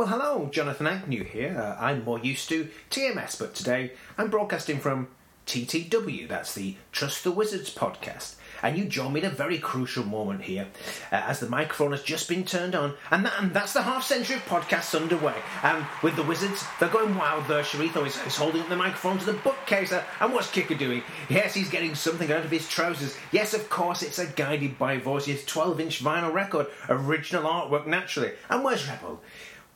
Well, 0.00 0.08
hello, 0.08 0.48
Jonathan 0.50 0.86
Agnew 0.86 1.24
here. 1.24 1.58
Uh, 1.58 1.76
I'm 1.78 2.04
more 2.04 2.18
used 2.18 2.48
to 2.48 2.70
TMS, 2.88 3.38
but 3.38 3.54
today 3.54 3.92
I'm 4.16 4.30
broadcasting 4.30 4.80
from 4.80 5.08
TTW, 5.46 6.28
that's 6.28 6.54
the 6.54 6.76
Trust 6.92 7.24
the 7.24 7.32
Wizards 7.32 7.74
podcast. 7.74 8.36
And 8.62 8.78
you 8.78 8.84
join 8.84 9.12
me 9.12 9.20
at 9.20 9.32
a 9.32 9.34
very 9.34 9.58
crucial 9.58 10.04
moment 10.04 10.42
here, 10.42 10.68
uh, 11.10 11.16
as 11.16 11.40
the 11.40 11.48
microphone 11.48 11.90
has 11.90 12.02
just 12.02 12.28
been 12.28 12.44
turned 12.44 12.74
on, 12.74 12.94
and, 13.10 13.24
that, 13.24 13.32
and 13.38 13.52
that's 13.52 13.72
the 13.72 13.82
half 13.82 14.04
century 14.04 14.36
of 14.36 14.44
podcasts 14.44 14.94
underway. 14.94 15.34
And 15.62 15.84
with 16.02 16.14
the 16.14 16.22
Wizards, 16.22 16.64
they're 16.78 16.88
going 16.88 17.16
wild 17.16 17.46
there. 17.46 17.62
Sharito 17.62 18.06
is, 18.06 18.16
is 18.26 18.36
holding 18.36 18.60
up 18.60 18.68
the 18.68 18.76
microphone 18.76 19.18
to 19.18 19.26
the 19.26 19.32
bookcase, 19.32 19.92
uh, 19.92 20.04
and 20.20 20.32
what's 20.32 20.50
Kicker 20.50 20.76
doing? 20.76 21.02
Yes, 21.28 21.54
he's 21.54 21.70
getting 21.70 21.94
something 21.94 22.30
out 22.30 22.44
of 22.44 22.50
his 22.50 22.68
trousers. 22.68 23.16
Yes, 23.32 23.52
of 23.52 23.68
course, 23.68 24.02
it's 24.02 24.18
a 24.18 24.26
guided 24.26 24.78
by 24.78 24.98
voice, 24.98 25.24
his 25.24 25.44
12 25.46 25.80
inch 25.80 26.04
vinyl 26.04 26.32
record, 26.32 26.68
original 26.88 27.42
artwork 27.42 27.86
naturally. 27.86 28.32
And 28.48 28.62
where's 28.62 28.86
Rebel? 28.86 29.20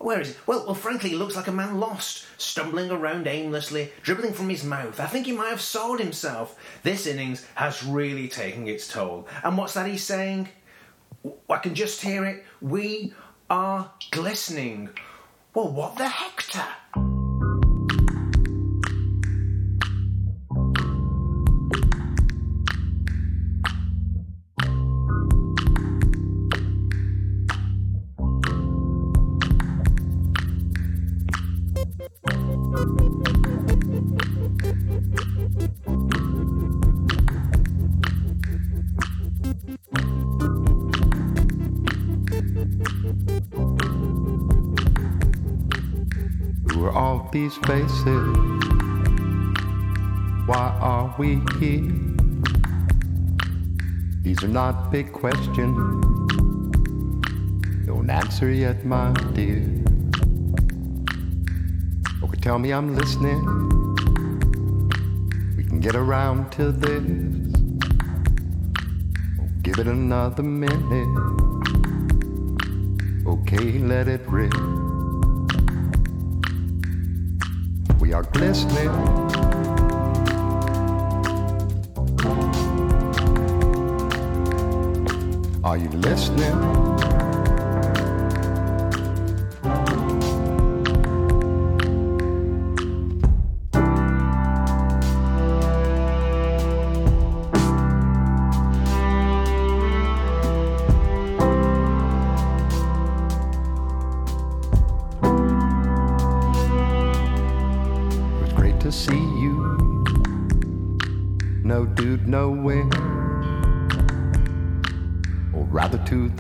Where 0.05 0.21
is 0.21 0.33
it? 0.33 0.39
Well, 0.47 0.67
well, 0.67 0.75
frankly, 0.75 1.09
he 1.09 1.17
looks 1.17 1.35
like 1.35 1.47
a 1.47 1.53
man 1.53 1.81
lost, 1.81 2.27
stumbling 2.37 2.91
around 2.91 3.27
aimlessly, 3.27 3.91
dribbling 4.03 4.35
from 4.35 4.51
his 4.51 4.63
mouth. 4.63 5.01
I 5.01 5.07
think 5.07 5.25
he 5.25 5.33
might 5.33 5.49
have 5.49 5.63
soiled 5.63 5.99
himself. 5.99 6.59
This 6.83 7.07
innings 7.07 7.47
has 7.55 7.83
really 7.83 8.29
taken 8.29 8.69
its 8.69 8.87
toll. 8.87 9.27
And 9.43 9.57
what's 9.57 9.73
that 9.73 9.87
he's 9.87 10.05
saying? 10.05 10.51
I 11.49 11.57
can 11.57 11.75
just 11.75 12.03
hear 12.03 12.27
it. 12.27 12.45
We 12.61 13.15
are 13.49 13.91
glistening. 14.11 14.91
Well, 15.55 15.73
what 15.73 15.97
the 15.97 16.09
hector? 16.09 16.66
These 47.35 47.57
faces? 47.66 48.37
Why 50.46 50.66
are 50.80 51.13
we 51.18 51.40
here? 51.59 51.90
These 54.23 54.45
are 54.45 54.54
not 54.63 54.93
big 54.93 55.13
questions. 55.13 55.74
Don't 57.87 58.09
answer 58.09 58.52
yet, 58.52 58.85
my 58.85 59.12
dear. 59.32 59.66
Okay, 62.23 62.38
tell 62.40 62.60
me 62.60 62.73
I'm 62.73 62.95
listening. 62.95 63.40
We 65.56 65.65
can 65.65 65.81
get 65.81 65.97
around 65.97 66.53
to 66.53 66.71
this. 66.71 67.53
Oh, 69.41 69.49
give 69.62 69.81
it 69.81 69.88
another 69.88 70.44
minute. 70.44 71.15
Okay, 73.27 73.81
let 73.81 74.06
it 74.06 74.21
rip. 74.28 74.55
We 78.15 78.19
are 78.19 78.22
glistening. 78.22 78.88
Are 85.65 85.76
you 85.76 85.88
listening? 85.88 87.24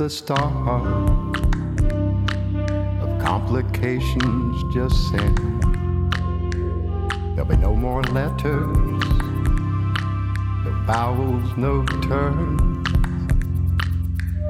The 0.04 0.10
start 0.10 0.52
of 3.00 3.08
complications 3.22 4.74
just 4.74 5.08
sent. 5.08 5.36
There'll 7.34 7.46
be 7.46 7.56
no 7.56 7.74
more 7.74 8.02
letters, 8.02 8.76
no 10.62 10.70
vowels, 10.84 11.56
no 11.56 11.86
turns 12.02 12.86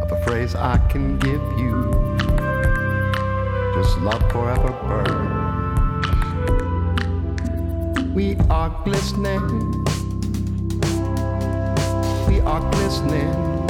of 0.02 0.10
a 0.10 0.24
phrase 0.24 0.56
I 0.56 0.78
can 0.88 1.20
give 1.20 1.40
you. 1.56 1.92
Just 3.76 3.96
love 4.00 4.28
forever 4.32 4.72
burns. 4.88 5.36
We 8.12 8.34
are 8.50 8.70
glistening. 8.82 9.70
We 12.26 12.40
are 12.40 12.60
glistening. 12.72 13.63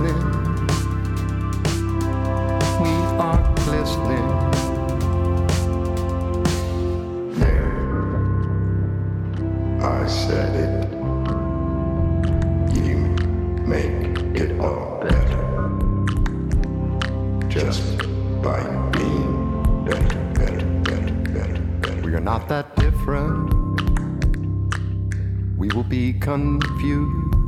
You 0.00 0.06
listening? 0.06 0.16
We 2.80 2.88
are 3.18 3.54
glistening. 3.56 4.28
There. 7.38 7.72
I 9.82 10.06
said 10.06 10.56
it. 10.56 10.92
You 12.76 12.96
make 13.66 14.18
it 14.40 14.60
all 14.60 15.00
better. 15.02 15.40
Just 17.48 17.98
by 18.42 18.62
being 18.92 19.84
better, 19.84 20.18
better, 20.34 20.66
better, 20.82 21.14
better, 21.32 21.62
better. 21.80 22.02
We 22.02 22.14
are 22.14 22.20
not 22.20 22.48
that 22.48 22.74
different. 22.76 23.52
We 25.58 25.68
will 25.68 25.84
be 25.84 26.14
confused 26.14 27.39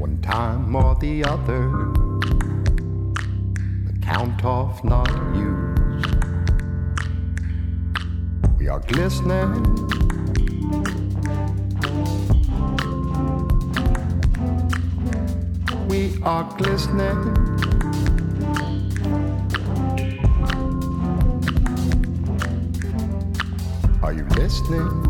one 0.00 0.18
time 0.22 0.74
or 0.74 0.94
the 0.94 1.22
other. 1.24 1.68
The 3.86 3.92
count 4.00 4.42
off 4.46 4.82
not 4.82 5.10
used. 5.36 6.14
We 8.58 8.66
are 8.68 8.80
glistening. 8.80 9.52
We 15.86 16.18
are 16.22 16.44
glistening. 16.56 17.18
Are 24.02 24.14
you 24.14 24.24
listening? 24.36 25.09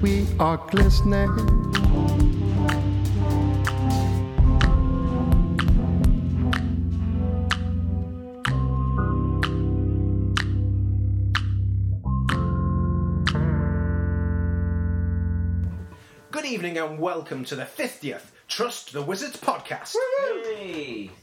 We 0.00 0.24
are 0.38 0.56
glistening. 0.70 1.67
And 16.78 17.00
welcome 17.00 17.44
to 17.44 17.56
the 17.56 17.64
50th 17.64 18.26
Trust 18.46 18.92
the 18.92 19.02
Wizards 19.02 19.36
podcast. 19.36 19.96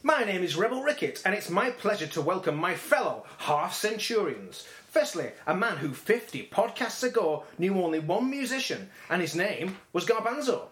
My 0.03 0.25
name 0.25 0.43
is 0.43 0.57
Rebel 0.57 0.83
Rickett, 0.83 1.21
and 1.23 1.33
it's 1.33 1.49
my 1.49 1.69
pleasure 1.69 2.07
to 2.07 2.21
welcome 2.21 2.57
my 2.57 2.75
fellow 2.75 3.25
half 3.37 3.73
centurions. 3.73 4.67
Firstly, 4.89 5.29
a 5.47 5.55
man 5.55 5.77
who 5.77 5.93
50 5.93 6.49
podcasts 6.51 7.03
ago 7.03 7.45
knew 7.57 7.81
only 7.81 7.99
one 7.99 8.29
musician, 8.29 8.89
and 9.09 9.21
his 9.21 9.33
name 9.33 9.77
was 9.93 10.05
Garbanzo. 10.05 10.63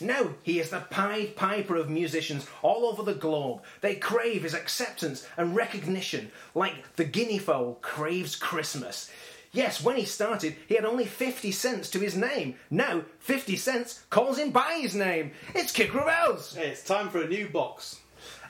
Now 0.00 0.30
he 0.42 0.60
is 0.60 0.70
the 0.70 0.80
Pied 0.80 1.36
Piper 1.36 1.76
of 1.76 1.90
musicians 1.90 2.46
all 2.62 2.86
over 2.86 3.02
the 3.02 3.14
globe. 3.14 3.62
They 3.82 3.96
crave 3.96 4.44
his 4.44 4.54
acceptance 4.54 5.28
and 5.36 5.54
recognition, 5.54 6.32
like 6.54 6.96
the 6.96 7.04
guinea 7.04 7.38
fowl 7.38 7.78
craves 7.82 8.34
Christmas. 8.34 9.10
Yes, 9.56 9.82
when 9.82 9.96
he 9.96 10.04
started, 10.04 10.54
he 10.68 10.74
had 10.74 10.84
only 10.84 11.06
50 11.06 11.50
cents 11.50 11.88
to 11.88 11.98
his 11.98 12.14
name. 12.14 12.56
Now, 12.70 13.04
50 13.20 13.56
cents 13.56 14.04
calls 14.10 14.38
him 14.38 14.50
by 14.50 14.78
his 14.82 14.94
name. 14.94 15.32
It's 15.54 15.72
Kick 15.72 15.94
Rebels! 15.94 16.54
Hey, 16.54 16.68
it's 16.68 16.84
time 16.84 17.08
for 17.08 17.22
a 17.22 17.26
new 17.26 17.48
box. 17.48 18.00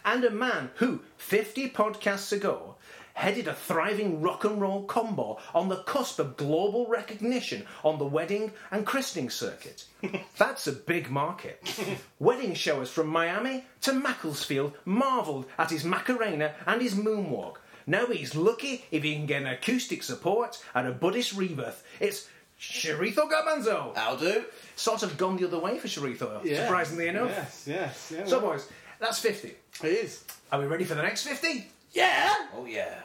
and 0.04 0.24
a 0.24 0.30
man 0.30 0.70
who, 0.74 1.02
50 1.18 1.70
podcasts 1.70 2.32
ago, 2.32 2.74
headed 3.14 3.46
a 3.46 3.54
thriving 3.54 4.20
rock 4.20 4.44
and 4.44 4.60
roll 4.60 4.82
combo 4.82 5.38
on 5.54 5.68
the 5.68 5.84
cusp 5.84 6.18
of 6.18 6.36
global 6.36 6.88
recognition 6.88 7.64
on 7.84 7.98
the 8.00 8.04
wedding 8.04 8.50
and 8.72 8.84
christening 8.84 9.30
circuit. 9.30 9.84
That's 10.38 10.66
a 10.66 10.72
big 10.72 11.08
market. 11.08 11.62
wedding 12.18 12.54
showers 12.54 12.90
from 12.90 13.06
Miami 13.06 13.64
to 13.82 13.92
Macclesfield 13.92 14.74
marvelled 14.84 15.46
at 15.56 15.70
his 15.70 15.84
Macarena 15.84 16.52
and 16.66 16.82
his 16.82 16.94
moonwalk. 16.96 17.58
Now 17.86 18.06
he's 18.06 18.34
lucky 18.34 18.84
if 18.90 19.02
he 19.04 19.14
can 19.14 19.26
get 19.26 19.42
an 19.42 19.48
acoustic 19.48 20.02
support 20.02 20.62
and 20.74 20.88
a 20.88 20.92
Buddhist 20.92 21.34
rebirth. 21.36 21.84
It's 22.00 22.28
Sharito 22.60 23.30
Garbanzo. 23.30 23.96
I'll 23.96 24.16
do. 24.16 24.44
Sort 24.74 25.02
of 25.02 25.16
gone 25.16 25.36
the 25.36 25.46
other 25.46 25.58
way 25.58 25.78
for 25.78 25.86
Sharito, 25.86 26.42
surprisingly 26.56 27.08
enough. 27.08 27.30
Yes, 27.30 27.64
yes. 27.66 28.12
Yeah, 28.16 28.26
So, 28.26 28.38
well, 28.40 28.52
boys, 28.52 28.68
that's 28.98 29.20
50. 29.20 29.48
it 29.84 29.86
is. 29.86 30.24
Are 30.50 30.60
we 30.60 30.66
ready 30.66 30.84
for 30.84 30.94
the 30.94 31.02
next 31.02 31.24
50? 31.26 31.68
Yeah. 31.92 32.34
Oh 32.54 32.66
yeah. 32.66 33.02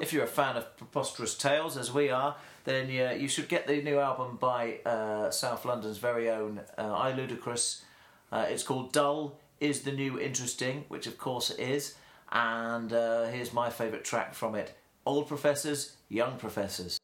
If 0.00 0.12
you're 0.12 0.24
a 0.24 0.28
fan 0.28 0.56
of 0.56 0.76
preposterous 0.76 1.34
tales, 1.36 1.76
as 1.76 1.92
we 1.92 2.10
are, 2.10 2.36
then 2.64 2.88
yeah, 2.90 3.12
you 3.12 3.28
should 3.28 3.48
get 3.48 3.66
the 3.66 3.80
new 3.82 3.98
album 3.98 4.36
by 4.40 4.78
uh, 4.84 5.30
South 5.30 5.64
London's 5.64 5.98
very 5.98 6.30
own 6.30 6.60
uh, 6.78 6.92
I 6.92 7.12
Ludicrous. 7.12 7.82
Uh, 8.30 8.46
it's 8.48 8.62
called 8.62 8.92
Dull 8.92 9.38
is 9.60 9.82
the 9.82 9.92
New 9.92 10.18
Interesting, 10.20 10.84
which 10.88 11.06
of 11.06 11.16
course 11.18 11.50
it 11.50 11.58
is. 11.60 11.94
And 12.30 12.92
uh, 12.92 13.26
here's 13.26 13.52
my 13.52 13.70
favourite 13.70 14.04
track 14.04 14.34
from 14.34 14.54
it: 14.54 14.76
Old 15.04 15.28
Professors, 15.28 15.96
Young 16.08 16.36
Professors. 16.38 16.98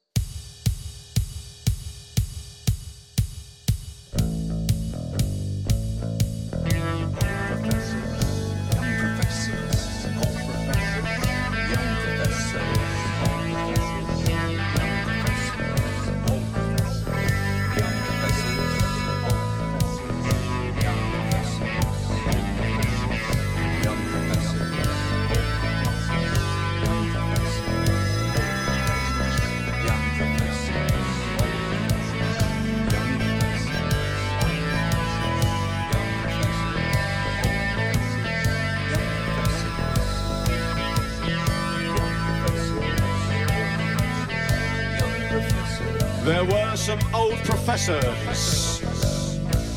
There 46.43 46.51
were 46.51 46.77
some 46.77 46.99
old 47.15 47.37
professors. 47.45 48.81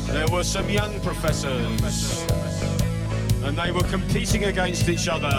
There 0.08 0.26
were 0.32 0.42
some 0.42 0.68
young 0.68 0.98
professors. 0.98 2.26
And 3.44 3.56
they 3.56 3.70
were 3.70 3.84
competing 3.84 4.46
against 4.46 4.88
each 4.88 5.06
other 5.06 5.30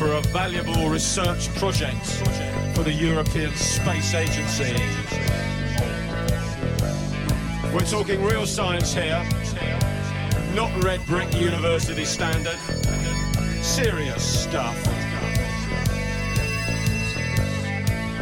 for 0.00 0.14
a 0.14 0.20
valuable 0.32 0.88
research 0.88 1.48
project 1.54 2.04
for 2.74 2.82
the 2.82 2.92
European 2.92 3.54
Space 3.54 4.14
Agency. 4.14 4.74
We're 7.72 7.86
talking 7.88 8.24
real 8.24 8.44
science 8.44 8.92
here, 8.92 9.24
not 10.56 10.72
red 10.82 11.06
brick 11.06 11.32
university 11.34 12.04
standard. 12.04 12.58
Serious 13.62 14.42
stuff. 14.42 14.67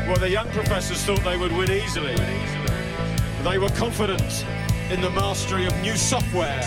Well, 0.07 0.19
the 0.19 0.31
young 0.31 0.49
professors 0.51 1.03
thought 1.03 1.25
they 1.25 1.37
would 1.37 1.51
win 1.51 1.69
easily. 1.69 2.15
They 3.43 3.59
were 3.59 3.71
confident 3.71 4.47
in 4.89 5.01
the 5.01 5.11
mastery 5.11 5.67
of 5.67 5.77
new 5.83 5.97
software 5.97 6.63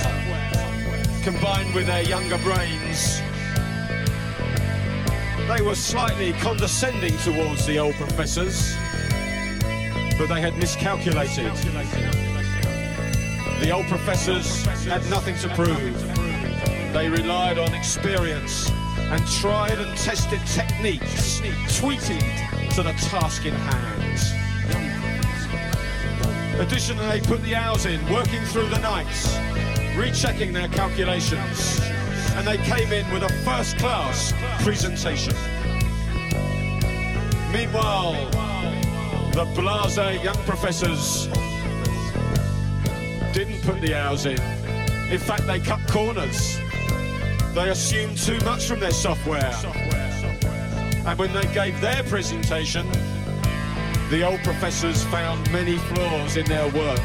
combined 1.23 1.73
with 1.73 1.87
their 1.87 2.03
younger 2.03 2.37
brains. 2.39 3.21
They 5.47 5.61
were 5.61 5.75
slightly 5.75 6.33
condescending 6.33 7.17
towards 7.19 7.65
the 7.65 7.79
old 7.79 7.95
professors, 7.95 8.75
but 10.17 10.27
they 10.27 10.41
had 10.41 10.57
miscalculated. 10.57 11.53
The 13.61 13.71
old 13.71 13.85
professors 13.85 14.65
had 14.83 15.09
nothing 15.09 15.37
to 15.37 15.47
prove. 15.55 16.93
They 16.93 17.07
relied 17.07 17.57
on 17.57 17.73
experience 17.73 18.69
and 18.97 19.25
tried 19.27 19.79
and 19.79 19.97
tested 19.97 20.41
techniques, 20.45 21.39
tweeted 21.79 22.48
to 22.79 22.83
the 22.83 22.93
task 23.09 23.45
in 23.45 23.53
hand. 23.53 24.19
Additionally, 26.61 27.05
they 27.09 27.19
put 27.19 27.41
the 27.43 27.53
hours 27.53 27.85
in, 27.85 27.99
working 28.09 28.41
through 28.45 28.69
the 28.69 28.79
nights, 28.79 29.37
rechecking 29.97 30.53
their 30.53 30.69
calculations, 30.69 31.81
and 32.35 32.47
they 32.47 32.55
came 32.57 32.93
in 32.93 33.11
with 33.11 33.23
a 33.23 33.29
first-class 33.43 34.33
presentation. 34.63 35.33
Meanwhile, 37.51 38.13
the 39.31 39.43
blasé 39.59 40.23
young 40.23 40.37
professors 40.45 41.27
didn't 43.33 43.61
put 43.63 43.81
the 43.81 43.93
hours 43.93 44.25
in. 44.25 44.39
In 45.11 45.19
fact, 45.19 45.45
they 45.47 45.59
cut 45.59 45.85
corners. 45.89 46.57
They 47.53 47.71
assumed 47.71 48.17
too 48.17 48.39
much 48.45 48.67
from 48.67 48.79
their 48.79 48.91
software. 48.91 49.51
And 51.09 51.17
when 51.17 51.33
they 51.33 51.51
gave 51.55 51.81
their 51.81 52.03
presentation, 52.03 52.87
the 54.11 54.21
old 54.23 54.43
professors 54.43 55.03
found 55.05 55.51
many 55.51 55.77
flaws 55.77 56.37
in 56.37 56.45
their 56.45 56.67
work. 56.69 56.99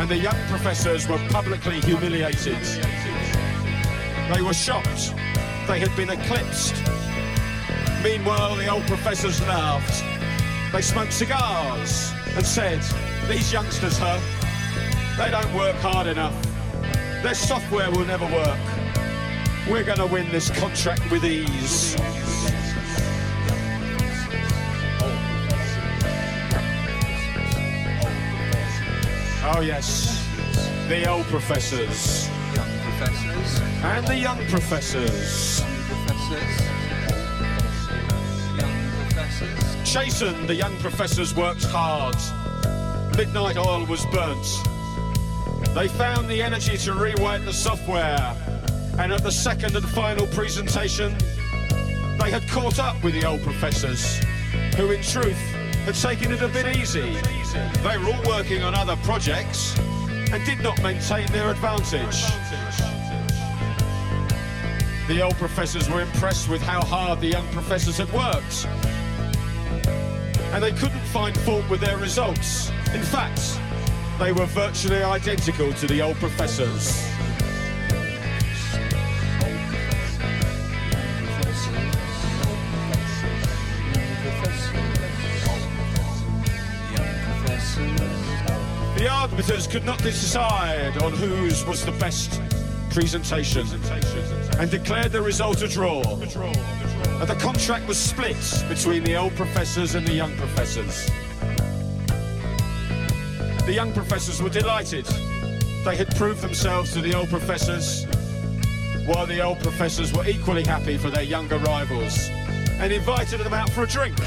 And 0.00 0.08
the 0.08 0.16
young 0.16 0.34
professors 0.48 1.06
were 1.06 1.20
publicly 1.28 1.80
humiliated. 1.82 2.60
They 4.34 4.42
were 4.42 4.52
shocked. 4.52 5.14
They 5.68 5.78
had 5.78 5.94
been 5.94 6.10
eclipsed. 6.10 6.74
Meanwhile, 8.02 8.56
the 8.56 8.66
old 8.66 8.88
professors 8.88 9.40
laughed. 9.42 10.02
They 10.72 10.82
smoked 10.82 11.12
cigars 11.12 12.10
and 12.34 12.44
said, 12.44 12.80
These 13.28 13.52
youngsters, 13.52 13.98
huh? 13.98 14.18
They 15.16 15.30
don't 15.30 15.54
work 15.54 15.76
hard 15.76 16.08
enough. 16.08 16.34
Their 17.22 17.34
software 17.34 17.92
will 17.92 18.04
never 18.04 18.26
work. 18.26 18.58
We're 19.70 19.84
going 19.84 19.98
to 19.98 20.06
win 20.06 20.28
this 20.32 20.50
contract 20.50 21.08
with 21.08 21.24
ease. 21.24 21.96
Oh, 29.54 29.60
yes. 29.60 30.26
The 30.88 31.06
old 31.06 31.26
professors. 31.26 32.26
Young 32.54 32.70
Professors, 32.80 33.60
And 33.84 34.06
the 34.06 34.16
young 34.16 34.38
professors. 34.46 35.60
professors, 35.60 36.60
young 38.58 38.90
professors. 38.96 40.46
The 40.46 40.54
young 40.54 40.76
professors, 40.78 41.34
worked 41.34 41.64
hard. 41.64 42.16
Midnight 43.18 43.58
oil 43.58 43.84
was 43.84 44.06
burnt. 44.06 44.46
They 45.74 45.86
found 45.86 46.30
the 46.30 46.42
energy 46.42 46.78
to 46.78 46.94
rewrite 46.94 47.44
the 47.44 47.52
software. 47.52 48.34
And 48.98 49.12
at 49.12 49.22
the 49.22 49.32
second 49.32 49.76
and 49.76 49.86
final 49.90 50.26
presentation, 50.28 51.14
they 52.18 52.30
had 52.30 52.48
caught 52.48 52.78
up 52.78 53.02
with 53.04 53.12
the 53.12 53.26
old 53.26 53.42
professors, 53.42 54.18
who 54.76 54.92
in 54.92 55.02
truth 55.02 55.38
had 55.84 55.94
taken 55.94 56.32
it 56.32 56.42
a 56.42 56.48
bit 56.48 56.76
easy. 56.76 57.16
They 57.82 57.98
were 57.98 58.12
all 58.12 58.22
working 58.26 58.62
on 58.62 58.74
other 58.74 58.96
projects 59.02 59.78
and 59.78 60.44
did 60.44 60.60
not 60.60 60.80
maintain 60.82 61.26
their 61.28 61.50
advantage. 61.50 62.22
The 65.08 65.20
old 65.22 65.36
professors 65.36 65.90
were 65.90 66.02
impressed 66.02 66.48
with 66.48 66.62
how 66.62 66.82
hard 66.82 67.20
the 67.20 67.28
young 67.28 67.46
professors 67.48 67.98
had 67.98 68.12
worked 68.12 68.66
and 70.52 70.62
they 70.62 70.72
couldn't 70.72 71.00
find 71.06 71.36
fault 71.40 71.68
with 71.70 71.80
their 71.80 71.96
results. 71.96 72.70
In 72.92 73.02
fact, 73.02 73.58
they 74.18 74.32
were 74.32 74.46
virtually 74.46 75.02
identical 75.02 75.72
to 75.72 75.86
the 75.86 76.02
old 76.02 76.16
professors. 76.16 77.11
Could 89.72 89.84
not 89.86 90.02
decide 90.02 91.02
on 91.02 91.12
whose 91.12 91.64
was 91.64 91.82
the 91.82 91.92
best 91.92 92.42
presentation 92.90 93.66
and 94.58 94.70
declared 94.70 95.10
the 95.10 95.22
result 95.22 95.62
a 95.62 95.66
draw. 95.66 96.02
And 96.02 97.26
the 97.26 97.38
contract 97.40 97.88
was 97.88 97.96
split 97.96 98.36
between 98.68 99.02
the 99.02 99.16
old 99.16 99.34
professors 99.34 99.94
and 99.94 100.06
the 100.06 100.12
young 100.12 100.36
professors. 100.36 101.06
The 103.64 103.72
young 103.72 103.94
professors 103.94 104.42
were 104.42 104.50
delighted. 104.50 105.06
They 105.86 105.96
had 105.96 106.14
proved 106.16 106.42
themselves 106.42 106.92
to 106.92 107.00
the 107.00 107.14
old 107.14 107.30
professors, 107.30 108.04
while 109.06 109.24
the 109.24 109.40
old 109.40 109.60
professors 109.60 110.12
were 110.12 110.28
equally 110.28 110.64
happy 110.64 110.98
for 110.98 111.08
their 111.08 111.24
younger 111.24 111.56
rivals 111.56 112.28
and 112.78 112.92
invited 112.92 113.40
them 113.40 113.54
out 113.54 113.70
for 113.70 113.84
a 113.84 113.86
drink. 113.86 114.20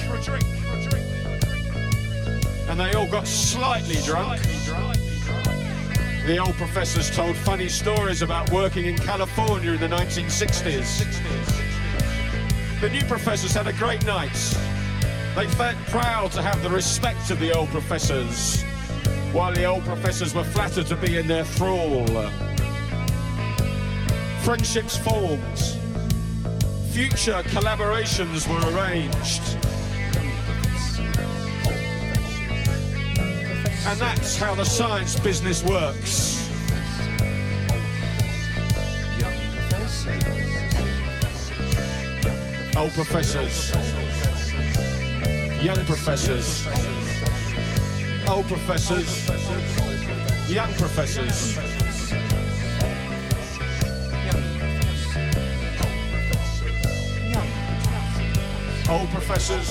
And 2.68 2.80
they 2.80 2.94
all 2.94 3.08
got 3.08 3.28
slightly 3.28 4.02
drunk. 4.02 4.42
The 6.26 6.40
old 6.40 6.56
professors 6.56 7.16
told 7.16 7.36
funny 7.36 7.70
stories 7.70 8.24
about 8.24 8.52
working 8.52 8.88
in 8.88 8.98
California 8.98 9.74
in 9.74 9.80
the 9.80 9.88
1960s. 9.88 11.06
The 12.82 12.90
new 12.90 13.04
professors 13.04 13.54
had 13.54 13.68
a 13.68 13.74
great 13.74 14.04
night. 14.08 14.34
They 15.36 15.46
felt 15.50 15.76
proud 15.90 16.32
to 16.32 16.42
have 16.42 16.64
the 16.64 16.70
respect 16.72 17.30
of 17.30 17.40
the 17.40 17.54
old 17.56 17.70
professors, 17.70 18.64
while 19.34 19.54
the 19.54 19.66
old 19.66 19.84
professors 19.86 20.34
were 20.34 20.44
flattered 20.44 20.88
to 20.88 20.96
be 20.96 21.18
in 21.20 21.28
their 21.28 21.46
thrall. 21.46 22.08
Friendships 24.42 24.98
formed. 24.98 25.60
Future 26.92 27.44
collaborations 27.54 28.48
were 28.48 28.76
arranged. 28.76 29.65
And 33.88 34.00
that's 34.00 34.36
how 34.36 34.56
the 34.56 34.64
science 34.66 35.20
business 35.20 35.64
works. 35.64 36.50
Old 42.76 42.92
professors, 42.94 43.72
young 45.64 45.86
professors, 45.86 46.68
old 48.28 48.48
professors, 48.48 49.30
young 50.50 50.74
professors. 50.74 51.58
Old 58.88 59.10
professors, 59.10 59.70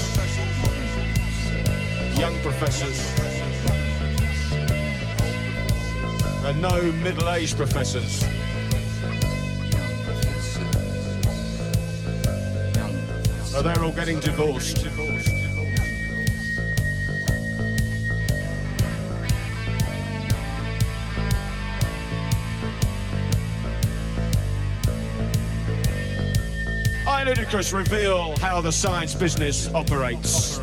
young 2.19 2.37
professors, 2.43 3.34
and 6.45 6.61
no 6.61 6.93
middle-aged 7.03 7.57
professors. 7.57 8.23
Oh, 13.57 13.63
they're 13.63 13.83
all 13.83 13.93
getting 13.93 14.21
divorced. 14.21 14.87
I 27.07 27.23
Ludicrous 27.25 27.73
reveal 27.73 28.37
how 28.39 28.61
the 28.61 28.73
science 28.73 29.15
business 29.15 29.73
operates. 29.73 30.59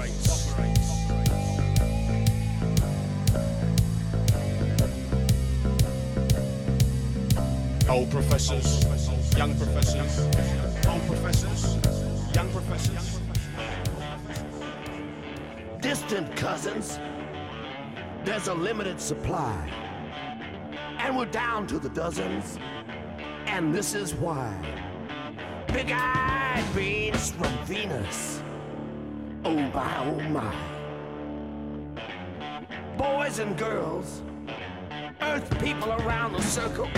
Old 7.91 8.09
professors, 8.09 8.85
young 9.35 9.53
professors, 9.57 10.19
old 10.87 11.01
professors, 11.07 11.75
young 12.33 12.49
professors. 12.51 13.19
distant 15.81 16.33
cousins, 16.37 16.99
there's 18.23 18.47
a 18.47 18.53
limited 18.53 19.01
supply. 19.01 19.69
And 20.99 21.17
we're 21.17 21.25
down 21.25 21.67
to 21.67 21.79
the 21.79 21.89
dozens. 21.89 22.57
And 23.45 23.75
this 23.75 23.93
is 23.93 24.13
why. 24.13 24.55
Big 25.67 25.91
eyed 25.91 26.65
beans 26.73 27.31
from 27.31 27.53
Venus. 27.65 28.41
Oh 29.43 29.53
my, 29.53 29.97
oh 30.05 30.21
my. 30.29 30.55
Boys 32.97 33.39
and 33.39 33.57
girls, 33.57 34.21
earth 35.19 35.59
people 35.59 35.91
around 35.91 36.31
the 36.31 36.41
circle, 36.41 36.89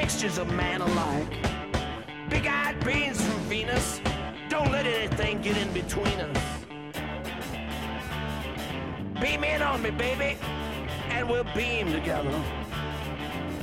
mixtures 0.00 0.38
of 0.38 0.50
man 0.54 0.80
alike. 0.80 1.30
Big 2.30 2.46
eyed 2.46 2.82
beans 2.86 3.20
from 3.20 3.38
Venus, 3.50 4.00
don't 4.48 4.72
let 4.72 4.86
anything 4.86 5.42
get 5.42 5.58
in 5.58 5.70
between 5.74 6.18
us. 6.28 6.42
Beam 9.20 9.44
in 9.44 9.60
on 9.60 9.82
me, 9.82 9.90
baby, 9.90 10.38
and 11.10 11.28
we'll 11.28 11.44
beam 11.54 11.92
together. 11.92 12.34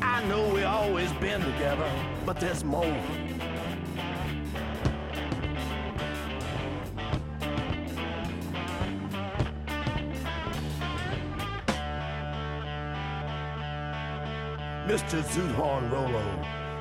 I 0.04 0.24
know 0.26 0.48
we 0.54 0.62
always 0.62 1.12
been 1.14 1.42
together, 1.42 1.92
but 2.24 2.40
there's 2.40 2.64
more. 2.64 3.27
Mr. 14.88 15.22
Zoot 15.22 15.54
Horn 15.56 15.90
Rollo, 15.92 16.24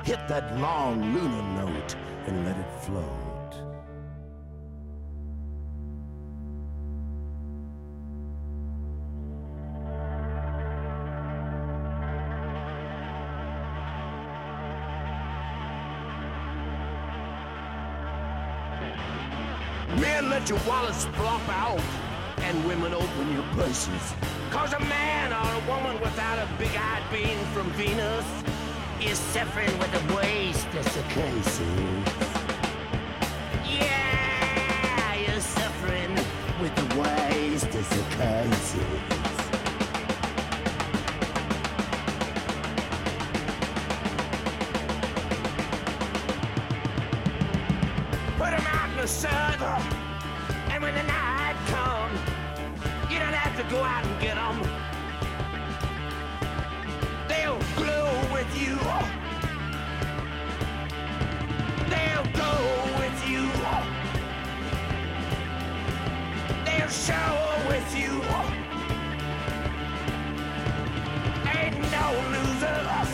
hit 0.05 0.25
that 0.29 0.57
long 0.59 1.13
lunar 1.13 1.65
note 1.65 1.93
and 2.25 2.45
let 2.45 2.55
it 2.57 2.71
float. 2.79 3.03
Men, 19.99 20.29
let 20.29 20.47
your 20.47 20.59
wallets 20.65 21.03
flop 21.07 21.41
out, 21.49 21.81
and 22.39 22.65
women 22.65 22.93
open 22.93 23.33
your 23.33 23.43
purses. 23.53 24.13
Cause 24.51 24.73
a 24.73 24.79
man 24.79 25.33
or 25.33 25.63
a 25.63 25.67
woman 25.67 25.99
without 26.01 26.37
a 26.39 26.47
big-eyed 26.57 27.03
bean 27.11 27.37
from 27.53 27.69
Venus 27.71 28.25
is 29.01 29.17
suffering 29.17 29.77
with 29.79 29.93
a 29.93 30.15
waist 30.15 30.67
desiccations. 30.71 32.07
Yeah, 33.65 35.13
you're 35.15 35.41
suffering 35.41 36.13
with 36.61 36.73
the 36.75 36.87
desiccations. 37.71 39.07
Put 39.07 39.16
go 53.69 53.83
out 53.83 54.05
and 54.05 54.21
get 54.21 54.37
'em. 54.37 54.61
They'll 57.27 57.59
glow 57.75 58.09
with 58.31 58.51
you. 58.61 58.77
They'll 61.89 62.27
go 62.43 62.53
with 62.99 63.19
you. 63.29 63.43
They'll 66.65 66.89
shower 66.89 67.55
with 67.67 67.89
you. 67.97 68.13
Ain't 71.57 71.79
no 71.91 72.07
losers. 72.35 73.09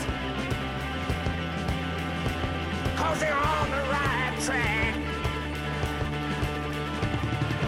Cause 2.96 3.18
they're 3.20 3.34
on 3.34 3.70
the 3.70 3.82
right 3.96 4.34
track. 4.46 4.94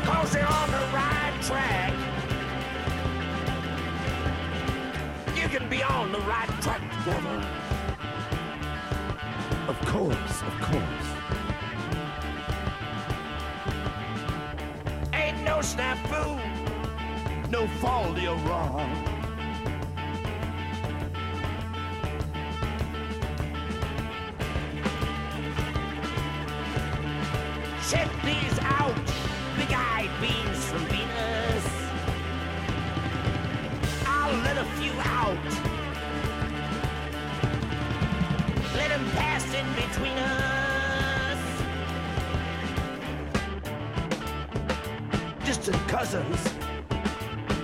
Cause 0.05 0.33
they're 0.33 0.47
on 0.47 0.71
the 0.71 0.87
right 0.95 1.35
track. 1.43 1.96
On 6.07 6.13
the 6.13 6.21
right 6.21 6.49
track. 6.63 6.81
Of 9.69 9.81
course, 9.87 10.43
of 10.43 10.61
course. 10.61 11.07
Ain't 15.13 15.43
no 15.43 15.59
snafu, 15.59 16.39
no 17.51 17.67
fault 17.81 18.19
you're 18.19 18.37
wrong. 18.49 19.06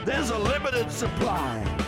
There's 0.05 0.31
a 0.31 0.39
limited 0.39 0.91
supply. 0.91 1.82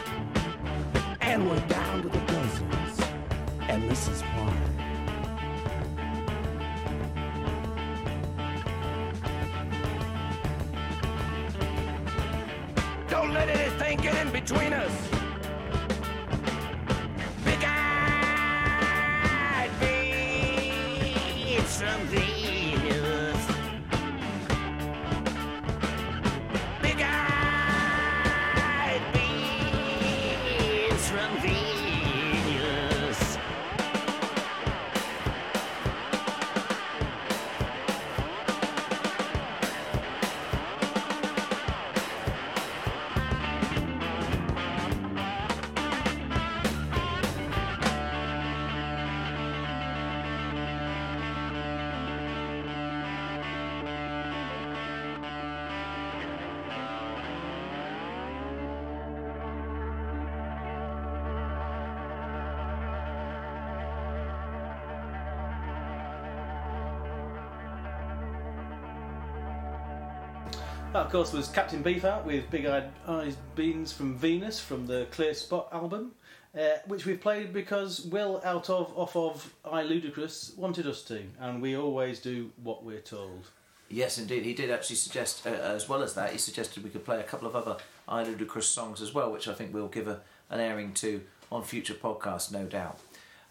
Course, 71.15 71.33
was 71.33 71.47
Captain 71.47 71.81
Beefheart 71.81 72.25
with 72.25 72.51
Big 72.51 72.67
Eyed 72.67 72.91
Eyes 73.07 73.37
Beans 73.55 73.93
from 73.93 74.17
Venus 74.19 74.59
from 74.59 74.85
the 74.85 75.07
Clear 75.13 75.33
Spot 75.33 75.69
album, 75.71 76.11
uh, 76.59 76.79
which 76.89 77.07
we've 77.07 77.21
played 77.21 77.53
because 77.53 78.01
Will, 78.01 78.43
out 78.45 78.69
of 78.69 78.93
off 78.99 79.15
of 79.15 79.55
I 79.65 79.85
Ludicrous, 79.85 80.55
wanted 80.57 80.89
us 80.89 81.03
to, 81.05 81.23
and 81.39 81.63
we 81.63 81.77
always 81.77 82.19
do 82.19 82.51
what 82.65 82.83
we're 82.83 82.99
told. 82.99 83.47
Yes, 83.89 84.19
indeed. 84.19 84.45
He 84.45 84.55
did 84.55 84.73
actually 84.73 84.97
suggest, 84.97 85.47
uh, 85.47 85.51
as 85.51 85.89
well 85.89 86.03
as 86.03 86.15
that, 86.15 86.33
he 86.33 86.39
suggested 86.39 86.83
we 86.83 86.91
could 86.91 87.05
play 87.05 87.21
a 87.21 87.23
couple 87.23 87.47
of 87.47 87.55
other 87.55 87.77
I 88.09 88.25
Ludicrous 88.25 88.67
songs 88.67 89.01
as 89.01 89.15
well, 89.15 89.31
which 89.31 89.47
I 89.47 89.55
think 89.55 89.73
we'll 89.73 89.87
give 89.87 90.09
a, 90.09 90.21
an 90.51 90.59
airing 90.59 90.95
to 90.95 91.21
on 91.53 91.63
future 91.63 91.95
podcasts, 91.95 92.51
no 92.51 92.65
doubt. 92.65 92.99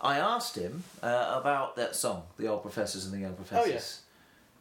I 0.02 0.18
asked 0.18 0.58
him 0.58 0.84
uh, 1.02 1.40
about 1.40 1.78
that 1.78 1.96
song, 1.96 2.24
The 2.36 2.48
Old 2.48 2.62
Professors 2.62 3.06
and 3.06 3.14
the 3.14 3.20
Young 3.20 3.36
Professors. 3.36 3.72
yes. 3.72 4.02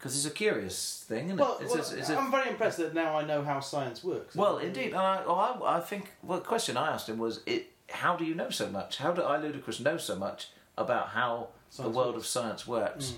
Because 0.02 0.16
it's 0.16 0.26
a 0.26 0.36
curious 0.36 1.04
thing, 1.06 1.36
Well, 1.36 1.58
it? 1.60 1.62
It's, 1.62 1.70
well, 1.72 1.78
a, 1.94 1.96
it's 1.96 2.10
a- 2.10 2.16
I'm 2.18 2.32
very 2.32 2.50
impressed 2.50 2.78
that 2.78 2.92
now 2.92 3.16
I 3.16 3.24
know 3.24 3.44
how 3.44 3.60
science 3.60 4.02
works. 4.02 4.34
well, 4.34 4.58
indeed. 4.58 4.86
And 4.86 4.96
I, 4.96 5.24
well, 5.24 5.60
I, 5.64 5.76
I 5.76 5.80
think 5.80 6.10
well, 6.24 6.40
the 6.40 6.44
question 6.44 6.76
I 6.76 6.88
asked 6.92 7.08
him 7.08 7.18
was, 7.18 7.40
it, 7.46 7.70
how 7.88 8.16
do 8.16 8.24
you 8.24 8.34
know 8.34 8.50
so 8.50 8.68
much? 8.68 8.96
How 8.96 9.12
do 9.12 9.22
I 9.22 9.36
Ludicrous 9.36 9.78
know 9.78 9.98
so 9.98 10.16
much 10.16 10.48
about 10.76 11.10
how 11.10 11.50
the 11.76 11.88
world 11.88 12.14
works. 12.16 12.26
of 12.26 12.26
science 12.26 12.66
works? 12.66 13.14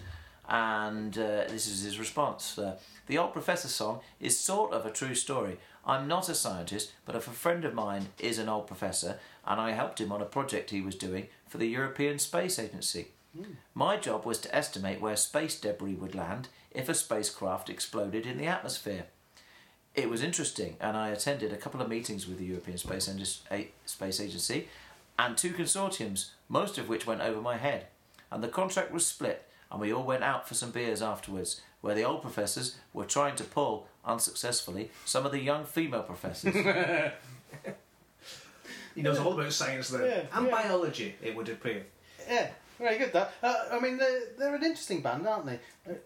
And 0.46 1.16
uh, 1.16 1.44
this 1.48 1.66
is 1.66 1.84
his 1.84 1.98
response. 1.98 2.58
Uh, 2.58 2.76
the 3.06 3.16
Old 3.16 3.32
Professor 3.32 3.68
song 3.68 4.00
is 4.20 4.38
sort 4.38 4.74
of 4.74 4.84
a 4.84 4.90
true 4.90 5.14
story. 5.14 5.56
I'm 5.86 6.06
not 6.06 6.28
a 6.28 6.34
scientist, 6.34 6.92
but 7.06 7.16
if 7.16 7.26
a 7.26 7.30
friend 7.30 7.64
of 7.64 7.72
mine 7.72 8.08
is 8.18 8.38
an 8.38 8.50
old 8.50 8.66
professor, 8.66 9.18
and 9.46 9.58
I 9.58 9.70
helped 9.70 10.02
him 10.02 10.12
on 10.12 10.20
a 10.20 10.26
project 10.26 10.68
he 10.68 10.82
was 10.82 10.96
doing 10.96 11.28
for 11.48 11.56
the 11.56 11.66
European 11.68 12.18
Space 12.18 12.58
Agency. 12.58 13.06
My 13.74 13.96
job 13.96 14.24
was 14.24 14.38
to 14.40 14.54
estimate 14.54 15.00
where 15.00 15.16
space 15.16 15.58
debris 15.58 15.94
would 15.94 16.14
land 16.14 16.48
if 16.74 16.88
a 16.88 16.94
spacecraft 16.94 17.70
exploded 17.70 18.26
in 18.26 18.36
the 18.36 18.46
atmosphere. 18.46 19.04
It 19.94 20.10
was 20.10 20.22
interesting, 20.22 20.76
and 20.80 20.96
I 20.96 21.10
attended 21.10 21.52
a 21.52 21.56
couple 21.56 21.80
of 21.80 21.88
meetings 21.88 22.26
with 22.26 22.38
the 22.38 22.44
European 22.44 22.78
Space, 22.78 23.06
Indus- 23.08 23.42
A- 23.50 23.70
Space 23.86 24.20
Agency 24.20 24.68
and 25.16 25.36
two 25.36 25.52
consortiums, 25.52 26.30
most 26.48 26.76
of 26.76 26.88
which 26.88 27.06
went 27.06 27.20
over 27.20 27.40
my 27.40 27.56
head. 27.56 27.86
And 28.32 28.42
the 28.42 28.48
contract 28.48 28.90
was 28.90 29.06
split, 29.06 29.48
and 29.70 29.80
we 29.80 29.92
all 29.92 30.02
went 30.02 30.24
out 30.24 30.48
for 30.48 30.54
some 30.54 30.72
beers 30.72 31.00
afterwards, 31.00 31.60
where 31.80 31.94
the 31.94 32.02
old 32.02 32.22
professors 32.22 32.76
were 32.92 33.04
trying 33.04 33.36
to 33.36 33.44
pull, 33.44 33.86
unsuccessfully, 34.04 34.90
some 35.04 35.24
of 35.24 35.30
the 35.30 35.38
young 35.40 35.64
female 35.64 36.02
professors. 36.02 36.54
He 38.94 39.02
knows 39.02 39.18
all 39.18 39.32
about 39.32 39.52
science 39.52 39.88
there. 39.88 40.06
Yeah, 40.06 40.22
and 40.32 40.46
yeah. 40.46 40.52
biology, 40.52 41.16
it 41.20 41.34
would 41.34 41.48
appear. 41.48 41.84
Yeah, 42.28 42.50
very 42.78 42.98
good. 42.98 43.12
That 43.12 43.32
uh, 43.42 43.54
I 43.72 43.80
mean, 43.80 43.98
they're, 43.98 44.20
they're 44.38 44.54
an 44.54 44.64
interesting 44.64 45.00
band, 45.00 45.26
aren't 45.26 45.46
they? 45.46 45.58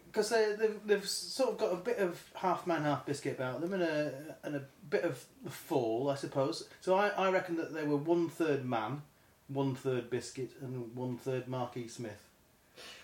Because 0.07 0.31
they 0.31 0.55
they've, 0.59 0.81
they've 0.87 1.09
sort 1.09 1.51
of 1.51 1.59
got 1.59 1.73
a 1.73 1.77
bit 1.77 1.99
of 1.99 2.23
half 2.35 2.67
man, 2.67 2.83
half 2.83 3.07
biscuit 3.07 3.37
about 3.37 3.61
them, 3.61 3.73
and 3.73 3.83
a 3.83 4.13
and 4.43 4.57
a 4.57 4.63
bit 4.91 5.05
of 5.05 5.25
the 5.45 5.51
fall, 5.51 6.11
I 6.11 6.15
suppose. 6.15 6.69
So 6.81 6.95
I, 6.95 7.09
I 7.09 7.31
reckon 7.31 7.57
that 7.57 7.73
they 7.73 7.85
were 7.85 7.97
one 7.97 8.29
third 8.29 8.65
man, 8.65 9.03
one 9.49 9.75
third 9.75 10.11
biscuit, 10.11 10.51
and 10.61 10.95
one 10.95 11.17
third 11.17 11.49
Marquis 11.49 11.89
Smith. 11.89 12.25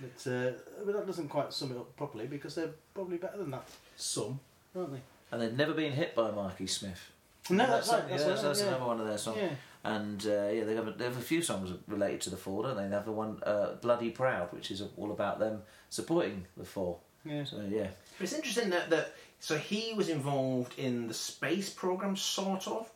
But, 0.01 0.31
uh, 0.31 0.53
but 0.85 0.95
that 0.95 1.07
doesn't 1.07 1.29
quite 1.29 1.53
sum 1.53 1.73
it 1.73 1.79
up 1.79 1.97
properly 1.97 2.27
because 2.27 2.55
they're 2.55 2.71
probably 2.95 3.17
better 3.17 3.39
than 3.39 3.51
that 3.51 3.69
Some, 3.97 4.39
aren't 4.77 4.93
they? 4.93 5.01
and 5.33 5.43
they've 5.43 5.53
never 5.57 5.73
been 5.73 5.93
hit 5.93 6.15
by 6.15 6.31
Marquis 6.31 6.69
Smith. 6.69 7.11
No, 7.51 7.67
that's 7.67 7.89
yeah, 7.89 7.95
right. 7.95 8.09
That's, 8.09 8.25
that's, 8.25 8.43
that's 8.43 8.61
yeah. 8.61 8.69
another 8.69 8.85
one 8.87 9.01
of 9.01 9.07
their 9.07 9.19
songs. 9.19 9.39
Yeah. 9.41 9.51
And 9.85 10.27
uh, 10.27 10.49
yeah, 10.49 10.65
they 10.65 10.75
have, 10.75 10.89
a, 10.89 10.93
they 10.93 11.05
have 11.05 11.19
a 11.19 11.21
few 11.21 11.43
songs 11.43 11.71
related 11.87 12.23
to 12.23 12.31
the 12.31 12.39
fall, 12.39 12.63
don't 12.63 12.77
they? 12.77 12.89
They 12.89 12.95
have 12.95 13.05
the 13.05 13.13
one 13.13 13.43
uh, 13.45 13.75
"Bloody 13.83 14.11
Proud," 14.11 14.51
which 14.53 14.71
is 14.71 14.83
all 14.97 15.13
about 15.13 15.39
them 15.39 15.61
supporting 15.91 16.47
the 16.57 16.65
fall. 16.65 17.03
Yeah. 17.25 17.45
So 17.45 17.63
yeah, 17.69 17.89
But 18.19 18.25
it's 18.25 18.33
interesting 18.33 18.71
that, 18.71 18.89
that 18.91 19.15
so 19.41 19.59
he 19.59 19.93
was 19.95 20.09
involved 20.09 20.79
in 20.79 21.07
the 21.09 21.15
space 21.15 21.69
program, 21.71 22.17
sort 22.17 22.67
of. 22.67 22.91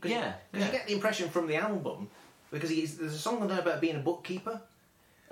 Cause 0.00 0.10
Yeah, 0.10 0.32
because 0.50 0.66
yeah. 0.66 0.72
you 0.72 0.78
get 0.78 0.86
the 0.86 0.94
impression 0.94 1.28
from 1.28 1.46
the 1.46 1.56
album 1.56 2.08
because 2.50 2.70
he's 2.70 2.96
there's 2.96 3.14
a 3.14 3.18
song 3.18 3.42
on 3.42 3.48
there 3.48 3.60
about 3.60 3.80
being 3.80 3.96
a 3.96 4.00
bookkeeper, 4.00 4.60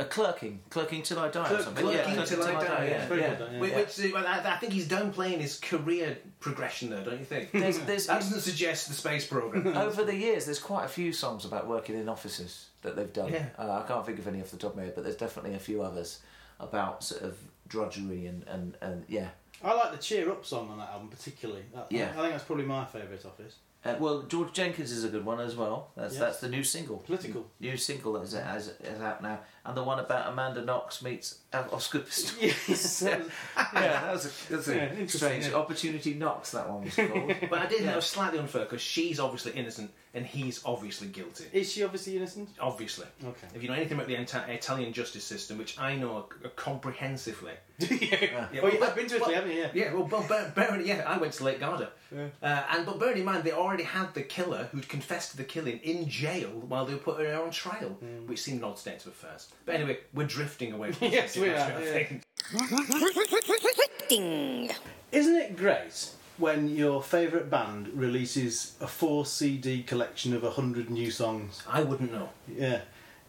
a 0.01 0.05
clerking, 0.05 0.61
clerking 0.71 1.03
till 1.03 1.19
I 1.19 1.29
die, 1.29 1.53
or 1.53 1.61
something. 1.61 1.85
clerking 1.85 2.15
yeah, 2.15 2.25
till 2.25 2.43
I 2.43 2.53
die, 2.53 2.87
yeah. 2.87 3.07
Very 3.09 3.21
yeah. 3.21 3.35
good, 3.35 3.53
yeah. 3.53 3.59
Whi- 3.59 3.75
which 3.75 4.13
well, 4.13 4.27
I, 4.27 4.55
I 4.55 4.57
think 4.59 4.73
he's 4.73 4.87
downplaying 4.87 5.41
his 5.41 5.59
career 5.59 6.19
progression 6.39 6.91
there, 6.91 7.03
don't 7.03 7.19
you 7.19 7.25
think? 7.25 7.51
There's, 7.51 7.81
there's, 7.81 8.07
that 8.07 8.21
doesn't 8.21 8.43
suggest 8.43 8.87
the 8.87 8.95
space 8.95 9.27
program. 9.27 9.67
over 9.77 10.05
the 10.05 10.15
years, 10.15 10.45
there's 10.45 10.61
quite 10.61 10.85
a 10.85 10.89
few 10.89 11.13
songs 11.13 11.45
about 11.45 11.67
working 11.67 11.99
in 11.99 12.09
offices 12.09 12.69
that 12.83 12.95
they've 12.95 13.13
done. 13.13 13.33
Yeah. 13.33 13.47
Uh, 13.59 13.83
I 13.85 13.89
can't 13.89 14.07
think 14.07 14.21
of 14.21 14.29
any 14.29 14.41
off 14.41 14.53
the 14.53 14.57
top 14.57 14.73
of 14.73 14.77
my 14.77 14.85
head, 14.85 14.95
but 14.95 15.03
there's 15.03 15.17
definitely 15.17 15.55
a 15.55 15.59
few 15.59 15.83
others 15.83 16.21
about 16.61 17.03
sort 17.03 17.23
of 17.23 17.37
drudgery 17.67 18.27
and, 18.27 18.45
and, 18.47 18.77
and 18.81 19.05
yeah. 19.09 19.29
I 19.65 19.75
like 19.75 19.91
the 19.91 19.99
cheer 19.99 20.31
up 20.31 20.47
song 20.47 20.71
on 20.71 20.79
that 20.79 20.91
album 20.91 21.09
particularly. 21.09 21.65
That, 21.75 21.89
Yeah. 21.91 22.11
I 22.17 22.21
think 22.21 22.33
that's 22.33 22.45
probably 22.45 22.67
my 22.67 22.85
favourite 22.85 23.25
of 23.25 23.37
his. 23.37 23.57
Uh, 23.85 23.95
well, 24.01 24.23
George 24.23 24.53
Jenkins 24.53 24.91
is 24.91 25.05
a 25.05 25.09
good 25.09 25.25
one 25.25 25.39
as 25.41 25.55
well. 25.55 25.91
That's 25.97 26.15
Yes. 26.15 26.21
that's 26.21 26.41
the 26.41 26.49
new 26.49 26.65
single. 26.65 26.97
Political. 26.99 27.47
New 27.61 27.77
single 27.77 28.15
that 28.15 28.23
is, 28.23 28.35
is, 28.35 28.69
is 28.83 29.01
out 29.01 29.23
now, 29.23 29.39
and 29.65 29.77
the 29.77 29.85
one 29.85 30.01
about 30.01 30.33
Amanda 30.33 30.63
Knox 30.65 31.01
meets 31.01 31.39
Oscar 31.53 32.01
Pistorius. 32.01 32.41
Yes. 32.69 33.03
yeah, 33.75 33.93
that 34.03 34.13
was 34.13 34.27
a, 34.27 34.51
that's 34.53 34.69
a 34.69 34.77
Yeah, 34.77 35.07
strange. 35.07 35.47
yeah. 35.47 35.55
Opportunity 35.55 36.15
Knox, 36.15 36.51
that 36.51 36.69
one 36.69 36.85
was 36.85 36.95
called. 36.97 37.35
but 37.51 37.59
I 37.61 37.67
did 37.67 37.71
think 37.79 37.85
that 37.85 37.97
was 37.97 38.07
slightly 38.07 38.41
unfair 38.41 38.65
because 38.65 38.83
she's 38.83 39.21
obviously 39.21 39.53
innocent 39.53 39.93
and 40.15 40.25
he's 40.27 40.63
obviously 40.65 41.09
guilty. 41.09 41.45
Is 41.53 41.71
she 41.73 41.85
obviously 41.85 42.17
innocent? 42.17 42.49
Obviously. 42.61 43.07
Okay. 43.25 43.47
If 43.55 43.63
you 43.63 43.69
know 43.69 43.75
anything 43.75 43.97
about 43.99 44.09
the 44.09 44.17
Ita- 44.17 44.47
Italian 44.53 44.93
justice 44.93 45.25
system, 45.25 45.59
which 45.59 45.79
I 45.79 45.97
know 45.97 46.27
c- 46.43 46.49
comprehensively. 46.57 47.53
yeah. 47.79 48.49
Yeah, 48.53 48.63
well, 48.63 48.73
you've 48.73 48.95
been 48.97 49.07
to 49.07 49.17
Italy, 49.17 49.35
haven't 49.35 49.51
you? 49.51 49.59
Yeah. 49.59 49.69
Yeah, 49.75 49.93
well, 49.95 50.09
well 50.11 50.27
bear, 50.29 50.51
bear, 50.55 50.81
yeah, 50.81 51.05
I 51.07 51.19
went 51.19 51.33
to 51.35 51.45
Lake 51.45 51.61
Garda. 51.61 51.91
Yeah. 52.15 52.27
Uh, 52.43 52.63
and 52.71 52.87
But 52.87 52.99
bearing 52.99 53.19
in 53.19 53.25
mind, 53.25 53.45
they 53.45 53.53
already 53.53 53.85
had 53.85 54.15
the 54.15 54.23
killer 54.23 54.69
who'd 54.73 54.89
confessed 54.89 55.33
to 55.33 55.37
the 55.37 55.45
killing 55.45 55.79
in 55.81 56.09
jail 56.09 56.49
while 56.49 56.87
they 56.87 56.95
were 56.95 56.99
putting 57.01 57.27
her 57.27 57.41
on 57.43 57.51
trial, 57.51 57.91
which 58.27 58.41
seemed 58.43 58.59
an 58.59 58.65
odd 58.65 58.79
state 58.79 59.01
of 59.03 59.09
affairs. 59.09 59.49
But 59.67 59.77
anyway, 59.77 59.99
we're 60.15 60.27
drifting 60.27 60.73
away 60.73 60.93
from 60.93 61.09
the 61.11 61.15
Yes, 61.15 61.37
we 61.37 61.51
are, 61.51 61.55
I 61.57 61.85
yeah. 61.85 61.93
think. 61.93 62.23
Isn't 65.13 65.37
it 65.37 65.57
great 65.57 66.11
when 66.39 66.69
your 66.69 67.03
favourite 67.03 67.51
band 67.51 67.89
releases 67.95 68.75
a 68.81 68.87
four 68.87 69.27
CD 69.27 69.83
collection 69.83 70.35
of 70.35 70.43
hundred 70.43 70.89
new 70.91 71.11
songs? 71.11 71.63
I 71.69 71.83
wouldn't 71.83 72.13
know, 72.13 72.31
Yeah. 72.49 72.81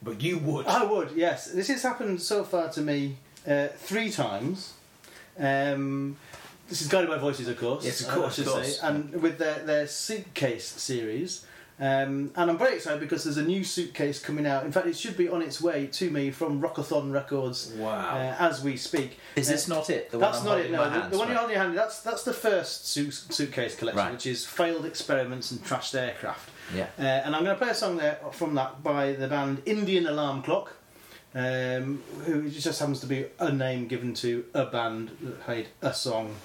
but 0.01 0.21
you 0.21 0.37
would. 0.39 0.65
I 0.67 0.83
would, 0.83 1.11
yes. 1.11 1.51
This 1.51 1.67
has 1.67 1.83
happened 1.83 2.21
so 2.21 2.43
far 2.43 2.69
to 2.69 2.81
me 2.81 3.17
uh, 3.47 3.67
three 3.75 4.09
times. 4.11 4.73
Um, 5.37 6.17
this 6.67 6.81
is 6.81 6.87
guided 6.87 7.09
by 7.09 7.17
voices, 7.17 7.47
of 7.47 7.57
course. 7.59 7.83
Yes, 7.83 8.01
of 8.01 8.09
uh, 8.09 8.15
course, 8.15 8.33
I 8.33 8.35
should 8.35 8.47
of 8.47 8.53
course. 8.53 8.79
say, 8.79 8.87
and 8.87 9.21
with 9.21 9.37
their 9.39 9.59
their 9.65 9.87
suitcase 9.87 10.67
series. 10.67 11.45
Um, 11.81 12.31
and 12.35 12.51
I'm 12.51 12.57
very 12.57 12.75
excited 12.75 12.99
because 12.99 13.23
there's 13.23 13.37
a 13.37 13.43
new 13.43 13.63
suitcase 13.63 14.19
coming 14.19 14.45
out. 14.45 14.65
In 14.65 14.71
fact, 14.73 14.85
it 14.87 14.97
should 14.97 15.15
be 15.15 15.29
on 15.29 15.41
its 15.41 15.61
way 15.61 15.87
to 15.87 16.11
me 16.11 16.29
from 16.29 16.61
Rockathon 16.61 17.13
Records 17.13 17.71
Wow. 17.77 18.17
uh, 18.17 18.35
as 18.37 18.61
we 18.61 18.75
speak. 18.75 19.17
Is 19.37 19.47
Uh, 19.47 19.53
this 19.53 19.67
not 19.69 19.89
it? 19.89 20.11
The 20.11 20.17
that's 20.17 20.39
I'm 20.39 20.45
not 20.45 20.59
it. 20.59 20.71
No, 20.71 20.77
my 20.79 20.83
the, 20.85 20.89
hands, 20.99 21.11
the 21.11 21.17
one 21.17 21.27
right. 21.27 21.31
you're 21.33 21.39
holding 21.39 21.55
in 21.55 21.61
your 21.61 21.67
hand. 21.69 21.77
That's 21.77 22.01
that's 22.01 22.23
the 22.23 22.33
first 22.33 22.87
su- 22.89 23.11
suitcase 23.11 23.75
collection, 23.75 24.03
Right. 24.03 24.11
which 24.11 24.25
is 24.25 24.45
failed 24.45 24.85
experiments 24.85 25.51
and 25.51 25.63
trashed 25.63 25.95
aircraft. 25.95 26.49
Yeah. 26.75 26.87
Uh, 26.99 27.03
and 27.03 27.33
I'm 27.33 27.45
going 27.45 27.55
to 27.55 27.61
play 27.63 27.71
a 27.71 27.75
song 27.75 27.95
there 27.95 28.19
from 28.33 28.55
that 28.55 28.83
by 28.83 29.13
the 29.13 29.27
band 29.29 29.61
Indian 29.65 30.05
Alarm 30.05 30.41
Clock, 30.43 30.73
um, 31.33 32.03
who 32.25 32.49
just 32.49 32.79
happens 32.79 32.99
to 32.99 33.07
be 33.07 33.25
a 33.39 33.53
name 33.53 33.87
given 33.87 34.13
to 34.15 34.43
a 34.53 34.65
band 34.65 35.11
that 35.21 35.39
played 35.45 35.69
a 35.81 35.93
song 35.93 36.35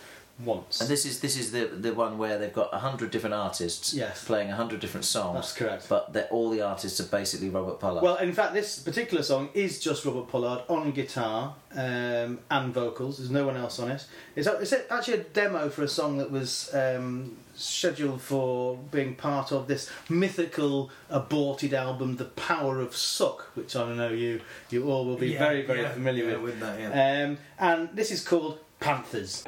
once. 0.45 0.81
And 0.81 0.89
this 0.91 1.07
is 1.07 1.21
this 1.21 1.37
is 1.37 1.53
the 1.53 1.67
the 1.67 1.95
one 1.95 2.19
where 2.19 2.39
they've 2.39 2.53
got 2.53 2.71
a 2.73 2.79
hundred 2.79 3.11
different 3.13 3.35
artists 3.35 3.95
Yes. 3.95 4.25
playing 4.25 4.51
a 4.51 4.57
hundred 4.57 4.81
different 4.81 5.05
songs. 5.07 5.35
That's 5.37 5.53
correct. 5.53 5.87
But 5.89 6.13
they're- 6.13 6.29
all 6.31 6.51
the 6.51 6.61
artists 6.63 6.99
are 7.01 7.05
basically 7.05 7.51
Robert 7.51 7.79
Pollard. 7.79 8.03
Well, 8.03 8.17
in 8.17 8.33
fact, 8.33 8.53
this 8.53 8.81
particular 8.81 9.23
song 9.23 9.51
is 9.55 9.79
just 9.79 10.05
Robert 10.05 10.29
Pollard 10.29 10.63
on 10.69 10.91
guitar 10.91 11.55
um, 11.77 12.41
and 12.51 12.73
vocals. 12.75 13.19
There's 13.19 13.31
no 13.31 13.47
one 13.47 13.57
else 13.57 13.79
on 13.79 13.91
it. 13.91 14.05
It's, 14.35 14.47
a- 14.49 14.59
it's 14.61 14.73
a- 14.73 14.93
actually 14.93 15.15
a 15.21 15.25
demo 15.25 15.69
for 15.71 15.83
a 15.83 15.89
song 15.89 16.19
that 16.19 16.31
was 16.33 16.69
um, 16.75 17.37
scheduled 17.55 18.21
for 18.21 18.77
being 18.91 19.15
part 19.15 19.53
of 19.53 19.69
this 19.69 19.89
mythical 20.09 20.91
aborted 21.11 21.75
album, 21.75 22.17
The 22.17 22.25
Power 22.25 22.81
of 22.81 22.97
Suck, 22.97 23.51
which 23.55 23.77
I 23.77 23.93
know 23.95 24.09
you 24.09 24.41
you 24.71 24.91
all 24.91 25.05
will 25.05 25.17
be 25.17 25.29
Yeah, 25.29 25.39
very 25.39 25.63
very 25.65 25.83
yeah, 25.83 25.93
familiar 25.93 26.25
yeah, 26.25 26.33
with. 26.39 26.43
with 26.43 26.61
that, 26.61 26.81
yeah. 26.81 27.25
Um, 27.25 27.39
and 27.59 27.89
this 27.95 28.11
is 28.11 28.25
called 28.27 28.59
Panthers. 28.85 29.45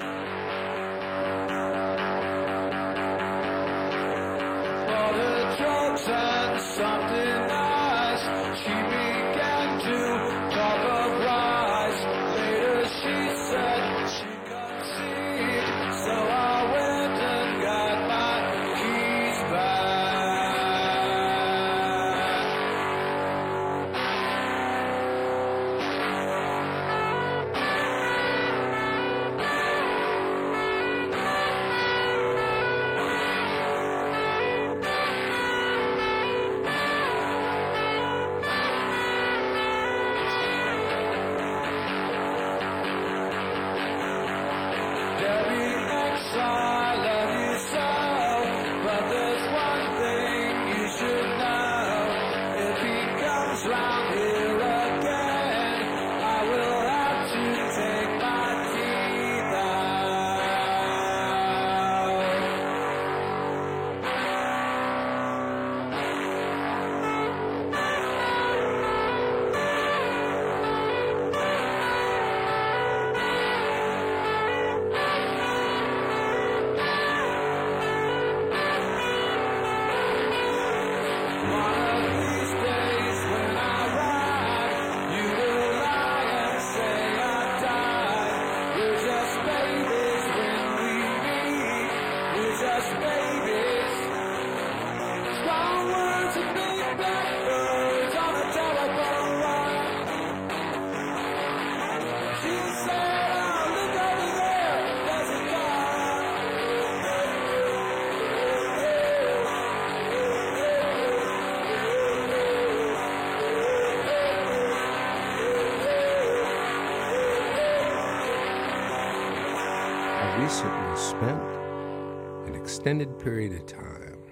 An 122.46 122.54
extended 122.54 123.18
period 123.18 123.52
of 123.52 123.66
time 123.66 124.22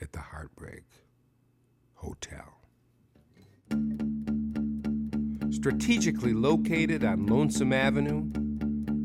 at 0.00 0.12
the 0.12 0.20
Heartbreak 0.20 0.84
Hotel. 1.94 2.54
Strategically 5.50 6.34
located 6.34 7.04
on 7.04 7.26
Lonesome 7.26 7.72
Avenue, 7.72 8.30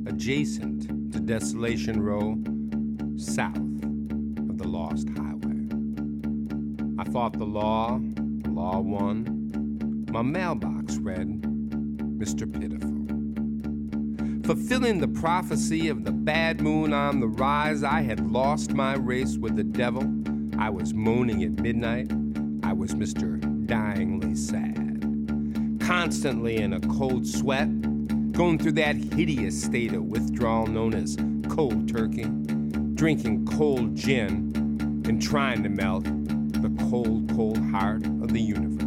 adjacent 0.05 1.13
to 1.13 1.19
Desolation 1.19 2.01
Row, 2.01 2.37
south 3.17 3.55
of 3.55 4.57
the 4.57 4.67
Lost 4.67 5.07
Highway. 5.09 5.67
I 6.99 7.05
fought 7.09 7.33
the 7.33 7.45
law, 7.45 7.99
law 8.47 8.79
won. 8.81 10.05
My 10.11 10.21
mailbox 10.21 10.97
read, 10.97 11.41
Mr. 12.19 12.51
Pitiful. 12.51 12.92
Fulfilling 14.43 14.99
the 14.99 15.07
prophecy 15.07 15.87
of 15.87 16.03
the 16.03 16.11
bad 16.11 16.59
moon 16.59 16.91
on 16.91 17.21
the 17.21 17.29
rise, 17.29 17.81
I 17.81 18.01
had 18.01 18.29
lost 18.29 18.73
my 18.73 18.95
race 18.95 19.37
with 19.37 19.55
the 19.55 19.63
devil. 19.63 20.03
I 20.59 20.69
was 20.69 20.93
moaning 20.93 21.43
at 21.45 21.51
midnight. 21.51 22.11
I 22.61 22.73
was 22.73 22.93
Mr. 22.93 23.39
Dyingly 23.65 24.37
Sad. 24.37 25.79
Constantly 25.79 26.57
in 26.57 26.73
a 26.73 26.81
cold 26.81 27.25
sweat, 27.25 27.69
going 28.33 28.57
through 28.59 28.73
that 28.73 28.97
hideous 28.97 29.63
state 29.63 29.93
of 29.93 30.03
withdrawal 30.03 30.67
known 30.67 30.93
as 30.93 31.15
cold 31.47 31.87
turkey, 31.87 32.25
drinking 32.95 33.45
cold 33.45 33.95
gin, 33.95 34.51
and 35.05 35.21
trying 35.21 35.63
to 35.63 35.69
melt 35.69 36.03
the 36.03 36.75
cold, 36.89 37.33
cold 37.33 37.59
heart 37.71 38.05
of 38.05 38.33
the 38.33 38.41
universe. 38.41 38.81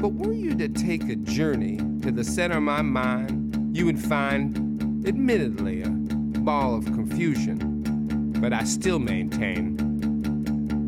But 0.00 0.12
were 0.12 0.32
you 0.32 0.54
to 0.54 0.68
take 0.68 1.08
a 1.08 1.16
journey 1.16 1.78
to 2.02 2.12
the 2.12 2.22
center 2.22 2.58
of 2.58 2.62
my 2.62 2.82
mind, 2.82 3.41
you 3.72 3.86
would 3.86 3.98
find, 3.98 5.06
admittedly, 5.08 5.82
a 5.82 5.88
ball 5.88 6.74
of 6.74 6.84
confusion. 6.84 8.34
But 8.38 8.52
I 8.52 8.64
still 8.64 8.98
maintain 8.98 9.78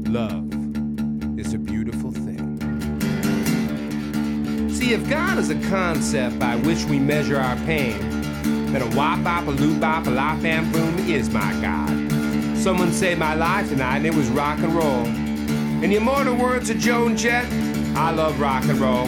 love 0.09 0.45
is 1.39 1.55
a 1.55 1.59
beautiful 1.59 2.13
thing. 2.13 2.61
See, 4.71 4.93
if 4.93 5.09
God 5.09 5.39
is 5.39 5.49
a 5.49 5.59
concept 5.71 6.39
by 6.39 6.57
which 6.57 6.85
we 6.85 6.99
measure 6.99 7.41
our 7.41 7.57
pain, 7.65 7.99
then 8.71 8.83
a 8.83 8.97
wop 8.97 9.25
bop, 9.25 9.47
a 9.47 9.51
loop 9.51 9.81
bop, 9.81 10.07
a 10.07 10.11
la 10.11 10.37
fam 10.41 10.71
boom 10.71 10.99
is 11.09 11.31
my 11.31 11.53
God. 11.63 11.89
Someone 12.59 12.93
saved 12.93 13.19
my 13.19 13.35
life 13.35 13.71
tonight, 13.71 13.97
and 13.97 14.07
it 14.07 14.15
was 14.15 14.29
rock 14.29 14.59
and 14.59 14.75
roll. 14.75 15.07
In 15.83 15.91
the 15.91 15.97
immortal 15.97 16.37
words 16.37 16.69
of 16.69 16.79
Joan 16.79 17.17
Jett, 17.17 17.47
I 17.97 18.11
love 18.11 18.39
rock 18.39 18.65
and 18.65 18.79
roll. 18.79 19.07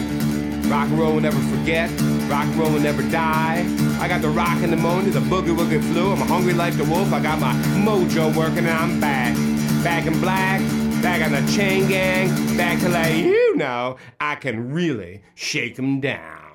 Rock 0.71 0.89
and 0.89 0.99
roll 0.99 1.13
will 1.13 1.21
never 1.21 1.39
forget. 1.55 1.91
Rock 2.29 2.47
roll 2.57 2.71
will 2.71 2.79
never 2.79 3.01
die. 3.03 3.65
I 4.01 4.07
got 4.09 4.21
the 4.21 4.29
rock 4.29 4.57
and 4.61 4.71
pneumonia, 4.71 5.11
the 5.11 5.21
boogie 5.21 5.55
woogie 5.55 5.81
flu. 5.81 6.11
I'm 6.11 6.17
hungry 6.17 6.53
like 6.53 6.75
the 6.75 6.83
wolf. 6.83 7.13
I 7.13 7.21
got 7.21 7.39
my 7.39 7.53
mojo 7.85 8.35
working 8.35 8.59
and 8.59 8.69
I'm 8.69 8.99
back. 8.99 9.33
Back 9.81 10.05
in 10.05 10.19
black, 10.19 10.59
back 11.01 11.21
on 11.25 11.31
the 11.31 11.51
chain 11.53 11.87
gang, 11.87 12.27
back 12.57 12.79
to 12.81 12.89
let 12.89 13.15
you 13.15 13.55
know 13.55 13.97
I 14.19 14.35
can 14.35 14.73
really 14.73 15.21
shake 15.35 15.79
'em 15.79 16.01
down. 16.01 16.47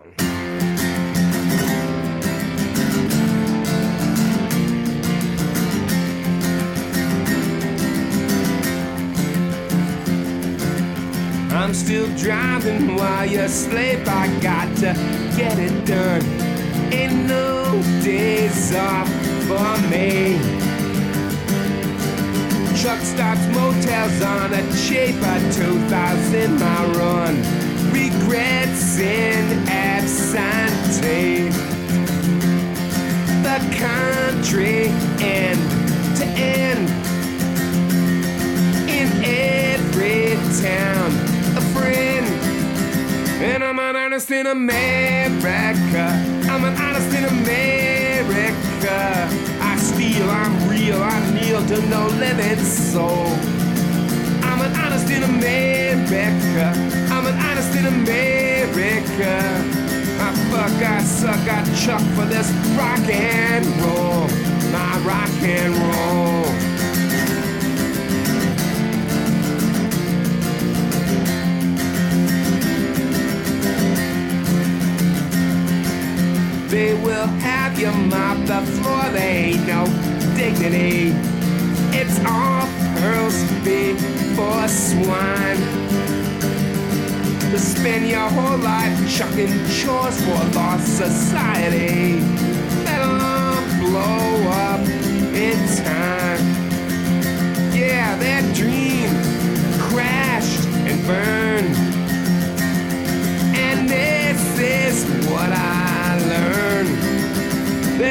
I'm 11.54 11.74
still 11.74 12.08
driving 12.16 12.96
while 12.96 13.24
you 13.24 13.46
sleep. 13.48 14.00
I 14.06 14.28
got 14.40 14.76
to 14.78 15.21
get 15.36 15.58
it 15.58 15.84
done. 15.86 16.22
Ain't 16.92 17.26
no 17.26 17.80
days 18.02 18.74
off 18.74 19.08
for 19.48 19.72
me. 19.88 20.38
Truck 22.80 23.00
stops, 23.00 23.46
motels 23.54 24.22
on 24.22 24.52
a 24.52 24.62
cheaper 24.84 25.38
2,000 25.52 26.58
mile 26.58 26.90
run. 26.92 27.36
Regrets 27.92 28.98
in 28.98 29.68
absentee. 29.68 31.48
The 33.42 33.58
country 33.78 34.88
end 35.20 35.60
to 36.16 36.24
end 36.24 36.88
in 38.88 39.08
every 39.24 40.34
town 40.60 41.10
a 41.56 41.60
friend. 41.72 42.21
And 43.42 43.64
I'm 43.64 43.76
an 43.80 43.96
artist 43.96 44.30
in 44.30 44.46
America. 44.46 46.06
I'm 46.48 46.64
an 46.64 46.80
artist 46.80 47.12
in 47.12 47.24
America. 47.24 48.98
I 49.60 49.76
steal 49.78 50.30
I'm 50.30 50.68
real, 50.70 51.02
I 51.02 51.18
kneel 51.34 51.60
to 51.66 51.82
no 51.88 52.06
living 52.06 52.64
soul. 52.64 53.26
I'm 54.46 54.60
an 54.60 54.72
honest 54.76 55.10
in 55.10 55.24
America. 55.24 56.72
I'm 57.12 57.26
an 57.26 57.36
honest 57.40 57.74
in 57.74 57.86
America. 57.86 59.34
I 60.20 60.32
fuck, 60.52 60.80
I 60.80 61.02
suck, 61.02 61.48
I 61.48 61.64
chuck 61.74 62.02
for 62.14 62.26
this 62.26 62.48
rock 62.78 63.00
and 63.10 63.66
roll. 63.82 64.28
My 64.70 64.98
rock 65.04 65.42
and 65.42 65.74
roll. 65.74 66.71
They 76.72 76.94
will 76.94 77.26
have 77.26 77.78
you 77.78 77.92
mop 77.92 78.38
the 78.46 78.62
floor, 78.72 79.02
they 79.12 79.52
ain't 79.52 79.66
no 79.66 79.84
dignity. 80.34 81.12
It's 81.92 82.18
all 82.24 82.66
pearls 82.96 83.42
before 83.62 84.66
swine. 84.68 85.60
To 87.50 87.58
spend 87.58 88.08
your 88.08 88.26
whole 88.26 88.56
life 88.56 88.96
chucking 89.14 89.52
chores 89.68 90.18
for 90.24 90.30
a 90.30 90.48
lost 90.54 90.96
society. 90.96 92.20
That'll 92.86 93.60
blow 93.78 94.50
up 94.50 94.61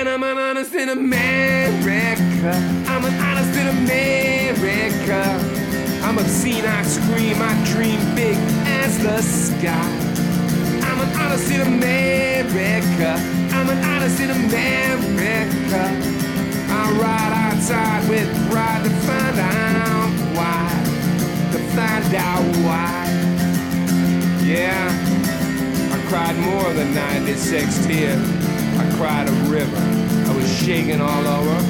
Then 0.01 0.15
I'm 0.15 0.23
an 0.23 0.35
honest 0.39 0.73
in 0.73 0.89
America. 0.89 2.53
I'm 2.89 3.05
an 3.05 3.13
honest 3.21 3.55
in 3.55 3.67
America. 3.67 5.21
I'm 6.01 6.17
obscene, 6.17 6.65
I 6.65 6.81
scream, 6.81 7.37
I 7.39 7.53
dream 7.71 7.99
big 8.15 8.35
as 8.65 8.97
the 8.97 9.21
sky. 9.21 9.91
I'm 10.89 11.01
an 11.01 11.15
honest 11.21 11.51
in 11.51 11.61
America. 11.61 13.13
I'm 13.53 13.69
an 13.69 13.77
honest 13.85 14.19
in 14.19 14.31
America. 14.31 15.83
I 16.73 16.91
ride 16.99 17.53
outside 17.53 18.09
with 18.09 18.27
pride 18.49 18.83
to 18.83 18.89
find 19.05 19.37
out 19.37 20.09
why. 20.35 20.65
To 21.51 21.59
find 21.77 22.15
out 22.15 22.55
why. 22.65 23.05
Yeah, 24.43 24.89
I 25.93 26.03
cried 26.09 26.35
more 26.39 26.73
than 26.73 26.91
96 26.95 27.85
tears. 27.85 28.40
I 29.01 29.03
cried 29.03 29.29
a 29.29 29.31
river. 29.49 29.77
I 30.29 30.35
was 30.35 30.47
shaking 30.59 31.01
all 31.01 31.25
over. 31.25 31.61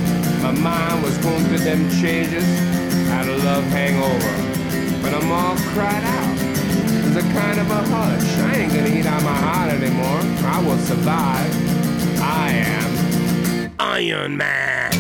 My 0.44 0.52
mind 0.52 1.02
was 1.02 1.18
going 1.20 1.46
through 1.46 1.60
them 1.60 1.90
changes. 2.02 2.44
I 2.44 3.24
had 3.24 3.28
a 3.28 3.38
love 3.46 3.64
hangover. 3.68 5.02
But 5.02 5.14
I'm 5.14 5.32
all 5.32 5.56
cried 5.72 6.04
out. 6.04 6.38
There's 6.38 7.16
a 7.16 7.22
kind 7.32 7.58
of 7.62 7.72
a 7.72 7.84
hush. 7.88 8.38
I 8.40 8.56
ain't 8.58 8.74
gonna 8.74 8.90
eat 8.90 9.06
out 9.06 9.24
my 9.24 9.34
heart 9.34 9.72
anymore. 9.72 10.20
I 10.46 10.62
will 10.62 10.78
survive. 10.80 12.20
I 12.22 12.52
am 12.52 13.72
Iron 13.80 14.36
Man. 14.36 14.92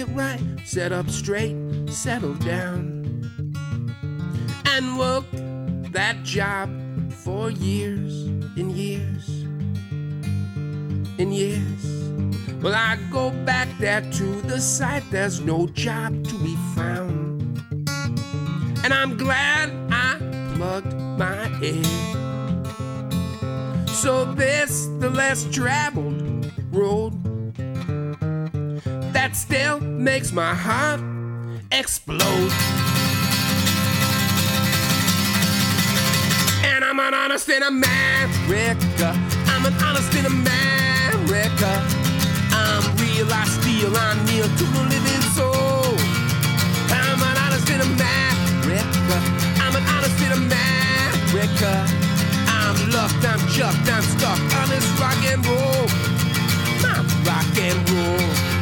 It 0.00 0.08
right, 0.08 0.40
set 0.64 0.92
up 0.92 1.08
straight, 1.08 1.56
settle 1.88 2.34
down. 2.34 3.02
And 4.66 4.98
work 4.98 5.24
that 5.92 6.22
job 6.24 6.70
for 7.12 7.50
years 7.50 8.26
and 8.56 8.72
years 8.72 9.28
and 11.18 11.34
years. 11.34 11.84
Well, 12.62 12.74
I 12.74 12.98
go 13.10 13.30
back 13.44 13.68
there 13.78 14.00
to 14.00 14.40
the 14.42 14.60
site, 14.60 15.04
there's 15.10 15.40
no 15.40 15.66
job 15.68 16.24
to 16.24 16.34
be 16.38 16.56
found. 16.74 17.58
And 18.84 18.92
I'm 18.92 19.16
glad 19.16 19.70
I 19.90 20.18
plugged 20.54 20.94
my 21.18 21.48
head. 21.60 21.86
So 23.88 24.24
this, 24.24 24.86
the 24.98 25.10
less 25.10 25.44
traveled 25.50 26.50
road 26.72 27.23
that 29.24 29.34
still 29.34 29.80
makes 29.80 30.32
my 30.32 30.52
heart 30.52 31.00
explode. 31.72 32.52
And 36.68 36.84
I'm 36.84 37.00
an 37.00 37.14
honest 37.14 37.48
in 37.48 37.62
America. 37.62 39.08
I'm 39.48 39.64
an 39.64 39.72
honest 39.80 40.12
in 40.12 40.26
America. 40.26 41.72
I'm 42.52 42.84
real, 43.00 43.24
I 43.32 43.44
steal, 43.48 43.96
I 43.96 44.12
kneel 44.28 44.44
to 44.44 44.66
the 44.76 44.82
living 44.92 45.24
soul. 45.32 45.96
I'm 46.92 47.20
an 47.24 47.36
honest 47.44 47.68
in 47.72 47.80
America. 47.80 49.16
I'm 49.64 49.72
an 49.72 49.84
honest 49.88 50.20
in 50.20 50.32
America. 50.36 51.72
I'm 52.60 52.76
lucked, 52.92 53.24
I'm 53.24 53.40
chucked, 53.48 53.88
I'm 53.88 54.04
stuck 54.04 54.40
on 54.60 54.68
this 54.68 54.84
rock 55.00 55.16
and 55.32 55.40
roll. 55.48 55.88
My 56.84 57.00
rock 57.24 57.56
and 57.56 57.80
roll. 57.88 58.53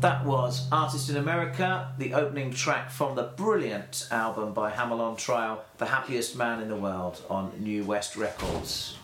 That 0.00 0.24
was 0.24 0.66
Artist 0.72 1.10
in 1.10 1.16
America, 1.16 1.92
the 1.98 2.14
opening 2.14 2.52
track 2.52 2.90
from 2.90 3.16
the 3.16 3.24
brilliant 3.24 4.08
album 4.10 4.54
by 4.54 4.70
Hamell 4.70 4.98
on 4.98 5.16
Trial, 5.16 5.62
The 5.76 5.84
Happiest 5.84 6.36
Man 6.36 6.62
in 6.62 6.68
the 6.68 6.76
World, 6.76 7.22
on 7.28 7.52
New 7.58 7.84
West 7.84 8.16
Records. 8.16 8.96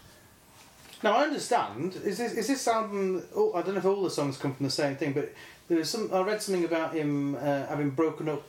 Now 1.02 1.16
I 1.16 1.24
understand. 1.24 1.96
Is 1.96 2.16
this 2.16 2.32
is 2.32 2.48
this 2.48 2.66
album? 2.66 3.22
Oh, 3.36 3.52
I 3.52 3.60
don't 3.60 3.74
know 3.74 3.80
if 3.80 3.84
all 3.84 4.02
the 4.02 4.10
songs 4.10 4.38
come 4.38 4.54
from 4.54 4.64
the 4.64 4.72
same 4.72 4.96
thing, 4.96 5.12
but 5.12 5.34
there 5.68 5.76
was 5.76 5.90
some. 5.90 6.08
I 6.14 6.22
read 6.22 6.40
something 6.40 6.64
about 6.64 6.94
him 6.94 7.34
uh, 7.34 7.66
having 7.66 7.90
broken 7.90 8.30
up. 8.30 8.42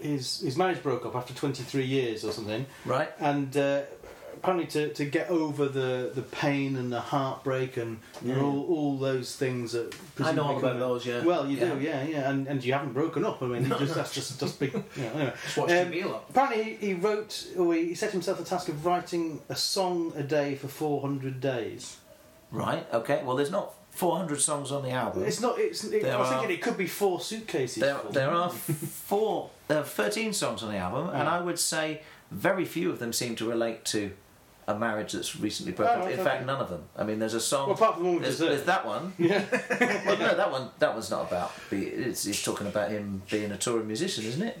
His 0.00 0.40
his 0.40 0.56
marriage 0.56 0.82
broke 0.82 1.06
up 1.06 1.14
after 1.16 1.32
twenty 1.34 1.62
three 1.62 1.84
years 1.86 2.24
or 2.24 2.32
something, 2.32 2.66
Right? 2.84 3.10
and 3.20 3.56
uh, 3.56 3.82
apparently 4.34 4.66
to, 4.66 4.92
to 4.92 5.04
get 5.06 5.30
over 5.30 5.66
the, 5.68 6.10
the 6.14 6.20
pain 6.20 6.76
and 6.76 6.92
the 6.92 7.00
heartbreak 7.00 7.78
and 7.78 8.00
all, 8.28 8.66
all 8.68 8.98
those 8.98 9.34
things 9.36 9.72
that 9.72 9.94
I 10.22 10.32
know 10.32 10.42
all 10.44 10.58
about 10.58 10.78
those, 10.78 11.06
yeah. 11.06 11.24
Well, 11.24 11.48
you 11.48 11.56
Yeah. 11.56 11.74
do, 11.74 11.80
yeah, 11.80 12.02
yeah, 12.04 12.28
and 12.30 12.46
and 12.48 12.62
you 12.62 12.72
haven't 12.74 12.92
broken 12.92 13.24
up. 13.24 13.40
I 13.40 13.46
mean, 13.46 13.62
you 13.64 13.70
just 13.78 13.94
that's 13.94 14.12
just 14.12 14.38
just 14.40 14.58
big. 14.60 14.74
You 14.74 14.82
know, 15.04 15.08
anyway. 15.14 15.32
Just 15.44 15.56
watched 15.56 15.70
Um, 15.72 15.76
your 15.78 15.86
meal 16.04 16.14
up. 16.16 16.28
Apparently, 16.28 16.64
he, 16.74 16.86
he 16.88 16.94
wrote, 16.94 17.46
or 17.56 17.72
he 17.74 17.94
set 17.94 18.10
himself 18.10 18.36
the 18.38 18.44
task 18.44 18.68
of 18.68 18.84
writing 18.84 19.40
a 19.48 19.56
song 19.56 20.12
a 20.16 20.22
day 20.22 20.56
for 20.56 20.68
400 20.68 21.40
days. 21.40 21.96
Right, 22.50 22.86
okay. 22.92 23.22
Well, 23.24 23.36
there's 23.36 23.50
not 23.50 23.72
400 23.92 24.40
songs 24.40 24.70
on 24.72 24.82
the 24.82 24.90
album. 24.90 25.24
It's 25.24 25.40
not. 25.40 25.58
It's. 25.58 25.84
It, 25.84 26.04
I 26.04 26.18
was 26.18 26.28
are- 26.28 26.38
thinking 26.40 26.56
it 26.56 26.60
could 26.62 26.76
be 26.76 26.86
four 26.86 27.20
suitcases. 27.20 27.80
There, 27.80 27.96
there 28.10 28.30
are 28.30 28.50
four, 28.50 29.50
there 29.68 29.78
are 29.78 29.84
13 29.84 30.32
songs 30.32 30.62
on 30.62 30.70
the 30.70 30.78
album, 30.78 31.08
and 31.10 31.28
I 31.28 31.40
would 31.40 31.58
say 31.58 32.02
very 32.30 32.64
few 32.64 32.90
of 32.90 32.98
them 32.98 33.12
seem 33.12 33.36
to 33.36 33.48
relate 33.48 33.84
to 33.86 34.12
a 34.66 34.78
marriage 34.78 35.12
that's 35.12 35.36
recently 35.36 35.72
broken 35.72 36.00
Oh, 36.00 36.04
up. 36.06 36.10
In 36.10 36.24
fact, 36.24 36.46
none 36.46 36.60
of 36.60 36.70
them. 36.70 36.84
I 36.96 37.04
mean, 37.04 37.18
there's 37.18 37.34
a 37.34 37.40
song. 37.40 37.66
Well, 37.68 37.76
apart 37.76 37.94
from 37.94 38.04
the 38.04 38.08
one 38.10 38.18
with 38.20 38.24
there's, 38.24 38.38
there's 38.38 38.64
that 38.64 38.86
one. 38.86 39.12
Yeah. 39.18 39.44
well, 40.06 40.18
no, 40.18 40.34
that 40.36 40.50
one. 40.50 40.70
That 40.78 40.94
one's 40.94 41.10
not 41.10 41.28
about. 41.28 41.52
Be, 41.70 41.86
it's, 41.86 42.26
it's 42.26 42.42
talking 42.42 42.66
about 42.66 42.90
him 42.90 43.22
being 43.30 43.50
a 43.52 43.58
touring 43.58 43.86
musician, 43.86 44.24
isn't 44.24 44.42
it? 44.42 44.58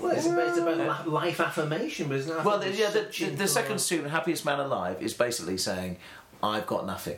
Well, 0.00 0.12
it's 0.14 0.26
about, 0.26 0.48
it's 0.48 0.58
about 0.58 0.78
uh, 0.80 1.04
li- 1.04 1.10
life 1.10 1.40
affirmation, 1.40 2.08
but 2.08 2.18
it's 2.18 2.26
not. 2.26 2.40
It? 2.40 2.44
Well, 2.44 2.58
the, 2.58 2.70
yeah. 2.70 2.90
The, 2.90 3.08
the, 3.18 3.30
the 3.30 3.48
second 3.48 3.78
student, 3.78 4.10
"Happiest 4.10 4.44
Man 4.44 4.60
Alive," 4.60 5.00
is 5.00 5.14
basically 5.14 5.56
saying, 5.56 5.96
"I've 6.42 6.66
got 6.66 6.86
nothing." 6.86 7.16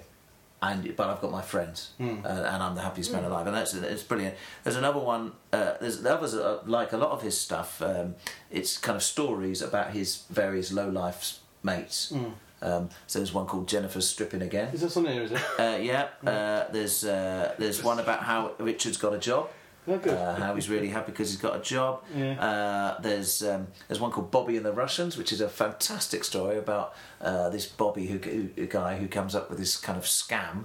And 0.60 0.96
but 0.96 1.08
I've 1.08 1.20
got 1.20 1.30
my 1.30 1.42
friends, 1.42 1.90
uh, 2.00 2.02
and 2.04 2.62
I'm 2.64 2.74
the 2.74 2.80
happiest 2.82 3.12
man 3.12 3.22
alive, 3.22 3.46
and 3.46 3.54
that's 3.54 3.74
it's 3.74 4.02
brilliant. 4.02 4.34
There's 4.64 4.74
another 4.74 4.98
one. 4.98 5.32
Uh, 5.52 5.74
there's 5.80 6.02
the 6.02 6.12
others 6.12 6.34
are, 6.34 6.60
like 6.66 6.92
a 6.92 6.96
lot 6.96 7.10
of 7.12 7.22
his 7.22 7.40
stuff. 7.40 7.80
Um, 7.80 8.16
it's 8.50 8.76
kind 8.76 8.96
of 8.96 9.04
stories 9.04 9.62
about 9.62 9.92
his 9.92 10.24
various 10.30 10.72
low 10.72 10.88
life 10.88 11.38
mates. 11.62 12.12
Um, 12.60 12.88
so 13.06 13.20
there's 13.20 13.32
one 13.32 13.46
called 13.46 13.68
Jennifer's 13.68 14.08
stripping 14.08 14.42
again. 14.42 14.74
Is 14.74 14.80
that 14.80 14.96
on 14.96 15.06
here? 15.06 15.22
Is 15.22 15.30
it? 15.30 15.40
Uh, 15.60 15.78
yeah. 15.80 16.08
Uh, 16.26 16.64
there's 16.72 17.04
uh, 17.04 17.54
there's 17.56 17.84
one 17.84 18.00
about 18.00 18.24
how 18.24 18.50
Richard's 18.58 18.96
got 18.96 19.14
a 19.14 19.18
job. 19.18 19.48
Oh. 19.88 20.10
Uh, 20.10 20.34
how 20.36 20.54
he's 20.54 20.68
really 20.68 20.88
happy 20.88 21.12
because 21.12 21.30
he's 21.30 21.40
got 21.40 21.56
a 21.56 21.60
job. 21.60 22.02
Yeah. 22.14 22.32
Uh, 22.40 23.00
there's 23.00 23.42
um, 23.42 23.68
there's 23.88 24.00
one 24.00 24.10
called 24.10 24.30
Bobby 24.30 24.56
and 24.56 24.64
the 24.66 24.72
Russians, 24.72 25.16
which 25.16 25.32
is 25.32 25.40
a 25.40 25.48
fantastic 25.48 26.24
story 26.24 26.58
about 26.58 26.94
uh, 27.20 27.48
this 27.48 27.66
Bobby 27.66 28.06
who, 28.06 28.18
who 28.18 28.48
a 28.62 28.66
guy 28.66 28.98
who 28.98 29.08
comes 29.08 29.34
up 29.34 29.48
with 29.50 29.58
this 29.58 29.76
kind 29.76 29.96
of 29.98 30.04
scam 30.04 30.64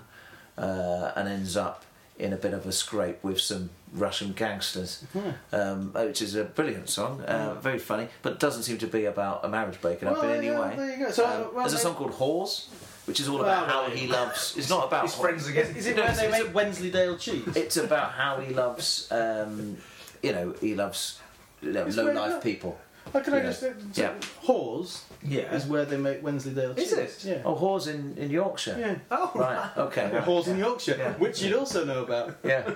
uh, 0.57 1.11
and 1.15 1.27
ends 1.29 1.55
up 1.57 1.83
in 2.19 2.31
a 2.31 2.37
bit 2.37 2.53
of 2.53 2.65
a 2.67 2.71
scrape 2.71 3.23
with 3.23 3.39
some 3.41 3.69
Russian 3.91 4.33
gangsters, 4.33 5.03
um, 5.51 5.91
which 5.93 6.21
is 6.21 6.35
a 6.35 6.43
brilliant 6.43 6.87
song, 6.89 7.21
uh, 7.21 7.55
very 7.55 7.79
funny, 7.79 8.07
but 8.21 8.39
doesn't 8.39 8.63
seem 8.63 8.77
to 8.79 8.87
be 8.87 9.05
about 9.05 9.43
a 9.43 9.49
marriage 9.49 9.81
breaking 9.81 10.07
up 10.07 10.15
Well, 10.17 10.29
in 10.29 10.37
any 10.37 10.47
yeah, 10.47 10.59
way. 10.59 10.75
there 10.75 10.91
you 10.97 11.05
go. 11.05 11.11
So, 11.11 11.25
Um, 11.25 11.55
well, 11.55 11.63
there's 11.63 11.73
a 11.73 11.77
song 11.79 11.95
called 11.95 12.11
Whores, 12.11 12.67
which 13.05 13.19
is 13.19 13.27
all 13.27 13.41
about 13.41 13.67
how 13.69 13.89
he 13.89 14.07
loves. 14.07 14.55
It's 14.57 14.69
not 14.69 14.87
about 14.87 15.03
His 15.03 15.15
friends 15.15 15.47
again. 15.47 15.75
Is 15.75 15.87
it 15.87 15.95
No, 15.95 16.03
when 16.03 16.11
it's- 16.11 16.19
they 16.31 16.37
it's 16.37 16.45
make 16.45 16.55
Wensleydale 16.55 17.17
cheese? 17.17 17.47
it's 17.55 17.77
about 17.77 18.11
how 18.13 18.39
he 18.39 18.53
loves, 18.53 19.07
um, 19.11 19.77
you 20.21 20.31
know, 20.31 20.53
he 20.61 20.75
loves 20.75 21.19
you 21.61 21.71
know, 21.71 21.85
It's 21.85 21.95
low 21.95 22.05
where- 22.05 22.13
life 22.15 22.43
people. 22.43 22.77
Oh, 23.15 23.19
can 23.21 23.33
I 23.33 23.37
Yeah. 23.37 23.43
just 23.43 23.59
say, 23.61 23.73
Yeah. 23.95 24.11
Whores 24.45 24.99
Yeah. 25.25 25.53
is 25.55 25.65
where 25.65 25.85
they 25.85 25.97
make 25.97 26.21
Wensleydale 26.23 26.73
cheese. 26.75 26.91
Is 26.93 27.25
it? 27.25 27.29
Yeah. 27.29 27.41
Oh, 27.45 27.55
whores 27.55 27.87
in, 27.87 28.17
in 28.17 28.29
Yorkshire. 28.29 28.75
Yeah. 28.79 28.95
Oh, 29.11 29.31
Right. 29.35 29.69
Okay. 29.77 30.09
Yeah, 30.13 30.21
Whores 30.25 30.47
in 30.47 30.57
Yorkshire, 30.57 30.95
Yeah. 30.97 31.13
which 31.13 31.41
you'd 31.41 31.55
also 31.55 31.85
know 31.85 32.03
about. 32.03 32.37
Yeah. 32.43 32.69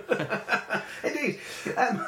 Indeed. 1.03 1.39
Um, 1.75 2.05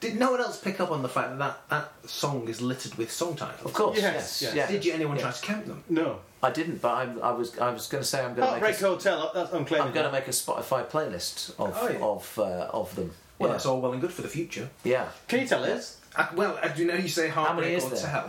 did 0.00 0.18
no 0.18 0.30
one 0.32 0.40
else 0.40 0.60
pick 0.60 0.80
up 0.80 0.90
on 0.90 1.02
the 1.02 1.08
fact 1.08 1.30
that 1.30 1.38
that, 1.38 1.68
that 1.70 2.08
song 2.10 2.48
is 2.48 2.60
littered 2.60 2.94
with 2.96 3.10
song 3.10 3.34
titles? 3.36 3.64
Of 3.64 3.72
course. 3.72 3.96
Yes, 3.98 4.14
Yes. 4.14 4.42
yes. 4.42 4.54
Yeah. 4.54 4.66
Did 4.70 4.84
you 4.84 4.92
anyone 4.92 5.16
Yeah. 5.16 5.22
try 5.22 5.32
to 5.32 5.42
count 5.42 5.66
them? 5.66 5.82
No. 5.88 6.20
I 6.42 6.50
didn't, 6.50 6.80
but 6.80 6.88
I, 6.94 7.02
I 7.20 7.32
was 7.32 7.58
I 7.58 7.70
was 7.70 7.88
going 7.88 8.02
to 8.02 8.08
say 8.08 8.20
I'm 8.20 8.34
going 8.34 8.42
to 8.42 8.46
Heartbreak 8.46 8.74
make 8.74 8.80
a, 8.82 8.86
Hotel, 8.86 9.30
that's 9.34 9.52
I'm. 9.52 9.60
I'm 9.62 9.92
going 9.92 10.06
to 10.06 10.12
make 10.12 10.28
a 10.28 10.30
Spotify 10.30 10.86
playlist 10.88 11.50
of 11.58 11.76
Oh, 11.80 11.88
yeah. 11.88 11.98
of 12.00 12.38
uh, 12.38 12.70
of 12.80 12.94
them. 12.94 13.10
Well, 13.38 13.48
yeah. 13.48 13.54
that's 13.54 13.66
all 13.66 13.80
well 13.80 13.92
and 13.92 14.00
good 14.00 14.12
for 14.12 14.22
the 14.22 14.28
future. 14.28 14.68
Yeah. 14.84 15.08
Can 15.26 15.40
you 15.40 15.46
tell 15.48 15.64
us? 15.64 16.00
I, 16.16 16.28
well, 16.34 16.58
I 16.62 16.68
do 16.68 16.82
you 16.82 16.88
know 16.88 16.94
you 16.94 17.08
say 17.08 17.22
many 17.22 17.32
Heartbreak 17.32 17.76
is 17.76 18.02
there? 18.02 18.24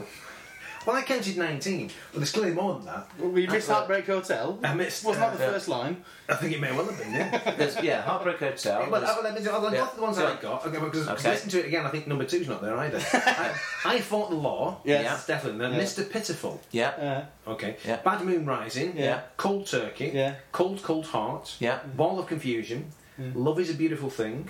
Hotel. 0.79 0.93
Well, 0.93 0.95
I 1.01 1.05
counted 1.05 1.37
19, 1.37 1.89
but 2.11 2.19
there's 2.19 2.31
clearly 2.31 2.53
more 2.53 2.73
than 2.75 2.85
that. 2.85 3.07
We 3.19 3.47
missed 3.47 3.69
Heartbreak 3.69 4.05
Hotel. 4.05 4.59
I 4.63 4.73
missed, 4.73 5.03
Wasn't 5.05 5.23
that 5.25 5.37
the 5.37 5.47
uh, 5.47 5.51
first 5.51 5.67
line? 5.67 6.03
I 6.27 6.35
think 6.35 6.53
it 6.53 6.59
may 6.61 6.71
well 6.71 6.85
have 6.85 6.97
been, 6.97 7.11
yeah. 7.13 7.53
There's, 7.57 7.81
yeah. 7.81 8.01
Heartbreak 8.01 8.37
Hotel. 8.39 8.87
well, 8.89 9.01
there's- 9.01 9.17
uh, 9.17 9.21
let 9.23 9.33
me 9.35 9.43
do- 9.43 9.49
I'll 9.51 9.63
Yeah. 9.71 9.79
go 9.79 9.85
for 9.87 9.95
the 9.97 10.01
ones 10.01 10.17
Go 10.17 10.25
I 10.27 10.31
on. 10.31 10.37
got. 10.41 10.65
Okay, 10.67 10.79
because 10.79 11.07
Okay. 11.07 11.29
listen 11.31 11.49
to 11.51 11.59
it 11.59 11.65
again, 11.67 11.85
I 11.85 11.89
think 11.89 12.07
number 12.07 12.25
two's 12.25 12.47
not 12.47 12.61
there 12.61 12.75
either. 12.77 12.99
I, 13.13 13.55
I 13.85 13.99
Fought 13.99 14.29
the 14.29 14.35
Law. 14.35 14.79
Yes. 14.83 15.03
That's 15.05 15.27
definitely 15.27 15.59
there. 15.59 15.71
Yeah. 15.71 15.83
Mr. 15.83 16.09
Pitiful. 16.09 16.61
yeah. 16.71 17.25
Uh, 17.47 17.51
Okay. 17.51 17.77
Yeah. 17.85 17.97
Bad 17.97 18.23
Moon 18.23 18.45
Rising. 18.45 18.95
Yeah. 18.95 19.21
Cold 19.37 19.65
Turkey. 19.65 20.11
Yeah. 20.13 20.35
Cold 20.51 20.83
Cold 20.83 21.07
Heart. 21.07 21.55
Yeah. 21.59 21.79
Ball 21.95 22.19
of 22.19 22.27
Confusion. 22.27 22.91
Love 23.33 23.59
is 23.59 23.69
a 23.69 23.73
Beautiful 23.73 24.09
Thing. 24.09 24.49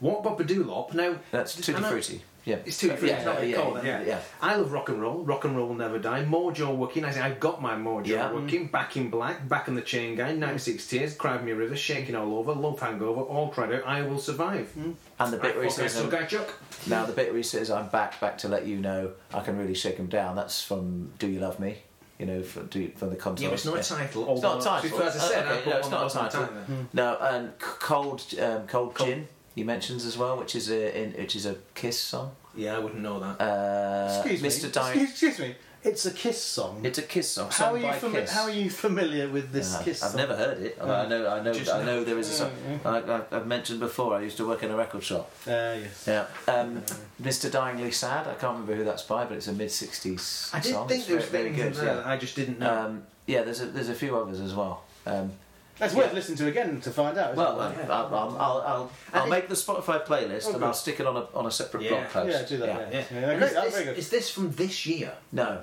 Walk 0.00 0.22
Bob 0.24 0.40
Doolop. 0.40 0.94
Now 0.94 1.16
That's 1.32 1.54
Tutti 1.56 1.74
I 1.74 1.80
know- 1.80 1.88
Frutti. 1.90 2.22
Yeah. 2.46 2.58
It's 2.64 2.78
too 2.78 2.90
free. 2.96 3.08
Yeah, 3.08 3.16
it's 3.16 3.24
not 3.24 3.46
yeah, 3.46 3.56
cold, 3.56 3.78
yeah, 3.82 4.00
yeah. 4.00 4.06
yeah. 4.06 4.20
I 4.40 4.54
love 4.54 4.70
rock 4.70 4.88
and 4.88 5.02
roll. 5.02 5.24
Rock 5.24 5.44
and 5.44 5.56
roll 5.56 5.66
will 5.66 5.74
never 5.74 5.98
die. 5.98 6.24
Mojo 6.24 6.76
Working. 6.76 7.04
I 7.04 7.10
say 7.10 7.20
I've 7.20 7.40
got 7.40 7.60
my 7.60 7.74
mojo 7.74 8.06
Yeah. 8.06 8.32
Working. 8.32 8.68
Back 8.68 8.96
in 8.96 9.10
Black. 9.10 9.48
Back 9.48 9.66
in 9.66 9.74
the 9.74 9.82
Chain 9.82 10.14
Gang. 10.14 10.38
96 10.38 10.86
Tears. 10.86 11.14
Cry 11.14 11.42
Me 11.42 11.50
a 11.50 11.56
River. 11.56 11.76
Shaking 11.76 12.14
All 12.14 12.32
Over. 12.38 12.52
Love 12.52 12.78
Hangover. 12.78 13.20
All 13.22 13.48
Cried 13.48 13.72
Out. 13.72 13.82
I 13.84 14.02
Will 14.02 14.20
Survive. 14.20 14.72
And 15.18 15.32
the 15.32 15.38
bit 15.38 15.56
where 15.56 15.64
he 15.64 15.70
says, 15.70 15.98
um, 15.98 16.08
Guy 16.08 16.24
Chuck. 16.24 16.54
now 16.86 17.04
the 17.04 17.12
bit 17.12 17.28
where 17.30 17.36
he 17.38 17.42
says, 17.42 17.68
"I'm 17.68 17.88
back, 17.88 18.20
back 18.20 18.38
to 18.38 18.48
let 18.48 18.64
you 18.64 18.76
know 18.76 19.10
I 19.34 19.40
can 19.40 19.58
really 19.58 19.74
shake 19.74 19.96
him 19.96 20.06
down." 20.06 20.36
That's 20.36 20.62
from 20.62 21.10
Do 21.18 21.26
You 21.26 21.40
Love 21.40 21.58
Me? 21.58 21.78
You 22.20 22.26
know, 22.26 22.42
from, 22.42 22.66
do, 22.68 22.88
from 22.96 23.10
the 23.10 23.16
concert. 23.16 23.42
Yeah, 23.42 23.48
but 23.50 23.54
it's 23.56 23.66
not 23.66 23.78
a 23.78 23.82
title. 23.82 24.32
It's 24.32 24.42
not 24.42 24.52
a 24.52 24.54
although, 24.54 24.64
title. 24.64 25.02
As 25.02 25.16
I 25.16 25.18
said, 25.18 25.46
Uh, 25.46 25.50
okay, 25.50 25.62
put 25.64 25.70
no, 25.70 25.78
it's 26.06 26.14
not 26.14 26.34
a 26.34 26.38
title. 26.38 26.54
there. 26.54 26.76
No, 26.94 27.16
and 27.20 27.58
cold, 27.58 28.22
um, 28.40 28.66
cold 28.66 28.96
gin. 28.96 29.28
He 29.56 29.64
mentions 29.64 30.04
as 30.04 30.16
well, 30.18 30.36
which 30.36 30.54
is 30.54 30.70
a 30.70 30.80
in, 31.02 31.12
which 31.14 31.34
is 31.34 31.46
a 31.46 31.56
Kiss 31.74 31.98
song. 31.98 32.32
Yeah, 32.54 32.76
I 32.76 32.78
wouldn't 32.78 33.00
know 33.02 33.18
that. 33.20 33.40
Uh, 33.42 34.22
excuse 34.28 34.42
me. 34.64 34.70
Di- 34.70 34.90
Excuse, 34.92 35.10
excuse 35.10 35.38
me. 35.40 35.54
It's 35.82 36.04
a 36.04 36.10
Kiss 36.10 36.42
song. 36.42 36.80
It's 36.84 36.98
a 36.98 37.02
Kiss 37.02 37.30
song. 37.30 37.46
how, 37.46 37.50
sung 37.52 37.74
are 37.74 37.78
you 37.78 37.82
by 37.86 37.98
fami- 37.98 38.12
Kiss. 38.20 38.32
how 38.32 38.42
are 38.42 38.50
you 38.50 38.68
familiar 38.68 39.28
with 39.30 39.52
this 39.52 39.74
Uh, 39.74 39.82
Kiss 39.82 40.02
I've 40.02 40.10
song? 40.10 40.18
never 40.20 40.36
heard 40.36 40.58
it. 40.62 40.76
I 40.82 41.06
know. 41.08 41.26
I 41.28 41.42
know. 41.42 41.52
Just 41.54 41.70
I 41.72 41.78
know. 41.78 41.86
know 41.86 42.04
there 42.04 42.18
is 42.18 42.28
a 42.28 42.32
song. 42.34 42.52
I, 42.84 42.98
I, 42.98 43.22
I've 43.32 43.46
mentioned 43.46 43.80
before. 43.80 44.14
I 44.14 44.20
used 44.20 44.36
to 44.36 44.46
work 44.46 44.62
in 44.62 44.70
a 44.70 44.76
record 44.76 45.02
shop. 45.02 45.30
Uh, 45.46 45.50
yes. 45.80 46.04
Yeah. 46.06 46.26
Um, 46.54 46.82
Mr. 47.22 47.48
Dieingly 47.50 47.94
Sad. 47.94 48.26
I 48.26 48.34
can't 48.34 48.52
remember 48.58 48.74
who 48.74 48.84
that's 48.84 49.04
by, 49.04 49.24
but 49.24 49.38
it's 49.38 49.48
a 49.48 49.54
mid 49.54 49.68
'60s 49.70 50.54
I 50.54 50.60
did 50.60 50.72
song. 50.72 50.86
think 50.88 50.98
It's 51.00 51.08
there 51.08 51.16
was 51.16 51.24
very, 51.26 51.44
things 51.44 51.56
very 51.56 51.68
in 51.68 51.72
good. 51.72 51.80
there 51.80 51.86
Yeah. 51.86 51.94
that 52.02 52.06
I 52.06 52.16
just 52.18 52.36
didn't 52.36 52.58
know. 52.58 52.74
Um, 52.74 53.02
yeah. 53.26 53.40
There's 53.42 53.62
a 53.62 53.66
there's 53.66 53.88
a 53.88 53.94
few 53.94 54.18
others 54.18 54.40
as 54.40 54.52
well. 54.54 54.82
Um, 55.06 55.32
That's 55.78 55.94
worth 55.94 56.12
listening 56.14 56.38
to 56.38 56.46
again 56.46 56.80
to 56.80 56.90
find 56.90 57.18
out. 57.18 57.32
isn't 57.32 57.36
well, 57.36 57.60
it? 57.60 57.78
I'll, 57.90 57.92
I'll, 57.92 58.14
I'll, 58.14 58.14
I'll, 58.14 58.38
I'll, 58.38 58.92
I 59.12 59.16
I'll 59.18 59.22
think- 59.24 59.30
make 59.30 59.48
the 59.48 59.54
Spotify 59.54 60.04
playlist 60.06 60.46
Oh, 60.48 60.54
and. 60.54 60.64
I'll 60.64 60.72
stick 60.72 61.00
it 61.00 61.06
on 61.06 61.16
a 61.16 61.26
on 61.34 61.46
a 61.46 61.50
separate 61.50 61.82
Yeah. 61.82 61.90
blog 61.90 62.04
post. 62.08 62.30
yeah, 62.32 62.42
do 62.48 62.56
that. 62.58 62.68
Yeah, 62.68 62.76
yeah. 62.90 63.04
yeah. 63.12 63.30
And 63.30 63.38
great, 63.38 63.48
is, 63.48 63.54
that's 63.54 63.64
this, 63.66 63.74
very 63.74 63.84
good. 63.84 63.98
is 63.98 64.08
this 64.10 64.30
from 64.30 64.52
this 64.52 64.86
year? 64.86 65.12
No. 65.32 65.60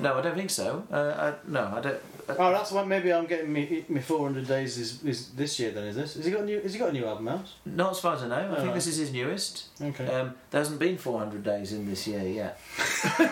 no, 0.00 0.18
I 0.18 0.20
don't 0.20 0.34
think 0.36 0.50
so. 0.50 0.84
Uh, 0.92 1.32
I, 1.32 1.50
no, 1.50 1.72
I 1.74 1.80
don't. 1.80 2.00
Uh, 2.28 2.34
Oh, 2.38 2.50
that's 2.52 2.72
why 2.72 2.84
maybe 2.84 3.12
I'm 3.12 3.26
getting 3.26 3.52
me 3.52 3.84
me 3.88 4.00
400 4.00 4.46
days 4.46 4.78
is, 4.78 5.02
is 5.04 5.30
this 5.30 5.58
year. 5.60 5.70
Then 5.70 5.84
is 5.84 5.96
this? 5.96 6.14
Has 6.14 6.24
he 6.24 6.30
got 6.30 6.42
a 6.42 6.44
new? 6.44 6.60
Has 6.60 6.72
he 6.72 6.78
got 6.78 6.90
a 6.90 6.92
new 6.92 7.06
album 7.06 7.28
out? 7.28 7.46
not 7.64 7.92
as 7.92 8.00
far 8.00 8.14
as 8.14 8.22
I 8.22 8.28
know. 8.28 8.34
I 8.36 8.40
think 8.46 8.58
Alright. 8.58 8.74
this 8.74 8.86
is 8.86 8.96
his 8.96 9.12
newest. 9.12 9.66
Okay. 9.80 10.06
Um, 10.06 10.34
there 10.50 10.60
hasn't 10.60 10.78
been 10.78 10.96
400 10.98 11.42
days 11.44 11.72
in 11.72 11.86
this 11.88 12.06
year 12.06 12.22
yet. 12.22 12.60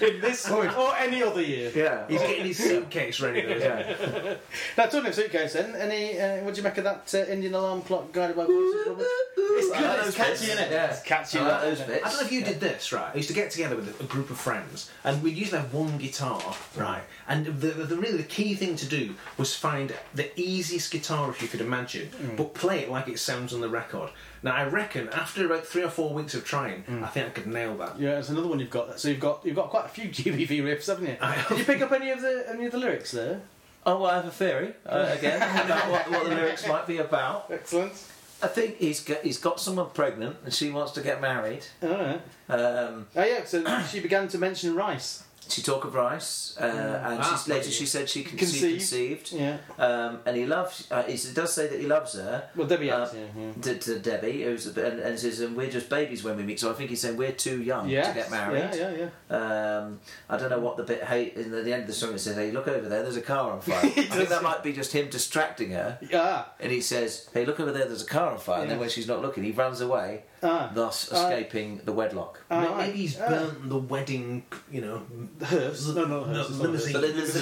In 0.00 0.20
this 0.20 0.48
or 0.50 0.66
any 0.96 1.22
other 1.22 1.40
year? 1.42 1.70
Yeah. 1.74 2.06
He's 2.08 2.20
getting 2.20 2.46
his 2.46 2.58
suitcase 2.58 3.20
ready. 3.20 3.42
Though, 3.42 3.56
yeah. 3.56 4.34
Now, 4.76 4.86
talking 4.86 5.06
of 5.06 5.14
suitcase, 5.14 5.52
then, 5.52 5.76
any? 5.76 6.18
Uh, 6.20 6.38
what 6.44 6.54
do 6.54 6.60
you 6.60 6.64
make 6.64 6.76
of 6.78 6.84
that 6.84 7.14
uh, 7.14 7.30
Indian 7.30 7.54
alarm 7.54 7.82
clock 7.82 8.12
guided 8.12 8.34
by 8.36 8.44
voices? 8.44 8.86
Robert? 8.88 9.04
It's 9.36 9.70
good. 9.70 9.82
like 9.82 10.06
It's 10.08 10.16
catchy, 10.16 10.30
bits. 10.30 10.42
isn't 10.42 10.58
it? 10.64 10.72
Yeah. 10.72 10.86
It's 10.86 11.02
catchy. 11.02 11.38
I 11.38 11.48
like 11.48 11.60
those 11.62 11.72
isn't 11.80 11.90
it? 11.90 11.92
bits. 11.94 12.04
I 12.04 12.08
don't 12.08 12.20
know 12.20 12.26
if 12.26 12.32
you 12.32 12.42
did 12.44 12.60
this, 12.60 12.92
right? 12.92 13.10
I 13.12 13.16
used 13.16 13.28
to 13.28 13.34
get 13.34 13.50
together 13.52 13.76
with 13.76 14.00
a, 14.00 14.02
a 14.02 14.06
group 14.06 14.30
of 14.30 14.38
friends, 14.38 14.90
and 15.04 15.22
we'd 15.22 15.36
usually 15.36 15.60
have 15.60 15.72
one 15.72 15.98
guitar, 15.98 16.42
right? 16.76 17.02
And 17.28 17.46
the, 17.46 17.68
the, 17.68 17.91
the 17.94 18.00
really 18.00 18.16
the 18.16 18.22
key 18.24 18.54
thing 18.54 18.76
to 18.76 18.86
do 18.86 19.14
was 19.36 19.54
find 19.54 19.94
the 20.14 20.28
easiest 20.40 20.90
guitar 20.90 21.30
if 21.30 21.40
you 21.42 21.48
could 21.48 21.60
imagine, 21.60 22.08
but 22.36 22.54
play 22.54 22.80
it 22.80 22.90
like 22.90 23.08
it 23.08 23.18
sounds 23.18 23.52
on 23.54 23.60
the 23.60 23.68
record. 23.68 24.10
Now 24.42 24.54
I 24.54 24.64
reckon 24.64 25.08
after 25.10 25.46
about 25.46 25.66
three 25.66 25.82
or 25.82 25.88
four 25.90 26.12
weeks 26.14 26.34
of 26.34 26.44
trying, 26.44 26.84
I 27.02 27.06
think 27.06 27.26
I 27.26 27.30
could 27.30 27.46
nail 27.46 27.76
that. 27.76 27.98
Yeah, 27.98 28.18
it's 28.18 28.28
another 28.28 28.48
one 28.48 28.58
you've 28.58 28.70
got. 28.70 28.98
So 28.98 29.08
you've 29.08 29.20
got 29.20 29.44
you've 29.44 29.56
got 29.56 29.70
quite 29.70 29.86
a 29.86 29.88
few 29.88 30.08
GBV 30.16 30.62
riffs, 30.62 30.86
haven't 30.86 31.06
you? 31.06 31.16
I. 31.20 31.44
Did 31.48 31.58
you 31.58 31.64
pick 31.64 31.82
up 31.82 31.92
any 31.92 32.10
of 32.10 32.20
the 32.20 32.44
any 32.48 32.66
of 32.66 32.72
the 32.72 32.78
lyrics 32.78 33.10
there? 33.12 33.42
Oh, 33.84 34.00
well, 34.00 34.10
I 34.12 34.16
have 34.16 34.26
a 34.26 34.30
theory 34.30 34.74
uh, 34.86 35.14
again 35.18 35.36
about 35.64 35.90
what, 35.90 36.08
what 36.10 36.24
the 36.28 36.34
lyrics 36.36 36.66
might 36.68 36.86
be 36.86 36.98
about. 36.98 37.50
Excellent. 37.50 37.92
I 38.40 38.48
think 38.48 38.78
he's 38.78 39.02
got, 39.02 39.22
he's 39.22 39.38
got 39.38 39.60
someone 39.60 39.90
pregnant 39.90 40.36
and 40.44 40.52
she 40.52 40.70
wants 40.70 40.92
to 40.92 41.00
get 41.00 41.20
married. 41.20 41.64
All 41.82 41.88
right. 41.90 42.20
Um, 42.48 43.06
Oh 43.16 43.24
yeah. 43.24 43.44
So 43.44 43.64
she 43.90 44.00
began 44.00 44.28
to 44.28 44.38
mention 44.38 44.74
rice. 44.74 45.24
She 45.52 45.62
talk 45.62 45.84
of 45.84 45.94
rice, 45.94 46.56
uh, 46.60 46.64
and 46.64 47.18
Ah, 47.20 47.30
she's, 47.36 47.48
later 47.48 47.70
she 47.70 47.86
said 47.86 48.08
she, 48.08 48.24
con- 48.24 48.38
Conceived. 48.38 48.60
she 48.62 48.70
conceived. 49.08 49.32
Yeah. 49.32 49.58
Um, 49.78 50.18
and 50.26 50.36
he 50.36 50.46
loves. 50.46 50.86
Uh, 50.90 51.02
he 51.04 51.16
does 51.32 51.52
say 51.52 51.66
that 51.68 51.78
he 51.80 51.86
loves 51.86 52.14
her. 52.14 52.48
Well, 52.56 52.66
Debbie 52.66 52.90
Uh, 52.90 53.00
has. 53.00 53.14
yeah, 53.14 53.20
yeah. 53.36 53.52
To, 53.62 53.78
to 53.78 53.98
Debbie, 53.98 54.42
who's 54.44 54.66
and, 54.66 54.98
and 55.00 55.18
says, 55.18 55.40
and 55.40 55.56
we're 55.56 55.70
just 55.70 55.88
babies 55.88 56.24
when 56.24 56.36
we 56.36 56.42
meet. 56.42 56.60
So 56.60 56.70
I 56.70 56.74
think 56.74 56.90
he's 56.90 57.00
saying 57.00 57.16
we're 57.16 57.32
too 57.32 57.62
young 57.62 57.88
Yes, 57.88 58.08
to 58.08 58.14
get 58.14 58.30
married. 58.30 58.70
Yeah, 58.74 58.90
yeah, 58.90 59.08
yeah. 59.30 59.78
Um, 59.78 60.00
I 60.28 60.36
don't 60.36 60.50
know 60.50 60.60
what 60.60 60.76
the 60.76 60.84
bit. 60.84 61.04
Hey, 61.04 61.32
in 61.34 61.50
the, 61.50 61.62
the 61.62 61.72
end 61.72 61.82
of 61.82 61.88
the 61.88 61.94
song, 61.94 62.14
it 62.14 62.18
says, 62.18 62.36
"Hey, 62.36 62.50
look 62.50 62.68
over 62.68 62.88
there. 62.88 63.02
There's 63.02 63.16
a 63.16 63.22
car 63.22 63.52
on 63.52 63.60
fire." 63.62 63.76
I 63.84 63.88
think 63.90 64.28
that 64.28 64.42
might 64.42 64.62
be 64.62 64.72
just 64.72 64.92
him 64.92 65.08
distracting 65.10 65.70
her. 65.70 65.98
Yeah. 66.00 66.44
And 66.60 66.72
he 66.72 66.80
says, 66.80 67.28
"Hey, 67.32 67.44
look 67.44 67.60
over 67.60 67.72
there. 67.72 67.86
There's 67.86 68.02
a 68.02 68.06
car 68.06 68.32
on 68.32 68.38
fire." 68.38 68.62
And 68.62 68.70
then 68.70 68.78
when 68.78 68.88
she's 68.88 69.08
not 69.08 69.20
looking, 69.22 69.44
he 69.44 69.52
runs 69.52 69.80
away, 69.80 70.24
Ah. 70.42 70.70
thus 70.74 71.08
Ah. 71.12 71.28
escaping 71.28 71.80
the 71.84 71.92
wedlock. 71.92 72.40
Ah, 72.50 72.60
May- 72.60 72.66
right. 72.68 72.76
Maybe 72.86 72.98
he's 72.98 73.20
Ah. 73.20 73.28
burnt 73.28 73.68
the 73.68 73.78
wedding, 73.78 74.44
you 74.70 74.80
know, 74.80 75.02
Hearse. 75.44 75.94
No, 75.94 76.04
no, 76.04 76.24
hearse. 76.24 76.50
is 76.50 76.58
not 76.58 76.62
limousine. 76.66 76.92
But 76.94 77.02
then 77.02 77.16
there's 77.16 77.32
the, 77.34 77.40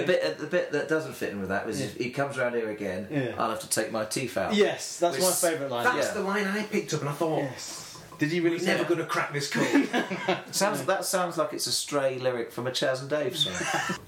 the 0.00 0.02
bit, 0.06 0.38
the 0.38 0.46
bit 0.46 0.72
that 0.72 0.88
doesn't 0.88 1.12
fit 1.14 1.30
in 1.30 1.40
with 1.40 1.50
that 1.50 1.62
is 1.68 1.78
was 1.78 1.80
if 1.80 1.96
he 1.96 2.10
comes 2.10 2.38
around 2.38 2.54
here 2.54 2.70
again. 2.70 3.06
Yeah. 3.10 3.34
I'll 3.38 3.50
have 3.50 3.60
to 3.60 3.68
take 3.68 3.92
my 3.92 4.04
teeth 4.04 4.36
out. 4.36 4.48
hearse. 4.50 4.58
Yes, 4.58 4.98
that's 4.98 5.16
Which- 5.16 5.24
my 5.24 5.30
favourite 5.32 5.70
line. 5.70 5.84
That's 5.84 6.08
Yeah. 6.08 6.14
the 6.14 6.20
line 6.22 6.46
I 6.46 6.62
picked 6.64 6.92
up, 6.94 7.00
and 7.00 7.08
I 7.10 7.12
thought, 7.12 7.38
Yes. 7.38 7.88
Did 8.18 8.30
you 8.30 8.42
really 8.42 8.56
we're 8.56 8.60
say 8.60 8.66
never 8.66 8.82
it? 8.82 8.88
going 8.88 9.00
to 9.00 9.06
crack 9.06 9.32
this 9.32 9.48
code. 9.50 9.88
Sounds 10.52 10.84
that 10.84 11.04
sounds 11.04 11.38
like 11.38 11.52
it's 11.54 11.66
a 11.66 11.72
stray 11.72 12.18
lyric 12.20 12.52
from 12.52 12.66
a 12.68 12.70
Chaz 12.70 13.00
and 13.00 13.10
Dave 13.10 13.36
song. 13.36 13.54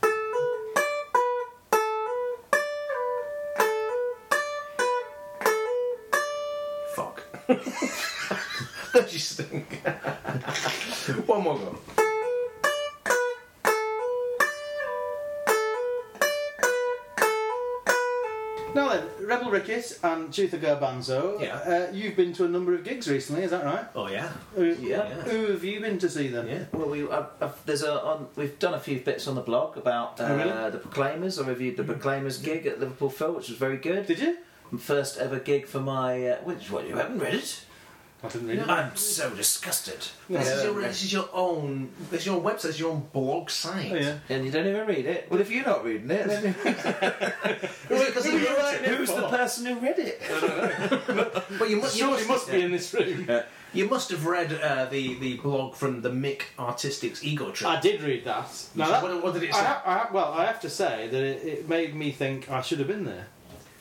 Don't 7.46 9.12
you 9.12 9.18
stink? 9.18 9.80
One 11.26 11.42
more 11.42 11.58
go. 11.58 11.78
Now 18.74 18.88
then, 18.88 19.04
Rebel 19.24 19.52
Rickett 19.52 20.00
and 20.02 20.30
Chutha 20.30 20.58
Garbanzo. 20.58 21.40
Yeah. 21.40 21.54
Uh, 21.58 21.92
you've 21.92 22.16
been 22.16 22.32
to 22.32 22.44
a 22.44 22.48
number 22.48 22.74
of 22.74 22.82
gigs 22.82 23.08
recently, 23.08 23.44
is 23.44 23.52
that 23.52 23.64
right? 23.64 23.84
Oh 23.94 24.08
yeah. 24.08 24.32
Who, 24.56 24.64
Yeah. 24.80 25.04
Who 25.22 25.52
have 25.52 25.62
you 25.62 25.78
been 25.80 25.96
to 26.00 26.08
see 26.10 26.26
then? 26.26 26.48
Yeah. 26.48 26.64
Well, 26.72 26.88
we 26.88 27.08
I've, 27.08 27.26
I've, 27.40 27.64
there's 27.66 27.84
a 27.84 28.02
on, 28.02 28.26
we've 28.34 28.58
done 28.58 28.74
a 28.74 28.80
few 28.80 28.98
bits 28.98 29.28
on 29.28 29.36
the 29.36 29.42
blog 29.42 29.76
about 29.76 30.20
uh, 30.20 30.24
Oh, 30.24 30.36
really? 30.36 30.70
the 30.72 30.78
Proclaimers. 30.78 31.38
I 31.38 31.46
reviewed 31.46 31.76
the 31.76 31.84
Proclaimers 31.84 32.38
gig 32.38 32.66
at 32.66 32.80
Liverpool 32.80 33.10
Phil, 33.10 33.32
which 33.34 33.48
was 33.48 33.58
very 33.58 33.76
good. 33.76 34.06
Did 34.08 34.18
you? 34.18 34.38
First 34.78 35.18
ever 35.18 35.38
gig 35.38 35.66
for 35.66 35.80
my 35.80 36.26
uh, 36.28 36.36
which 36.42 36.70
what 36.70 36.88
you 36.88 36.96
haven't 36.96 37.18
read 37.20 37.34
it. 37.34 37.64
I 38.22 38.28
didn't 38.28 38.48
read 38.48 38.58
it. 38.60 38.68
I'm 38.68 38.96
so 38.96 39.28
disgusted. 39.34 39.98
This, 40.30 40.48
is 40.48 40.64
your, 40.64 40.80
this 40.80 41.02
is 41.04 41.12
your 41.12 41.28
own. 41.34 41.90
This 42.10 42.20
is 42.20 42.26
your 42.26 42.36
own 42.36 42.42
website. 42.42 42.62
This 42.62 42.74
is 42.76 42.80
your 42.80 42.92
own 42.92 43.06
blog 43.12 43.50
site. 43.50 43.92
Oh, 43.92 43.96
yeah. 43.96 44.18
And 44.30 44.44
you 44.46 44.50
don't 44.50 44.66
even 44.66 44.86
read 44.86 45.04
it. 45.04 45.26
Well, 45.30 45.40
if 45.40 45.50
you're 45.50 45.64
not 45.66 45.84
reading 45.84 46.10
it, 46.10 46.26
then 46.26 46.54
Because 46.54 48.24
Who 48.26 48.36
are 48.38 48.74
it 48.74 48.84
who's 48.86 49.10
the 49.14 49.28
person 49.28 49.66
who 49.66 49.74
read 49.78 49.98
it? 49.98 50.22
But 51.58 51.68
you, 51.70 51.76
mu- 51.76 51.82
you 51.82 51.88
Surely 51.90 52.12
must, 52.16 52.28
must 52.28 52.50
be 52.50 52.62
in 52.62 52.72
this 52.72 52.92
room. 52.94 53.28
you 53.74 53.88
must 53.88 54.10
have 54.10 54.24
read 54.24 54.52
uh, 54.54 54.86
the 54.86 55.14
the 55.18 55.36
blog 55.36 55.74
from 55.74 56.00
the 56.00 56.10
Mick 56.10 56.42
Artistik's 56.58 57.22
Ego 57.22 57.50
Trip. 57.50 57.70
I 57.70 57.80
did 57.80 58.00
read 58.02 58.24
that. 58.24 58.48
Now 58.74 58.88
that 58.88 59.02
what- 59.02 59.22
what 59.22 59.34
did 59.34 59.42
it 59.44 59.54
I 59.54 59.58
say? 59.58 59.64
ha- 59.66 59.82
I 59.84 59.92
ha- 59.98 60.08
well, 60.12 60.32
I 60.32 60.46
have 60.46 60.60
to 60.62 60.70
say 60.70 61.08
that 61.08 61.22
it, 61.22 61.44
it 61.44 61.68
made 61.68 61.94
me 61.94 62.10
think 62.10 62.50
I 62.50 62.62
should 62.62 62.78
have 62.78 62.88
been 62.88 63.04
there. 63.04 63.26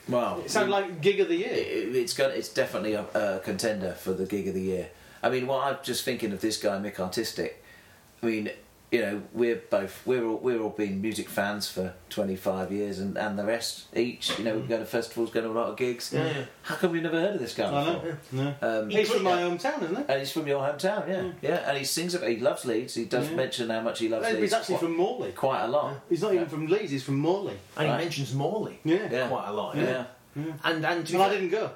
Well, 0.08 0.40
It 0.44 0.50
sounded 0.50 0.70
like 0.70 1.00
gig 1.00 1.20
of 1.20 1.28
the 1.28 1.36
year. 1.36 1.50
it, 1.52 1.96
it's 1.96 2.12
got 2.14 2.30
it's 2.32 2.48
definitely 2.50 2.92
a, 2.94 3.04
a 3.14 3.40
contender 3.40 3.92
for 3.92 4.12
the 4.12 4.26
gig 4.26 4.48
of 4.48 4.54
the 4.54 4.60
year. 4.62 4.88
I 5.22 5.30
mean, 5.30 5.46
what 5.46 5.66
I'm 5.66 5.78
just 5.82 6.04
thinking 6.04 6.32
of 6.32 6.40
this 6.40 6.58
guy 6.58 6.76
Mick 6.78 6.96
Artistik. 6.96 7.52
I 8.22 8.26
mean, 8.26 8.50
you 8.94 9.00
know, 9.00 9.22
we're 9.32 9.56
both 9.70 10.06
we're 10.06 10.24
all 10.24 10.36
we're 10.36 10.60
all 10.60 10.70
been 10.70 11.00
music 11.00 11.28
fans 11.28 11.68
for 11.68 11.92
25 12.10 12.70
years, 12.70 13.00
and, 13.00 13.18
and 13.18 13.36
the 13.36 13.44
rest 13.44 13.86
each. 13.96 14.38
You 14.38 14.44
know, 14.44 14.56
we 14.58 14.66
go 14.68 14.78
to 14.78 14.84
festivals, 14.86 15.30
go 15.30 15.40
to 15.40 15.48
a 15.48 15.56
lot 15.60 15.66
of 15.70 15.76
gigs. 15.76 16.12
Yeah, 16.12 16.26
yeah. 16.26 16.44
How 16.62 16.76
come 16.76 16.92
we've 16.92 17.02
never 17.02 17.20
heard 17.20 17.34
of 17.34 17.40
this 17.40 17.54
guy 17.54 17.66
I 17.72 17.94
before? 17.94 18.18
know. 18.32 18.54
No. 18.62 18.80
Um, 18.82 18.90
He's 18.90 19.10
from 19.10 19.24
my 19.24 19.38
hometown, 19.42 19.82
isn't 19.82 19.96
he? 19.96 20.04
and 20.08 20.18
he's 20.20 20.30
from 20.30 20.46
your 20.46 20.60
hometown, 20.62 21.08
yeah, 21.08 21.32
yeah. 21.42 21.68
And 21.68 21.76
he 21.76 21.84
sings 21.84 22.14
about 22.14 22.28
he 22.30 22.38
loves 22.38 22.64
Leeds. 22.64 22.94
He 22.94 23.04
does 23.06 23.28
Yeah. 23.30 23.36
mention 23.36 23.68
how 23.70 23.80
much 23.80 23.98
he 23.98 24.08
loves 24.08 24.26
He's 24.26 24.34
Leeds. 24.36 24.44
He's 24.44 24.52
actually 24.60 24.76
quite, 24.76 24.84
from 24.86 24.96
Morley. 24.96 25.32
quite 25.32 25.62
a 25.64 25.68
lot. 25.68 25.94
He's 26.08 26.22
not 26.22 26.34
even 26.34 26.46
from 26.46 26.66
Leeds. 26.68 26.92
He's 26.92 27.02
from 27.02 27.18
Morley. 27.18 27.56
and 27.76 27.90
he 27.90 27.96
mentions 28.04 28.32
Morley 28.32 28.78
Yeah. 28.84 29.08
Yeah. 29.10 29.28
quite 29.28 29.48
a 29.48 29.52
lot. 29.52 29.76
Yeah, 29.76 30.04
And 30.62 30.86
and, 30.86 31.04
to 31.06 31.12
be 31.12 31.18
And 31.18 31.22
I 31.22 31.28
didn't 31.34 31.50
go. 31.50 31.70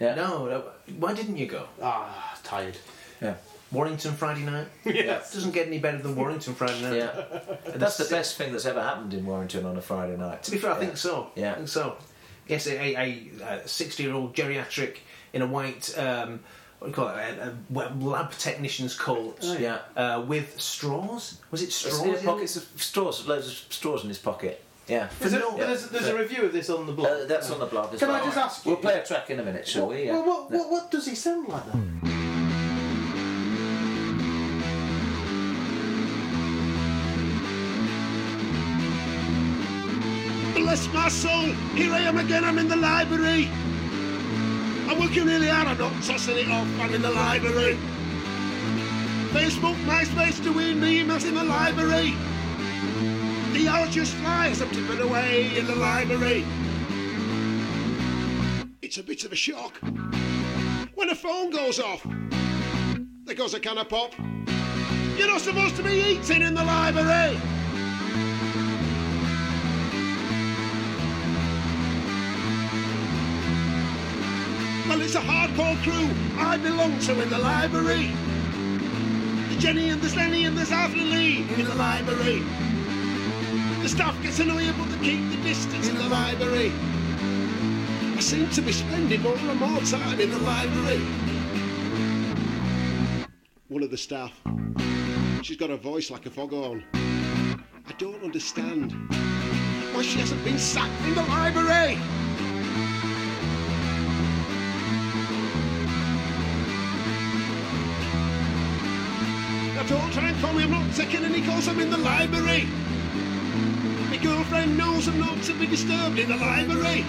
yeah. 0.00 0.14
No, 0.16 0.46
no, 0.46 0.64
why 0.98 1.14
didn't 1.14 1.36
you 1.38 1.46
go? 1.46 1.66
Ah, 1.82 2.38
tired. 2.44 2.76
yeah. 3.22 3.34
Warrington 3.70 4.14
Friday 4.14 4.42
night. 4.44 4.66
Yes. 4.84 5.34
Doesn't 5.34 5.52
get 5.52 5.66
any 5.66 5.78
better 5.78 5.98
than 5.98 6.16
Warrington 6.16 6.54
Friday 6.54 6.80
night. 6.82 6.96
Yeah, 6.96 7.40
And 7.72 7.80
that's 7.80 7.96
the 7.98 8.04
best 8.06 8.36
thing 8.36 8.52
that's 8.52 8.66
ever 8.66 8.82
happened 8.82 9.12
in 9.14 9.26
Warrington 9.26 9.66
on 9.66 9.76
a 9.76 9.82
Friday 9.82 10.16
night. 10.16 10.42
To 10.44 10.50
be 10.50 10.58
fair, 10.58 10.72
I 10.72 10.74
Yeah. 10.74 10.80
think 10.80 10.96
so. 10.96 11.30
Yeah. 11.34 11.52
I 11.52 11.54
think 11.56 11.68
so. 11.68 11.96
Yes, 12.46 12.66
a 12.66 12.78
a- 12.98 13.30
a 13.44 13.68
sixty-year-old 13.68 14.34
geriatric 14.34 14.98
in 15.34 15.42
a 15.42 15.46
white. 15.46 15.96
Um, 15.98 16.40
what 16.78 16.86
do 16.86 16.90
you 16.90 16.94
call 16.94 17.08
it? 17.08 17.38
A, 17.38 17.54
a 17.74 17.94
lab 18.00 18.30
technician's 18.38 18.94
coat. 18.96 19.38
Oh, 19.42 19.58
yeah. 19.58 19.78
Uh, 19.96 20.24
with 20.26 20.58
straws. 20.60 21.40
Was 21.50 21.60
it 21.60 21.72
straws? 21.72 21.98
Straws, 21.98 22.20
in 22.20 22.24
pockets 22.24 22.56
of 22.56 22.64
straws, 22.76 23.26
loads 23.26 23.48
of 23.48 23.54
straws 23.72 24.02
in 24.04 24.08
his 24.08 24.18
pocket. 24.18 24.62
Yeah. 24.86 25.08
There's, 25.20 25.34
a, 25.34 25.40
no- 25.40 25.56
there's, 25.58 25.88
there's 25.90 26.06
a 26.06 26.16
review 26.16 26.44
of 26.44 26.52
this 26.54 26.70
on 26.70 26.86
the 26.86 26.92
blog. 26.92 27.08
Uh, 27.10 27.24
that's 27.26 27.50
on 27.50 27.58
the 27.58 27.66
blog 27.66 27.92
as 27.92 28.00
well. 28.00 28.10
Can 28.12 28.20
well. 28.20 28.22
I 28.22 28.24
just 28.26 28.38
ask 28.38 28.64
you? 28.64 28.70
We'll 28.72 28.80
play 28.80 28.98
a 28.98 29.04
track 29.04 29.28
in 29.28 29.40
a 29.40 29.42
minute, 29.42 29.68
shall 29.68 29.88
we? 29.88 30.04
Yeah. 30.04 30.12
Well, 30.12 30.24
what, 30.24 30.50
what, 30.50 30.70
what 30.70 30.90
does 30.90 31.04
he 31.04 31.14
sound 31.14 31.48
like 31.48 31.66
then? 31.72 32.00
Bless 40.68 40.92
my 40.92 41.08
soul, 41.08 41.46
here 41.76 41.94
I 41.94 42.00
am 42.00 42.18
again, 42.18 42.44
I'm 42.44 42.58
in 42.58 42.68
the 42.68 42.76
library. 42.76 43.48
I'm 44.86 45.00
working 45.00 45.24
really 45.24 45.46
hard, 45.48 45.66
I'm 45.66 45.78
not 45.78 46.02
tossing 46.02 46.36
it 46.36 46.50
off, 46.50 46.68
I'm 46.78 46.92
in 46.92 47.00
the 47.00 47.10
library. 47.10 47.78
Facebook, 49.32 49.76
MySpace, 49.86 50.44
doing 50.44 50.78
me, 50.78 51.02
emails 51.02 51.26
in 51.26 51.36
the 51.36 51.42
library. 51.42 52.14
The 53.54 53.66
hour 53.66 53.86
just 53.86 54.12
flies, 54.16 54.60
I'm 54.60 54.68
tipping 54.68 55.00
away 55.00 55.56
in 55.56 55.66
the 55.66 55.74
library. 55.74 56.44
It's 58.82 58.98
a 58.98 59.02
bit 59.02 59.24
of 59.24 59.32
a 59.32 59.36
shock. 59.36 59.72
When 60.94 61.08
a 61.08 61.14
phone 61.14 61.48
goes 61.48 61.80
off, 61.80 62.06
there 63.24 63.34
goes 63.34 63.54
a 63.54 63.60
can 63.60 63.78
of 63.78 63.88
pop. 63.88 64.12
You're 65.16 65.28
not 65.28 65.40
supposed 65.40 65.76
to 65.76 65.82
be 65.82 65.94
eating 65.98 66.42
in 66.42 66.54
the 66.54 66.62
library. 66.62 67.57
Well, 74.88 75.02
it's 75.02 75.14
a 75.14 75.20
hardcore 75.20 75.76
crew 75.82 76.08
I 76.38 76.56
belong 76.56 76.98
to 77.00 77.20
in 77.20 77.28
the 77.28 77.36
library. 77.36 78.10
The 79.50 79.56
Jenny 79.60 79.90
and 79.90 80.00
the 80.00 80.16
Lenny 80.16 80.46
and 80.46 80.56
the 80.56 80.74
Arthur 80.74 80.96
Lee 80.96 81.42
in 81.42 81.66
the 81.66 81.74
library. 81.74 82.42
The 83.82 83.88
staff 83.90 84.20
gets 84.22 84.38
annoying, 84.38 84.72
but 84.78 84.88
they 84.88 84.98
keep 85.04 85.30
the 85.30 85.36
distance 85.42 85.90
in 85.90 85.96
the 85.96 86.08
library. 86.08 86.72
I 88.16 88.20
seem 88.20 88.48
to 88.48 88.62
be 88.62 88.72
spending 88.72 89.20
more 89.20 89.36
and 89.36 89.60
more 89.60 89.80
time 89.82 90.18
in 90.18 90.30
the 90.30 90.38
library. 90.38 91.00
One 93.68 93.82
of 93.82 93.90
the 93.90 93.98
staff, 93.98 94.32
she's 95.42 95.58
got 95.58 95.68
a 95.68 95.76
voice 95.76 96.10
like 96.10 96.24
a 96.24 96.30
foghorn. 96.30 96.82
I 96.94 97.92
don't 97.98 98.24
understand 98.24 98.92
why 99.92 100.00
she 100.00 100.18
hasn't 100.18 100.42
been 100.44 100.58
sacked 100.58 101.04
in 101.04 101.14
the 101.14 101.24
library. 101.24 101.98
Don't 109.88 110.12
try 110.12 110.28
and 110.28 110.38
call 110.42 110.52
me, 110.52 110.64
I'm 110.64 110.70
not 110.70 110.94
taking 110.94 111.24
any 111.24 111.40
calls, 111.40 111.66
I'm 111.66 111.80
in 111.80 111.90
the 111.90 111.96
library. 111.96 112.66
My 114.10 114.18
girlfriend 114.22 114.76
knows 114.76 115.08
I'm 115.08 115.18
not 115.18 115.42
to 115.44 115.54
be 115.54 115.66
disturbed 115.66 116.18
in 116.18 116.28
the 116.28 116.36
library. 116.36 117.06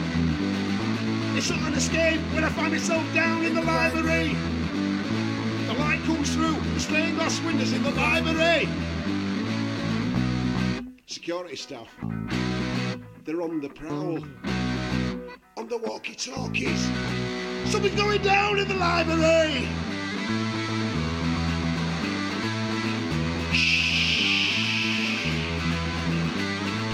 It's 1.35 1.49
not 1.49 1.59
an 1.67 1.73
escape 1.73 2.21
when 2.33 2.45
I 2.45 2.49
find 2.49 2.71
myself 2.71 3.03
down 3.13 3.43
in 3.43 3.53
the 3.53 3.61
library. 3.61 4.33
The 5.67 5.73
light 5.73 6.01
comes 6.03 6.33
through 6.33 6.55
the 6.73 6.79
stained 6.79 7.17
glass 7.17 7.41
windows 7.41 7.73
in 7.73 7.83
the 7.83 7.91
library. 7.91 8.69
Security 11.05 11.57
staff, 11.57 11.89
they're 13.25 13.41
on 13.41 13.59
the 13.59 13.69
prowl, 13.69 14.23
on 15.57 15.67
the 15.67 15.77
walkie-talkies. 15.77 16.81
Something's 17.65 17.95
going 17.95 18.21
down 18.21 18.57
in 18.57 18.67
the 18.69 18.75
library. 18.75 19.67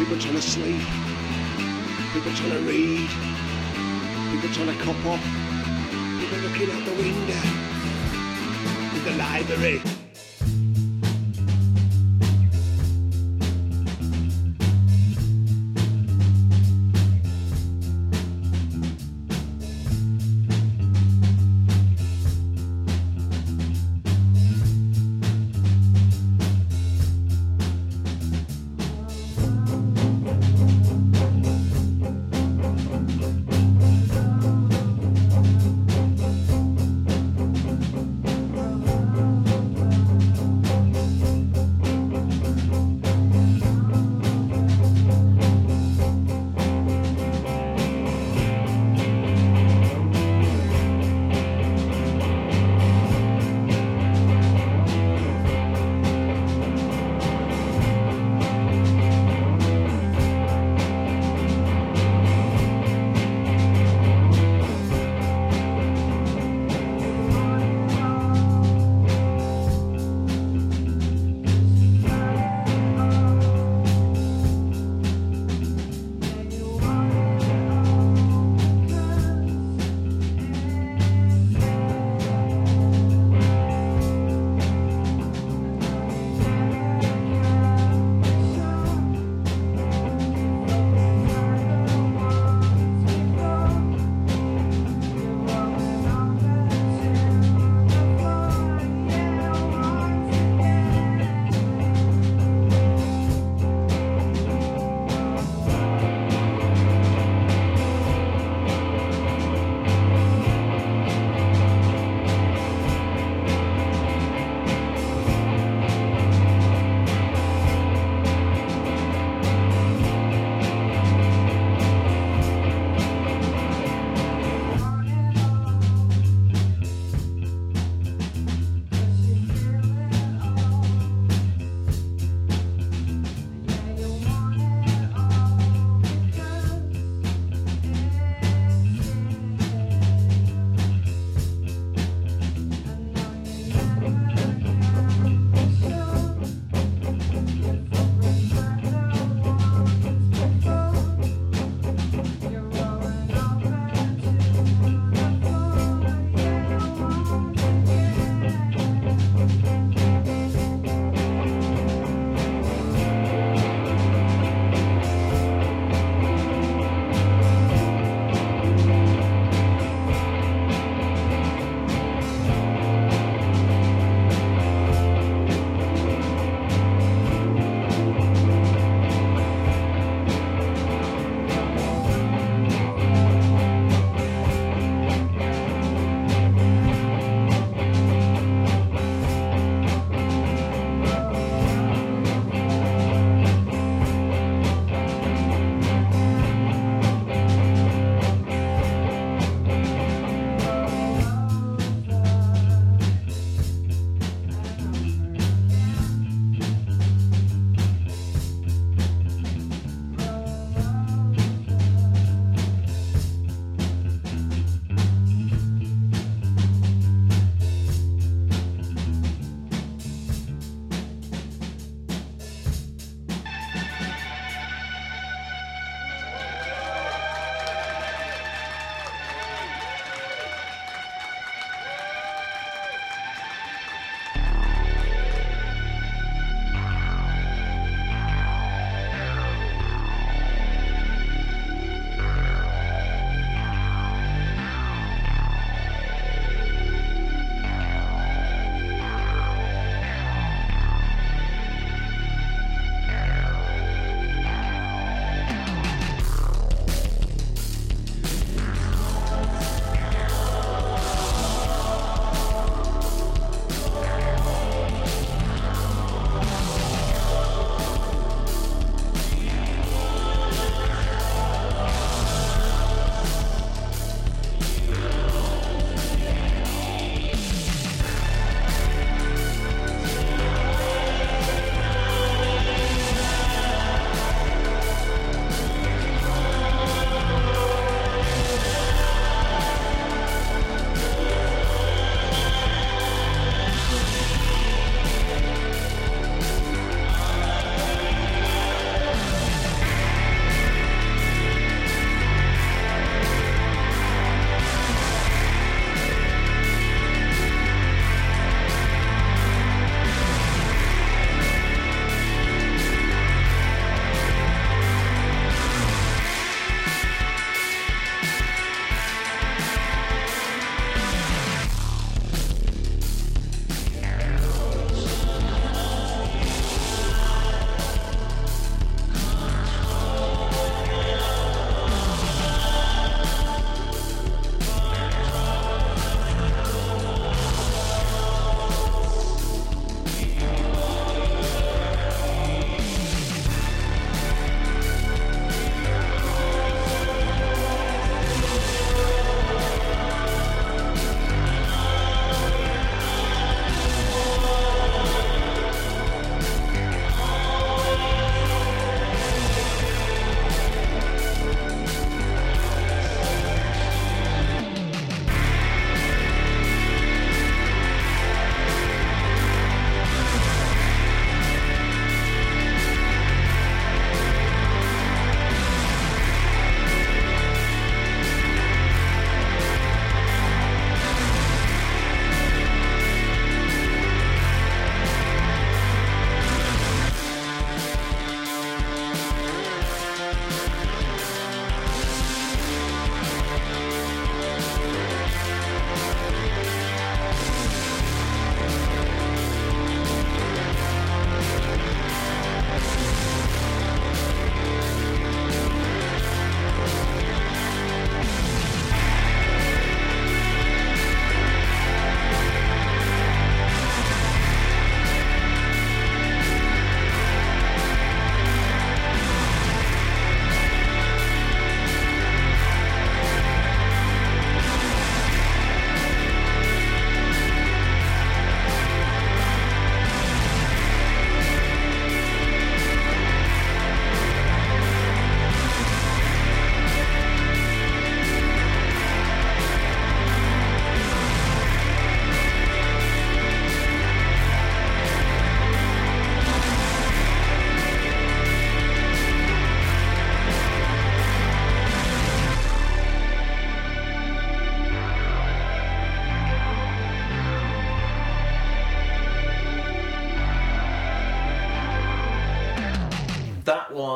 People 0.06 0.22
trying 0.22 0.36
to 0.36 0.42
sleep. 0.44 0.88
People 2.14 2.32
trying 2.34 2.52
to 2.52 2.60
read. 2.60 3.10
People 4.30 4.50
trying 4.54 4.78
to 4.78 4.84
cop 4.84 5.06
off. 5.08 5.20
People 6.20 6.38
looking 6.48 6.70
out 6.70 6.86
the 6.86 6.92
window. 6.92 7.42
In 8.94 9.04
the 9.04 9.16
library. 9.18 10.05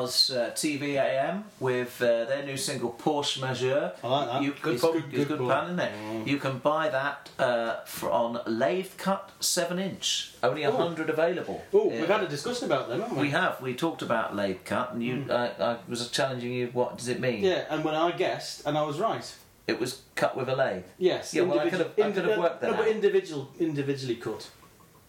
Was 0.01 0.29
uh, 0.31 0.51
TVAM 0.55 1.43
with 1.59 2.01
uh, 2.01 2.25
their 2.25 2.43
new 2.45 2.57
single 2.57 2.91
Porsche 2.91 3.41
Majeure. 3.41 3.93
I 4.03 4.07
like 4.07 4.27
that. 4.31 4.41
You, 4.43 4.53
Good 4.61 4.73
it's 4.73 4.81
pub, 4.81 4.93
good, 4.93 5.11
good 5.11 5.19
it's 5.19 5.29
good 5.29 5.63
isn't 5.65 5.79
it? 5.79 6.27
You 6.27 6.37
can 6.37 6.59
buy 6.59 6.89
that 6.89 7.29
uh, 7.37 7.81
for, 7.85 8.09
on 8.11 8.39
lathe 8.47 8.97
cut 8.97 9.31
seven 9.39 9.79
inch. 9.79 10.33
Only 10.41 10.63
a 10.63 10.71
hundred 10.71 11.09
available. 11.09 11.63
Oh, 11.73 11.89
we've 11.89 12.07
had 12.07 12.23
a 12.23 12.27
discussion 12.27 12.65
about 12.65 12.89
them, 12.89 13.01
haven't 13.01 13.17
we? 13.17 13.23
We 13.23 13.29
have. 13.31 13.61
We 13.61 13.73
talked 13.75 14.01
about 14.01 14.35
lathe 14.35 14.63
cut, 14.65 14.93
and 14.93 15.03
you. 15.03 15.25
I, 15.29 15.47
I 15.59 15.77
was 15.87 16.09
challenging 16.09 16.53
you. 16.53 16.67
What 16.73 16.97
does 16.97 17.07
it 17.07 17.19
mean? 17.19 17.43
Yeah, 17.43 17.65
and 17.69 17.83
when 17.83 17.95
I 17.95 18.11
guessed, 18.11 18.65
and 18.65 18.77
I 18.77 18.83
was 18.83 18.99
right. 18.99 19.35
It 19.67 19.79
was 19.79 20.01
cut 20.15 20.35
with 20.35 20.49
a 20.49 20.55
lathe, 20.55 20.85
Yes. 20.97 21.31
Yeah, 21.31 21.43
well, 21.43 21.59
I 21.59 21.69
could 21.69 21.79
have- 21.79 21.99
I 21.99 22.11
could 22.11 22.25
have 22.25 22.39
worked 22.39 22.61
that 22.61 22.71
no, 22.71 22.77
but 22.77 22.87
individual, 22.87 23.51
individually 23.59 24.15
cut. 24.15 24.49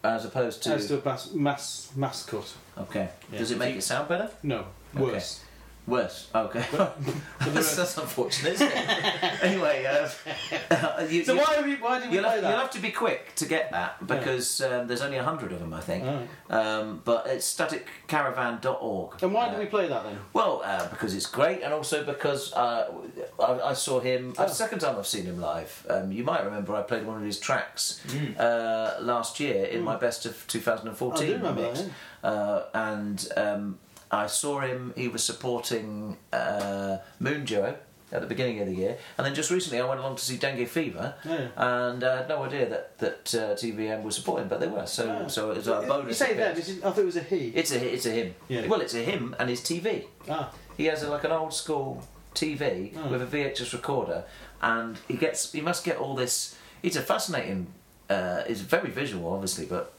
as 0.03 0.23
opposed 0.23 0.61
to. 0.63 0.73
As 0.73 0.87
to 0.89 1.01
a 1.01 1.03
mass, 1.03 1.31
mass, 1.31 1.91
mass 1.95 2.23
cut. 2.23 2.53
okay. 2.77 3.09
Yeah. 3.31 3.39
Does 3.39 3.49
it 3.49 3.57
make 3.57 3.75
it 3.75 3.81
sound 3.81 4.07
better? 4.07 4.29
No, 4.43 4.65
Okay. 4.95 5.03
worse. 5.03 5.43
Worse. 5.87 6.29
Okay. 6.33 6.63
that's, 7.39 7.75
that's 7.75 7.97
unfortunate, 7.97 8.53
isn't 8.53 8.71
it? 8.71 9.43
anyway, 9.43 9.83
uh, 9.85 11.03
you, 11.09 11.23
So 11.25 11.33
you- 11.33 11.39
why, 11.39 11.61
we, 11.63 11.75
why 11.75 11.99
did 11.99 12.09
we 12.09 12.15
You'll 12.15 12.23
play 12.23 12.33
have, 12.33 12.41
that? 12.43 12.49
you'll 12.51 12.59
have 12.59 12.69
to 12.71 12.79
be 12.79 12.91
quick 12.91 13.33
to 13.37 13.45
get 13.47 13.71
that 13.71 14.05
because 14.05 14.61
um, 14.61 14.85
there's 14.87 15.01
only 15.01 15.17
a 15.17 15.23
hundred 15.23 15.51
of 15.51 15.59
them, 15.59 15.73
I 15.73 15.81
think. 15.81 16.03
Alright. 16.03 16.27
Um, 16.51 17.01
but 17.03 17.25
it's 17.27 17.51
staticcaravan.org. 17.51 19.23
and 19.23 19.33
why 19.33 19.47
Uh, 19.47 19.51
did 19.51 19.59
we 19.59 19.65
play 19.65 19.87
that 19.87 20.03
then? 20.03 20.17
Well, 20.33 20.61
uh, 20.63 20.87
because 20.89 21.15
it's 21.15 21.25
great, 21.25 21.61
and 21.63 21.73
also 21.73 22.03
because 22.05 22.53
uh, 22.53 22.91
I, 23.39 23.69
I 23.69 23.73
saw 23.73 23.99
him. 23.99 24.33
Oh. 24.37 24.43
uh, 24.43 24.47
The 24.47 24.53
second 24.53 24.79
time 24.79 24.97
I've 24.97 25.07
seen 25.07 25.25
him 25.25 25.39
live. 25.41 25.85
Um, 25.89 26.11
you 26.11 26.23
might 26.23 26.43
remember 26.45 26.75
I 26.75 26.81
played 26.83 27.05
one 27.05 27.17
of 27.17 27.23
his 27.23 27.39
tracks 27.39 28.01
Mm. 28.07 28.39
uh, 28.39 29.01
last 29.01 29.39
year 29.39 29.65
in 29.65 29.81
my 29.83 29.95
best 29.95 30.25
of 30.25 30.45
2014 30.47 31.23
I 31.23 31.25
do 31.27 31.33
remember 31.37 31.61
mix. 31.61 31.81
that, 32.21 32.27
uh, 32.27 32.65
and 32.73 33.27
um, 33.37 33.79
I 34.11 34.27
saw 34.27 34.59
him. 34.59 34.93
He 34.95 35.07
was 35.07 35.23
supporting 35.23 36.17
uh, 36.33 36.97
Moon 37.19 37.45
Duo. 37.45 37.75
At 38.13 38.19
the 38.19 38.27
beginning 38.27 38.59
of 38.59 38.67
the 38.67 38.75
year, 38.75 38.97
and 39.17 39.25
then 39.25 39.33
just 39.33 39.49
recently 39.49 39.79
I 39.79 39.85
went 39.87 40.01
along 40.01 40.17
to 40.17 40.21
see 40.25 40.35
Dengue 40.35 40.67
Fever, 40.67 41.13
Yeah. 41.23 41.47
and 41.55 42.03
I 42.03 42.17
had 42.17 42.27
no 42.27 42.43
idea 42.43 42.67
that 42.67 42.97
that 42.97 43.33
uh, 43.33 43.55
TVAM 43.55 44.03
was 44.03 44.17
supporting, 44.17 44.49
but 44.49 44.59
they 44.59 44.67
were. 44.67 44.85
So, 44.85 45.29
so 45.29 45.51
it 45.51 45.55
was 45.55 45.67
a 45.69 45.85
bonus. 45.87 46.19
You 46.19 46.25
say 46.27 46.33
them, 46.33 46.57
it- 46.57 46.69
I 46.83 46.89
thought 46.91 46.97
it 46.97 47.05
was 47.05 47.15
a 47.15 47.23
he. 47.23 47.53
It's 47.55 47.71
a 47.71 47.93
it's 47.93 48.05
a 48.05 48.09
him. 48.11 48.35
Yeah. 48.49 48.67
Well, 48.67 48.81
it's 48.81 48.93
a 48.95 48.97
him 49.11 49.33
and 49.39 49.49
his 49.49 49.61
TV. 49.61 50.07
ah, 50.29 50.51
He 50.75 50.87
has 50.87 51.03
a, 51.03 51.09
like 51.09 51.23
an 51.23 51.31
old 51.31 51.53
school 51.53 52.03
TV 52.35 52.91
Oh. 52.97 53.07
with 53.11 53.21
a 53.21 53.25
VHS 53.25 53.71
recorder, 53.71 54.25
and 54.61 54.97
he 55.07 55.13
gets 55.15 55.49
he 55.53 55.61
must 55.61 55.85
get 55.85 55.95
all 55.95 56.13
this. 56.13 56.57
It's 56.83 56.97
a 56.97 57.01
fascinating. 57.01 57.67
Uh, 58.09 58.43
it's 58.45 58.59
very 58.59 58.89
visual, 58.89 59.31
obviously, 59.33 59.67
but 59.67 59.93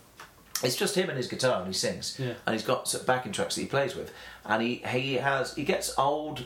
it's 0.62 0.76
just 0.76 0.94
him 0.96 1.08
and 1.08 1.16
his 1.16 1.28
guitar, 1.28 1.58
and 1.58 1.66
he 1.66 1.72
sings, 1.72 2.16
Yeah. 2.18 2.34
and 2.46 2.54
he's 2.54 2.64
got 2.64 2.92
backing 3.06 3.32
tracks 3.32 3.54
that 3.56 3.60
he 3.62 3.66
plays 3.66 3.94
with, 3.94 4.12
and 4.44 4.62
he 4.62 4.76
he 4.86 5.14
has 5.14 5.54
he 5.54 5.64
gets 5.64 5.96
old 5.98 6.44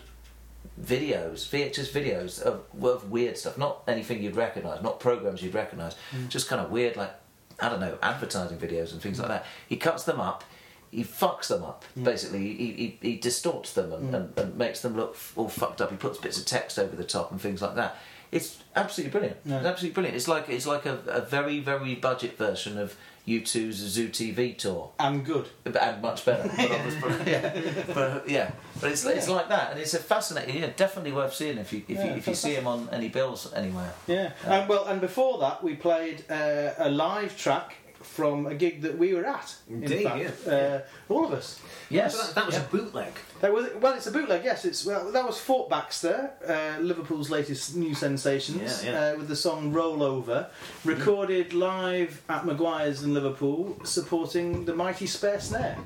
videos, 0.81 1.47
VHS 1.49 1.91
videos 1.91 2.41
of, 2.43 2.63
of 2.85 3.11
weird 3.11 3.39
stuff, 3.39 3.57
not 3.57 3.83
anything 3.89 4.23
you'd 4.23 4.37
recognise, 4.37 4.83
not 4.83 5.01
programs 5.01 5.43
you'd 5.43 5.55
recognise, 5.55 5.95
Mm. 6.15 6.29
just 6.29 6.49
kind 6.49 6.61
of 6.61 6.71
weird, 6.71 6.97
like 6.97 7.13
I 7.61 7.71
don't 7.71 7.81
know, 7.81 7.97
advertising 8.03 8.59
videos 8.59 8.93
and 8.93 9.01
things 9.01 9.19
like 9.19 9.29
that. 9.29 9.47
He 9.67 9.77
cuts 9.77 10.05
them 10.05 10.21
up, 10.21 10.45
he 10.91 11.03
fucks 11.05 11.49
them 11.49 11.65
up. 11.65 11.85
Mm. 11.99 12.05
Basically, 12.05 12.41
he, 12.55 12.73
he, 12.73 12.99
he 13.01 13.17
distorts 13.17 13.73
them 13.73 13.93
and, 13.93 14.15
and, 14.15 14.39
and 14.39 14.57
makes 14.59 14.81
them 14.81 14.95
look 14.95 15.17
all 15.37 15.49
fucked 15.49 15.81
up. 15.81 15.91
He 15.91 15.97
puts 15.97 16.19
bits 16.19 16.39
of 16.39 16.45
text 16.45 16.79
over 16.79 16.95
the 16.95 17.05
top 17.05 17.31
and 17.33 17.41
things 17.41 17.63
like 17.63 17.75
that. 17.77 17.97
It's 18.31 18.59
absolutely 18.75 19.13
brilliant. 19.13 19.39
Yeah. 19.47 19.57
It's 19.59 19.67
absolutely 19.67 19.95
brilliant. 19.95 20.17
It's 20.17 20.29
like 20.29 20.49
it's 20.51 20.67
like 20.67 20.85
a, 20.85 20.99
a 21.07 21.21
very 21.23 21.61
very 21.61 21.95
budget 21.95 22.37
version 22.37 22.77
of 22.77 22.95
U2's 23.27 23.75
Zoo 23.77 24.09
TV 24.09 24.57
tour 24.57 24.91
and 24.99 25.25
good. 25.25 25.49
and 25.65 26.03
much 26.03 26.25
better. 26.25 26.49
But, 27.01 27.27
yeah, 27.27 27.85
but 27.95 28.29
yeah, 28.29 28.51
but 28.81 28.93
it's 28.93 29.05
it's 29.05 29.29
like 29.29 29.49
that, 29.49 29.73
and 29.73 29.81
it's 29.81 29.95
a 29.95 29.99
fascinating. 29.99 30.57
Yeah, 30.57 30.71
definitely 30.77 31.13
worth 31.13 31.35
seeing 31.35 31.59
if 31.59 31.73
you 31.73 31.83
if 31.89 31.99
Yeah, 31.99 32.05
you 32.05 32.11
if 32.17 32.27
you 32.27 32.35
see 32.35 32.55
him 32.55 32.67
on 32.67 32.89
any 32.93 33.09
bills 33.09 33.53
anywhere. 33.53 33.93
Yeah. 34.07 34.33
And 34.45 34.69
well, 34.69 34.85
and 34.87 35.01
before 35.01 35.39
that, 35.39 35.63
we 35.63 35.75
played 35.75 36.25
uh, 36.31 36.71
a 36.79 36.89
live 36.91 37.37
track 37.37 37.77
from 38.07 38.47
a 38.47 38.55
gig 38.55 38.83
that 38.83 38.97
we 38.97 39.13
were 39.15 39.25
at. 39.25 39.55
in 39.69 39.83
Indeed, 39.83 40.05
fact. 40.05 40.47
Uh, 40.49 40.81
all 41.09 41.25
of 41.27 41.33
us. 41.33 41.61
Yes, 41.91 42.15
So 42.15 42.23
that, 42.27 42.35
that 42.37 42.47
was 42.47 42.55
yeah. 42.55 42.63
a 42.65 42.69
bootleg. 42.69 43.13
That 43.41 43.53
was 43.53 43.67
well. 43.81 43.95
It's 43.95 44.07
a 44.07 44.11
bootleg. 44.11 44.45
Yes, 44.45 44.65
it's 44.65 44.85
well. 44.87 45.11
That 45.13 45.27
was 45.27 45.39
Fort 45.39 45.69
Baxter, 45.69 46.31
uh, 46.47 46.81
Liverpool's 46.83 47.31
latest 47.31 47.77
new 47.77 47.95
sensations, 47.95 48.85
Yeah, 48.85 48.91
yeah. 48.91 49.13
Uh, 49.15 49.19
with 49.19 49.29
the 49.29 49.37
song 49.37 49.73
"Roll 49.73 50.03
Over," 50.03 50.49
recorded 50.85 51.53
live 51.53 52.23
at 52.29 52.47
Maguire's 52.47 53.03
in 53.03 53.13
Liverpool, 53.15 53.79
supporting 53.85 54.65
the 54.65 54.75
mighty 54.75 55.07
Spare 55.07 55.41
Snare. 55.41 55.77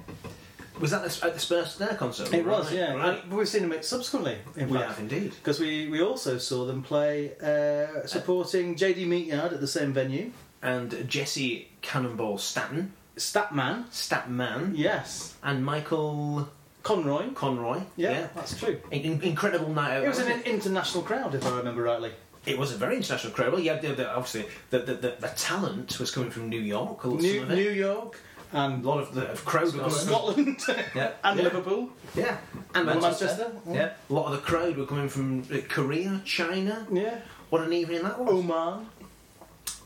Was 0.80 0.92
that 0.92 1.04
at 1.22 1.34
the 1.34 1.38
Spare 1.38 1.66
Snare 1.66 1.94
concert? 1.94 2.32
It 2.32 2.46
was, 2.46 2.72
yeah. 2.72 2.94
Right. 2.94 3.22
And 3.22 3.32
we've 3.34 3.46
seen 3.46 3.68
them 3.68 3.82
subsequently. 3.82 4.38
In 4.56 4.70
We 4.70 4.78
fact. 4.78 4.88
have 4.92 4.98
indeed. 4.98 5.34
Because 5.34 5.60
we, 5.60 5.88
we 5.90 6.00
also 6.00 6.38
saw 6.38 6.64
them 6.64 6.82
play 6.82 7.32
uh, 7.42 8.06
supporting 8.06 8.76
JD 8.76 9.06
Meatyard 9.06 9.52
at 9.52 9.60
the 9.60 9.66
same 9.66 9.92
venue. 9.92 10.32
And 10.62 11.08
Jesse 11.08 11.68
Cannonball 11.82 12.38
Staton, 12.38 12.92
Statman, 13.16 13.86
Statman, 13.90 14.72
yes. 14.74 15.34
and 15.42 15.64
Michael 15.64 16.48
Conroy, 16.82 17.30
Conroy. 17.34 17.80
yeah, 17.96 18.28
that's 18.34 18.58
true. 18.58 18.78
In- 18.90 19.00
in- 19.02 19.22
incredible 19.22 19.70
night 19.70 19.96
out. 19.98 20.04
It 20.04 20.08
was 20.08 20.18
an 20.18 20.26
wasn't 20.28 20.46
international 20.46 21.02
crowd, 21.04 21.34
if 21.34 21.46
I 21.46 21.56
remember 21.56 21.82
rightly. 21.82 22.12
It 22.46 22.58
was 22.58 22.72
a 22.72 22.76
very 22.76 22.96
international 22.96 23.32
crowd. 23.34 23.52
Well, 23.52 23.60
yeah, 23.60 23.76
the, 23.78 23.88
the, 23.92 24.10
obviously 24.10 24.46
the, 24.70 24.78
the, 24.80 24.94
the, 24.94 25.16
the 25.20 25.28
talent 25.36 25.98
was 25.98 26.10
coming 26.10 26.30
from 26.30 26.48
New 26.48 26.60
York. 26.60 27.04
or 27.04 27.16
New, 27.18 27.34
some 27.40 27.42
of 27.44 27.50
it. 27.50 27.54
New 27.56 27.70
York 27.70 28.18
and 28.52 28.84
a 28.84 28.88
lot 28.88 28.98
of 29.00 29.14
the 29.14 29.26
crowd 29.44 29.66
were 29.74 29.80
coming 29.80 29.90
Scotland 29.90 30.60
Yeah. 30.94 31.12
and 31.24 31.38
Yeah. 31.38 31.44
Liverpool 31.44 31.90
Yeah, 32.16 32.36
and 32.74 32.86
Manchester. 32.86 33.26
Manchester. 33.26 33.52
Yeah. 33.70 33.92
A 34.08 34.12
lot 34.12 34.26
of 34.26 34.32
the 34.32 34.38
crowd 34.46 34.76
were 34.76 34.86
coming 34.86 35.08
from 35.08 35.42
uh, 35.52 35.58
Korea, 35.68 36.20
China. 36.24 36.86
Yeah. 36.92 37.18
What 37.50 37.62
an 37.62 37.72
evening 37.72 38.02
that 38.02 38.18
was! 38.18 38.30
Oman. 38.32 38.86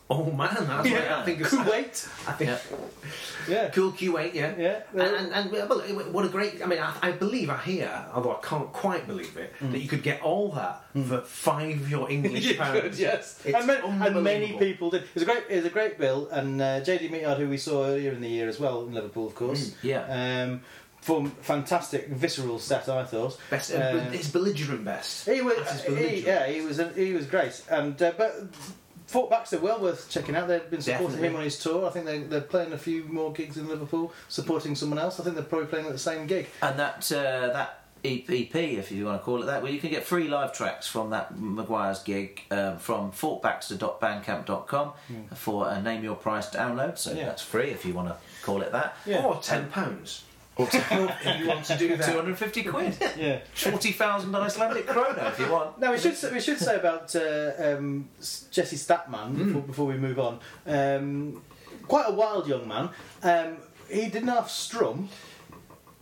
Oh 0.07 0.25
man, 0.31 0.49
that's 0.53 0.67
what 0.89 1.07
I 1.07 1.23
think. 1.25 1.41
of- 1.41 1.47
Kuwait. 1.47 2.07
I 2.27 2.31
think 2.33 2.49
Yeah. 2.51 2.59
Yeah. 3.47 3.69
cool 3.69 3.91
Kuwait, 3.91 4.33
yeah, 4.35 4.53
Yeah. 4.57 4.81
And, 4.93 5.01
and, 5.01 5.33
and 5.33 5.51
well, 5.51 5.67
what 6.11 6.25
a 6.25 6.29
great! 6.29 6.61
I 6.63 6.67
mean, 6.67 6.77
I, 6.79 6.93
I 7.01 7.11
believe 7.11 7.49
I 7.49 7.57
hear, 7.57 8.05
although 8.13 8.33
I 8.35 8.45
can't 8.45 8.71
quite 8.71 9.07
believe 9.07 9.35
it, 9.37 9.53
that 9.61 9.79
you 9.79 9.87
could 9.87 10.03
get 10.03 10.21
all 10.21 10.51
that 10.51 10.83
for 11.07 11.21
five 11.21 11.81
of 11.81 11.89
your 11.89 12.09
English 12.11 12.45
You 12.49 12.55
pounds. 12.55 12.81
could, 12.81 12.95
yes. 12.99 13.41
It's 13.45 13.55
And, 13.55 13.65
ma- 13.67 14.05
and 14.05 14.23
many 14.23 14.53
people 14.59 14.91
did. 14.91 15.03
It 15.03 15.07
was 15.15 15.23
a 15.23 15.25
great, 15.25 15.43
it 15.49 15.55
was 15.57 15.65
a 15.65 15.69
great 15.71 15.97
bill, 15.97 16.27
and 16.29 16.61
uh, 16.61 16.81
JD 16.81 17.09
Meatyard, 17.09 17.39
who 17.39 17.49
we 17.49 17.57
saw 17.57 17.83
earlier 17.85 18.11
in 18.11 18.21
the 18.21 18.29
year 18.29 18.47
as 18.47 18.59
well 18.59 18.85
in 18.85 18.93
Liverpool, 18.93 19.25
of 19.25 19.33
course. 19.33 19.75
yeah. 19.81 20.43
Um, 20.45 20.61
for 21.01 21.27
fantastic 21.41 22.07
visceral 22.09 22.57
set, 22.59 22.89
I 22.89 23.03
thought. 23.05 23.37
Best, 23.51 23.71
uh, 23.73 24.01
Um, 24.07 24.11
his 24.11 24.31
belligerent 24.31 24.83
best. 24.85 25.27
He 25.29 25.41
was, 25.41 25.55
That's 25.57 25.81
his 25.83 25.83
he, 25.83 25.89
belligerent. 25.89 26.25
yeah, 26.27 26.47
he 26.47 26.61
was, 26.61 26.81
he 26.95 27.13
was 27.13 27.25
great, 27.27 27.61
and 27.69 27.99
uh, 28.01 28.11
but 28.17 28.35
Fort 29.07 29.29
Baxter 29.29 29.59
well 29.59 29.79
worth 29.79 30.09
checking 30.09 30.35
out. 30.35 30.47
They've 30.47 30.69
been 30.69 30.81
supporting 30.81 31.07
Definitely. 31.07 31.27
him 31.29 31.35
on 31.37 31.43
his 31.43 31.59
tour. 31.59 31.85
I 31.85 31.89
think 31.91 32.05
they, 32.05 32.19
they're 32.23 32.41
playing 32.41 32.73
a 32.73 32.77
few 32.77 33.03
more 33.05 33.31
gigs 33.31 33.57
in 33.57 33.67
Liverpool, 33.67 34.11
supporting 34.29 34.75
someone 34.75 34.97
else. 34.99 35.19
I 35.19 35.23
think 35.23 35.35
they're 35.35 35.45
probably 35.45 35.67
playing 35.67 35.85
at 35.85 35.91
the 35.91 35.97
same 35.99 36.25
gig. 36.27 36.47
And 36.61 36.77
that 36.79 37.11
uh, 37.11 37.47
that 37.53 37.81
EP, 38.03 38.29
if 38.55 38.91
you 38.91 39.05
want 39.05 39.19
to 39.19 39.23
call 39.25 39.41
it 39.41 39.45
that, 39.47 39.63
where 39.63 39.71
you 39.71 39.79
can 39.79 39.89
get 39.89 40.03
free 40.03 40.27
live 40.27 40.53
tracks 40.53 40.85
from 40.87 41.09
that 41.11 41.39
Maguire's 41.39 42.03
gig 42.03 42.41
um, 42.51 42.77
from 42.77 43.11
fortbaxter.bandcamp.com 43.11 44.93
for 45.33 45.69
a 45.69 45.81
name 45.81 46.03
your 46.03 46.15
price 46.15 46.49
download. 46.49 46.97
So 46.97 47.13
Yeah. 47.13 47.25
that's 47.25 47.41
free 47.41 47.69
if 47.69 47.85
you 47.85 47.93
want 47.93 48.09
to 48.09 48.17
call 48.43 48.61
it 48.61 48.71
that. 48.73 48.95
Yeah. 49.05 49.23
Or 49.23 49.39
ten 49.41 49.69
pounds. 49.69 50.23
if 50.59 51.39
you 51.39 51.47
want 51.47 51.65
to 51.65 51.77
do 51.77 51.97
that. 51.97 52.05
250 52.11 52.63
quid. 52.63 52.97
Yeah. 53.17 53.39
40,000 53.53 54.33
Icelandic 54.35 54.87
krona 54.87 55.29
if 55.29 55.39
you 55.39 55.51
want. 55.51 55.79
Now 55.79 55.91
we 55.91 55.97
should 55.97 56.15
say, 56.15 56.31
we 56.31 56.39
should 56.39 56.59
say 56.59 56.75
about 56.75 57.15
uh, 57.15 57.51
um, 57.59 58.09
Jesse 58.51 58.77
Statman 58.77 59.37
before, 59.37 59.61
before 59.61 59.85
we 59.85 59.97
move 59.97 60.19
on. 60.19 60.39
Um, 60.65 61.41
quite 61.87 62.05
a 62.07 62.13
wild 62.13 62.47
young 62.47 62.67
man. 62.67 62.89
Um, 63.23 63.57
he 63.89 64.07
didn't 64.07 64.29
have 64.29 64.49
strum. 64.49 65.09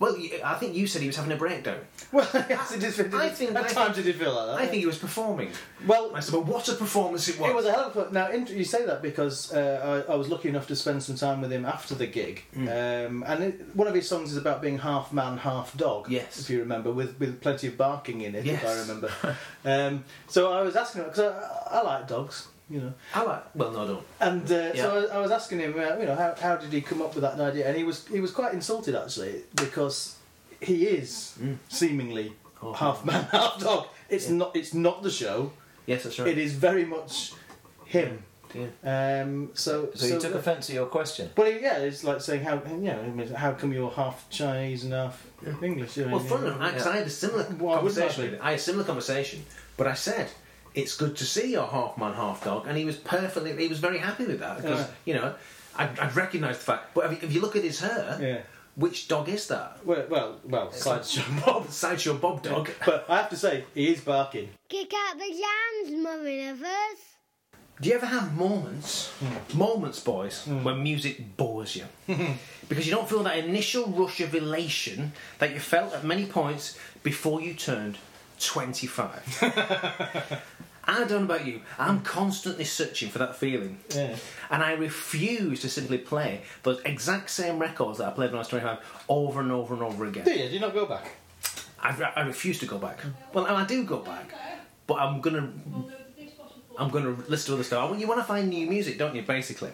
Well, 0.03 0.17
I 0.43 0.55
think 0.55 0.75
you 0.75 0.85
said 0.85 1.01
he 1.01 1.07
was 1.07 1.15
having 1.15 1.31
a 1.31 1.37
breakdown. 1.37 1.79
Well, 2.11 2.27
yes, 2.33 2.73
it 2.73 2.81
did, 2.81 2.99
it 2.99 3.03
did, 3.09 3.13
I 3.15 3.29
think- 3.29 3.55
at 3.55 3.63
I 3.63 3.67
times 3.69 3.97
it 3.97 4.03
did 4.03 4.17
feel 4.17 4.33
like 4.33 4.47
that. 4.47 4.55
I 4.57 4.65
think 4.67 4.81
he 4.81 4.85
was 4.85 4.97
performing. 4.97 5.51
Well, 5.87 6.13
I 6.13 6.19
said, 6.19 6.33
but 6.33 6.45
what 6.45 6.67
a 6.67 6.73
performance 6.73 7.29
it 7.29 7.39
was! 7.39 7.49
It 7.49 7.55
was 7.55 7.65
a 7.65 7.71
hell 7.71 7.85
of 7.85 7.95
a 7.95 8.11
now. 8.11 8.29
You 8.29 8.65
say 8.65 8.85
that 8.85 9.01
because 9.01 9.53
uh, 9.53 10.03
I, 10.09 10.11
I 10.11 10.15
was 10.15 10.27
lucky 10.27 10.49
enough 10.49 10.67
to 10.67 10.75
spend 10.75 11.01
some 11.03 11.15
time 11.15 11.39
with 11.39 11.53
him 11.53 11.63
after 11.65 11.95
the 11.95 12.05
gig, 12.05 12.43
um, 12.57 13.23
and 13.25 13.43
it, 13.43 13.75
one 13.75 13.87
of 13.87 13.93
his 13.95 14.07
songs 14.09 14.31
is 14.31 14.37
about 14.37 14.61
being 14.61 14.79
half 14.79 15.13
man, 15.13 15.37
half 15.37 15.75
dog. 15.77 16.09
Yes. 16.09 16.37
if 16.37 16.49
you 16.49 16.59
remember, 16.59 16.91
with 16.91 17.17
with 17.17 17.39
plenty 17.39 17.67
of 17.67 17.77
barking 17.77 18.21
in 18.21 18.35
it. 18.35 18.45
If 18.45 18.65
I 18.65 18.73
remember. 18.79 19.09
um, 19.65 20.03
so 20.27 20.51
I 20.51 20.63
was 20.63 20.75
asking 20.75 21.03
because 21.03 21.19
I, 21.19 21.77
I 21.79 21.81
like 21.81 22.07
dogs, 22.09 22.49
you 22.69 22.79
know, 22.81 22.93
I 23.13 23.23
like. 23.23 23.55
Well, 23.55 23.71
no, 23.71 23.83
I 23.83 23.87
don't. 23.87 24.05
and 24.21 24.51
uh, 24.51 24.71
Yeah. 24.73 24.81
so 24.83 25.07
I, 25.11 25.15
I 25.17 25.19
was 25.19 25.31
asking 25.31 25.59
him, 25.59 25.73
uh, 25.77 25.97
you 25.97 26.05
know, 26.05 26.15
how, 26.15 26.33
how 26.39 26.55
did 26.55 26.71
he 26.71 26.81
come 26.81 27.01
up 27.01 27.13
with 27.15 27.21
that 27.23 27.39
idea? 27.39 27.67
And 27.67 27.75
he 27.77 27.83
was 27.83 28.07
he 28.07 28.19
was 28.19 28.31
quite 28.31 28.53
insulted 28.53 28.95
actually 28.95 29.43
because 29.55 30.17
he 30.61 30.85
is 30.87 31.37
seemingly 31.69 32.33
half 32.75 33.03
man, 33.05 33.23
half 33.31 33.59
dog. 33.59 33.87
It's 34.09 34.29
not 34.29 34.55
it's 34.55 34.73
not 34.73 35.03
the 35.03 35.11
show. 35.11 35.51
Yes, 35.85 36.03
that's 36.03 36.17
right. 36.19 36.29
It 36.29 36.37
is 36.37 36.53
very 36.53 36.85
much 36.85 37.33
him. 37.85 38.23
dear. 38.53 38.69
Um, 38.83 39.49
so, 39.53 39.89
So 39.95 40.05
you 40.05 40.19
took 40.19 40.35
offence 40.35 40.69
at 40.69 40.75
your 40.75 40.85
question. 40.85 41.29
But 41.35 41.61
yeah, 41.61 41.79
it's 41.79 42.03
like 42.03 42.21
saying 42.21 42.43
how 42.43 42.61
you 42.69 42.77
know 42.77 43.27
how 43.35 43.51
come 43.53 43.73
you're 43.73 43.91
half 43.91 44.29
Chinese 44.29 44.85
and 44.85 44.93
half 44.93 45.25
English? 45.61 45.97
You 45.97 46.05
know, 46.05 46.11
Well, 46.11 46.19
fun 46.19 46.45
enough, 46.45 46.59
because 46.71 46.87
I 46.87 46.95
had 46.97 47.07
a 47.07 47.09
similar 47.09 47.43
Why 47.43 47.75
conversation. 47.75 48.31
with 48.31 48.41
I 48.41 48.51
had 48.51 48.59
a 48.59 48.61
similar 48.61 48.85
conversation, 48.85 49.43
but 49.75 49.87
I 49.87 49.93
said 49.95 50.29
it's 50.75 50.95
good 50.95 51.15
to 51.17 51.25
see 51.25 51.51
your 51.51 51.67
half 51.67 51.97
man, 51.97 52.13
half 52.13 52.43
dog, 52.43 52.67
and 52.67 52.77
he 52.77 52.85
was 52.85 52.95
perfectly. 52.97 53.55
He 53.55 53.67
was 53.67 53.79
very 53.79 53.99
happy 53.99 54.25
with 54.25 54.39
that 54.39 54.57
because 54.57 54.81
Yeah. 54.81 54.87
you 55.05 55.13
know 55.13 55.35
I'd, 55.75 55.97
I'd 55.99 56.15
recognised 56.15 56.59
the 56.59 56.65
fact. 56.65 56.93
But 56.93 57.13
if 57.13 57.33
you, 57.33 57.41
look 57.41 57.55
at 57.55 57.63
his 57.63 57.79
hair, 57.79 58.17
Yeah. 58.21 58.41
which 58.75 59.07
dog 59.07 59.29
is 59.29 59.47
that? 59.47 59.79
Well, 59.85 60.05
well, 60.09 60.39
well 60.43 60.71
sideshow 60.71 61.23
Bob. 61.45 61.69
Sideshow 61.69 62.15
Bob 62.15 62.43
dog. 62.43 62.69
But 62.85 63.05
I 63.09 63.17
have 63.17 63.29
to 63.29 63.37
say, 63.37 63.65
he 63.73 63.91
is 63.91 64.01
barking. 64.01 64.49
Kick 64.69 64.91
out 64.93 65.17
the 65.17 65.29
yams, 65.29 66.03
mummy 66.03 66.47
lovers. 66.47 66.99
Do 67.81 67.89
you 67.89 67.95
ever 67.95 68.05
have 68.05 68.35
moments, 68.37 69.09
hmm. 69.19 69.57
moments, 69.57 69.99
boys, 69.99 70.45
hmm. 70.45 70.63
when 70.63 70.83
music 70.83 71.35
bores 71.35 71.75
you? 71.75 71.85
because 72.69 72.85
you 72.85 72.93
don't 72.93 73.09
feel 73.09 73.23
that 73.23 73.37
initial 73.37 73.87
rush 73.87 74.21
of 74.21 74.35
elation 74.35 75.11
that 75.39 75.51
you 75.53 75.59
felt 75.59 75.93
at 75.93 76.03
many 76.03 76.25
points 76.25 76.77
before 77.01 77.41
you 77.41 77.55
turned 77.55 77.97
25. 78.45 80.41
I 80.85 80.99
don't 81.05 81.09
know 81.09 81.35
about 81.35 81.45
you, 81.47 81.61
I'm 81.79 82.01
constantly 82.01 82.65
searching 82.65 83.09
for 83.09 83.19
that 83.19 83.37
feeling. 83.37 83.79
Yeah. 83.95 84.17
And 84.49 84.61
I 84.61 84.73
refuse 84.73 85.61
to 85.61 85.69
simply 85.69 85.97
play 85.97 86.41
those 86.63 86.81
exact 86.83 87.29
same 87.29 87.57
records 87.57 87.99
that 87.99 88.07
I 88.07 88.11
played 88.11 88.31
when 88.31 88.35
I 88.35 88.39
was 88.39 88.49
25 88.49 88.79
over 89.07 89.39
and 89.39 89.51
over 89.51 89.73
and 89.73 89.83
over 89.83 90.05
again. 90.05 90.25
Do 90.25 90.31
you? 90.31 90.49
Do 90.49 90.53
you 90.53 90.59
not 90.59 90.73
go 90.73 90.85
back? 90.85 91.09
I, 91.79 92.11
I 92.15 92.21
refuse 92.21 92.59
to 92.59 92.65
go 92.65 92.77
back. 92.77 92.99
Well, 93.33 93.45
I 93.45 93.65
do 93.65 93.83
go 93.83 93.97
back, 93.99 94.33
but 94.87 94.95
I'm 94.95 95.21
gonna 95.21 95.51
I'm 96.77 96.89
gonna 96.89 97.15
listen 97.27 97.47
to 97.47 97.53
other 97.53 97.63
stuff. 97.63 97.99
You 97.99 98.07
want 98.07 98.19
to 98.19 98.25
find 98.25 98.49
new 98.49 98.67
music, 98.67 98.97
don't 98.97 99.15
you? 99.15 99.21
Basically, 99.21 99.71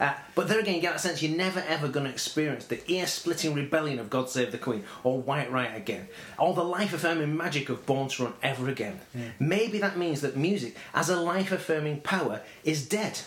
uh, 0.00 0.14
but 0.34 0.48
there 0.48 0.60
again, 0.60 0.76
you 0.76 0.80
get 0.80 0.92
that 0.92 1.00
sense 1.00 1.22
you're 1.22 1.36
never 1.36 1.60
ever 1.68 1.88
gonna 1.88 2.08
experience 2.08 2.66
the 2.66 2.80
ear-splitting 2.90 3.54
rebellion 3.54 3.98
of 3.98 4.10
"God 4.10 4.30
Save 4.30 4.52
the 4.52 4.58
Queen" 4.58 4.84
or 5.04 5.20
"White 5.20 5.50
Riot" 5.50 5.76
again, 5.76 6.08
or 6.38 6.54
the 6.54 6.64
life-affirming 6.64 7.36
magic 7.36 7.68
of 7.68 7.84
"Born 7.86 8.08
to 8.10 8.24
Run" 8.24 8.34
ever 8.42 8.68
again. 8.68 9.00
Maybe 9.38 9.78
that 9.78 9.96
means 9.96 10.20
that 10.20 10.36
music, 10.36 10.76
as 10.94 11.08
a 11.08 11.20
life-affirming 11.20 12.00
power, 12.02 12.42
is 12.64 12.88
dead. 12.88 13.20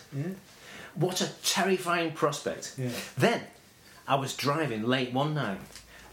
What 0.95 1.22
a 1.22 1.30
terrifying 1.43 2.11
prospect. 2.13 2.76
Then, 3.17 3.41
I 4.07 4.15
was 4.15 4.34
driving 4.36 4.84
late 4.84 5.13
one 5.13 5.34
night 5.34 5.59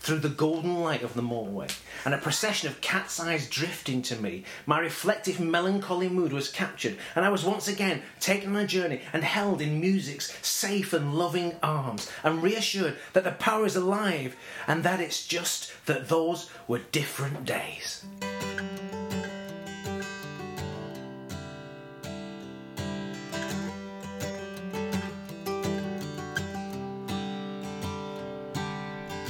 through 0.00 0.18
the 0.18 0.28
golden 0.28 0.80
light 0.80 1.02
of 1.02 1.14
the 1.14 1.22
motorway, 1.22 1.70
and 2.04 2.14
a 2.14 2.18
procession 2.18 2.68
of 2.68 2.80
cat's 2.80 3.20
eyes 3.20 3.48
drifting 3.48 4.02
to 4.02 4.16
me. 4.16 4.44
My 4.66 4.78
reflective, 4.78 5.40
melancholy 5.40 6.08
mood 6.08 6.32
was 6.32 6.50
captured, 6.50 6.96
and 7.14 7.24
I 7.24 7.28
was 7.28 7.44
once 7.44 7.68
again 7.68 8.02
taken 8.20 8.56
on 8.56 8.62
a 8.62 8.66
journey 8.66 9.00
and 9.12 9.24
held 9.24 9.60
in 9.60 9.80
music's 9.80 10.36
safe 10.46 10.92
and 10.92 11.14
loving 11.14 11.56
arms, 11.62 12.10
and 12.22 12.42
reassured 12.42 12.96
that 13.12 13.24
the 13.24 13.32
power 13.32 13.66
is 13.66 13.76
alive, 13.76 14.36
and 14.66 14.82
that 14.84 15.00
it's 15.00 15.26
just 15.26 15.72
that 15.86 16.08
those 16.08 16.50
were 16.66 16.80
different 16.92 17.44
days. 17.44 18.04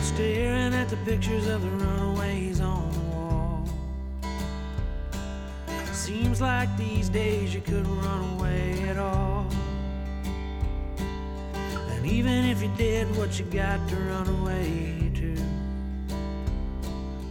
Staring 0.00 0.57
at 0.90 1.04
the 1.04 1.10
pictures 1.10 1.46
of 1.48 1.60
the 1.60 1.68
runaways 1.68 2.60
on 2.60 2.90
the 2.92 2.98
wall. 3.14 3.62
Seems 5.92 6.40
like 6.40 6.74
these 6.78 7.10
days 7.10 7.54
you 7.54 7.60
couldn't 7.60 8.00
run 8.00 8.38
away 8.38 8.88
at 8.88 8.96
all. 8.96 9.46
And 11.90 12.06
even 12.06 12.46
if 12.46 12.62
you 12.62 12.70
did, 12.78 13.14
what 13.18 13.38
you 13.38 13.44
got 13.46 13.86
to 13.90 13.96
run 13.96 14.28
away 14.40 15.10
to? 15.16 15.36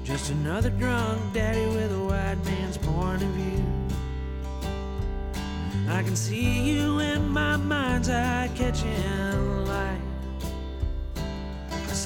Just 0.04 0.30
another 0.30 0.70
drunk 0.70 1.20
daddy 1.34 1.66
with 1.66 1.92
a 1.92 2.04
white 2.04 2.38
man's 2.46 2.78
point 2.78 3.24
of 3.24 3.30
view. 3.30 3.66
I 5.90 6.04
can 6.04 6.16
see 6.16 6.74
you 6.74 7.00
in 7.00 7.28
my 7.30 7.58
mind's 7.58 8.10
eye 8.10 8.52
catching 8.54 9.66
light. 9.66 10.07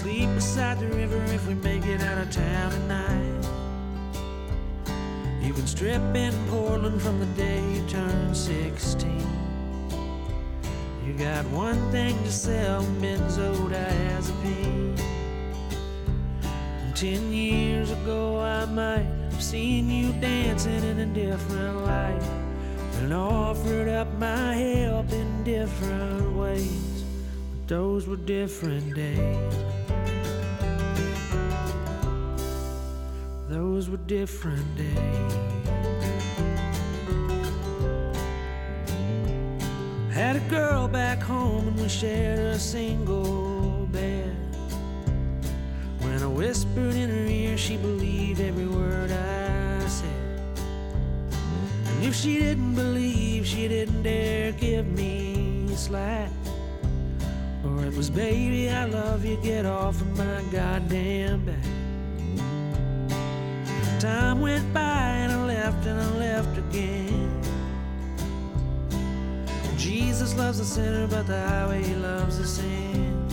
Sleep 0.01 0.33
beside 0.33 0.79
the 0.79 0.87
river 0.87 1.21
if 1.25 1.47
we 1.47 1.53
make 1.53 1.85
it 1.85 2.01
out 2.01 2.17
of 2.17 2.31
town 2.31 2.71
tonight. 2.71 3.47
You've 5.43 5.55
been 5.55 5.67
stripping 5.67 6.33
Portland 6.47 6.99
from 6.99 7.19
the 7.19 7.27
day 7.37 7.61
you 7.71 7.87
turned 7.87 8.35
16. 8.35 9.11
You 11.05 11.13
got 11.13 11.45
one 11.51 11.77
thing 11.91 12.17
to 12.23 12.31
sell, 12.31 12.81
benzodiazepine. 12.99 14.99
And 16.41 16.95
ten 16.95 17.31
years 17.31 17.91
ago, 17.91 18.39
I 18.39 18.65
might 18.65 19.05
have 19.29 19.43
seen 19.43 19.87
you 19.87 20.13
dancing 20.13 20.83
in 20.83 20.97
a 20.97 21.05
different 21.05 21.85
light 21.85 22.23
and 23.01 23.13
offered 23.13 23.87
up 23.87 24.11
my 24.17 24.55
help 24.55 25.11
in 25.11 25.43
different 25.43 26.35
ways. 26.35 27.03
But 27.51 27.67
those 27.67 28.07
were 28.07 28.15
different 28.15 28.95
days. 28.95 29.70
Those 33.81 33.89
were 33.89 33.97
different 34.05 34.77
days. 34.77 35.33
Had 40.13 40.35
a 40.35 40.39
girl 40.51 40.87
back 40.87 41.19
home 41.19 41.69
and 41.69 41.79
we 41.79 41.89
shared 41.89 42.37
a 42.37 42.59
single 42.59 43.87
bed. 43.91 44.35
When 46.01 46.21
I 46.21 46.27
whispered 46.27 46.93
in 46.93 47.09
her 47.09 47.25
ear, 47.25 47.57
she 47.57 47.77
believed 47.77 48.39
every 48.39 48.67
word 48.67 49.09
I 49.09 49.87
said. 49.87 50.59
And 51.87 52.05
if 52.05 52.13
she 52.13 52.37
didn't 52.37 52.75
believe, 52.75 53.47
she 53.47 53.67
didn't 53.67 54.03
dare 54.03 54.51
give 54.51 54.85
me 54.85 55.67
slack. 55.73 56.29
Or 57.65 57.83
it 57.83 57.97
was, 57.97 58.11
baby, 58.11 58.69
I 58.69 58.85
love 58.85 59.25
you, 59.25 59.37
get 59.37 59.65
off 59.65 59.99
of 59.99 60.15
my 60.15 60.43
goddamn 60.51 61.45
back. 61.45 61.80
Time 64.01 64.41
went 64.41 64.73
by 64.73 64.79
and 64.79 65.31
I 65.31 65.45
left 65.45 65.85
and 65.85 66.01
I 66.01 66.09
left 66.17 66.57
again. 66.57 67.39
Jesus 69.77 70.35
loves 70.35 70.57
the 70.57 70.65
sinner, 70.65 71.05
but 71.05 71.27
the 71.27 71.39
highway 71.39 71.83
loves 71.93 72.39
the 72.39 72.47
sin. 72.47 73.27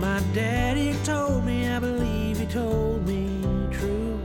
My 0.00 0.22
daddy 0.32 0.96
told 1.04 1.44
me, 1.44 1.68
I 1.68 1.80
believe 1.80 2.38
he 2.38 2.46
told 2.46 3.06
me 3.06 3.42
true. 3.72 4.18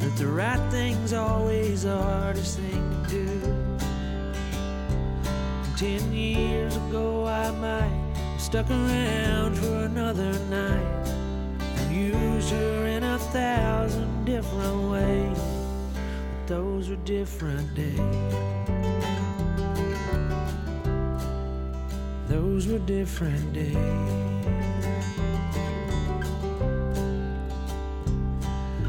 That 0.00 0.14
the 0.18 0.26
right 0.26 0.60
thing's 0.70 1.14
always 1.14 1.84
the 1.84 1.96
hardest 1.96 2.58
thing 2.58 3.04
to 3.04 3.10
do. 3.10 3.40
Ten 5.78 6.12
years 6.12 6.76
ago, 6.76 7.24
I 7.26 7.52
might 7.52 8.12
have 8.16 8.40
stuck 8.42 8.68
around 8.68 9.56
for 9.56 9.76
another 9.86 10.38
night 10.50 11.21
used 11.92 12.50
her 12.50 12.86
in 12.86 13.02
a 13.02 13.18
thousand 13.18 14.24
different 14.24 14.90
ways. 14.90 15.38
But 15.92 16.46
those 16.46 16.88
were 16.88 16.96
different 17.04 17.74
days. 17.74 18.34
Those 22.28 22.66
were 22.66 22.78
different 22.78 23.52
days. 23.52 23.76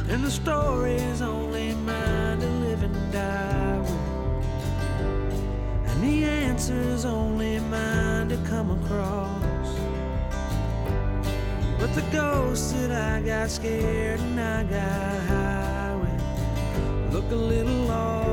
And 0.10 0.24
the 0.24 0.32
story 0.32 0.96
is 0.96 1.22
only 1.22 1.74
mine 1.74 2.40
to 2.40 2.48
live 2.48 2.84
and 2.84 3.12
die 3.12 3.80
with. 3.80 3.92
And 5.90 6.04
the 6.04 6.24
answer 6.24 6.80
is 6.80 7.04
only 7.04 7.60
mine 7.60 8.30
to 8.30 8.38
come 8.48 8.72
across. 8.72 9.43
But 11.84 11.96
the 11.96 12.12
ghost 12.14 12.74
that 12.76 12.92
I 12.92 13.20
got 13.22 13.52
scared 13.52 14.22
and 14.22 14.40
I 14.40 14.64
got 14.64 15.22
high 15.28 15.96
with 16.00 17.14
look 17.14 17.30
a 17.30 17.36
little 17.36 17.82
lost. 17.92 18.24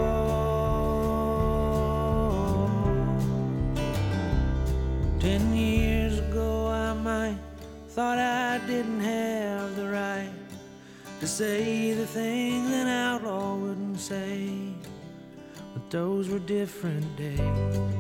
Ten 5.19 5.53
years 5.53 6.21
ago, 6.21 6.69
I 6.69 6.93
might 6.93 7.39
thought 7.89 8.19
I 8.19 8.61
didn't 8.69 9.01
have 9.01 9.75
the 9.75 9.89
right 9.89 10.31
to 11.19 11.27
say 11.27 11.93
the 11.93 12.07
things 12.07 12.71
an 12.71 12.87
outlaw 12.87 13.57
wouldn't 13.57 13.99
say. 13.99 14.77
But 15.75 15.91
those 15.91 16.29
were 16.29 16.39
different 16.39 17.17
days. 17.17 18.00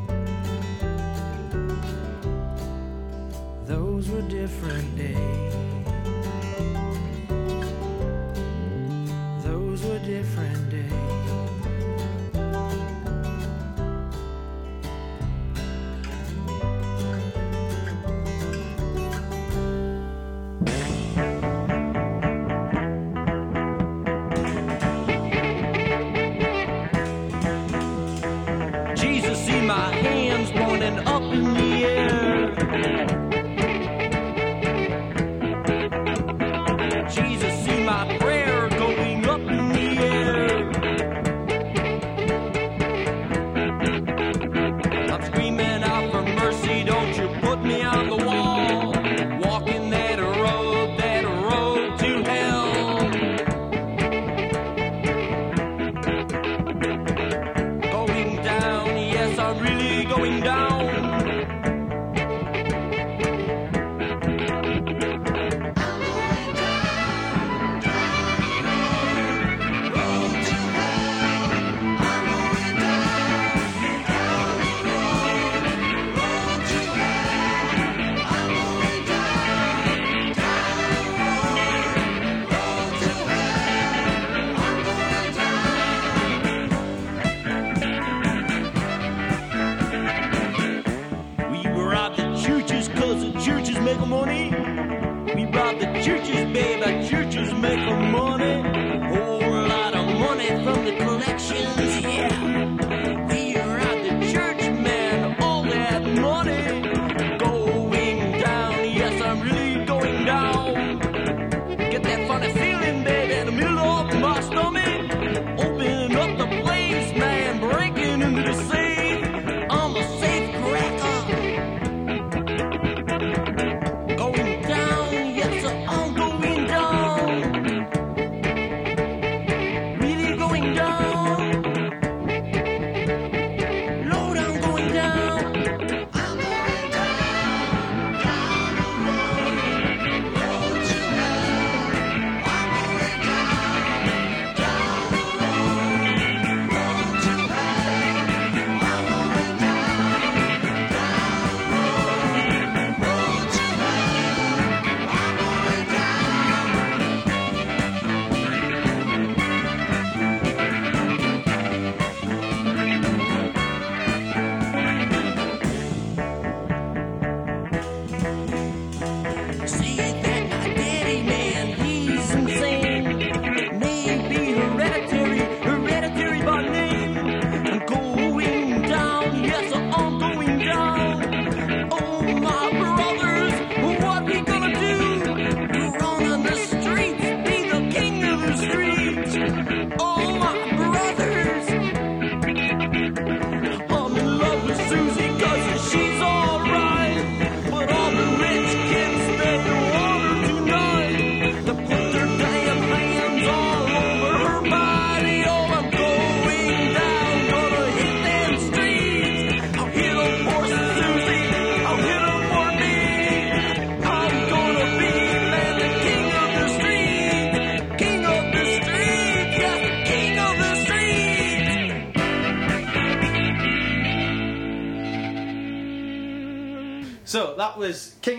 Were 4.10 4.22
different 4.22 4.96
days. 4.96 5.49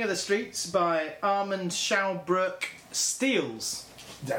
King 0.01 0.09
of 0.09 0.17
the 0.17 0.19
Streets 0.19 0.65
by 0.65 1.13
Armand 1.21 1.69
Schaubroeck 1.69 2.63
Steals. 2.91 3.85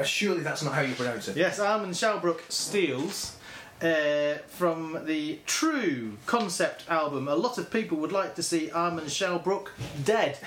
Surely 0.03 0.41
that's 0.41 0.61
not 0.61 0.73
how 0.73 0.81
you 0.81 0.93
pronounce 0.93 1.29
it. 1.29 1.37
Yes, 1.37 1.57
Armand 1.57 1.93
Schaubroeck 1.93 2.41
Steals. 2.51 3.37
Uh, 3.81 4.35
from 4.47 4.99
the 5.05 5.39
True 5.45 6.17
concept 6.25 6.83
album, 6.89 7.29
a 7.29 7.35
lot 7.35 7.57
of 7.57 7.71
people 7.71 7.97
would 7.99 8.11
like 8.11 8.35
to 8.35 8.43
see 8.43 8.71
Armand 8.71 9.07
Schaubroeck 9.07 9.69
dead, 10.03 10.37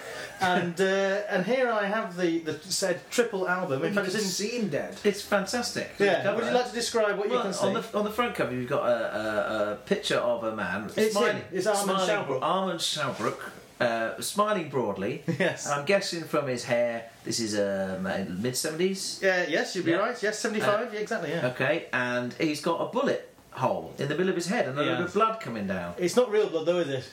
and 0.42 0.78
uh, 0.78 1.22
and 1.30 1.46
here 1.46 1.70
I 1.70 1.86
have 1.86 2.18
the, 2.18 2.40
the 2.40 2.58
said 2.58 3.00
triple 3.10 3.48
album. 3.48 3.84
In 3.84 3.94
fact, 3.94 4.08
can 4.08 4.16
it's 4.16 4.24
in 4.24 4.30
see 4.30 4.58
him 4.58 4.68
dead. 4.68 4.96
It's 5.02 5.22
fantastic. 5.22 5.92
Yeah, 5.98 6.34
would 6.34 6.44
you 6.44 6.50
like 6.50 6.68
to 6.68 6.74
describe 6.74 7.16
what 7.16 7.28
you 7.28 7.34
Well, 7.34 7.42
can 7.42 7.54
see? 7.54 7.66
on 7.66 7.72
the 7.72 7.84
on 7.94 8.04
the 8.04 8.10
front 8.12 8.34
cover, 8.34 8.54
you've 8.54 8.68
got 8.68 8.86
a, 8.86 9.16
a, 9.16 9.72
a 9.72 9.76
picture 9.76 10.18
of 10.18 10.44
a 10.44 10.54
man. 10.54 10.90
It's 10.94 11.16
him. 11.16 11.40
It's 11.52 11.66
Armand 11.66 12.00
smiling, 12.00 12.26
Schaubroeck. 12.26 12.42
Armand 12.42 12.80
Schaubroeck, 12.80 13.50
uh, 13.80 14.20
smiling 14.20 14.68
broadly. 14.68 15.22
Yes. 15.38 15.66
I'm 15.68 15.84
guessing 15.84 16.24
from 16.24 16.46
his 16.46 16.64
hair, 16.64 17.04
this 17.24 17.40
is 17.40 17.58
um, 17.58 18.02
mid 18.42 18.56
seventies. 18.56 19.20
Yeah, 19.22 19.46
yes, 19.48 19.74
you'd 19.76 19.84
be 19.84 19.90
Yeah. 19.92 19.98
right. 19.98 20.22
Yes, 20.22 20.38
seventy-five. 20.38 20.88
Uh, 20.88 20.92
yeah, 20.92 21.00
exactly. 21.00 21.30
Yeah. 21.30 21.48
Okay, 21.48 21.86
and 21.92 22.32
he's 22.34 22.60
got 22.62 22.80
a 22.80 22.86
bullet 22.86 23.32
hole 23.50 23.94
in 23.98 24.08
the 24.08 24.14
middle 24.14 24.28
of 24.30 24.34
his 24.36 24.46
head 24.48 24.68
and 24.68 24.78
a 24.78 24.82
Yeah. 24.82 24.88
little 24.90 24.96
bit 25.04 25.06
of 25.08 25.14
blood 25.14 25.40
coming 25.40 25.66
down. 25.66 25.94
It's 25.98 26.16
not 26.16 26.30
real 26.30 26.48
blood, 26.48 26.66
though, 26.66 26.78
is 26.78 26.88
it? 26.88 27.12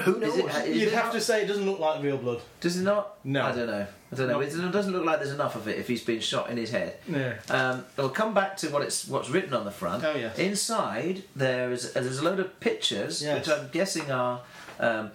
Who 0.00 0.18
knows? 0.18 0.34
Is 0.34 0.38
it- 0.38 0.68
is 0.68 0.76
You'd 0.78 0.88
it 0.88 0.94
have 0.94 1.04
not? 1.06 1.12
to 1.12 1.20
say 1.20 1.42
it 1.42 1.46
doesn't 1.46 1.64
look 1.64 1.78
like 1.78 2.02
real 2.02 2.16
blood. 2.18 2.40
Does 2.60 2.76
it 2.78 2.82
not? 2.82 3.16
No. 3.24 3.44
I 3.44 3.52
don't 3.52 3.66
know. 3.66 3.86
I 4.12 4.16
don't 4.16 4.26
know. 4.28 4.34
No. 4.34 4.40
It 4.40 4.72
doesn't 4.72 4.92
look 4.92 5.04
like 5.04 5.18
there's 5.20 5.32
enough 5.32 5.54
of 5.56 5.68
it 5.68 5.78
if 5.78 5.86
he's 5.86 6.02
been 6.02 6.20
shot 6.20 6.50
in 6.50 6.56
his 6.56 6.70
head. 6.70 6.96
Yeah. 7.08 7.34
Um, 7.50 7.84
I'll 7.98 8.08
come 8.08 8.34
back 8.34 8.56
to 8.58 8.68
what 8.70 8.82
it's 8.82 9.06
what's 9.06 9.28
written 9.30 9.54
on 9.54 9.64
the 9.64 9.70
front. 9.70 10.02
Oh, 10.04 10.16
yes. 10.16 10.36
Inside 10.38 11.22
there 11.36 11.70
is 11.70 11.94
uh, 11.96 12.00
there's 12.00 12.18
a 12.18 12.24
load 12.24 12.40
of 12.40 12.58
pictures, 12.60 13.22
Yes. 13.22 13.46
which 13.46 13.56
I'm 13.56 13.68
guessing 13.68 14.10
are 14.10 14.40
um, 14.80 15.10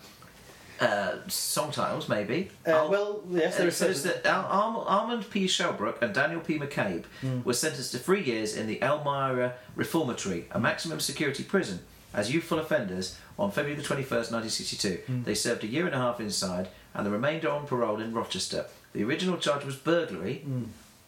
uh, 0.84 1.28
song 1.28 1.72
titles, 1.72 2.10
maybe. 2.10 2.50
Uh, 2.66 2.88
well, 2.90 3.24
yes, 3.30 3.58
there 3.58 3.66
it 3.66 3.70
is 3.70 3.78
says 3.78 4.04
that 4.04 4.26
Al- 4.26 4.46
Arm- 4.46 4.76
Armand 4.86 5.30
P. 5.30 5.46
Schaubroeck 5.46 6.02
and 6.02 6.14
Daniel 6.14 6.42
P. 6.42 6.60
McCabe 6.60 7.06
Hmm. 7.22 7.42
were 7.44 7.54
sentenced 7.54 7.92
to 7.94 7.98
three 8.00 8.24
years 8.24 8.56
in 8.56 8.68
the 8.68 8.82
Elmira 8.84 9.54
Reformatory, 9.76 10.48
a 10.52 10.60
maximum 10.60 11.00
security 11.00 11.44
prison, 11.44 11.80
as 12.14 12.34
youthful 12.34 12.60
offenders 12.60 13.18
on 13.40 13.52
February 13.52 13.76
the 13.82 13.88
21st, 13.88 14.32
1962. 14.32 15.00
Hmm. 15.08 15.24
They 15.24 15.36
served 15.36 15.64
a 15.64 15.68
year 15.68 15.86
and 15.86 15.96
a 15.96 16.00
half 16.00 16.20
inside, 16.20 16.70
and 16.94 17.06
the 17.06 17.12
remainder 17.12 17.50
on 17.50 17.66
parole 17.66 18.00
in 18.00 18.14
Rochester. 18.14 18.66
The 18.94 19.04
original 19.04 19.38
charge 19.38 19.66
was 19.66 19.76
burglary, 19.76 20.46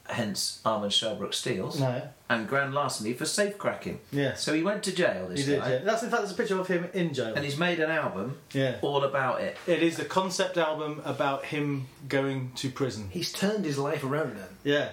hence 0.07 0.61
Armand 0.65 0.91
Schaubroeck 0.91 1.33
steals. 1.33 1.79
No. 1.79 2.01
and 2.27 2.47
grand 2.47 2.73
larceny 2.73 3.13
for 3.13 3.23
safe 3.25 3.55
cracking. 3.57 3.99
Yes. 4.11 4.41
So 4.41 4.51
he 4.53 4.63
went 4.63 4.81
to 4.83 4.91
jail, 4.91 5.27
this 5.29 5.41
He 5.41 5.45
did. 5.51 5.61
guy, 5.61 5.73
Yeah. 5.73 5.77
That's 5.83 6.01
in 6.01 6.09
fact 6.09 6.21
there's 6.23 6.31
a 6.31 6.35
picture 6.35 6.59
of 6.59 6.67
him 6.67 6.89
in 6.93 7.13
jail. 7.13 7.33
and 7.35 7.45
he's 7.45 7.55
made 7.57 7.79
an 7.79 7.91
album 7.91 8.39
Yeah. 8.51 8.77
all 8.81 9.03
about 9.03 9.41
it. 9.41 9.57
It 9.67 9.83
is 9.83 9.99
a 9.99 10.05
concept 10.05 10.57
album 10.57 11.01
about 11.05 11.45
him 11.45 11.87
going 12.07 12.51
to 12.55 12.69
prison. 12.71 13.09
He's 13.11 13.31
turned 13.31 13.63
his 13.65 13.77
life 13.77 14.03
around 14.03 14.37
then. 14.37 14.47
Yeah. 14.63 14.89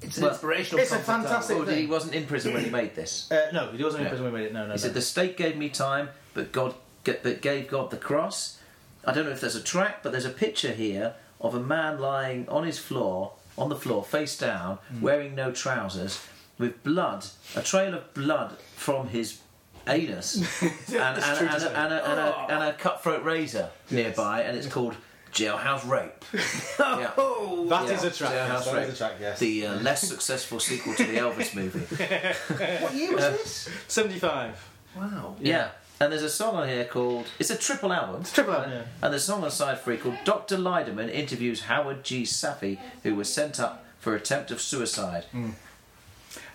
It's 0.00 0.16
an 0.18 0.22
Well, 0.24 0.32
inspirational 0.32 0.80
it's 0.80 0.92
a 0.92 0.94
concept 0.96 1.08
album. 1.10 1.26
fantastic 1.26 1.56
Or 1.56 1.64
did 1.64 1.78
he 1.78 1.86
wasn't 1.86 2.14
in 2.14 2.26
prison 2.26 2.54
when 2.54 2.62
he 2.64 2.70
made 2.70 2.94
this? 2.94 3.28
Uh, 3.32 3.36
no, 3.52 3.72
he 3.72 3.82
wasn't 3.82 4.00
in 4.02 4.04
Yeah. 4.04 4.08
prison 4.10 4.24
when 4.24 4.32
we 4.34 4.40
made 4.40 4.46
it. 4.46 4.52
No, 4.52 4.60
no, 4.60 4.66
He 4.66 4.70
no. 4.70 4.76
said 4.76 4.94
the 4.94 5.02
state 5.02 5.36
gave 5.36 5.56
me 5.56 5.68
time, 5.68 6.10
but 6.34 6.52
God, 6.52 6.74
but 7.04 7.40
gave 7.40 7.68
God 7.68 7.90
the 7.90 7.96
cross. 7.96 8.58
I 9.04 9.12
don't 9.12 9.24
know 9.26 9.32
if 9.32 9.40
there's 9.40 9.56
a 9.56 9.62
track, 9.62 10.02
but 10.04 10.12
there's 10.12 10.24
a 10.24 10.30
picture 10.30 10.72
here 10.72 11.14
of 11.40 11.54
a 11.56 11.60
man 11.60 11.98
lying 11.98 12.48
on 12.48 12.64
his 12.64 12.78
floor, 12.78 13.32
on 13.58 13.68
the 13.68 13.76
floor, 13.76 14.02
face 14.04 14.36
down, 14.38 14.78
Hmm. 14.90 15.00
wearing 15.00 15.34
no 15.34 15.50
trousers, 15.52 16.20
with 16.58 16.82
blood, 16.82 17.24
a 17.54 17.62
trail 17.62 17.94
of 17.94 18.12
blood 18.14 18.56
from 18.76 19.08
his 19.08 19.38
anus, 19.86 20.36
and, 20.62 20.96
and, 20.96 21.18
It's 21.18 21.38
true 21.38 21.48
to 21.48 21.54
and, 21.54 21.62
a, 21.64 21.78
and, 21.84 21.92
a, 21.92 22.10
and, 22.10 22.20
a, 22.20 22.54
and 22.54 22.62
a 22.64 22.72
cutthroat 22.74 23.22
razor 23.24 23.70
nearby, 23.90 24.42
and 24.42 24.56
it's 24.56 24.66
called 24.66 24.96
Jailhouse 25.32 25.86
Rape. 25.88 26.24
yeah. 26.78 27.10
Oh, 27.18 27.66
That 27.68 27.86
Yeah, 27.88 27.94
is 27.94 28.04
a 28.04 28.10
track. 28.10 28.32
Jailhouse 28.32 28.48
Yes, 28.48 28.64
that 28.64 28.74
Rape. 28.74 28.88
is 28.88 28.94
a 28.94 28.96
track. 28.96 29.12
Yes. 29.20 29.38
The 29.38 29.66
uh, 29.66 29.74
less 29.80 30.00
successful 30.08 30.60
sequel 30.60 30.94
to 30.94 31.04
the 31.04 31.18
Elvis 31.24 31.54
movie. 31.54 31.80
what 32.82 32.94
year 32.94 33.12
was 33.14 33.24
this? 33.24 33.68
Seventy-five. 33.88 34.56
Wow. 34.96 35.36
Yeah. 35.40 35.68
And 36.00 36.12
there's 36.12 36.22
a 36.22 36.28
song 36.30 36.56
on 36.56 36.68
here 36.68 36.84
called. 36.84 37.26
It's 37.38 37.50
a 37.50 37.56
triple 37.56 37.92
album. 37.92 38.22
Triple 38.24 38.52
album, 38.54 38.70
yeah. 38.70 38.82
And 39.02 39.12
there's 39.12 39.22
a 39.22 39.26
song 39.26 39.44
on 39.44 39.50
side 39.50 39.80
three 39.80 39.96
called 39.96 40.18
Dr. 40.24 40.56
Leiderman 40.58 41.10
interviews 41.10 41.62
Howard 41.62 42.04
G. 42.04 42.22
Safi, 42.24 42.78
who 43.02 43.14
was 43.14 43.32
sent 43.32 43.58
up 43.58 43.84
for 43.98 44.14
attempt 44.14 44.50
of 44.50 44.60
suicide. 44.60 45.24
And, 45.32 45.54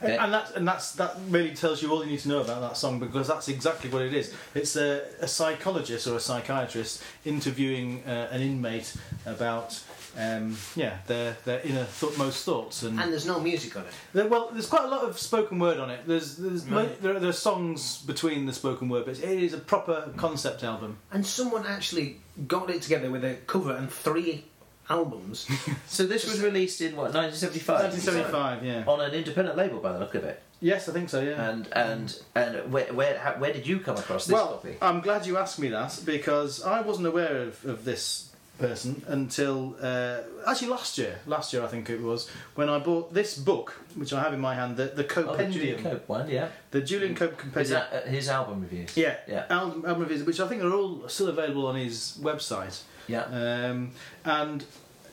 Yeah. 0.03 0.23
and 0.23 0.33
that's 0.33 0.51
and 0.51 0.67
that's 0.67 0.91
that 0.93 1.15
really 1.29 1.55
tells 1.55 1.81
you 1.81 1.91
all 1.91 2.03
you 2.03 2.11
need 2.11 2.19
to 2.19 2.27
know 2.29 2.41
about 2.41 2.61
that 2.61 2.77
song 2.77 2.99
because 2.99 3.27
that's 3.27 3.47
exactly 3.47 3.89
what 3.89 4.03
it 4.03 4.13
is. 4.13 4.33
It's 4.53 4.75
a, 4.75 5.03
a 5.19 5.27
psychologist 5.27 6.05
or 6.07 6.15
a 6.15 6.19
psychiatrist 6.19 7.03
interviewing 7.25 8.03
uh, 8.05 8.27
an 8.31 8.41
inmate 8.41 8.95
about 9.25 9.81
um, 10.17 10.57
yeah 10.75 10.97
their 11.07 11.37
their 11.45 11.61
inner 11.61 11.85
th- 11.99 12.17
most 12.17 12.43
thoughts 12.43 12.83
and, 12.83 12.99
And 12.99 13.11
there's 13.11 13.25
no 13.25 13.39
music 13.39 13.75
on 13.77 13.83
it. 13.83 13.93
there, 14.13 14.27
well 14.27 14.49
there's 14.51 14.67
quite 14.67 14.83
a 14.83 14.87
lot 14.89 15.03
of 15.03 15.17
spoken 15.17 15.57
word 15.59 15.79
on 15.79 15.89
it. 15.89 16.01
There's 16.05 16.37
there's 16.37 16.65
mo- 16.65 16.77
Right. 16.83 17.01
there, 17.01 17.15
are- 17.15 17.19
there 17.19 17.29
are 17.29 17.33
songs 17.33 18.01
between 18.01 18.45
the 18.45 18.53
spoken 18.53 18.89
word, 18.89 19.05
but 19.05 19.17
it 19.19 19.43
is 19.43 19.53
a 19.53 19.57
proper 19.57 20.11
concept 20.17 20.63
album. 20.63 20.97
And 21.11 21.25
someone 21.25 21.65
actually 21.65 22.19
got 22.47 22.69
it 22.69 22.81
together 22.81 23.09
with 23.09 23.23
a 23.23 23.35
cover 23.47 23.73
and 23.75 23.89
three 23.91 24.45
albums. 24.89 25.47
So 25.87 26.05
this 26.05 26.25
was 26.25 26.41
released 26.41 26.81
in 26.81 26.95
what 26.95 27.13
1975? 27.13 27.93
1975, 27.93 28.65
yeah. 28.65 28.83
On 28.87 29.01
an 29.01 29.11
independent 29.13 29.57
label, 29.57 29.79
by 29.79 29.91
the 29.93 29.99
look 29.99 30.15
of 30.15 30.23
it. 30.23 30.41
Yes, 30.61 30.87
I 30.87 30.93
think 30.93 31.09
so. 31.09 31.21
Yeah. 31.21 31.49
And 31.49 31.67
and 31.73 32.19
and 32.35 32.71
where 32.71 32.93
where 32.93 33.17
how, 33.19 33.31
where 33.33 33.51
did 33.51 33.65
you 33.67 33.79
come 33.79 33.97
across 33.97 34.25
this 34.27 34.33
well, 34.33 34.47
copy? 34.53 34.75
I'm 34.81 35.01
glad 35.01 35.25
you 35.25 35.37
asked 35.37 35.59
me 35.59 35.69
that 35.69 35.99
because 36.05 36.63
I 36.63 36.81
wasn't 36.81 37.07
aware 37.07 37.41
of, 37.41 37.65
of 37.65 37.83
this 37.83 38.30
person 38.61 39.01
until 39.07 39.75
uh, 39.81 40.17
actually 40.47 40.69
last 40.69 40.97
year. 40.97 41.19
Last 41.25 41.51
year, 41.53 41.63
I 41.63 41.67
think 41.67 41.89
it 41.89 42.01
was 42.01 42.29
when 42.55 42.69
I 42.69 42.77
bought 42.79 43.13
this 43.13 43.37
book, 43.37 43.67
which 43.95 44.13
I 44.13 44.21
have 44.21 44.33
in 44.33 44.39
my 44.39 44.55
hand, 44.55 44.77
the, 44.77 44.85
the 44.85 45.03
Copendium. 45.03 45.27
Oh, 45.29 45.37
the 45.37 45.51
Julian 45.51 45.83
Cope 45.83 46.07
one, 46.09 46.29
yeah. 46.29 46.47
the 46.71 46.81
Julian 46.81 47.15
Cope 47.15 47.33
Is 47.33 47.37
Compendium. 47.39 47.81
that 47.91 47.93
uh, 48.05 48.09
his 48.09 48.29
album 48.29 48.61
reviews? 48.61 48.95
Yeah, 48.95 49.15
Yeah. 49.27 49.45
Album, 49.49 49.83
album 49.85 50.03
reviews, 50.03 50.23
which 50.23 50.39
I 50.39 50.47
think 50.47 50.63
are 50.63 50.73
all 50.73 51.07
still 51.09 51.27
available 51.29 51.65
on 51.67 51.75
his 51.75 52.17
website. 52.21 52.81
Yeah. 53.07 53.23
Um, 53.23 53.91
and 54.23 54.63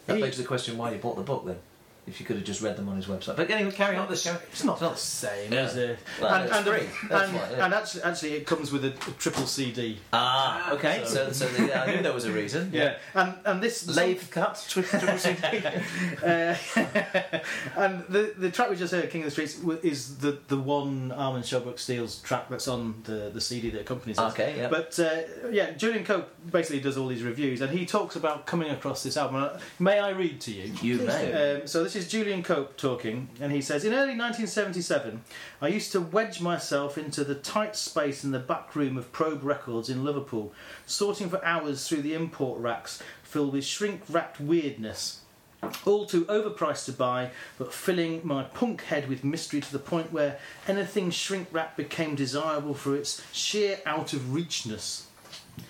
That 0.06 0.16
he- 0.16 0.22
begs 0.22 0.36
the 0.38 0.44
question 0.44 0.76
why 0.78 0.92
you 0.92 0.98
bought 0.98 1.16
the 1.16 1.22
book 1.32 1.44
then, 1.46 1.58
if 2.08 2.20
you 2.20 2.26
could 2.26 2.36
have 2.36 2.44
just 2.44 2.60
read 2.62 2.76
them 2.76 2.88
on 2.88 2.96
his 2.96 3.06
website. 3.06 3.36
But 3.36 3.50
anyway, 3.50 3.70
carry 3.70 3.96
on. 3.96 4.10
It's 4.12 4.24
carry- 4.24 4.34
not, 4.36 4.42
it's 4.50 4.64
not 4.64 4.80
the 4.80 4.94
same, 4.96 5.52
Yeah. 5.52 5.66
is 5.66 5.76
it? 5.76 5.98
Well, 6.20 6.34
and, 6.34 6.44
it's 6.44 6.56
and, 6.56 6.66
free. 6.66 6.88
And, 7.10 7.34
why, 7.34 7.50
yeah. 7.50 7.64
and 7.64 7.74
actually, 7.74 8.02
actually, 8.02 8.32
it 8.34 8.46
comes 8.46 8.72
with 8.72 8.84
a, 8.84 8.88
a 8.88 9.12
triple 9.18 9.46
CD. 9.46 9.98
Ah, 10.12 10.72
okay. 10.72 11.02
So, 11.04 11.30
so, 11.32 11.46
the, 11.48 11.78
I 11.78 11.94
knew 11.94 12.02
there 12.02 12.12
was 12.12 12.24
a 12.24 12.32
reason. 12.32 12.70
Yeah, 12.78 12.96
and 13.14 13.34
and 13.44 13.62
this 13.62 13.86
Lathe 13.96 14.30
cut, 14.30 14.64
twi- 14.68 14.82
triple 14.82 15.18
CD. 15.18 15.58
uh, 16.22 16.54
and 17.76 18.04
the 18.08 18.34
the 18.36 18.50
track 18.50 18.70
we 18.70 18.76
just 18.76 18.92
heard, 18.92 19.10
King 19.10 19.22
of 19.22 19.26
the 19.26 19.30
Streets, 19.30 19.58
is 19.82 20.18
the 20.18 20.38
the 20.48 20.56
one 20.56 21.12
Armin 21.12 21.42
Schaubroeck 21.42 21.78
Steals 21.78 22.20
track 22.22 22.48
that's 22.48 22.68
on 22.68 23.02
the 23.04 23.30
the 23.32 23.40
CD 23.40 23.70
that 23.70 23.80
accompanies 23.80 24.18
it. 24.18 24.22
Okay, 24.22 24.54
yeah. 24.58 24.68
But 24.68 24.98
uh, 24.98 25.48
yeah, 25.50 25.72
Julian 25.72 26.04
Cope 26.04 26.28
basically 26.50 26.80
does 26.80 26.96
all 26.96 27.08
these 27.08 27.22
reviews, 27.22 27.60
and 27.60 27.70
he 27.76 27.86
talks 27.86 28.16
about 28.16 28.46
coming 28.46 28.70
across 28.70 29.02
this 29.02 29.16
album. 29.16 29.36
Uh, 29.42 29.58
May 29.78 29.98
I 29.98 30.10
read 30.10 30.40
to 30.42 30.52
you? 30.52 30.72
You 30.82 30.98
may. 30.98 31.32
Um, 31.32 31.66
so 31.66 31.82
this 31.82 31.96
is 31.96 31.97
Julian 32.06 32.42
Cope 32.42 32.76
talking, 32.76 33.30
and 33.40 33.50
he 33.50 33.62
says, 33.62 33.82
In 33.82 33.94
early 33.94 34.14
1977, 34.14 35.22
I 35.62 35.68
used 35.68 35.90
to 35.92 36.00
wedge 36.00 36.40
myself 36.40 36.98
into 36.98 37.24
the 37.24 37.34
tight 37.34 37.74
space 37.74 38.22
in 38.22 38.30
the 38.30 38.38
back 38.38 38.76
room 38.76 38.98
of 38.98 39.10
Probe 39.10 39.42
Records 39.42 39.88
in 39.88 40.04
Liverpool, 40.04 40.52
sorting 40.84 41.30
for 41.30 41.42
hours 41.42 41.88
through 41.88 42.02
the 42.02 42.14
import 42.14 42.60
racks 42.60 43.02
filled 43.22 43.54
with 43.54 43.64
shrink-wrapped 43.64 44.38
weirdness. 44.40 45.22
All 45.84 46.06
too 46.06 46.24
overpriced 46.26 46.84
to 46.84 46.92
buy, 46.92 47.30
but 47.58 47.74
filling 47.74 48.20
my 48.22 48.44
punk 48.44 48.82
head 48.84 49.08
with 49.08 49.24
mystery 49.24 49.60
to 49.60 49.72
the 49.72 49.78
point 49.78 50.12
where 50.12 50.38
anything 50.68 51.10
shrink 51.10 51.48
wrapped 51.50 51.76
became 51.76 52.14
desirable 52.14 52.74
for 52.74 52.94
its 52.94 53.22
sheer 53.32 53.80
out 53.84 54.12
of 54.12 54.20
reachness. 54.32 55.04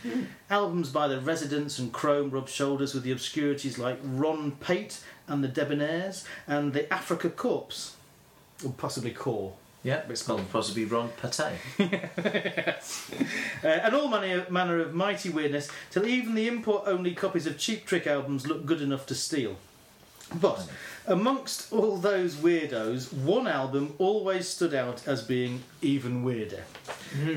Hmm. 0.03 0.25
Albums 0.51 0.91
by 0.91 1.09
the 1.09 1.21
Residents 1.21 1.79
and 1.79 1.93
Chrome 1.93 2.31
rub 2.31 2.49
shoulders 2.49 2.95
with 2.95 3.03
the 3.03 3.13
obscurities 3.13 3.79
like 3.79 3.99
Ron 4.03 4.53
Pate 4.53 5.01
and 5.29 5.45
the 5.45 5.49
Debonaires 5.49 6.25
and 6.47 6.73
the 6.73 6.93
Africa 6.93 7.29
Corps, 7.31 7.95
or 8.65 8.73
possibly 8.73 9.13
Core. 9.13 9.53
yeah, 9.85 10.03
it's 10.09 10.23
called 10.23 10.51
possibly 10.51 10.85
Ron 10.85 11.11
Pate. 11.11 11.59
Uh, 13.65 13.67
and 13.67 13.93
all 13.93 14.07
manner, 14.09 14.47
manner 14.51 14.79
of 14.79 14.95
mighty 14.95 15.29
weirdness, 15.31 15.69
till 15.91 16.07
even 16.07 16.37
the 16.37 16.47
import-only 16.47 17.13
copies 17.13 17.45
of 17.45 17.59
Cheap 17.59 17.85
Trick 17.87 18.07
albums 18.07 18.47
look 18.47 18.65
good 18.65 18.81
enough 18.81 19.05
to 19.07 19.17
steal. 19.17 19.57
But 20.41 20.69
amongst 21.09 21.73
all 21.73 21.97
those 21.97 22.37
weirdos, 22.37 23.13
one 23.13 23.47
album 23.47 23.95
always 23.99 24.47
stood 24.47 24.75
out 24.75 25.07
as 25.07 25.23
being 25.23 25.63
even 25.81 26.23
weirder. 26.23 26.65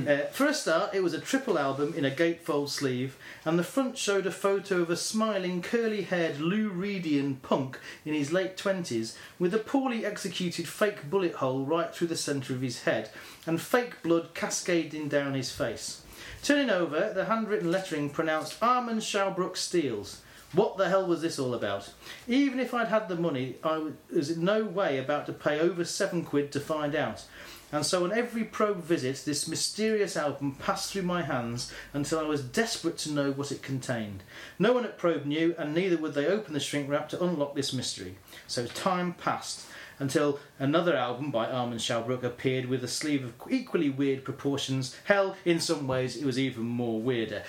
Uh, 0.07 0.17
for 0.31 0.45
a 0.45 0.53
start, 0.53 0.93
it 0.93 1.01
was 1.01 1.13
a 1.13 1.21
triple 1.21 1.57
album 1.57 1.93
in 1.95 2.05
a 2.05 2.11
gatefold 2.11 2.69
sleeve, 2.69 3.17
and 3.45 3.57
the 3.57 3.63
front 3.63 3.97
showed 3.97 4.25
a 4.25 4.31
photo 4.31 4.81
of 4.81 4.89
a 4.89 4.97
smiling, 4.97 5.61
curly-haired 5.61 6.39
Lou 6.39 6.69
Reedian 6.69 7.41
punk 7.41 7.79
in 8.05 8.13
his 8.13 8.33
late 8.33 8.57
twenties, 8.57 9.17
with 9.39 9.53
a 9.53 9.59
poorly 9.59 10.05
executed 10.05 10.67
fake 10.67 11.09
bullet 11.09 11.35
hole 11.35 11.63
right 11.63 11.95
through 11.95 12.07
the 12.07 12.15
centre 12.17 12.53
of 12.53 12.61
his 12.61 12.83
head, 12.83 13.09
and 13.47 13.61
fake 13.61 14.03
blood 14.03 14.33
cascading 14.33 15.07
down 15.07 15.33
his 15.33 15.51
face. 15.51 16.03
Turning 16.43 16.69
over, 16.69 17.11
the 17.13 17.25
handwritten 17.25 17.71
lettering 17.71 18.09
pronounced 18.09 18.61
Armand 18.61 19.01
Schaubroeck 19.01 19.55
Steals. 19.55 20.21
What 20.53 20.77
the 20.77 20.89
hell 20.89 21.07
was 21.07 21.21
this 21.21 21.39
all 21.39 21.53
about? 21.53 21.93
Even 22.27 22.59
if 22.59 22.73
I'd 22.73 22.89
had 22.89 23.07
the 23.07 23.15
money, 23.15 23.55
I 23.63 23.91
was 24.13 24.31
in 24.31 24.43
no 24.43 24.65
way 24.65 24.97
about 24.97 25.25
to 25.27 25.33
pay 25.33 25.59
over 25.59 25.85
seven 25.85 26.23
quid 26.25 26.51
to 26.51 26.59
find 26.59 26.93
out. 26.93 27.23
And 27.71 27.85
so 27.85 28.03
on 28.03 28.11
every 28.11 28.43
probe 28.43 28.83
visit, 28.83 29.23
this 29.25 29.47
mysterious 29.47 30.17
album 30.17 30.55
passed 30.55 30.91
through 30.91 31.03
my 31.03 31.21
hands 31.21 31.71
until 31.93 32.19
I 32.19 32.23
was 32.23 32.43
desperate 32.43 32.97
to 32.99 33.11
know 33.11 33.31
what 33.31 33.51
it 33.51 33.61
contained. 33.61 34.23
No 34.59 34.73
one 34.73 34.83
at 34.83 34.97
Probe 34.97 35.25
knew, 35.25 35.55
and 35.57 35.73
neither 35.73 35.95
would 35.95 36.13
they 36.13 36.27
open 36.27 36.53
the 36.53 36.59
shrink 36.59 36.89
wrap 36.89 37.07
to 37.09 37.23
unlock 37.23 37.55
this 37.55 37.71
mystery. 37.71 38.17
So 38.45 38.65
time 38.65 39.13
passed 39.13 39.65
until 39.99 40.39
another 40.59 40.97
album 40.97 41.31
by 41.31 41.45
Armin 41.45 41.77
Schaubroeck 41.77 42.23
appeared 42.23 42.65
with 42.65 42.83
a 42.83 42.89
sleeve 42.89 43.23
of 43.23 43.33
equally 43.49 43.89
weird 43.89 44.25
proportions. 44.25 44.97
Hell, 45.05 45.37
in 45.45 45.61
some 45.61 45.87
ways, 45.87 46.17
it 46.17 46.25
was 46.25 46.37
even 46.37 46.63
more 46.63 46.99
weirder. 46.99 47.43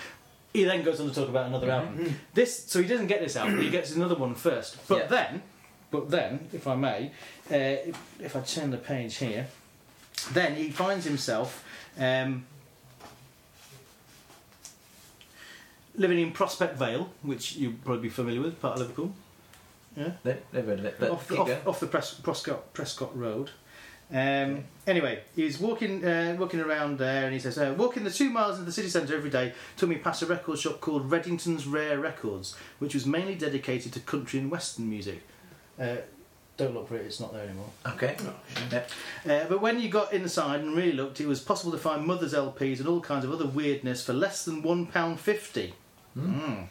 He 0.52 0.64
then 0.64 0.82
goes 0.82 1.00
on 1.00 1.08
to 1.08 1.14
talk 1.14 1.28
about 1.28 1.46
another 1.46 1.70
album. 1.70 2.14
This, 2.34 2.64
so 2.66 2.80
he 2.82 2.86
doesn't 2.86 3.06
get 3.06 3.20
this 3.20 3.36
album; 3.36 3.60
he 3.60 3.70
gets 3.70 3.94
another 3.94 4.14
one 4.14 4.34
first. 4.34 4.76
But 4.86 4.98
Yeah. 4.98 5.06
then, 5.06 5.42
but 5.90 6.10
then, 6.10 6.48
if 6.52 6.66
I 6.66 6.74
may, 6.74 7.06
uh, 7.50 7.92
if, 8.20 8.36
I 8.36 8.40
turn 8.40 8.70
the 8.70 8.76
page 8.78 9.16
here, 9.16 9.46
then 10.32 10.54
he 10.56 10.70
finds 10.70 11.04
himself 11.06 11.64
um, 11.98 12.44
living 15.94 16.18
in 16.18 16.32
Prospect 16.32 16.76
Vale, 16.76 17.10
which 17.22 17.56
you'll 17.56 17.74
probably 17.84 18.02
be 18.02 18.08
familiar 18.08 18.40
with, 18.40 18.60
part 18.60 18.74
of 18.74 18.80
Liverpool. 18.80 19.14
Yeah 19.96 20.12
Never 20.24 20.70
heard 20.70 20.78
of 20.78 20.84
it, 20.86 20.96
but 20.98 21.10
off, 21.10 21.30
off, 21.32 21.66
off 21.66 21.80
the 21.80 21.86
Pres- 21.86 22.14
Prescott, 22.22 22.72
Prescott 22.72 23.16
Road. 23.16 23.50
Um, 24.12 24.64
anyway, 24.86 25.20
he's 25.34 25.58
walking 25.58 26.04
uh, 26.04 26.36
walking 26.38 26.60
around 26.60 26.98
there, 26.98 27.24
and 27.24 27.32
he 27.32 27.38
says, 27.38 27.56
uh, 27.56 27.74
"Walking 27.76 28.04
the 28.04 28.10
two 28.10 28.28
miles 28.28 28.56
into 28.58 28.66
the 28.66 28.72
city 28.72 28.88
centre 28.88 29.16
every 29.16 29.30
day 29.30 29.54
took 29.76 29.88
me 29.88 29.96
past 29.96 30.22
a 30.22 30.26
record 30.26 30.58
shop 30.58 30.80
called 30.80 31.10
Reddington's 31.10 31.66
Rare 31.66 31.98
Records, 31.98 32.54
which 32.78 32.94
was 32.94 33.06
mainly 33.06 33.34
dedicated 33.34 33.92
to 33.94 34.00
country 34.00 34.38
and 34.38 34.50
western 34.50 34.90
music." 34.90 35.22
Uh, 35.80 35.96
don't 36.58 36.74
look 36.74 36.88
for 36.88 36.96
it; 36.96 37.06
it's 37.06 37.20
not 37.20 37.32
there 37.32 37.44
anymore. 37.44 37.70
Okay. 37.86 38.16
Yeah. 38.70 38.84
Uh, 39.24 39.46
but 39.48 39.62
when 39.62 39.80
you 39.80 39.88
got 39.88 40.12
inside 40.12 40.60
and 40.60 40.76
really 40.76 40.92
looked, 40.92 41.20
it 41.20 41.26
was 41.26 41.40
possible 41.40 41.72
to 41.72 41.78
find 41.78 42.04
Mother's 42.06 42.34
LPs 42.34 42.80
and 42.80 42.88
all 42.88 43.00
kinds 43.00 43.24
of 43.24 43.32
other 43.32 43.46
weirdness 43.46 44.04
for 44.04 44.12
less 44.12 44.44
than 44.44 44.62
one 44.62 44.86
pound 44.86 45.20
fifty. 45.20 45.72
Mm. 46.16 46.66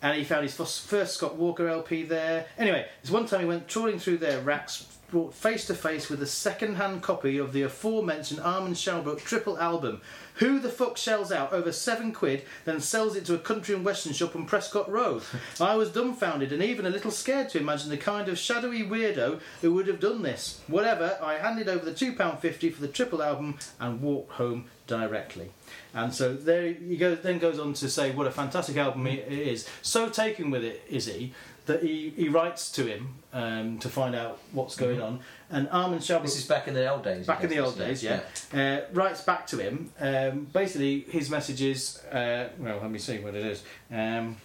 And 0.00 0.18
he 0.18 0.24
found 0.24 0.42
his 0.42 0.54
first 0.56 1.14
Scott 1.14 1.36
Walker 1.36 1.68
LP 1.68 2.02
there. 2.02 2.46
Anyway, 2.58 2.86
this 3.02 3.10
one 3.10 3.26
time 3.26 3.40
he 3.40 3.46
went 3.46 3.68
trawling 3.68 4.00
through 4.00 4.16
their 4.16 4.40
racks, 4.40 4.86
brought 5.12 5.34
face 5.34 5.66
to 5.66 5.74
face 5.74 6.08
with 6.08 6.22
a 6.22 6.26
second-hand 6.26 7.02
copy 7.02 7.36
of 7.36 7.52
the 7.52 7.60
aforementioned 7.60 8.40
Armand 8.40 8.76
Schaubroeck 8.76 9.22
triple 9.22 9.58
album. 9.58 10.00
Who 10.36 10.58
the 10.58 10.70
fuck 10.70 10.96
shells 10.96 11.30
out 11.30 11.52
over 11.52 11.70
seven 11.70 12.12
quid, 12.12 12.46
then 12.64 12.80
sells 12.80 13.14
it 13.14 13.26
to 13.26 13.34
a 13.34 13.38
country 13.38 13.74
and 13.74 13.84
western 13.84 14.14
shop 14.14 14.34
on 14.34 14.46
Prescott 14.46 14.90
Road? 14.90 15.22
I 15.60 15.76
was 15.76 15.92
dumbfounded 15.92 16.50
and 16.50 16.62
even 16.62 16.86
a 16.86 16.90
little 16.90 17.10
scared 17.10 17.50
to 17.50 17.58
imagine 17.58 17.90
the 17.90 17.98
kind 17.98 18.30
of 18.30 18.38
shadowy 18.38 18.84
weirdo 18.84 19.40
who 19.60 19.74
would 19.74 19.86
have 19.86 20.00
done 20.00 20.22
this. 20.22 20.62
Whatever, 20.66 21.18
I 21.22 21.34
handed 21.34 21.68
over 21.68 21.84
the 21.84 21.92
£2.50 21.92 22.72
for 22.72 22.80
the 22.80 22.88
triple 22.88 23.22
album 23.22 23.58
and 23.78 24.00
walked 24.00 24.32
home 24.32 24.64
directly. 24.86 25.50
And 25.94 26.14
so 26.14 26.34
there 26.34 26.72
he 26.72 26.96
goes, 26.96 27.20
then 27.20 27.38
goes 27.38 27.58
on 27.58 27.74
to 27.74 27.90
say 27.90 28.12
what 28.12 28.26
a 28.26 28.30
fantastic 28.30 28.78
album 28.78 29.06
it 29.06 29.28
is. 29.28 29.68
So 29.82 30.08
taken 30.08 30.50
with 30.50 30.64
it 30.64 30.82
is 30.88 31.06
he 31.06 31.34
that 31.66 31.82
he, 31.82 32.10
he 32.16 32.28
writes 32.28 32.70
to 32.72 32.84
him 32.86 33.14
um, 33.32 33.78
to 33.78 33.88
find 33.88 34.14
out 34.14 34.38
what's 34.52 34.74
going 34.76 35.00
on. 35.00 35.20
And 35.50 35.68
Armin 35.70 36.00
Shabbat 36.00 36.22
This 36.22 36.38
is 36.38 36.46
back 36.46 36.66
in 36.68 36.74
the 36.74 36.90
old 36.90 37.04
days. 37.04 37.26
back 37.26 37.44
in 37.44 37.50
the 37.50 37.58
old 37.60 37.78
days, 37.78 38.02
yeah, 38.02 38.20
Uh, 38.52 38.80
writes 38.92 39.20
back 39.22 39.46
to 39.48 39.58
him. 39.58 39.90
Um, 40.00 40.46
basically, 40.52 41.00
his 41.08 41.30
message 41.30 41.62
is, 41.62 41.98
uh, 42.06 42.48
well, 42.58 42.78
let 42.80 42.90
me 42.90 42.98
see 42.98 43.18
what 43.20 43.34
it 43.34 43.44
is. 43.46 43.62
Um, 43.90 44.36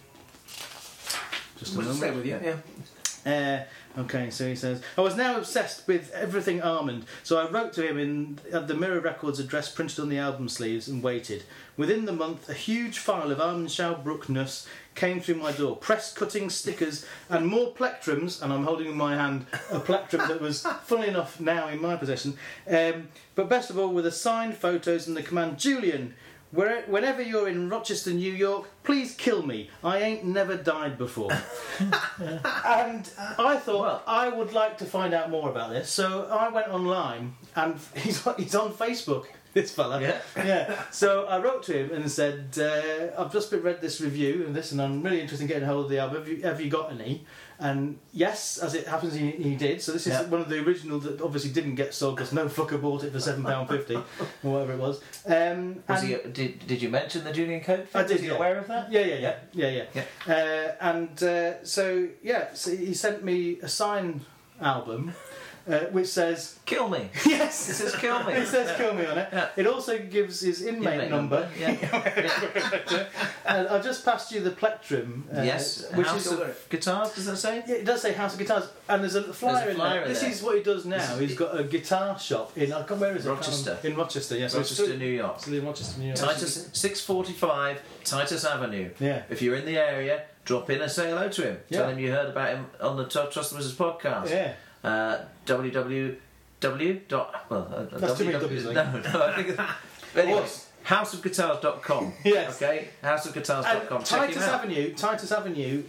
just 1.58 1.74
a 1.74 1.78
We'll 1.78 1.86
moment. 1.88 1.98
stay 2.04 2.10
with 2.12 2.26
you. 2.26 2.40
Yeah. 2.44 2.56
Uh, 3.26 4.00
okay, 4.02 4.30
so 4.30 4.46
he 4.46 4.54
says, 4.54 4.80
I 4.96 5.00
was 5.00 5.16
now 5.16 5.36
obsessed 5.36 5.86
with 5.88 6.10
everything 6.12 6.62
Armand, 6.62 7.04
so 7.24 7.36
I 7.38 7.50
wrote 7.50 7.72
to 7.74 7.86
him 7.86 7.98
in 7.98 8.38
at 8.52 8.68
the 8.68 8.74
Mirror 8.74 9.00
Records 9.00 9.38
address 9.40 9.68
printed 9.70 9.98
on 9.98 10.08
the 10.08 10.18
album 10.18 10.48
sleeves 10.48 10.88
and 10.88 11.02
waited. 11.02 11.42
Within 11.76 12.04
the 12.06 12.12
month, 12.12 12.48
a 12.48 12.54
huge 12.54 12.98
file 12.98 13.30
of 13.32 13.40
Armand 13.40 13.68
Schaubroeckness 13.68 14.66
came 14.98 15.20
through 15.20 15.36
my 15.36 15.52
door. 15.52 15.76
Press 15.76 16.12
cutting 16.12 16.50
stickers 16.50 17.06
and 17.30 17.46
more 17.46 17.72
plectrums, 17.72 18.42
and 18.42 18.52
I'm 18.52 18.64
holding 18.64 18.88
in 18.88 18.96
my 18.96 19.14
hand 19.14 19.46
a 19.70 19.78
plectrum 19.78 20.26
that 20.26 20.40
was, 20.40 20.66
funnily 20.82 21.08
enough, 21.08 21.40
now 21.40 21.68
in 21.68 21.80
my 21.80 21.96
possession. 21.96 22.36
Um, 22.68 23.08
but 23.36 23.48
best 23.48 23.70
of 23.70 23.78
all, 23.78 23.88
with 23.88 24.04
the 24.04 24.10
signed 24.10 24.56
photos 24.56 25.06
and 25.06 25.16
the 25.16 25.22
command, 25.22 25.58
Julian, 25.58 26.14
where, 26.50 26.82
whenever 26.86 27.22
you're 27.22 27.48
in 27.48 27.68
Rochester, 27.68 28.10
New 28.10 28.32
York, 28.32 28.68
please 28.82 29.14
kill 29.14 29.42
me. 29.46 29.70
I 29.84 29.98
ain't 29.98 30.24
never 30.24 30.56
died 30.56 30.98
before. 30.98 31.30
and 31.78 33.08
I 33.38 33.56
thought 33.56 34.02
I 34.06 34.28
would 34.28 34.52
like 34.52 34.78
to 34.78 34.84
find 34.84 35.14
out 35.14 35.30
more 35.30 35.50
about 35.50 35.70
this, 35.70 35.90
so 35.90 36.26
I 36.30 36.48
went 36.48 36.68
online 36.68 37.36
and 37.54 37.78
he's 37.94 38.26
he's 38.36 38.54
on 38.54 38.72
Facebook. 38.72 39.26
this 39.54 39.70
fella. 39.70 40.00
Yeah. 40.00 40.20
yeah. 40.36 40.82
So 40.90 41.24
I 41.26 41.38
wrote 41.38 41.62
to 41.64 41.72
him 41.84 41.90
and 41.92 42.10
said, 42.10 42.56
uh, 42.58 43.20
I've 43.20 43.32
just 43.32 43.50
been 43.50 43.62
read 43.62 43.80
this 43.80 44.00
review 44.00 44.44
and 44.46 44.54
this, 44.54 44.72
and 44.72 44.80
I'm 44.80 45.02
really 45.02 45.20
interested 45.20 45.44
in 45.44 45.48
getting 45.48 45.66
hold 45.68 45.84
of 45.86 45.90
the 45.90 45.98
album. 45.98 46.18
Have 46.18 46.28
you, 46.28 46.42
have 46.42 46.60
you 46.60 46.70
got 46.70 46.92
any? 46.92 47.24
And 47.60 47.98
yes, 48.12 48.58
as 48.58 48.74
it 48.74 48.86
happens, 48.86 49.14
he, 49.14 49.32
he 49.32 49.56
did. 49.56 49.82
So 49.82 49.90
this 49.92 50.06
is 50.06 50.12
Yeah. 50.12 50.26
one 50.26 50.40
of 50.40 50.48
the 50.48 50.60
original 50.64 51.00
that 51.00 51.20
obviously 51.20 51.50
didn't 51.50 51.74
get 51.74 51.92
sold 51.92 52.14
because 52.16 52.32
no 52.32 52.46
fucker 52.46 52.80
bought 52.80 53.02
it 53.02 53.12
for 53.12 53.18
seven 53.18 53.42
pound 53.42 53.68
fifty 53.68 53.96
or 54.44 54.52
whatever 54.52 54.74
it 54.74 54.78
was. 54.78 55.00
Um, 55.26 55.82
Was 55.88 56.02
and- 56.02 56.08
he, 56.08 56.30
did, 56.30 56.66
did 56.68 56.80
you 56.82 56.88
mention 56.88 57.24
the 57.24 57.32
Julian 57.32 57.60
Cope 57.60 57.88
I 57.94 58.04
thing? 58.04 58.06
did. 58.06 58.12
Was 58.12 58.20
he 58.20 58.26
yeah. 58.28 58.34
aware 58.34 58.58
of 58.58 58.68
that? 58.68 58.92
Yeah, 58.92 59.00
yeah, 59.00 59.34
yeah, 59.52 59.68
yeah, 59.70 59.84
yeah. 60.26 60.32
Uh, 60.32 60.74
and 60.80 61.22
uh, 61.22 61.64
so 61.64 62.06
yeah, 62.22 62.54
so 62.54 62.76
he 62.76 62.94
sent 62.94 63.24
me 63.24 63.58
a 63.60 63.68
signed 63.68 64.20
album. 64.60 65.14
Uh, 65.68 65.80
which 65.90 66.06
says 66.08 66.58
"Kill 66.64 66.88
me." 66.88 67.10
Yes, 67.26 67.68
It 67.68 67.74
says 67.74 67.94
"Kill 67.96 68.22
me." 68.24 68.32
it 68.42 68.46
says 68.46 68.76
"Kill 68.76 68.94
me" 68.94 69.04
on 69.04 69.18
it. 69.18 69.28
Yeah. 69.32 69.48
It 69.56 69.66
also 69.66 69.98
gives 69.98 70.40
his 70.40 70.62
inmate, 70.62 70.94
Inmate 70.94 71.10
number. 71.10 71.40
number, 71.40 71.50
yeah. 71.58 73.06
and 73.46 73.68
I 73.68 73.80
just 73.80 74.04
passed 74.04 74.32
you 74.32 74.40
the 74.40 74.50
plectrum. 74.50 75.26
Uh, 75.34 75.42
yes. 75.42 75.90
which 75.94 76.06
House 76.06 76.26
is 76.26 76.32
a, 76.32 76.42
of 76.42 76.68
Guitars, 76.70 77.14
does 77.14 77.26
that 77.26 77.36
say? 77.36 77.62
yeah, 77.66 77.74
it 77.76 77.84
does 77.84 78.00
say 78.02 78.12
House 78.12 78.32
of 78.32 78.38
Guitars, 78.38 78.64
and 78.88 79.02
there's 79.02 79.14
a 79.14 79.32
flyer, 79.32 79.64
There's 79.64 79.72
a 79.72 79.74
flyer 79.76 79.90
in 79.90 79.94
there. 79.94 80.02
in 80.04 80.08
This 80.08 80.22
is 80.22 80.42
what 80.42 80.56
he 80.56 80.62
does 80.62 80.86
now. 80.86 81.16
He's 81.18 81.34
got 81.36 81.58
a 81.58 81.64
guitar 81.64 82.18
shop 82.18 82.56
in. 82.56 82.72
I 82.72 82.82
can't, 82.82 83.00
where 83.00 83.16
is 83.16 83.26
it? 83.26 83.30
Rochester. 83.30 83.78
In 83.84 83.96
Rochester, 83.96 84.36
yes. 84.38 84.54
Rochester, 84.54 84.96
New 84.96 85.06
York. 85.06 85.40
Still 85.40 85.54
in 85.54 85.66
Rochester, 85.66 86.00
New 86.00 86.06
York. 86.06 86.18
Titus, 86.18 86.68
645 86.72 87.82
Titus 88.04 88.44
Avenue. 88.44 88.90
Yeah. 88.98 89.22
If 89.30 89.42
you're 89.42 89.56
in 89.56 89.66
the 89.66 89.78
area, 89.78 90.22
drop 90.44 90.70
in 90.70 90.80
and 90.80 90.90
say 90.90 91.10
hello 91.10 91.28
to 91.28 91.42
him. 91.42 91.58
Tell 91.70 91.88
him 91.90 91.98
you 91.98 92.10
heard 92.10 92.30
about 92.30 92.50
him 92.56 92.66
on 92.80 92.96
the 92.96 93.04
Trust 93.04 93.50
the 93.50 93.56
Wizards 93.56 93.74
podcast. 93.76 94.30
Yeah. 94.30 94.54
Uh, 94.84 95.18
www. 95.46 96.16
Dot, 96.60 97.46
well, 97.48 97.72
uh, 97.92 97.98
That's 97.98 98.18
too 98.18 98.24
many 98.24 98.36
www 98.36 98.40
W's, 98.40 98.64
No, 98.64 98.72
no, 98.72 99.22
I 99.26 99.42
think. 99.42 99.60
Anyway, 100.16 100.44
houseofguitars.com. 100.84 102.12
Yes. 102.24 102.60
Okay, 102.60 102.88
houseofguitars.com. 103.02 103.96
And 103.98 104.06
Check 104.06 104.20
him 104.20 104.26
Titus 104.28 104.42
out. 104.42 104.64
Avenue, 104.64 104.94
Titus 104.94 105.32
Avenue. 105.32 105.82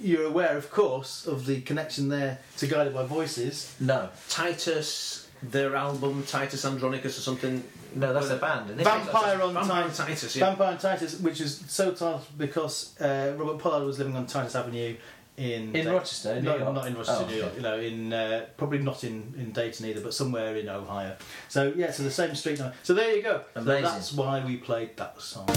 You're 0.00 0.24
aware, 0.24 0.56
of 0.56 0.70
course, 0.70 1.26
of 1.26 1.46
the 1.46 1.60
connection 1.60 2.08
there 2.08 2.38
to 2.58 2.66
Guided 2.66 2.94
by 2.94 3.04
Voices. 3.04 3.76
No. 3.78 4.08
Titus, 4.28 5.28
their 5.42 5.76
album 5.76 6.24
Titus 6.26 6.64
Andronicus 6.64 7.18
or 7.18 7.20
something. 7.20 7.62
No, 7.94 8.12
that's 8.12 8.30
a 8.30 8.36
band. 8.36 8.70
isn't 8.70 8.80
it? 8.80 8.84
Vampire 8.84 9.42
on 9.42 9.54
Vampire 9.54 9.82
Titus. 9.82 9.96
Titus, 9.98 10.36
yeah. 10.36 10.46
Vampire 10.46 10.72
on 10.72 10.78
Titus, 10.78 11.20
which 11.20 11.40
is 11.40 11.62
so 11.68 11.90
titled 11.92 12.26
because 12.38 12.98
uh, 13.00 13.34
Robert 13.36 13.58
Pollard 13.58 13.84
was 13.84 13.98
living 13.98 14.16
on 14.16 14.26
Titus 14.26 14.56
Avenue 14.56 14.96
in 15.36 15.74
In 15.74 15.88
Rochester, 15.88 16.34
New 16.36 16.42
no, 16.42 16.56
York? 16.58 16.74
not 16.74 16.86
in 16.86 16.94
Rochester, 16.94 17.24
Oh, 17.24 17.30
New 17.30 17.36
York. 17.36 17.48
okay. 17.48 17.56
You 17.56 17.62
know, 17.62 17.78
in 17.80 18.12
uh, 18.12 18.46
probably 18.56 18.78
not 18.78 19.02
in, 19.04 19.34
in 19.38 19.50
Dayton 19.52 19.86
either, 19.86 20.00
but 20.00 20.12
somewhere 20.14 20.56
in 20.56 20.68
Ohio. 20.68 21.16
So 21.48 21.72
yeah, 21.76 21.90
so 21.90 22.02
the 22.02 22.10
same 22.10 22.34
street. 22.34 22.58
number. 22.58 22.74
So 22.82 22.94
there 22.94 23.16
you 23.16 23.22
go. 23.22 23.42
So 23.54 23.62
that's 23.62 24.12
why 24.12 24.44
we 24.44 24.56
played 24.58 24.96
that 24.98 25.20
song. 25.20 25.48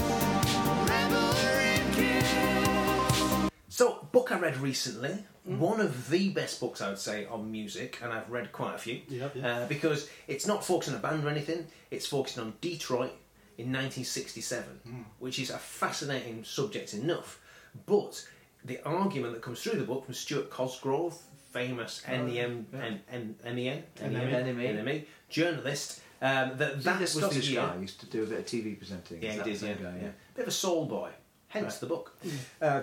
So, 3.68 4.08
book 4.10 4.32
I 4.32 4.38
read 4.38 4.56
recently, 4.56 5.18
one 5.44 5.80
of 5.80 6.08
the 6.08 6.30
best 6.30 6.60
books 6.60 6.80
I 6.80 6.88
would 6.88 6.98
say 6.98 7.26
on 7.26 7.52
music, 7.52 7.98
and 8.02 8.10
I've 8.10 8.30
read 8.30 8.50
quite 8.50 8.74
a 8.74 8.78
few. 8.78 9.02
Yeah, 9.08 9.28
yeah. 9.34 9.58
Uh, 9.58 9.66
because 9.68 10.08
it's 10.26 10.46
not 10.46 10.64
focusing 10.64 10.94
on 10.94 11.00
a 11.00 11.02
band 11.02 11.24
or 11.24 11.28
anything, 11.28 11.66
it's 11.90 12.06
focusing 12.06 12.42
on 12.42 12.54
Detroit 12.62 13.12
in 13.58 13.66
1967, 13.72 15.04
which 15.18 15.38
is 15.38 15.50
a 15.50 15.58
fascinating 15.58 16.42
subject 16.44 16.94
enough. 16.94 17.38
But 17.84 18.26
the 18.66 18.80
argument 18.84 19.32
that 19.34 19.42
comes 19.42 19.62
through 19.62 19.78
the 19.78 19.84
book 19.84 20.04
from 20.04 20.14
Stuart 20.14 20.50
Cosgrove, 20.50 21.16
famous 21.52 22.02
NEM, 22.08 22.66
yeah. 22.72 22.80
N- 22.80 23.00
N- 23.10 23.34
NEM, 23.44 23.82
NME. 23.98 24.84
NME, 24.84 25.04
journalist, 25.28 26.00
um, 26.20 26.56
that 26.58 26.82
that 26.82 27.00
was 27.00 27.14
the 27.14 27.40
year. 27.40 27.60
guy 27.62 27.76
used 27.80 28.00
to 28.00 28.06
do 28.06 28.22
a 28.22 28.26
bit 28.26 28.38
of 28.40 28.46
TV 28.46 28.76
presenting. 28.78 29.22
Yeah, 29.22 29.32
he 29.32 29.42
did. 29.52 29.62
Yeah, 29.62 29.74
guy? 29.74 29.98
yeah. 30.02 30.08
Bit 30.34 30.42
of 30.42 30.48
a 30.48 30.52
soul 30.52 30.86
boy. 30.86 31.10
Hence 31.48 31.78
the 31.78 31.86
book. 31.86 32.16
Uh, 32.60 32.82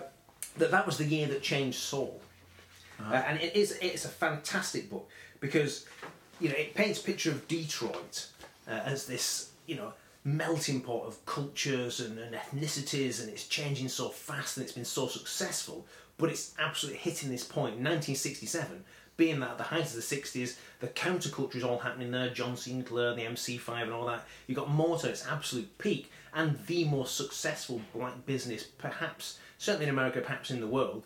that 0.57 0.72
that 0.72 0.85
was 0.85 0.97
the 0.97 1.05
year 1.05 1.27
that 1.27 1.41
changed 1.41 1.80
soul, 1.80 2.22
Uh-huh. 2.99 3.14
uh, 3.14 3.18
and 3.27 3.41
it 3.41 3.55
is 3.55 3.77
it's 3.81 4.05
a 4.05 4.10
fantastic 4.10 4.89
book 4.89 5.10
because 5.39 5.85
you 6.39 6.49
know 6.49 6.55
it 6.55 6.73
paints 6.76 6.99
a 7.01 7.03
picture 7.03 7.31
of 7.31 7.47
Detroit 7.47 8.27
uh, 8.68 8.72
as 8.85 9.05
this 9.05 9.49
you 9.65 9.76
know 9.76 9.93
melting 10.24 10.82
pot 10.82 11.06
of 11.06 11.26
cultures 11.26 12.00
and, 12.00 12.18
and 12.18 12.36
ethnicities, 12.36 13.20
and 13.20 13.30
it's 13.30 13.48
changing 13.48 13.90
so 13.90 14.10
fast 14.10 14.58
and 14.58 14.64
it's 14.64 14.76
been 14.76 14.86
so 14.86 15.08
successful. 15.08 15.86
But 16.18 16.30
it's 16.30 16.54
absolutely 16.60 17.00
hitting 17.00 17.30
this 17.30 17.44
point. 17.44 17.76
1967, 17.76 18.84
being 19.18 19.40
that 19.40 19.52
at 19.52 19.58
the 19.58 19.64
height 19.64 19.86
of 19.86 19.94
the 19.94 20.02
60s, 20.02 20.58
the 20.80 20.88
counterculture 20.88 21.56
is 21.56 21.64
all 21.64 21.80
happening 21.80 22.12
there. 22.12 22.30
John 22.30 22.56
Sinclair, 22.56 23.16
the 23.16 23.24
MC5, 23.24 23.84
and 23.84 23.91
all 23.91 24.06
that. 24.06 24.26
You've 24.48 24.58
got 24.58 24.70
Motor, 24.70 25.10
its 25.10 25.26
absolute 25.28 25.78
peak, 25.78 26.12
and 26.34 26.58
the 26.68 26.86
most 26.86 27.16
successful 27.16 27.82
black 27.94 28.26
business, 28.26 28.64
perhaps, 28.64 29.40
certainly 29.58 29.86
in 29.86 29.91
America, 29.91 30.22
perhaps 30.22 30.52
in 30.52 30.62
the 30.62 30.68
world. 30.68 31.06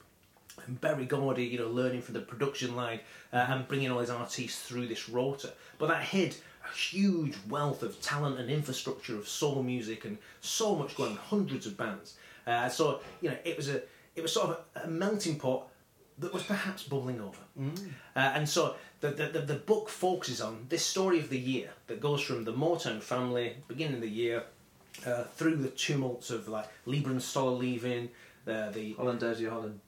And 0.66 0.80
Berry 0.82 1.06
Gordy, 1.06 1.46
you 1.46 1.60
know, 1.60 1.68
learning 1.68 2.02
from 2.02 2.14
the 2.14 2.22
production 2.22 2.76
line 2.76 3.02
uh, 3.32 3.46
and 3.50 3.68
bringing 3.68 3.92
all 3.92 4.00
his 4.00 4.10
artists 4.10 4.62
through 4.64 4.88
this 4.88 5.08
rotor. 5.08 5.52
But 5.78 5.88
that 5.88 6.04
hid 6.04 6.36
huge 6.76 7.36
wealth 7.50 7.84
of 7.84 8.02
talent 8.02 8.40
and 8.40 8.50
infrastructure 8.50 9.18
of 9.18 9.28
soul 9.28 9.64
music 9.64 10.06
and 10.06 10.18
so 10.42 10.76
much 10.76 10.96
going, 10.96 11.16
hundreds 11.16 11.66
of 11.66 11.78
bands. 11.78 12.16
Uh, 12.46 12.70
so 12.70 13.02
you 13.22 13.30
know, 13.30 13.38
it 13.44 13.58
was 13.58 13.70
a 13.70 13.82
it 14.16 14.22
was 14.22 14.34
sort 14.34 14.50
of 14.50 14.60
a, 14.76 14.86
a 14.86 14.88
melting 14.88 15.38
pot 15.38 15.68
that 16.20 16.34
was 16.34 16.44
perhaps 16.44 16.84
bubbling 16.84 17.22
over. 17.22 17.38
Uh, 18.16 18.20
and 18.36 18.50
so 18.50 18.76
the, 19.02 19.10
the, 19.10 19.28
the, 19.28 19.40
the 19.40 19.54
book 19.54 19.90
focuses 19.90 20.42
on 20.42 20.66
this 20.70 20.84
story 20.84 21.20
of 21.20 21.30
the 21.30 21.38
year 21.38 21.70
that 21.86 22.02
goes 22.02 22.22
from 22.22 22.44
the 22.44 22.54
Motown 22.54 23.02
family, 23.02 23.56
beginning 23.68 23.96
of 23.96 24.02
the 24.02 24.10
year, 24.10 24.44
uh, 25.06 25.24
through 25.36 25.58
the 25.58 25.70
tumults 25.70 26.32
of 26.32 26.48
like 26.48 26.68
Lieber 26.86 27.12
and 27.12 27.22
Stoller 27.22 27.58
leaving, 27.58 28.10
uh, 28.48 28.72
the 28.72 28.94
Holland. 28.94 29.80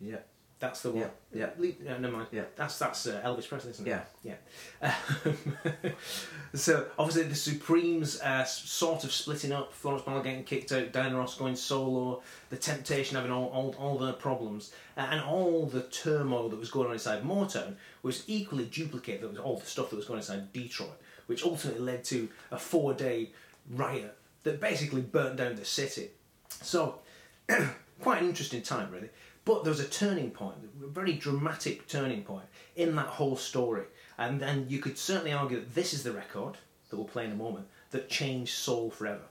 Yeah. 0.00 0.18
That's 0.62 0.82
the 0.82 0.92
one. 0.92 1.10
Yeah, 1.34 1.50
yeah. 1.58 1.72
No, 1.84 1.98
never 1.98 2.16
mind. 2.18 2.28
Yeah. 2.30 2.44
That's 2.54 2.78
that's 2.78 3.08
uh, 3.08 3.20
Elvis 3.24 3.48
Presley, 3.48 3.72
isn't 3.72 3.84
it? 3.84 3.90
Yeah. 3.90 4.36
Yeah. 4.80 4.94
Um, 5.24 5.92
so 6.54 6.86
obviously 6.96 7.24
the 7.24 7.34
Supremes 7.34 8.20
uh, 8.20 8.44
sort 8.44 9.02
of 9.02 9.10
splitting 9.10 9.50
up. 9.50 9.72
Florence 9.72 10.04
Ball 10.04 10.22
getting 10.22 10.44
kicked 10.44 10.70
out. 10.70 10.92
Diana 10.92 11.18
Ross 11.18 11.36
going 11.36 11.56
solo. 11.56 12.22
The 12.50 12.56
Temptation 12.56 13.16
having 13.16 13.32
all 13.32 13.48
all, 13.48 13.74
all 13.76 13.98
their 13.98 14.12
problems 14.12 14.72
uh, 14.96 15.08
and 15.10 15.20
all 15.20 15.66
the 15.66 15.82
turmoil 15.82 16.48
that 16.48 16.60
was 16.60 16.70
going 16.70 16.86
on 16.86 16.92
inside 16.92 17.24
Motown 17.24 17.74
was 18.04 18.22
equally 18.28 18.66
duplicated. 18.66 19.22
That 19.22 19.30
was 19.30 19.38
all 19.38 19.58
the 19.58 19.66
stuff 19.66 19.90
that 19.90 19.96
was 19.96 20.04
going 20.04 20.18
on 20.18 20.22
inside 20.22 20.52
Detroit, 20.52 21.00
which 21.26 21.44
ultimately 21.44 21.82
led 21.82 22.04
to 22.04 22.28
a 22.52 22.58
four-day 22.58 23.30
riot 23.68 24.16
that 24.44 24.60
basically 24.60 25.00
burnt 25.00 25.38
down 25.38 25.56
the 25.56 25.64
city. 25.64 26.10
So 26.48 27.00
quite 28.00 28.22
an 28.22 28.28
interesting 28.28 28.62
time, 28.62 28.92
really. 28.92 29.10
But 29.44 29.64
there 29.64 29.72
was 29.72 29.80
a 29.80 29.88
turning 29.88 30.30
point, 30.30 30.56
a 30.82 30.86
very 30.86 31.14
dramatic 31.14 31.88
turning 31.88 32.22
point 32.22 32.46
in 32.76 32.94
that 32.96 33.06
whole 33.06 33.36
story. 33.36 33.84
And 34.18 34.40
then 34.40 34.66
you 34.68 34.78
could 34.78 34.96
certainly 34.96 35.32
argue 35.32 35.58
that 35.58 35.74
this 35.74 35.92
is 35.92 36.04
the 36.04 36.12
record 36.12 36.58
that 36.88 36.96
we'll 36.96 37.06
play 37.06 37.24
in 37.24 37.32
a 37.32 37.36
moment 37.36 37.66
that 37.90 38.08
changed 38.08 38.54
soul 38.54 38.90
forever. 38.90 39.22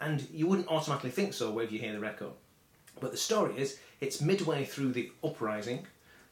And 0.00 0.28
you 0.30 0.46
wouldn't 0.46 0.68
automatically 0.68 1.10
think 1.10 1.32
so 1.32 1.50
whenever 1.50 1.72
you 1.72 1.80
hear 1.80 1.92
the 1.92 2.00
record. 2.00 2.32
But 3.00 3.12
the 3.12 3.16
story 3.16 3.54
is, 3.56 3.78
it's 4.00 4.20
midway 4.20 4.64
through 4.64 4.92
the 4.92 5.10
uprising, 5.24 5.86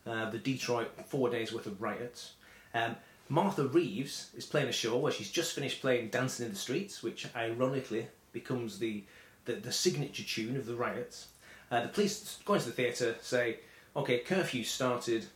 uh, 0.07 0.31
the 0.31 0.39
Detroit 0.39 0.91
four 1.07 1.31
days 1.31 1.53
worth 1.53 1.67
of 1.67 1.81
riots. 1.81 2.33
Um, 2.75 2.97
Martha 3.31 3.65
Reeves 3.67 4.31
is 4.37 4.47
playing 4.47 4.69
a 4.69 4.73
show 4.73 4.97
where 4.97 5.13
she's 5.13 5.31
just 5.31 5.55
finished 5.55 5.81
playing 5.81 6.09
Dancing 6.09 6.47
in 6.47 6.53
the 6.53 6.59
Streets, 6.59 7.03
which 7.03 7.27
ironically 7.37 8.09
becomes 8.33 8.79
the, 8.79 9.05
the, 9.45 9.55
the 9.55 9.73
signature 9.73 10.25
tune 10.25 10.57
of 10.57 10.67
the 10.67 10.75
riots. 10.75 11.29
Uh, 11.71 11.83
the 11.83 11.89
police 11.89 12.39
go 12.45 12.55
into 12.55 12.67
the 12.67 12.73
theatre, 12.73 13.17
say, 13.21 13.59
okay, 13.95 14.19
curfew 14.21 14.65
started, 14.65 15.27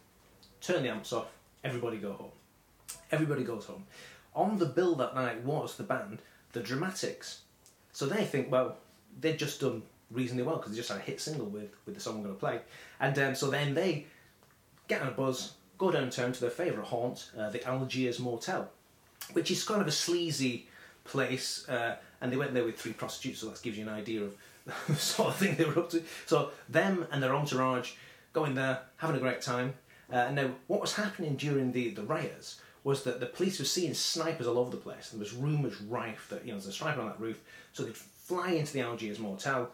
turn 0.60 0.82
the 0.82 0.88
amps 0.88 1.12
off, 1.12 1.26
everybody 1.64 1.98
go 1.98 2.12
home. 2.12 2.30
Everybody 3.10 3.44
goes 3.44 3.66
home. 3.66 3.84
On 4.34 4.59
the 4.59 4.66
bill 4.66 4.94
that 4.96 5.14
night 5.14 5.42
was 5.42 5.76
the 5.76 5.82
band, 5.82 6.20
The 6.52 6.60
Dramatics. 6.60 7.42
So 7.92 8.06
they 8.06 8.24
think, 8.24 8.50
well, 8.50 8.76
they've 9.20 9.36
just 9.36 9.60
done 9.60 9.82
reasonably 10.10 10.44
well 10.44 10.56
because 10.56 10.72
they 10.72 10.76
just 10.76 10.88
had 10.88 10.98
a 10.98 11.02
hit 11.02 11.20
single 11.20 11.46
with, 11.46 11.70
with 11.84 11.94
the 11.94 12.00
song 12.00 12.18
we're 12.18 12.24
going 12.24 12.34
to 12.34 12.40
play. 12.40 12.60
And 13.00 13.18
um, 13.18 13.34
so 13.34 13.50
then 13.50 13.74
they 13.74 14.06
get 14.88 15.02
on 15.02 15.09
a 15.09 15.12
buzz, 15.12 15.52
go 15.76 15.90
downtown 15.90 16.32
to 16.32 16.40
their 16.40 16.50
favourite 16.50 16.86
haunt, 16.86 17.30
uh, 17.38 17.50
the 17.50 17.66
Algiers 17.66 18.18
Motel, 18.18 18.70
which 19.32 19.50
is 19.50 19.64
kind 19.64 19.82
of 19.82 19.86
a 19.86 19.92
sleazy 19.92 20.68
place. 21.04 21.68
Uh, 21.68 21.96
and 22.20 22.32
they 22.32 22.36
went 22.36 22.54
there 22.54 22.64
with 22.64 22.78
three 22.78 22.92
prostitutes, 22.92 23.40
so 23.40 23.50
that 23.50 23.60
gives 23.62 23.76
you 23.76 23.86
an 23.86 23.92
idea 23.92 24.22
of 24.22 24.34
sort 24.97 25.28
of 25.30 25.36
thing 25.36 25.56
they 25.56 25.64
were 25.64 25.78
up 25.78 25.90
to. 25.90 26.02
So 26.26 26.51
them 26.68 27.06
and 27.10 27.22
their 27.22 27.34
entourage 27.34 27.93
going 28.32 28.55
there, 28.55 28.80
having 28.97 29.16
a 29.16 29.20
great 29.20 29.40
time. 29.40 29.74
Uh, 30.10 30.30
now, 30.30 30.51
what 30.66 30.80
was 30.80 30.94
happening 30.94 31.36
during 31.36 31.72
the, 31.72 31.90
the 31.90 32.02
riots 32.02 32.60
was 32.84 33.05
that 33.05 33.20
the 33.20 33.26
police 33.26 33.59
were 33.59 33.64
seeing 33.64 33.94
snipers 33.94 34.47
all 34.47 34.59
over 34.59 34.70
the 34.70 34.76
place. 34.76 35.10
There 35.10 35.18
was 35.18 35.32
rumours 35.32 35.80
rife 35.80 36.26
that 36.30 36.44
you 36.44 36.52
know 36.52 36.59
there's 36.59 36.66
a 36.66 36.72
sniper 36.72 37.01
on 37.01 37.09
that 37.09 37.20
roof, 37.20 37.43
so 37.72 37.82
they'd 37.82 37.97
fly 37.97 38.51
into 38.51 38.72
the 38.72 38.80
Algiers 38.80 39.18
motel, 39.18 39.70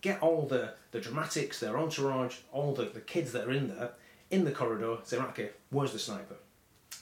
get 0.00 0.20
all 0.22 0.46
the, 0.46 0.74
the 0.90 1.00
dramatics, 1.00 1.60
their 1.60 1.78
entourage, 1.78 2.38
all 2.52 2.74
the, 2.74 2.86
the 2.86 3.00
kids 3.00 3.32
that 3.32 3.46
are 3.46 3.52
in 3.52 3.68
there, 3.68 3.90
in 4.30 4.44
the 4.44 4.52
corridor, 4.52 4.98
say, 5.04 5.18
right, 5.18 5.28
okay, 5.28 5.50
where's 5.70 5.92
the 5.92 5.98
sniper? 5.98 6.36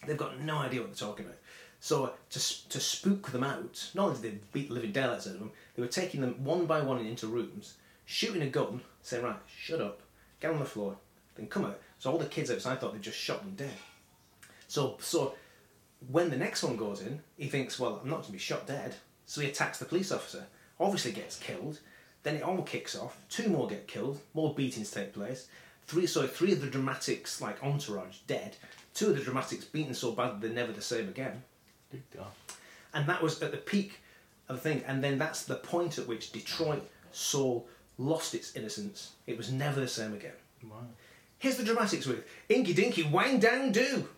They've 0.06 0.16
got 0.16 0.40
no 0.40 0.58
idea 0.58 0.80
what 0.80 0.90
they're 0.90 1.08
talking 1.08 1.26
about. 1.26 1.38
So 1.80 2.12
to 2.30 2.68
to 2.68 2.80
spook 2.80 3.30
them 3.30 3.44
out, 3.44 3.90
not 3.94 4.08
only 4.08 4.20
did 4.20 4.32
they 4.32 4.38
beat 4.52 4.68
the 4.68 4.74
living 4.74 4.92
daylights 4.92 5.26
out 5.26 5.34
of 5.34 5.38
them, 5.40 5.52
they 5.78 5.82
were 5.82 5.88
taking 5.88 6.22
them 6.22 6.42
one 6.42 6.66
by 6.66 6.80
one 6.80 6.98
into 6.98 7.28
rooms, 7.28 7.74
shooting 8.04 8.42
a 8.42 8.48
gun, 8.48 8.80
saying, 9.00 9.22
"Right, 9.22 9.38
shut 9.46 9.80
up, 9.80 10.02
get 10.40 10.50
on 10.50 10.58
the 10.58 10.64
floor, 10.64 10.96
then 11.36 11.46
come 11.46 11.64
out." 11.64 11.80
So 12.00 12.10
all 12.10 12.18
the 12.18 12.26
kids 12.26 12.50
outside 12.50 12.80
thought 12.80 12.94
they'd 12.94 13.00
just 13.00 13.16
shot 13.16 13.44
them 13.44 13.54
dead. 13.54 13.78
So 14.66 14.98
so 15.00 15.36
when 16.08 16.30
the 16.30 16.36
next 16.36 16.64
one 16.64 16.76
goes 16.76 17.00
in, 17.00 17.22
he 17.36 17.46
thinks, 17.48 17.78
"Well, 17.78 18.00
I'm 18.02 18.10
not 18.10 18.16
going 18.16 18.26
to 18.26 18.32
be 18.32 18.38
shot 18.38 18.66
dead," 18.66 18.96
so 19.24 19.40
he 19.40 19.46
attacks 19.46 19.78
the 19.78 19.84
police 19.84 20.10
officer. 20.10 20.48
Obviously, 20.80 21.12
gets 21.12 21.38
killed. 21.38 21.78
Then 22.24 22.34
it 22.34 22.42
all 22.42 22.62
kicks 22.62 22.96
off. 22.96 23.16
Two 23.28 23.48
more 23.48 23.68
get 23.68 23.86
killed. 23.86 24.20
More 24.34 24.52
beatings 24.52 24.90
take 24.90 25.12
place. 25.12 25.46
Three, 25.86 26.08
so 26.08 26.26
three 26.26 26.50
of 26.50 26.60
the 26.60 26.66
dramatics, 26.66 27.40
like 27.40 27.62
entourage, 27.62 28.18
dead. 28.26 28.56
Two 28.94 29.10
of 29.10 29.16
the 29.16 29.22
dramatics 29.22 29.64
beaten 29.64 29.94
so 29.94 30.10
bad 30.10 30.40
they're 30.40 30.50
never 30.50 30.72
the 30.72 30.82
same 30.82 31.08
again. 31.08 31.44
And 32.92 33.06
that 33.08 33.22
was 33.22 33.40
at 33.42 33.52
the 33.52 33.58
peak 33.58 34.00
of 34.48 34.56
the 34.56 34.62
thing. 34.62 34.82
And 34.86 35.02
then 35.02 35.18
that's 35.18 35.44
the 35.44 35.56
point 35.56 35.98
at 35.98 36.06
which 36.06 36.32
Detroit 36.32 36.88
soul 37.12 37.68
lost 37.98 38.34
its 38.34 38.54
innocence. 38.56 39.12
It 39.26 39.36
was 39.36 39.52
never 39.52 39.80
the 39.80 39.88
same 39.88 40.14
again. 40.14 40.32
Here's 41.38 41.56
the 41.56 41.64
dramatics 41.64 42.06
with 42.06 42.24
Inky 42.48 42.72
Dinky 42.74 43.04
Wang 43.04 43.38
Dang 43.38 43.72
Do. 43.72 44.08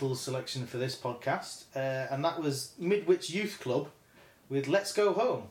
Instrumental 0.00 0.16
selection 0.16 0.66
for 0.66 0.78
this 0.78 0.96
podcast, 0.96 1.64
uh, 1.76 2.12
and 2.12 2.24
that 2.24 2.40
was 2.40 2.72
Midwich 2.78 3.28
Youth 3.30 3.60
Club 3.60 3.88
with 4.48 4.66
"Let's 4.66 4.92
Go 4.94 5.12
Home," 5.12 5.42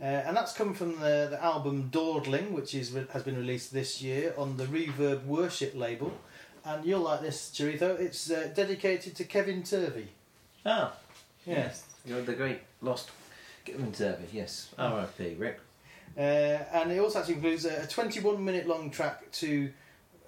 uh, 0.00 0.04
and 0.04 0.36
that's 0.36 0.52
come 0.52 0.72
from 0.72 1.00
the, 1.00 1.26
the 1.30 1.38
album 1.42 1.88
Dawdling, 1.90 2.52
which 2.52 2.74
is 2.76 2.94
has 3.12 3.22
been 3.24 3.36
released 3.36 3.72
this 3.72 4.00
year 4.00 4.34
on 4.38 4.56
the 4.56 4.66
Reverb 4.66 5.24
Worship 5.24 5.74
label. 5.74 6.12
And 6.64 6.84
you'll 6.84 7.00
like 7.00 7.22
this, 7.22 7.50
Chorito. 7.52 7.98
It's 7.98 8.30
uh, 8.30 8.50
dedicated 8.54 9.16
to 9.16 9.24
Kevin 9.24 9.62
Turvey. 9.64 10.08
Ah, 10.66 10.92
Yeah. 11.46 11.54
yes. 11.56 11.84
You're 12.04 12.22
the 12.22 12.34
great 12.34 12.60
lost 12.82 13.10
Kevin 13.64 13.90
Turvey, 13.92 14.26
yes. 14.32 14.68
R.I.P. 14.78 15.34
Rick. 15.38 15.58
Uh, 16.16 16.20
and 16.20 16.92
it 16.92 16.98
also 17.00 17.18
actually 17.20 17.34
includes 17.36 17.64
a 17.64 17.86
21 17.86 18.44
minute 18.44 18.66
long 18.68 18.90
track 18.90 19.30
to 19.32 19.70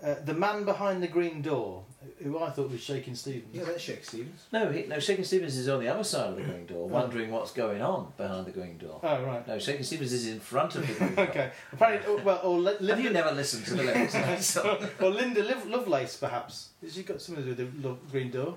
uh, 0.03 0.15
The 0.25 0.33
Man 0.35 0.65
Behind 0.65 1.03
the 1.03 1.09
Green 1.09 1.43
Door, 1.43 1.85
who 2.23 2.39
I 2.39 2.51
thought 2.51 2.71
was 2.71 2.81
Shaking 2.81 3.15
Stevens. 3.15 3.49
Yeah, 3.55 3.65
that's 3.65 3.81
Shake 3.83 4.05
Stevens. 4.05 4.47
No, 4.53 4.71
he, 4.73 4.87
no, 4.87 4.99
Shaking 4.99 5.25
Stevens 5.25 5.57
is 5.57 5.69
on 5.69 5.81
the 5.81 5.89
other 5.89 6.05
side 6.05 6.31
of 6.31 6.37
the 6.37 6.43
green 6.43 6.67
door, 6.67 6.89
wondering 6.89 7.31
what's 7.31 7.53
going 7.53 7.83
on 7.83 8.13
behind 8.17 8.47
the 8.47 8.51
green 8.53 8.79
door. 8.79 9.01
Oh, 9.03 9.23
right. 9.23 9.47
No, 9.47 9.59
Shaking 9.59 9.83
Stevens 9.85 10.13
is 10.13 10.27
in 10.29 10.41
front 10.41 10.75
of 10.77 10.87
the 10.87 10.95
green 10.99 11.15
door. 11.15 11.25
Okay. 11.29 11.51
Apparently, 11.73 12.07
oh, 12.11 12.21
well, 12.25 12.41
or 12.43 12.59
Li- 12.59 12.77
Linda, 12.81 12.95
Have 12.97 13.05
you 13.05 13.11
never 13.11 13.33
listened 13.33 13.65
to 13.67 13.75
the 13.75 13.83
lyrics 13.83 14.15
of 14.15 14.23
that 14.23 14.43
song? 14.43 14.79
or 15.01 15.11
Linda 15.11 15.43
Liv- 15.43 15.67
Lovelace, 15.67 16.17
perhaps. 16.17 16.71
Has 16.83 16.95
she 16.95 17.03
got 17.03 17.21
something 17.21 17.45
to 17.45 17.55
do 17.55 17.65
with 17.65 17.83
the 17.83 17.89
lo- 17.89 17.99
Green 18.11 18.31
Door? 18.31 18.57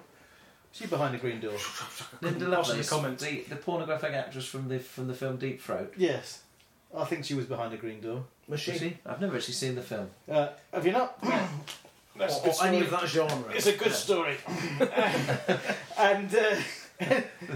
Is 0.73 0.79
she 0.79 0.87
behind 0.87 1.13
the 1.13 1.19
Green 1.19 1.39
Door? 1.41 1.51
Linda 1.51 1.59
Post 2.21 2.39
the 2.39 2.47
Lovelace, 2.47 2.89
comments. 2.89 3.23
the, 3.23 3.41
the 3.49 3.55
pornographic 3.57 4.13
actress 4.13 4.45
from 4.45 4.67
the 4.69 4.79
from 4.79 5.07
the 5.07 5.13
film 5.13 5.37
Deep 5.37 5.61
Throat. 5.61 5.93
Yes. 5.97 6.43
I 6.95 7.05
think 7.05 7.25
she 7.25 7.33
was 7.33 7.45
behind 7.45 7.73
the 7.73 7.77
Green 7.77 7.99
Door. 8.01 8.23
Was 8.47 8.59
she? 8.59 8.71
Was 8.71 8.79
she? 8.79 8.97
I've 9.05 9.19
never 9.21 9.35
actually 9.35 9.53
seen 9.55 9.75
the 9.75 9.81
film. 9.81 10.09
Uh, 10.29 10.49
have 10.73 10.85
you 10.85 10.91
not? 10.93 11.17
Or, 12.19 12.27
or 12.27 12.65
any 12.65 12.81
of 12.81 12.91
that 12.91 13.07
genre. 13.07 13.51
It's 13.53 13.67
a 13.67 13.75
good 13.75 13.91
story. 13.93 14.37
and 15.97 16.35
uh, 16.35 16.55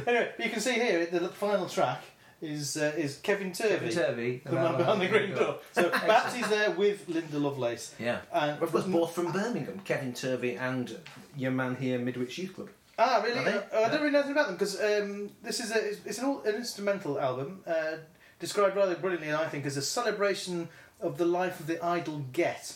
anyway, 0.08 0.32
you 0.40 0.50
can 0.50 0.60
see 0.60 0.74
here 0.74 1.06
the 1.06 1.30
final 1.30 1.68
track 1.68 2.02
is 2.42 2.78
uh, 2.78 2.94
is 2.98 3.18
Kevin 3.18 3.52
Turvey, 3.52 3.74
Kevin 3.90 3.92
Turvey, 3.94 4.42
the 4.46 4.52
man 4.52 4.78
behind 4.78 5.02
the 5.02 5.08
green 5.08 5.34
door. 5.36 5.58
So 5.74 5.90
perhaps 5.90 6.34
he's 6.36 6.48
there 6.50 6.72
with 6.72 7.08
Linda 7.08 7.38
Lovelace. 7.40 7.96
Yeah. 8.00 8.20
And 8.32 8.62
Of 8.62 8.72
course, 8.72 8.86
both 8.86 9.14
from 9.14 9.32
Birmingham, 9.32 9.80
Kevin 9.86 10.14
Turvey 10.14 10.56
and 10.56 10.98
your 11.36 11.52
man 11.52 11.76
here, 11.76 12.00
Midwich 12.00 12.38
Youth 12.38 12.56
Club. 12.56 12.70
Ah, 13.00 13.22
really? 13.24 13.46
Uh, 13.46 13.62
I 13.76 13.90
don't 13.90 14.00
really 14.02 14.10
know 14.12 14.20
anything 14.20 14.32
about 14.32 14.48
them 14.48 14.56
because 14.56 14.80
um, 14.82 15.30
this 15.44 15.60
is 15.60 15.72
a, 15.72 15.78
it's- 15.78 16.00
it's 16.04 16.18
an, 16.18 16.26
all, 16.26 16.42
an 16.42 16.56
instrumental 16.56 17.20
album 17.20 17.62
uh, 17.68 17.98
described 18.40 18.76
rather 18.76 18.96
brilliantly, 18.96 19.32
I 19.34 19.48
think, 19.48 19.68
as 19.68 19.78
a 19.78 19.84
celebration 19.84 20.68
of 21.00 21.20
the 21.20 21.26
life 21.26 21.60
of 21.60 21.68
the 21.68 21.84
idle 21.84 22.26
get. 22.34 22.76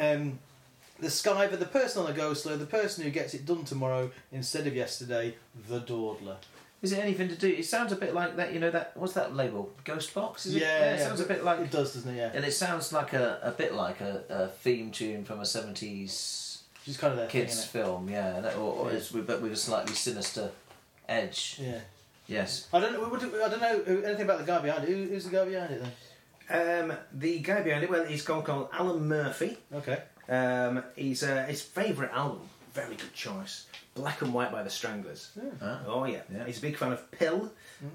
Um, 0.00 0.38
the 1.00 1.08
skiver, 1.08 1.58
the 1.58 1.64
person 1.66 2.02
on 2.02 2.08
the 2.08 2.14
go 2.14 2.34
slow, 2.34 2.56
the 2.56 2.66
person 2.66 3.04
who 3.04 3.10
gets 3.10 3.34
it 3.34 3.46
done 3.46 3.64
tomorrow 3.64 4.10
instead 4.32 4.66
of 4.66 4.74
yesterday, 4.74 5.34
the 5.68 5.80
dawdler. 5.80 6.36
Is 6.82 6.92
it 6.92 6.98
anything 6.98 7.28
to 7.28 7.34
do? 7.34 7.48
It 7.48 7.66
sounds 7.66 7.92
a 7.92 7.96
bit 7.96 8.14
like 8.14 8.36
that. 8.36 8.54
You 8.54 8.58
know 8.60 8.70
that 8.70 8.96
what's 8.96 9.12
that 9.12 9.36
label? 9.36 9.70
Ghost 9.84 10.14
Box? 10.14 10.46
Is 10.46 10.54
it? 10.54 10.62
Yeah, 10.62 10.92
it 10.94 10.98
yeah, 10.98 11.06
sounds 11.06 11.20
a 11.20 11.26
bit 11.26 11.44
like. 11.44 11.60
It 11.60 11.70
does, 11.70 11.92
doesn't 11.94 12.14
it? 12.14 12.16
Yeah. 12.16 12.30
And 12.32 12.42
it 12.44 12.52
sounds 12.52 12.90
like 12.92 13.12
a, 13.12 13.38
a 13.42 13.50
bit 13.50 13.74
like 13.74 14.00
a, 14.00 14.22
a 14.30 14.48
theme 14.48 14.90
tune 14.90 15.24
from 15.24 15.40
a 15.40 15.44
seventies 15.46 16.62
She's 16.84 16.96
kind 16.96 17.12
of 17.12 17.18
that 17.18 17.28
kids 17.28 17.56
innit? 17.56 17.68
film, 17.68 18.08
yeah, 18.08 18.40
that- 18.40 18.56
or, 18.56 18.72
or 18.74 18.90
Yeah. 18.90 18.96
it's 18.96 19.12
with, 19.12 19.26
but 19.26 19.42
with 19.42 19.52
a 19.52 19.56
slightly 19.56 19.94
sinister 19.94 20.50
edge. 21.08 21.58
Yeah. 21.60 21.80
Yes. 22.26 22.68
I 22.72 22.80
don't 22.80 22.92
know. 22.94 23.04
I 23.14 23.48
don't 23.48 23.60
know 23.60 24.02
anything 24.06 24.22
about 24.24 24.38
the 24.38 24.44
guy 24.46 24.60
behind 24.60 24.84
it. 24.84 24.88
Who, 24.88 25.04
who's 25.08 25.24
the 25.24 25.30
guy 25.30 25.44
behind 25.44 25.72
it 25.74 25.82
then? 25.82 25.92
Um, 26.90 26.96
the 27.12 27.38
guy 27.40 27.60
behind 27.62 27.84
it, 27.84 27.90
well, 27.90 28.04
he's 28.04 28.22
called, 28.22 28.44
called 28.44 28.68
Alan 28.72 29.06
Murphy. 29.06 29.58
Okay. 29.74 29.98
Um, 30.30 30.84
he's 30.96 31.22
uh, 31.22 31.44
his 31.48 31.60
favourite 31.60 32.12
album, 32.12 32.40
very 32.72 32.94
good 32.96 33.12
choice. 33.12 33.66
Black 33.94 34.22
and 34.22 34.32
White 34.32 34.52
by 34.52 34.62
the 34.62 34.70
Stranglers. 34.70 35.30
Ah. 35.60 35.80
Oh 35.86 36.04
yeah. 36.04 36.20
Yeah. 36.32 36.44
he's 36.46 36.58
a 36.58 36.62
big 36.62 36.76
fan 36.76 36.92
of 36.92 37.10
Pill. 37.10 37.50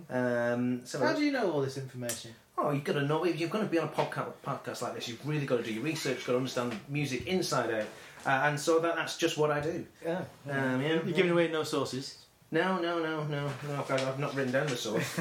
Um, 0.10 0.82
so 0.86 1.00
How 1.00 1.14
do 1.14 1.24
you 1.24 1.32
know 1.32 1.50
all 1.52 1.62
this 1.62 1.78
information? 1.78 2.32
Oh, 2.58 2.72
you've 2.72 2.84
got 2.84 2.94
to 2.94 3.02
know. 3.04 3.24
If 3.26 3.40
you're 3.40 3.50
going 3.50 3.66
to 3.66 3.72
be 3.72 3.80
on 3.80 3.88
a 3.88 3.92
podcast, 3.92 4.32
podcast 4.46 4.82
like 4.82 4.96
this, 4.96 5.08
you've 5.08 5.26
really 5.28 5.46
got 5.46 5.58
to 5.58 5.64
do 5.64 5.74
your 5.74 5.84
research. 5.84 6.26
Got 6.26 6.34
to 6.34 6.38
understand 6.38 6.78
music 6.90 7.26
inside 7.28 7.70
out, 7.74 7.86
uh, 8.26 8.48
and 8.48 8.60
so 8.60 8.80
that, 8.80 8.96
that's 8.96 9.18
just 9.18 9.38
what 9.38 9.52
I 9.52 9.60
do. 9.62 9.86
Yeah. 10.04 10.22
Um, 10.50 10.82
yeah. 10.82 10.88
You're 11.04 11.14
giving 11.14 11.32
away 11.32 11.48
no 11.50 11.64
sources. 11.64 12.18
No, 12.52 12.78
no, 12.80 13.00
no, 13.00 13.24
no, 13.26 13.50
no. 13.68 13.76
I've, 13.80 13.92
I've 13.92 14.20
not 14.20 14.36
written 14.36 14.52
down 14.54 14.68
the 14.68 14.76
source. 14.78 15.16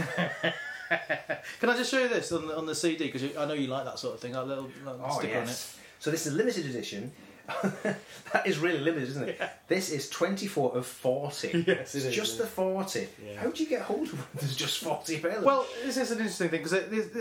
Can 1.61 1.71
I 1.71 1.77
just 1.77 1.91
show 1.91 1.99
you 2.01 2.09
this 2.09 2.31
on 2.33 2.47
the, 2.47 2.57
on 2.57 2.67
the 2.67 2.75
CD 2.75 3.11
because 3.11 3.37
I 3.37 3.47
know 3.47 3.55
you 3.55 3.67
like 3.69 3.85
that 3.85 3.99
sort 3.99 4.15
of 4.15 4.21
thing. 4.21 4.33
That 4.33 4.47
little, 4.47 4.71
little 4.85 5.01
Oh, 5.05 5.19
sticker 5.19 5.39
on 5.39 5.49
it. 5.49 5.75
So 6.05 6.11
this 6.11 6.27
is 6.27 6.35
a 6.35 6.37
limited 6.37 6.67
edition. 6.67 7.13
that 7.73 8.47
is 8.47 8.59
really 8.59 8.79
limited, 8.79 9.09
isn't 9.09 9.27
it? 9.27 9.41
This 9.69 9.89
is 9.91 10.11
24 10.11 10.77
of 10.77 10.87
40. 10.87 11.49
Yes, 11.67 11.67
it 11.67 11.77
it's 11.77 11.95
is, 11.95 12.15
just 12.15 12.37
yeah. 12.37 12.45
the 12.45 12.51
40. 12.51 13.09
Yeah. 13.25 13.41
How 13.41 13.49
do 13.49 13.63
you 13.63 13.71
get 13.71 13.81
hold 13.81 14.09
of 14.09 14.19
one? 14.19 14.27
There's 14.35 14.55
just 14.55 14.85
40 14.85 15.17
available. 15.17 15.47
Well, 15.47 15.67
this 15.83 15.97
is 15.97 16.11
an 16.11 16.19
interesting 16.19 16.51
thing 16.51 16.63
because 16.63 16.75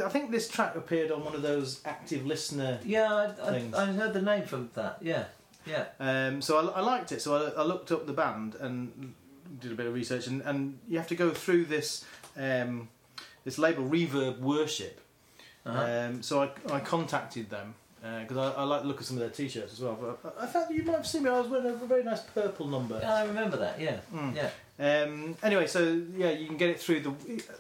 I 0.03 0.09
think 0.09 0.31
this 0.31 0.49
track 0.49 0.75
appeared 0.75 1.11
on 1.11 1.23
one 1.23 1.33
of 1.33 1.41
those 1.41 1.79
active 1.85 2.25
listener. 2.25 2.77
Yeah, 2.83 3.33
I. 3.41 3.51
I, 3.51 3.83
I 3.83 3.85
heard 3.85 4.11
the 4.11 4.21
name 4.21 4.43
from 4.43 4.69
that. 4.73 4.97
Yeah, 4.99 5.27
yeah. 5.65 5.85
Um, 6.01 6.41
so 6.41 6.57
I, 6.57 6.79
I 6.79 6.81
liked 6.81 7.13
it. 7.13 7.21
So 7.21 7.37
I, 7.37 7.61
I 7.61 7.63
looked 7.63 7.89
up 7.93 8.05
the 8.05 8.11
band 8.11 8.55
and 8.55 9.13
did 9.61 9.71
a 9.71 9.75
bit 9.75 9.85
of 9.85 9.93
research, 9.93 10.27
and, 10.27 10.41
and 10.41 10.77
you 10.89 10.97
have 10.97 11.07
to 11.07 11.15
go 11.15 11.29
through 11.29 11.65
this 11.65 12.03
um, 12.35 12.89
this 13.45 13.57
label 13.57 13.85
Reverb 13.85 14.39
Worship. 14.39 14.99
Uh-huh. 15.65 16.07
Um, 16.09 16.21
so 16.21 16.41
I, 16.43 16.49
I 16.69 16.81
contacted 16.81 17.49
them 17.49 17.75
because 18.21 18.37
I, 18.37 18.61
I 18.61 18.63
like 18.63 18.81
to 18.81 18.87
look 18.87 18.99
at 18.99 19.05
some 19.05 19.15
of 19.17 19.21
their 19.21 19.29
t-shirts 19.29 19.73
as 19.73 19.79
well. 19.79 19.97
But 20.21 20.35
I, 20.37 20.43
I 20.43 20.47
thought 20.47 20.69
you 20.71 20.83
might 20.83 20.97
have 20.97 21.07
seen 21.07 21.23
me. 21.23 21.29
I 21.29 21.39
was 21.39 21.47
wearing 21.47 21.67
a 21.67 21.73
very 21.85 22.03
nice 22.03 22.19
purple 22.21 22.67
number. 22.67 22.99
Yeah, 23.01 23.15
I 23.15 23.25
remember 23.25 23.55
that. 23.57 23.79
Yeah, 23.79 23.97
Mm. 24.13 24.35
yeah. 24.35 24.49
Um, 24.79 25.37
anyway, 25.43 25.67
so 25.67 26.01
yeah, 26.17 26.31
you 26.31 26.47
can 26.47 26.57
get 26.57 26.69
it 26.69 26.79
through 26.79 26.99
the. 27.01 27.13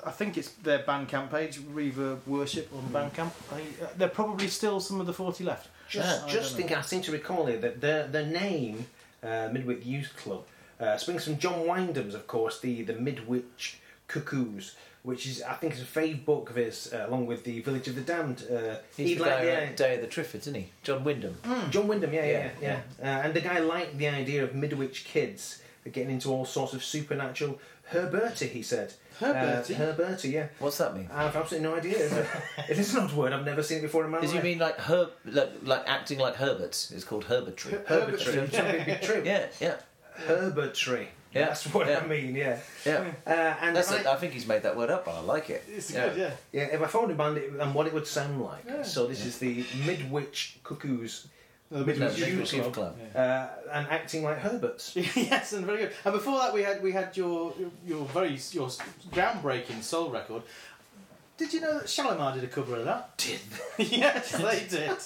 I 0.05 0.11
think 0.11 0.37
it's 0.37 0.49
their 0.63 0.79
Bandcamp 0.79 1.29
page, 1.31 1.59
Reverb 1.59 2.19
Worship 2.27 2.69
on 2.75 2.81
Bandcamp. 2.91 3.31
I, 3.51 3.61
uh, 3.83 3.87
there 3.97 4.07
are 4.07 4.11
probably 4.11 4.47
still 4.47 4.79
some 4.79 4.99
of 4.99 5.05
the 5.07 5.13
forty 5.13 5.43
left. 5.43 5.69
Just, 5.89 6.23
I 6.23 6.27
just 6.27 6.33
don't 6.33 6.43
know. 6.51 6.57
thinking, 6.57 6.77
I 6.77 6.81
seem 6.81 7.01
to 7.03 7.11
recall 7.11 7.45
here 7.45 7.59
that 7.59 7.79
the 7.81 8.07
the 8.11 8.25
name 8.25 8.87
uh, 9.23 9.47
Midwich 9.51 9.85
Youth 9.85 10.11
Club 10.17 10.43
uh, 10.79 10.97
springs 10.97 11.23
from 11.23 11.37
John 11.37 11.67
Wyndham's, 11.67 12.15
of 12.15 12.25
course, 12.27 12.59
the 12.59 12.81
the 12.81 12.93
Midwich 12.93 13.77
Cuckoos, 14.07 14.75
which 15.03 15.27
is 15.27 15.41
I 15.43 15.53
think 15.53 15.73
is 15.73 15.81
a 15.81 15.85
fave 15.85 16.25
book 16.25 16.49
of 16.49 16.55
his, 16.55 16.91
uh, 16.93 17.05
along 17.07 17.25
with 17.27 17.43
the 17.43 17.59
Village 17.61 17.87
of 17.87 17.95
the 17.95 18.01
Damned. 18.01 18.45
Uh, 18.51 18.75
He's 18.97 19.09
he 19.09 19.15
the 19.15 19.21
liked 19.21 19.43
guy 19.43 19.65
the- 19.67 19.73
Day 19.75 19.95
of 19.95 20.01
the 20.01 20.07
Triffids, 20.07 20.35
isn't 20.41 20.55
he? 20.55 20.69
John 20.83 21.03
Wyndham. 21.03 21.37
John 21.69 21.87
Wyndham, 21.87 22.13
yeah, 22.13 22.25
yeah, 22.25 22.49
Yeah, 22.61 22.79
yeah. 23.01 23.17
Uh, 23.19 23.21
and 23.25 23.33
the 23.33 23.41
guy 23.41 23.59
liked 23.59 23.97
the 23.97 24.07
idea 24.07 24.43
of 24.43 24.55
Midwich 24.55 25.03
kids 25.05 25.61
getting 25.91 26.11
into 26.11 26.29
all 26.29 26.45
sorts 26.45 26.73
of 26.73 26.83
supernatural 26.83 27.59
herberty. 27.87 28.47
He 28.47 28.61
said. 28.63 28.93
Herberty? 29.19 29.75
Uh, 29.75 29.77
herberty, 29.77 30.29
yeah. 30.29 30.47
What's 30.57 30.77
that 30.79 30.95
mean? 30.95 31.07
I 31.13 31.23
have 31.23 31.35
absolutely 31.35 31.69
no 31.69 31.75
idea. 31.75 31.97
Is 31.97 32.13
it? 32.13 32.25
it 32.69 32.79
is 32.79 32.95
an 32.95 33.03
odd 33.03 33.13
word. 33.13 33.31
I've 33.33 33.45
never 33.45 33.61
seen 33.61 33.77
it 33.79 33.81
before 33.81 34.05
in 34.05 34.09
my 34.11 34.21
Does 34.21 34.33
life. 34.33 34.43
you 34.43 34.49
mean 34.49 34.57
like 34.59 34.79
herb, 34.79 35.11
like, 35.25 35.51
like 35.63 35.83
acting 35.87 36.17
like 36.17 36.35
Herberts? 36.35 36.91
It's 36.91 37.03
called 37.03 37.25
herbertry. 37.25 37.77
herbertry? 37.85 38.47
Something 38.49 38.85
be 38.85 38.95
true. 39.05 39.21
Yeah, 39.25 39.47
yeah, 39.59 39.75
Herbertry. 40.27 41.09
Yeah, 41.33 41.45
That's 41.47 41.65
what 41.73 41.87
yeah. 41.87 41.99
I 41.99 42.07
mean. 42.07 42.35
Yeah. 42.35 42.59
yeah. 42.85 43.11
Uh, 43.25 43.29
and 43.61 43.75
That's. 43.75 43.91
if 43.91 44.05
A, 44.05 44.09
I, 44.09 44.13
I 44.13 44.17
think 44.17 44.33
he's 44.33 44.47
made 44.47 44.63
that 44.63 44.75
word 44.77 44.89
up, 44.89 45.05
but 45.05 45.15
I 45.15 45.21
like 45.21 45.49
it. 45.49 45.63
It's 45.67 45.91
Yeah. 45.91 46.09
good, 46.09 46.17
yeah. 46.17 46.31
yeah, 46.51 46.63
if 46.75 46.81
I 46.81 46.87
phoned 46.87 47.11
a 47.11 47.15
band 47.15 47.37
it, 47.37 47.51
and 47.59 47.73
what 47.73 47.87
it 47.87 47.93
would 47.93 48.07
sound 48.07 48.41
like. 48.41 48.85
So 48.85 49.07
this 49.07 49.25
is 49.25 49.37
the 49.39 49.65
Midwich 49.85 50.57
Cuckoos. 50.63 51.27
The 51.71 51.79
No, 51.79 51.85
Midwich 51.85 52.19
Midwich 52.19 52.53
Youth 52.53 52.53
Youth 52.53 52.73
Club. 52.73 52.95
Club. 52.95 53.15
Uh, 53.15 53.47
and 53.71 53.87
acting 53.87 54.23
like 54.23 54.37
Herberts. 54.39 54.95
yes, 55.15 55.53
and 55.53 55.65
very 55.65 55.79
good. 55.79 55.93
And 56.05 56.13
before 56.13 56.37
that, 56.39 56.53
we 56.53 56.61
had 56.61 56.83
we 56.83 56.91
had 56.91 57.15
your 57.17 57.53
your 57.85 58.05
very 58.07 58.37
your 58.51 58.69
groundbreaking 59.11 59.81
soul 59.81 60.09
record. 60.11 60.43
Did 61.37 61.51
you 61.51 61.61
know 61.61 61.79
that 61.79 61.89
Shalimar 61.89 62.35
did 62.35 62.43
a 62.43 62.47
cover 62.47 62.75
of 62.75 62.85
that? 62.85 63.17
Did 63.17 63.39
yes, 63.91 64.31
they 64.33 64.65
did. 64.69 64.97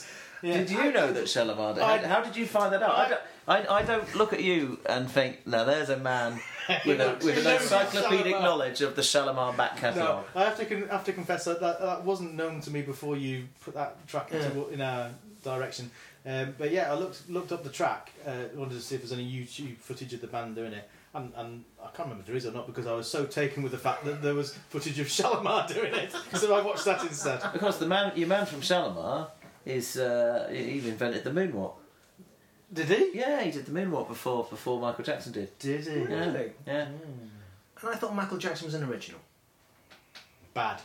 Yeah. 0.41 0.57
Did 0.57 0.69
you 0.69 0.91
know 0.91 1.11
that 1.13 1.27
Shalimar? 1.27 1.73
did- 1.75 1.83
How, 1.83 1.97
how 1.97 2.21
did 2.23 2.35
you 2.35 2.45
find 2.45 2.71
that 2.73 2.83
out? 2.83 2.95
I, 2.95 3.09
don't, 3.09 3.21
I, 3.69 3.75
I 3.79 3.81
don't 3.83 4.15
look 4.15 4.33
at 4.33 4.43
you 4.43 4.79
and 4.87 5.09
think, 5.09 5.47
now 5.47 5.63
there's 5.63 5.89
a 5.89 5.97
man 5.97 6.39
with, 6.85 6.99
a, 7.01 7.17
with 7.23 7.45
an 7.45 7.53
encyclopedic 7.61 8.33
Shalimar. 8.33 8.41
knowledge 8.41 8.81
of 8.81 8.95
the 8.95 9.01
Shalimar 9.03 9.53
back 9.53 9.75
No, 9.75 9.79
catalogue. 9.81 10.25
I 10.35 10.43
have 10.43 10.57
to 10.57 10.65
con- 10.65 10.87
have 10.89 11.03
to 11.05 11.13
confess 11.13 11.45
that, 11.45 11.59
that 11.61 11.79
that 11.81 12.03
wasn't 12.03 12.35
known 12.35 12.61
to 12.61 12.71
me 12.71 12.81
before 12.81 13.17
you 13.17 13.47
put 13.63 13.73
that 13.73 14.05
track 14.07 14.31
into, 14.31 14.67
in 14.69 14.81
our 14.81 15.09
direction. 15.43 15.89
Um, 16.25 16.53
but 16.57 16.71
yeah, 16.71 16.91
I 16.91 16.95
looked 16.95 17.29
looked 17.29 17.51
up 17.53 17.63
the 17.63 17.69
track. 17.69 18.11
Uh, 18.25 18.31
wanted 18.55 18.73
to 18.75 18.81
see 18.81 18.95
if 18.95 19.01
there's 19.01 19.13
any 19.13 19.29
YouTube 19.31 19.77
footage 19.77 20.11
of 20.13 20.19
the 20.19 20.27
band 20.27 20.55
doing 20.55 20.73
it, 20.73 20.89
and, 21.13 21.31
and 21.37 21.63
I 21.81 21.85
can't 21.85 21.99
remember 22.09 22.19
if 22.21 22.27
there 22.27 22.35
is 22.35 22.45
or 22.45 22.51
not 22.51 22.67
because 22.67 22.85
I 22.85 22.91
was 22.93 23.09
so 23.09 23.25
taken 23.25 23.63
with 23.63 23.71
the 23.71 23.77
fact 23.77 24.03
that 24.03 24.21
there 24.21 24.33
was 24.35 24.53
footage 24.69 24.99
of 24.99 25.07
Shalimar 25.17 25.67
doing 25.69 25.93
it. 25.93 26.11
So 26.33 26.53
I 26.53 26.61
watched 26.61 26.83
that 26.83 27.01
instead. 27.03 27.41
Because 27.53 27.77
the 27.79 27.85
man, 27.87 28.11
your 28.17 28.27
man 28.27 28.45
from 28.45 28.59
Shalimar 28.59 29.27
is, 29.69 29.97
uh, 29.97 30.47
he 30.51 30.77
invented 30.87 31.23
the 31.23 31.31
moonwalk. 31.31 31.73
Did 32.73 32.87
he? 32.89 33.11
Yeah, 33.19 33.41
he 33.43 33.51
did 33.51 33.65
the 33.65 33.71
moonwalk 33.71 34.07
before 34.07 34.45
before 34.49 34.79
Michael 34.79 35.03
Jackson 35.03 35.31
did. 35.31 35.57
Did 35.59 35.87
he? 35.87 35.99
Yeah, 35.99 36.19
Really? 36.25 36.51
yeah. 36.65 36.87
And 37.81 37.89
I 37.89 37.95
thought 37.95 38.13
Michael 38.15 38.37
Jackson 38.37 38.65
was 38.65 38.73
an 38.73 38.83
original. 38.83 39.21
Bad. 40.53 40.81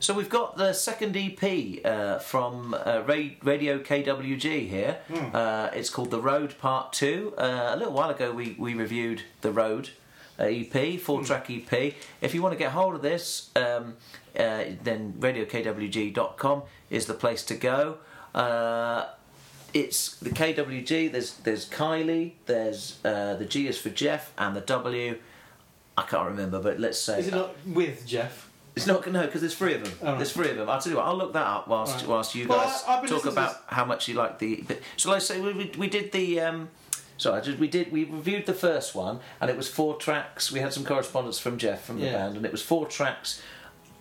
So 0.00 0.14
we've 0.14 0.30
got 0.30 0.56
the 0.56 0.72
second 0.72 1.16
EP 1.16 1.84
uh, 1.84 2.18
from 2.18 2.72
uh, 2.74 3.02
Radio 3.06 3.78
KWG 3.80 4.68
here. 4.68 4.98
Hmm. 5.12 5.34
Uh, 5.36 5.70
it's 5.74 5.90
called 5.90 6.10
The 6.10 6.20
Road 6.20 6.56
Part 6.58 6.92
2. 6.94 7.34
Uh, 7.36 7.70
a 7.74 7.76
little 7.76 7.92
while 7.92 8.08
ago 8.08 8.32
we, 8.32 8.54
we 8.58 8.74
reviewed 8.74 9.22
The 9.42 9.50
Road 9.50 9.90
uh, 9.90 9.90
EP, 10.44 10.92
Hmm. 10.92 10.96
four 10.98 11.22
track 11.24 11.50
EP. 11.50 11.94
If 12.20 12.34
you 12.34 12.42
want 12.42 12.52
to 12.52 12.58
get 12.58 12.72
hold 12.72 12.94
of 12.94 13.02
this, 13.02 13.50
um, 13.56 13.96
uh, 14.38 14.64
then 14.82 15.14
radiokwg.com 15.18 16.62
is 16.90 17.06
the 17.06 17.14
place 17.14 17.42
to 17.44 17.54
go. 17.54 17.98
Uh, 18.34 19.06
it's 19.74 20.16
the 20.16 20.30
KWG, 20.30 21.10
there's, 21.12 21.34
there's 21.38 21.68
Kylie, 21.68 22.32
there's 22.46 22.98
uh, 23.04 23.34
the 23.34 23.44
G 23.44 23.68
is 23.68 23.78
for 23.78 23.90
Jeff, 23.90 24.32
and 24.38 24.56
the 24.56 24.60
W, 24.62 25.18
I 25.96 26.02
can't 26.02 26.26
remember, 26.28 26.60
but 26.60 26.78
let's 26.80 26.98
say. 26.98 27.20
Is 27.20 27.28
it 27.28 27.34
not 27.34 27.54
with 27.66 28.06
Jeff? 28.06 28.48
It's 28.76 28.86
not 28.86 29.10
no, 29.10 29.26
because 29.26 29.40
there's 29.40 29.56
three 29.56 29.74
of 29.74 29.82
them. 29.82 29.92
Right. 30.08 30.16
There's 30.18 30.32
three 30.32 30.50
of 30.50 30.56
them. 30.56 30.70
I'll 30.70 30.80
tell 30.80 30.92
you 30.92 30.98
what. 30.98 31.06
I'll 31.06 31.16
look 31.16 31.32
that 31.32 31.44
up 31.46 31.66
whilst 31.66 31.96
right. 31.96 32.06
whilst 32.06 32.34
you 32.36 32.46
Well, 32.46 32.60
guys 32.64 32.84
I- 32.86 33.04
talk 33.06 33.26
about 33.26 33.56
how 33.66 33.84
much 33.84 34.06
you 34.06 34.14
like 34.14 34.38
the. 34.38 34.62
But, 34.68 34.78
so 34.96 35.10
let's 35.10 35.26
say 35.26 35.40
we, 35.40 35.52
we, 35.52 35.72
we 35.76 35.88
did 35.88 36.12
the. 36.12 36.40
Um, 36.40 36.68
sorry, 37.18 37.38
I 37.38 37.42
just, 37.42 37.58
we 37.58 37.68
did. 37.68 37.92
We 37.92 38.04
reviewed 38.04 38.46
the 38.46 38.54
first 38.54 38.94
one, 38.94 39.20
and 39.40 39.50
it 39.50 39.56
was 39.56 39.68
four 39.68 39.96
tracks. 39.96 40.50
We 40.50 40.60
had 40.60 40.72
some 40.72 40.84
correspondence 40.84 41.38
from 41.38 41.58
Jeff 41.58 41.84
from 41.84 42.00
the 42.00 42.06
Yeah. 42.06 42.12
band, 42.12 42.36
and 42.38 42.46
it 42.46 42.52
was 42.52 42.62
four 42.62 42.86
tracks 42.86 43.42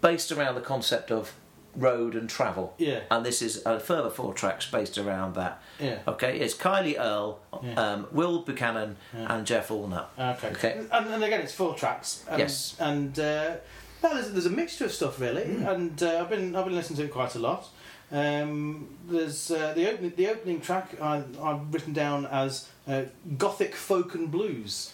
based 0.02 0.32
around 0.32 0.56
the 0.56 0.62
concept 0.62 1.12
of 1.12 1.34
road 1.76 2.16
and 2.16 2.28
travel. 2.30 2.74
Yeah. 2.80 3.02
And 3.12 3.24
this 3.26 3.42
is 3.42 3.62
a 3.66 3.80
further 3.80 4.10
four 4.10 4.34
tracks 4.34 4.70
based 4.72 4.98
around 4.98 5.36
that. 5.36 5.62
Yeah. 5.80 6.00
Okay, 6.08 6.40
it's 6.40 6.56
Kylie 6.56 6.98
Earl, 7.00 7.40
Yeah. 7.62 7.74
um, 7.76 8.08
Will 8.12 8.40
Buchanan, 8.42 8.96
and 9.14 9.46
Jeff 9.46 9.68
Allnut. 9.70 10.06
Okay. 10.18 10.48
Okay. 10.50 10.82
And, 10.92 11.08
and 11.08 11.24
again, 11.24 11.42
it's 11.42 11.54
four 11.54 11.76
tracks. 11.76 12.24
And, 12.30 12.40
Yes. 12.40 12.76
And 12.80 13.20
uh, 13.20 13.58
well, 14.02 14.14
there's, 14.16 14.32
there's 14.32 14.46
a 14.48 14.50
mixture 14.52 14.86
of 14.86 14.92
stuff 14.92 15.20
really, 15.20 15.44
Mm. 15.44 15.68
and 15.72 16.04
uh, 16.04 16.20
I've 16.22 16.30
been 16.30 16.56
I've 16.56 16.66
been 16.66 16.76
listening 16.76 16.98
to 16.98 17.06
it 17.06 17.12
quite 17.12 17.36
a 17.36 17.40
lot. 17.40 17.68
Um, 18.12 18.88
there's 19.08 19.52
uh, 19.52 19.74
the 19.76 19.92
opening 19.92 20.14
the 20.16 20.30
opening 20.30 20.62
track 20.62 21.00
I, 21.02 21.24
I've 21.42 21.74
written 21.74 21.94
down 21.94 22.26
as 22.28 22.70
uh, 22.88 23.04
gothic 23.38 23.76
folk 23.76 24.16
and 24.16 24.32
blues. 24.32 24.94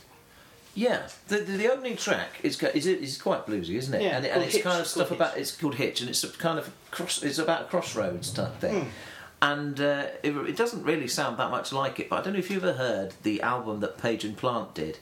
Yeah, 0.76 1.04
the, 1.28 1.38
the, 1.38 1.52
the 1.58 1.72
opening 1.72 1.96
track 1.98 2.40
is 2.42 2.56
go- 2.56 2.72
is, 2.74 3.22
quite 3.22 3.46
bluesy, 3.46 3.76
isn't 3.76 3.94
it? 3.94 4.02
Yeah, 4.02 4.18
and, 4.18 4.26
it- 4.26 4.30
and 4.30 4.42
it's 4.44 4.56
Hitch, 4.56 4.64
kind 4.64 4.82
of 4.82 4.88
stuff 4.88 5.12
about 5.12 5.38
it's 5.38 5.56
called 5.56 5.76
Hitch, 5.76 6.02
and 6.02 6.10
it's 6.10 6.24
a 6.24 6.30
kind 6.30 6.58
of 6.58 6.72
cross. 6.90 7.22
It's 7.22 7.38
about 7.38 7.62
a 7.62 7.66
crossroads 7.66 8.32
type 8.32 8.56
thing, 8.60 8.90
and 9.42 9.80
uh, 9.80 10.08
it, 10.24 10.32
it 10.36 10.58
doesn't 10.58 10.84
really 10.84 11.08
sound 11.08 11.38
that 11.38 11.52
much 11.52 11.72
like 11.72 12.00
it. 12.00 12.10
But 12.10 12.20
I 12.20 12.22
don't 12.24 12.34
know 12.34 12.40
if 12.40 12.50
you've 12.50 12.64
ever 12.64 12.74
heard 12.78 13.14
the 13.22 13.42
album 13.44 13.82
that 13.82 14.00
Page 14.00 14.26
and 14.26 14.36
Plant 14.36 14.74
did, 14.74 14.98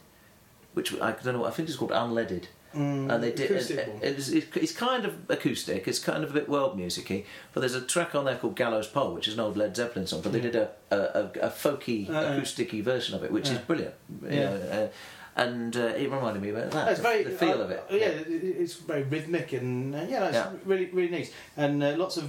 which 0.74 0.94
I 1.00 1.14
don't 1.14 1.36
know. 1.38 1.46
I 1.46 1.52
think 1.52 1.70
it's 1.70 1.78
called 1.78 1.92
Unledded. 1.92 2.48
And 2.73 3.23
they 3.23 3.31
did. 3.31 3.52
it- 3.52 3.88
one. 3.89 3.99
it's, 4.02 4.72
kind 4.72 5.06
of 5.06 5.14
acoustic. 5.30 5.88
It's 5.88 5.99
kind 5.99 6.23
of 6.23 6.31
a 6.31 6.34
bit 6.34 6.48
world 6.49 6.77
musicy. 6.77 7.26
But 7.53 7.60
there's 7.61 7.76
a 7.76 7.81
track 7.81 8.15
on 8.15 8.26
there 8.26 8.35
called 8.38 8.56
Gallows 8.56 8.88
Pole, 8.88 9.14
which 9.14 9.27
is 9.27 9.34
an 9.35 9.39
old 9.41 9.57
Led 9.57 9.76
Zeppelin 9.76 10.07
song. 10.07 10.22
But 10.22 10.31
they 10.31 10.39
did 10.41 10.56
a 10.56 10.69
a, 10.91 10.95
a, 10.95 11.23
a 11.43 11.49
folky, 11.49 12.10
Uh, 12.10 12.14
acousticy 12.39 12.81
version 12.84 13.15
of 13.15 13.23
it, 13.23 13.31
which 13.31 13.48
is 13.48 13.53
yeah. 13.56 13.61
brilliant. 13.68 13.95
You 14.23 14.30
Yeah. 14.30 14.49
know, 14.49 14.56
uh, 14.56 14.88
and 15.34 15.76
uh, 15.77 15.80
it 15.80 16.11
reminded 16.11 16.41
me 16.43 16.49
about 16.49 16.72
that. 16.72 16.91
It's 16.91 16.99
very 16.99 17.23
the 17.23 17.30
feel 17.31 17.60
uh, 17.61 17.65
of 17.65 17.72
it. 17.72 17.84
Yeah, 17.89 17.98
it- 18.07 18.27
it's 18.61 18.76
very 18.76 19.03
rhythmic 19.03 19.53
and 19.53 19.95
uh, 19.95 19.99
yeah, 20.10 20.19
no, 20.19 20.26
it's 20.27 20.35
Yeah. 20.35 20.52
really 20.65 20.85
really 20.91 21.10
nice 21.10 21.31
and 21.57 21.81
uh, 21.84 21.95
lots 21.98 22.18
of 22.18 22.23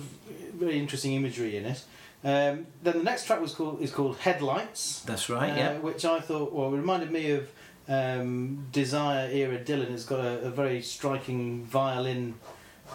very 0.55 0.78
interesting 0.78 1.12
imagery 1.14 1.56
in 1.56 1.66
it. 1.66 1.82
Um, 2.24 2.66
then 2.85 2.98
the 2.98 3.02
next 3.02 3.27
track 3.27 3.40
was 3.40 3.52
called 3.55 3.81
is 3.82 3.90
called 3.90 4.16
Headlights. 4.19 5.02
That's 5.05 5.28
right. 5.28 5.51
uh, 5.52 5.56
yeah. 5.56 5.78
which 5.78 6.05
I 6.05 6.20
thought 6.20 6.52
well 6.52 6.73
it 6.73 6.77
reminded 6.77 7.10
me 7.10 7.32
of 7.32 7.48
um, 7.93 8.66
Desire 8.73 9.28
era 9.31 9.59
Dylan. 9.59 9.93
It's 9.93 10.05
got 10.05 10.20
a, 10.20 10.40
a 10.40 10.51
very 10.51 10.82
striking 10.82 11.64
violin 11.64 12.35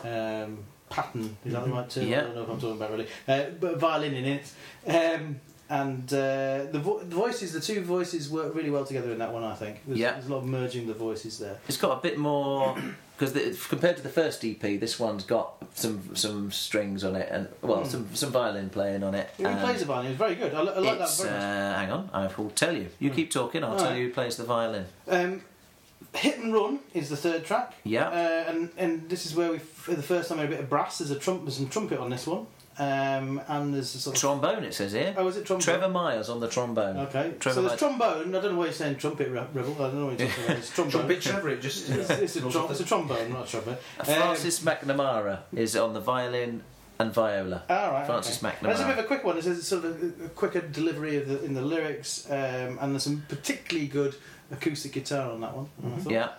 um, 0.03 0.59
pattern. 0.89 1.37
Is 1.45 1.53
that 1.53 1.65
the 1.65 1.71
right 1.71 1.89
term? 1.89 2.07
Yeah. 2.07 2.19
I 2.19 2.21
don't 2.23 2.35
know 2.35 2.43
if 2.43 2.49
I'm 2.49 2.61
talking 2.61 2.77
about 2.77 2.91
really, 2.91 3.07
uh, 3.27 3.43
but 3.59 3.79
violin 3.79 4.13
in 4.13 4.25
it. 4.25 4.51
Um, 4.87 5.39
and 5.69 6.11
uh, 6.13 6.65
the, 6.71 6.79
vo- 6.81 6.99
the 6.99 7.15
voices, 7.15 7.53
the 7.53 7.59
two 7.59 7.81
voices 7.81 8.29
work 8.29 8.55
really 8.55 8.69
well 8.69 8.85
together 8.85 9.11
in 9.11 9.19
that 9.19 9.33
one. 9.33 9.43
I 9.43 9.53
think. 9.55 9.81
There's, 9.85 9.99
Yeah. 9.99 10.13
there's 10.13 10.27
a 10.27 10.31
lot 10.31 10.37
of 10.39 10.45
merging 10.45 10.87
the 10.87 10.93
voices 10.93 11.39
there. 11.39 11.57
It's 11.67 11.77
got 11.77 11.97
a 11.97 12.01
bit 12.01 12.17
more 12.17 12.77
because 13.17 13.33
compared 13.67 13.97
to 13.97 14.03
the 14.03 14.09
first 14.09 14.45
EP, 14.45 14.59
this 14.61 14.99
one's 14.99 15.23
got 15.23 15.55
some 15.73 16.15
some 16.15 16.51
strings 16.51 17.03
on 17.03 17.15
it 17.15 17.27
and 17.31 17.47
well 17.61 17.83
some 17.85 18.07
some 18.15 18.31
violin 18.31 18.69
playing 18.69 19.03
on 19.03 19.13
it. 19.15 19.29
He 19.37 19.43
plays 19.43 19.79
the 19.79 19.85
violin. 19.85 20.07
It's 20.11 20.17
very 20.17 20.35
good. 20.35 20.53
I, 20.53 20.59
I 20.59 20.61
like 20.79 20.99
that 20.99 21.17
very 21.17 21.29
much. 21.31 21.41
uh, 21.41 21.73
hang 21.79 21.91
on, 21.91 22.09
I 22.13 22.27
will 22.37 22.49
tell 22.51 22.75
you. 22.75 22.87
You 22.99 23.09
keep 23.09 23.31
talking. 23.31 23.63
I'll 23.63 23.75
tell 23.75 23.87
Alright. 23.87 23.99
you 24.01 24.07
who 24.07 24.13
plays 24.13 24.37
the 24.37 24.43
violin. 24.45 24.85
Um, 25.07 25.41
Hit 26.13 26.37
and 26.39 26.53
Run 26.53 26.79
is 26.93 27.09
the 27.09 27.17
third 27.17 27.43
track. 27.45 27.73
Yeah. 27.83 28.07
Uh, 28.07 28.45
and 28.51 28.69
and 28.77 29.09
this 29.09 29.25
is 29.25 29.35
where 29.35 29.51
we 29.51 29.57
for 29.59 29.93
the 29.93 30.01
first 30.03 30.29
time 30.29 30.37
had 30.37 30.47
a 30.47 30.49
bit 30.51 30.59
of 30.61 30.69
brass. 30.69 30.99
There's 30.99 31.11
a 31.11 31.19
trump, 31.19 31.43
there's 31.43 31.57
some 31.57 31.67
trumpet 31.69 31.99
on 31.99 32.09
this 32.09 32.25
one. 32.25 32.47
Um, 32.79 33.41
and 33.47 33.73
there's 33.73 33.95
a 33.95 33.99
sort 33.99 34.15
of 34.15 34.21
Trombone, 34.21 34.63
it 34.63 34.73
says 34.73 34.91
here. 34.91 35.13
Oh, 35.17 35.27
is 35.27 35.37
it 35.37 35.45
trombone? 35.45 35.63
Trevor 35.63 35.89
Myers 35.89 36.29
on 36.29 36.39
the 36.39 36.47
trombone. 36.47 36.97
Okay. 36.97 37.33
Trevor 37.39 37.55
so 37.55 37.61
there's 37.61 37.71
Myers. 37.71 37.79
trombone. 37.79 38.35
I 38.35 38.41
don't 38.41 38.51
know 38.53 38.59
why 38.59 38.65
you're 38.65 38.73
saying 38.73 38.97
trumpet 38.97 39.29
re- 39.29 39.47
rebel. 39.53 39.73
I 39.75 39.87
don't 39.87 39.99
know 39.99 40.05
what 40.07 40.19
you're 40.19 40.27
talking 40.27 40.43
about. 40.45 40.57
It's 40.57 40.69
trombone. 40.75 40.91
Trumpet 40.91 41.21
Trevor, 41.21 41.49
it 41.49 41.61
just. 41.61 41.89
It's, 41.97 42.09
it's, 42.09 42.35
a, 42.35 42.41
trom- 42.41 42.69
it's 42.69 42.79
a 42.79 42.85
trombone, 42.85 43.33
not 43.33 43.47
a 43.47 43.49
trumpet. 43.49 43.81
Um, 43.99 44.05
Francis 44.05 44.59
McNamara 44.59 45.39
is 45.55 45.75
on 45.75 45.93
the 45.93 45.99
violin 45.99 46.63
and 46.99 47.13
viola. 47.13 47.63
All 47.69 47.91
right, 47.91 48.05
Francis 48.05 48.43
okay. 48.43 48.55
There's 48.61 48.79
a 48.79 48.85
bit 48.85 48.97
of 48.99 49.05
a 49.05 49.07
quick 49.07 49.23
one. 49.23 49.35
There's 49.35 49.47
a 49.47 49.61
sort 49.61 49.85
of 49.85 50.01
a, 50.21 50.25
a 50.25 50.29
quicker 50.29 50.61
delivery 50.61 51.17
of 51.17 51.27
the, 51.27 51.43
in 51.43 51.53
the 51.53 51.61
lyrics, 51.61 52.29
um, 52.29 52.77
and 52.81 52.93
there's 52.93 53.03
some 53.03 53.23
particularly 53.27 53.87
good 53.87 54.15
acoustic 54.51 54.93
guitar 54.93 55.31
on 55.31 55.41
that 55.41 55.55
one. 55.55 55.69
I 55.85 55.97
thought. 55.99 56.11
Yeah. 56.13 56.29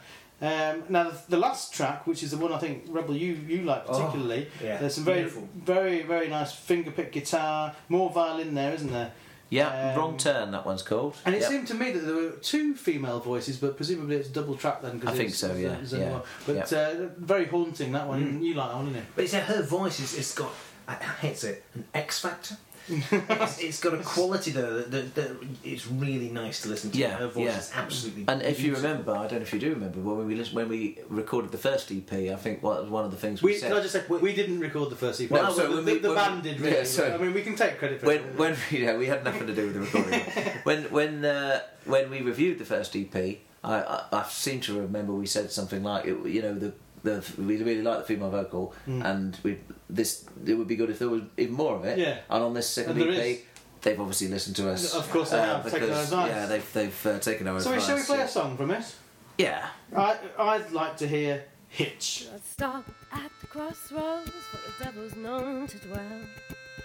Um, 0.40 0.84
now 0.88 1.10
the, 1.10 1.18
the 1.30 1.36
last 1.36 1.74
track, 1.74 2.06
which 2.06 2.22
is 2.22 2.30
the 2.30 2.36
one 2.38 2.52
I 2.52 2.58
think 2.58 2.84
Rebel 2.88 3.16
you 3.16 3.32
you 3.48 3.62
like 3.62 3.84
Oh, 3.88 3.98
particularly. 3.98 4.48
yeah, 4.62 4.76
There's 4.76 4.94
some 4.94 5.04
very 5.04 5.22
beautiful. 5.22 5.48
very 5.56 6.02
very 6.02 6.28
nice 6.28 6.52
finger 6.52 6.90
pick 6.92 7.10
guitar, 7.12 7.74
more 7.88 8.08
violin 8.10 8.54
there, 8.54 8.72
isn't 8.74 8.92
there? 8.92 9.10
Yeah, 9.50 9.92
Um, 9.92 9.98
wrong 9.98 10.16
turn. 10.18 10.50
That 10.50 10.66
one's 10.66 10.82
called. 10.82 11.16
And 11.24 11.34
it 11.34 11.40
Yep. 11.40 11.50
seemed 11.50 11.66
to 11.68 11.74
me 11.74 11.90
that 11.90 12.00
there 12.00 12.14
were 12.14 12.30
two 12.32 12.74
female 12.74 13.18
voices, 13.18 13.56
but 13.56 13.76
presumably 13.76 14.16
it's 14.16 14.28
double 14.28 14.54
track 14.54 14.82
then. 14.82 15.00
'cause 15.00 15.08
I 15.08 15.12
think 15.12 15.28
it's- 15.30 15.38
so, 15.38 15.54
yeah, 15.54 15.76
it's 15.82 15.92
only 15.94 16.04
yeah, 16.06 16.12
one. 16.12 16.22
But 16.46 16.72
uh, 16.72 16.94
very 17.16 17.46
haunting 17.46 17.92
that 17.92 18.06
one. 18.06 18.42
You 18.42 18.54
like 18.54 18.68
that 18.68 18.76
one, 18.76 18.92
didn't 18.92 19.06
But 19.16 19.24
it's, 19.24 19.32
her 19.34 19.62
voice 19.62 19.98
is 20.00 20.16
it's 20.18 20.34
got 20.34 20.52
I 20.86 20.92
I 20.92 20.96
hate 21.26 21.44
it, 21.44 21.64
an 21.74 21.84
X 21.94 22.20
factor. 22.20 22.56
It's, 22.88 23.58
it's 23.60 23.80
got 23.80 23.94
a 23.94 23.98
quality 23.98 24.50
there 24.50 24.70
that, 24.74 24.90
that, 24.90 25.14
that 25.14 25.30
it's 25.64 25.86
really 25.86 26.30
nice 26.30 26.62
to 26.62 26.68
listen 26.68 26.90
to. 26.90 26.98
Yeah, 26.98 27.16
her 27.16 27.28
voice 27.28 27.44
yeah. 27.44 27.58
is 27.58 27.72
absolutely. 27.74 28.24
And 28.28 28.42
if 28.42 28.60
you 28.60 28.72
beautiful. 28.72 28.90
remember, 28.90 29.12
I 29.12 29.26
don't 29.26 29.40
know 29.40 29.42
if 29.42 29.52
you 29.52 29.60
do 29.60 29.70
remember, 29.70 30.00
when 30.00 30.26
we 30.26 30.34
lis- 30.34 30.52
when 30.52 30.68
we 30.68 30.98
recorded 31.08 31.52
the 31.52 31.58
first 31.58 31.90
EP, 31.92 32.12
I 32.12 32.36
think 32.36 32.62
what 32.62 32.88
one 32.90 33.04
of 33.04 33.10
the 33.10 33.16
things 33.16 33.42
we? 33.42 33.50
we, 33.50 33.54
we 33.54 33.58
said 33.60 33.68
can 33.70 33.78
I 33.78 33.82
just 33.82 33.92
say 33.94 34.02
we 34.08 34.34
didn't 34.34 34.60
record 34.60 34.90
the 34.90 34.96
first 34.96 35.20
EP. 35.20 35.30
No, 35.30 35.52
so 35.52 35.76
the, 35.76 35.82
we- 35.82 35.98
the 35.98 36.08
when 36.08 36.16
band 36.16 36.42
we- 36.42 36.50
did 36.50 36.60
really. 36.62 36.76
yeah, 36.76 36.84
so- 36.84 37.14
I 37.14 37.16
mean, 37.18 37.34
we 37.34 37.42
can 37.42 37.56
take 37.56 37.78
credit 37.78 38.00
for 38.00 38.06
when 38.06 38.16
it. 38.18 38.38
when 38.38 38.56
you 38.70 38.86
know 38.86 38.98
we 38.98 39.06
had 39.06 39.24
nothing 39.24 39.46
to 39.46 39.54
do 39.54 39.66
with 39.66 39.74
the 39.74 39.80
recording. 39.80 40.20
when 40.64 40.84
when 40.90 41.24
uh, 41.24 41.60
when 41.86 42.10
we 42.10 42.22
reviewed 42.22 42.58
the 42.58 42.64
first 42.64 42.94
EP, 42.96 43.14
I, 43.16 43.38
I 43.64 44.04
I 44.12 44.22
seem 44.28 44.60
to 44.62 44.80
remember 44.80 45.12
we 45.12 45.26
said 45.26 45.50
something 45.50 45.82
like 45.82 46.06
you 46.06 46.42
know 46.42 46.54
the. 46.54 46.72
The, 47.04 47.24
we 47.38 47.56
really 47.62 47.80
like 47.82 47.98
the 47.98 48.04
female 48.04 48.28
vocal, 48.28 48.74
and 48.84 49.38
we 49.44 49.58
this 49.90 50.24
it 50.44 50.54
would 50.54 50.68
be 50.68 50.76
good 50.76 50.90
if 50.90 50.98
there 50.98 51.08
was 51.08 51.22
even 51.36 51.54
more 51.54 51.76
of 51.76 51.84
it. 51.84 51.98
Yeah. 51.98 52.18
And 52.30 52.44
on 52.44 52.54
this 52.54 52.68
second 52.68 53.00
And 53.00 53.10
EP, 53.10 53.18
is. 53.18 53.38
they've 53.82 54.00
obviously 54.00 54.28
listened 54.28 54.56
to 54.56 54.70
us. 54.70 54.94
Of 54.94 55.10
course 55.10 55.30
they 55.30 55.38
have, 55.38 55.64
taken 55.70 55.90
our 55.90 56.02
advice. 56.02 56.30
Yeah, 56.30 56.46
they've 56.46 56.72
they've 56.72 57.06
uh, 57.06 57.18
taken 57.18 57.48
our 57.48 57.60
so 57.60 57.70
advice. 57.70 57.84
So, 57.84 57.88
shall 57.88 57.96
we 57.96 58.02
play 58.04 58.18
yeah. 58.18 58.24
a 58.24 58.28
song 58.28 58.56
from 58.56 58.70
it? 58.70 58.94
Yeah. 59.38 59.68
I 59.96 60.18
I'd 60.38 60.70
like 60.72 60.96
to 60.98 61.08
hear 61.08 61.44
Hitch. 61.68 62.28
Let's 62.32 62.50
stop 62.50 62.84
at 63.12 63.30
the 63.40 63.46
crossroads 63.46 64.30
where 64.30 64.62
the 64.78 64.84
devil's 64.84 65.16
known 65.16 65.66
to 65.66 65.78
dwell. 65.78 66.20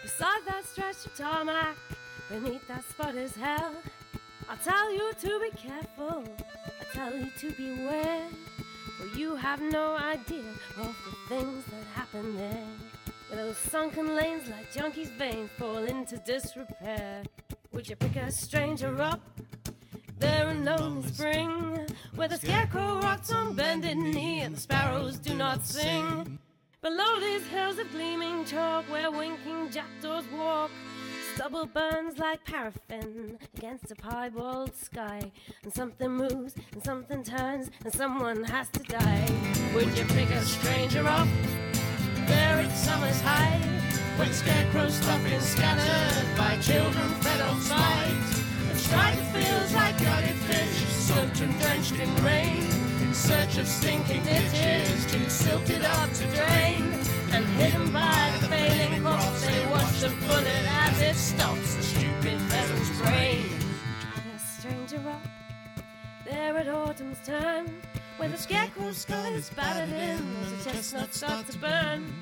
Beside 0.01 0.41
that 0.47 0.65
stretch 0.65 1.05
of 1.05 1.15
tarmac, 1.15 1.77
beneath 2.30 2.67
that 2.67 2.84
spot 2.89 3.15
is 3.15 3.35
hell. 3.35 3.73
I 4.49 4.55
tell 4.57 4.93
you 4.93 5.13
to 5.21 5.39
be 5.39 5.57
careful, 5.57 6.23
I 6.81 6.93
tell 6.93 7.15
you 7.15 7.27
to 7.39 7.51
beware. 7.51 8.27
For 8.97 9.17
you 9.17 9.35
have 9.35 9.61
no 9.61 9.95
idea 9.95 10.43
of 10.77 10.95
the 11.05 11.35
things 11.35 11.65
that 11.65 11.85
happen 11.95 12.38
there. 12.38 12.67
Where 13.34 13.45
those 13.45 13.57
sunken 13.57 14.15
lanes 14.15 14.47
like 14.47 14.72
junkies' 14.72 15.10
veins 15.18 15.49
fall 15.57 15.77
into 15.77 16.18
disrepair. 16.18 17.23
Would 17.72 17.89
you 17.89 17.95
pick 17.95 18.15
a 18.15 18.31
stranger 18.31 19.01
up? 19.01 19.22
There 20.19 20.51
in 20.51 20.64
lonely 20.64 21.07
spring, 21.07 21.88
where 22.14 22.27
the 22.27 22.38
scarecrow 22.38 22.99
rots 22.99 23.34
on 23.34 23.55
bended 23.55 23.97
knee 23.97 24.41
and 24.41 24.55
the 24.55 24.60
sparrows 24.60 25.18
do 25.18 25.34
not 25.34 25.65
sing. 25.65 26.38
Below 26.84 27.19
these 27.19 27.47
hills 27.47 27.80
of 27.80 27.89
gleaming 27.89 28.45
chalk, 28.45 28.85
where 28.85 29.10
winking 29.10 29.72
jackdaws 29.72 30.26
walk, 30.38 30.69
stubble 31.34 31.65
burns 31.65 32.19
like 32.19 32.45
paraffin 32.45 33.39
against 33.57 33.89
a 33.89 33.95
piebald 33.95 34.76
sky. 34.76 35.31
And 35.64 35.73
something 35.73 36.11
moves, 36.11 36.53
and 36.72 36.84
something 36.84 37.23
turns, 37.23 37.72
and 37.84 37.91
someone 37.91 38.43
has 38.43 38.69
to 38.69 38.84
die. 38.84 39.26
Would 39.73 39.97
you 39.97 40.05
pick 40.05 40.30
a 40.30 40.41
stranger 40.45 41.07
up? 41.07 41.27
There 42.27 42.59
at 42.59 42.71
summer's 42.71 43.19
high, 43.21 43.59
when 44.17 44.31
scarecrows 44.31 44.95
stuffing 44.95 45.39
scattered 45.41 46.37
by 46.37 46.57
children 46.57 47.09
fed 47.21 47.41
on 47.41 47.59
sight. 47.61 48.43
And 48.69 48.79
strike 48.79 49.19
fields 49.33 49.73
like 49.73 49.97
gutted 50.01 50.35
fish, 50.47 50.87
soaked 50.87 51.41
and 51.41 51.59
drenched 51.59 51.99
in 51.99 52.15
rain. 52.23 52.63
In 53.01 53.13
search 53.13 53.57
of 53.57 53.67
stinking 53.67 54.23
ditches, 54.23 55.05
too 55.11 55.29
silted 55.29 55.83
up 55.83 56.11
to 56.13 56.25
drain. 56.27 56.93
And 57.31 57.45
hidden 57.57 57.91
by 57.91 58.31
the 58.39 58.47
failing 58.47 59.03
corpse, 59.03 59.45
they 59.45 59.65
watch 59.67 59.99
the 59.99 60.09
bullet 60.27 60.65
as 60.85 61.01
it 61.01 61.15
stops 61.15 61.75
the 61.75 61.83
stupid 61.83 62.37
vessel's 62.49 63.01
brain. 63.01 63.45
A 64.35 64.39
stranger 64.39 65.01
up 65.09 65.21
there 66.25 66.55
at 66.57 66.67
autumn's 66.69 67.19
turn, 67.25 67.81
where 68.18 68.30
the 68.30 68.38
scarecrow's 68.38 68.98
skull 68.98 69.34
is 69.34 69.49
battered 69.52 69.90
in 69.90 70.35
as 70.41 70.52
the 70.64 70.72
chestnuts 70.72 71.18
start 71.18 71.48
to 71.48 71.57
burn. 71.57 72.14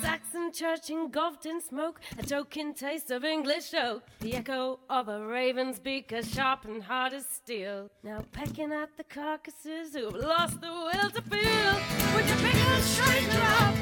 Saxon 0.00 0.52
church 0.52 0.90
engulfed 0.90 1.46
in 1.46 1.60
smoke, 1.60 2.00
a 2.18 2.22
token 2.22 2.74
taste 2.74 3.10
of 3.10 3.24
English 3.24 3.72
oak. 3.72 4.02
The 4.20 4.34
echo 4.34 4.80
of 4.90 5.08
a 5.08 5.24
raven's 5.24 5.78
beak, 5.78 6.12
as 6.12 6.28
sharp 6.32 6.64
and 6.64 6.82
hard 6.82 7.12
as 7.12 7.26
steel. 7.26 7.88
Now 8.02 8.24
pecking 8.32 8.72
at 8.72 8.96
the 8.96 9.04
carcasses 9.04 9.94
who 9.94 10.06
have 10.06 10.14
lost 10.14 10.60
the 10.60 10.68
will 10.68 11.10
to 11.10 11.22
feel. 11.22 11.74
Would 12.14 12.28
you 12.28 12.34
pick 12.36 12.54
a 12.54 12.82
stranger 12.82 13.42
up 13.60 13.74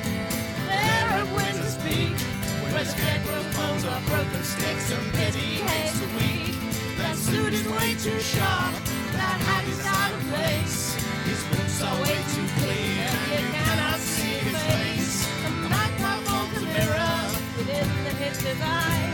there 0.66 1.08
at 1.20 1.26
Winter's 1.34 1.76
Peak? 1.78 2.18
Where 2.62 2.84
the 2.84 2.84
scarecrow 2.84 3.42
bones 3.56 3.84
are 3.86 4.00
broken 4.02 4.44
sticks 4.44 4.92
and 4.92 5.12
pity 5.14 5.64
hates 5.64 6.00
a 6.02 6.06
week. 6.18 6.54
That 6.98 7.16
suit 7.16 7.54
is 7.54 7.66
way 7.66 7.94
too 7.94 8.20
sharp, 8.20 8.74
that 9.12 9.40
hat 9.40 9.66
is 9.68 9.86
out 9.86 10.12
of 10.12 10.20
place. 10.28 10.99
His 11.30 11.44
boots 11.44 11.80
are 11.80 11.94
way 12.02 12.18
too 12.34 12.46
clean, 12.58 13.06
you 13.30 13.46
cannot 13.54 14.00
see 14.00 14.34
his 14.50 14.58
face. 14.66 15.30
And 15.46 15.70
that 15.70 15.90
cardboard 16.02 16.50
the 16.56 16.62
mirror 16.74 17.18
within 17.56 17.86
the 18.04 18.14
eye. 18.58 19.06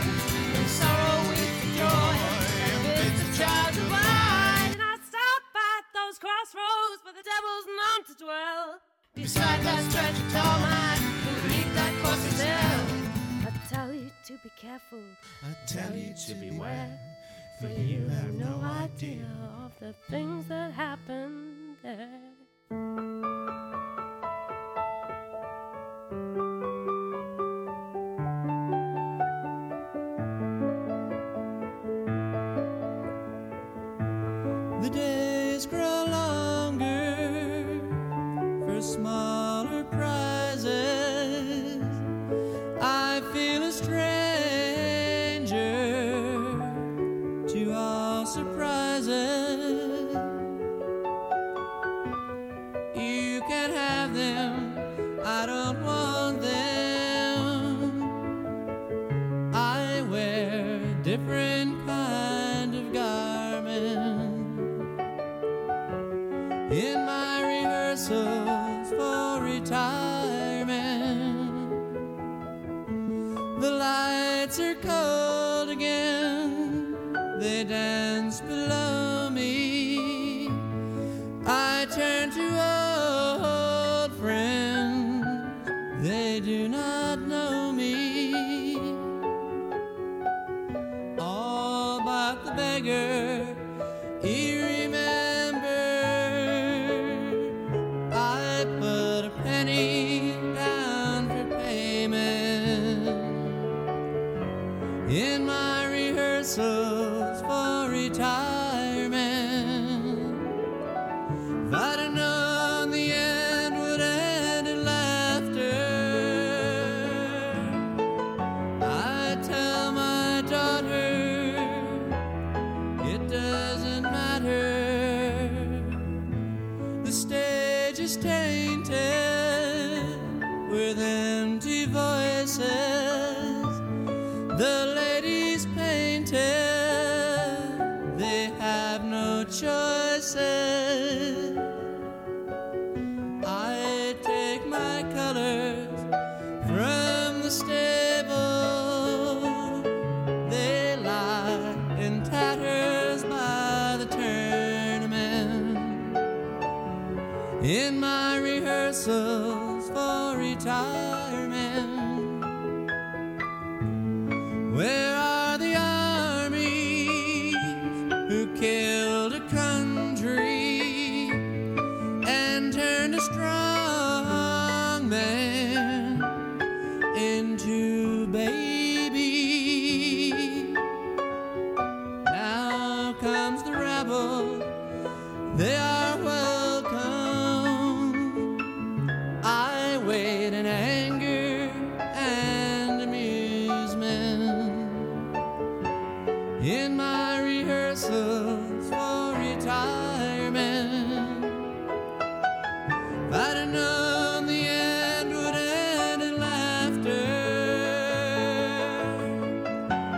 In 0.57 0.65
sorrow 0.65 1.29
joy, 1.77 2.17
and 2.73 2.81
bids 2.97 3.17
the 3.21 3.29
child. 3.37 3.77
And 3.77 4.81
I 4.81 4.97
stop 4.97 5.43
at 5.69 5.83
those 5.93 6.17
crossroads 6.17 6.99
where 7.05 7.13
the 7.13 7.21
devil's 7.21 7.67
known 7.77 7.99
to 8.09 8.13
dwell. 8.25 8.65
Beside 9.13 9.61
that 9.61 9.81
stretch 9.85 10.17
of 10.17 10.33
beneath 11.37 11.71
that 11.77 11.93
hell. 12.41 12.81
I 13.45 13.51
tell 13.69 13.93
you 13.93 14.09
to 14.25 14.33
be 14.41 14.49
careful. 14.57 15.03
I 15.45 15.53
tell 15.67 15.95
you 15.95 16.15
to 16.25 16.33
beware. 16.33 16.99
For 17.61 17.67
you 17.67 18.07
have 18.07 18.33
no 18.33 18.59
idea 18.63 19.29
of 19.63 19.71
the 19.79 19.93
things 20.09 20.47
that 20.47 20.71
happen 20.71 21.66
yeah. 21.87 23.06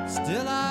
Still 0.10 0.48
I 0.48 0.69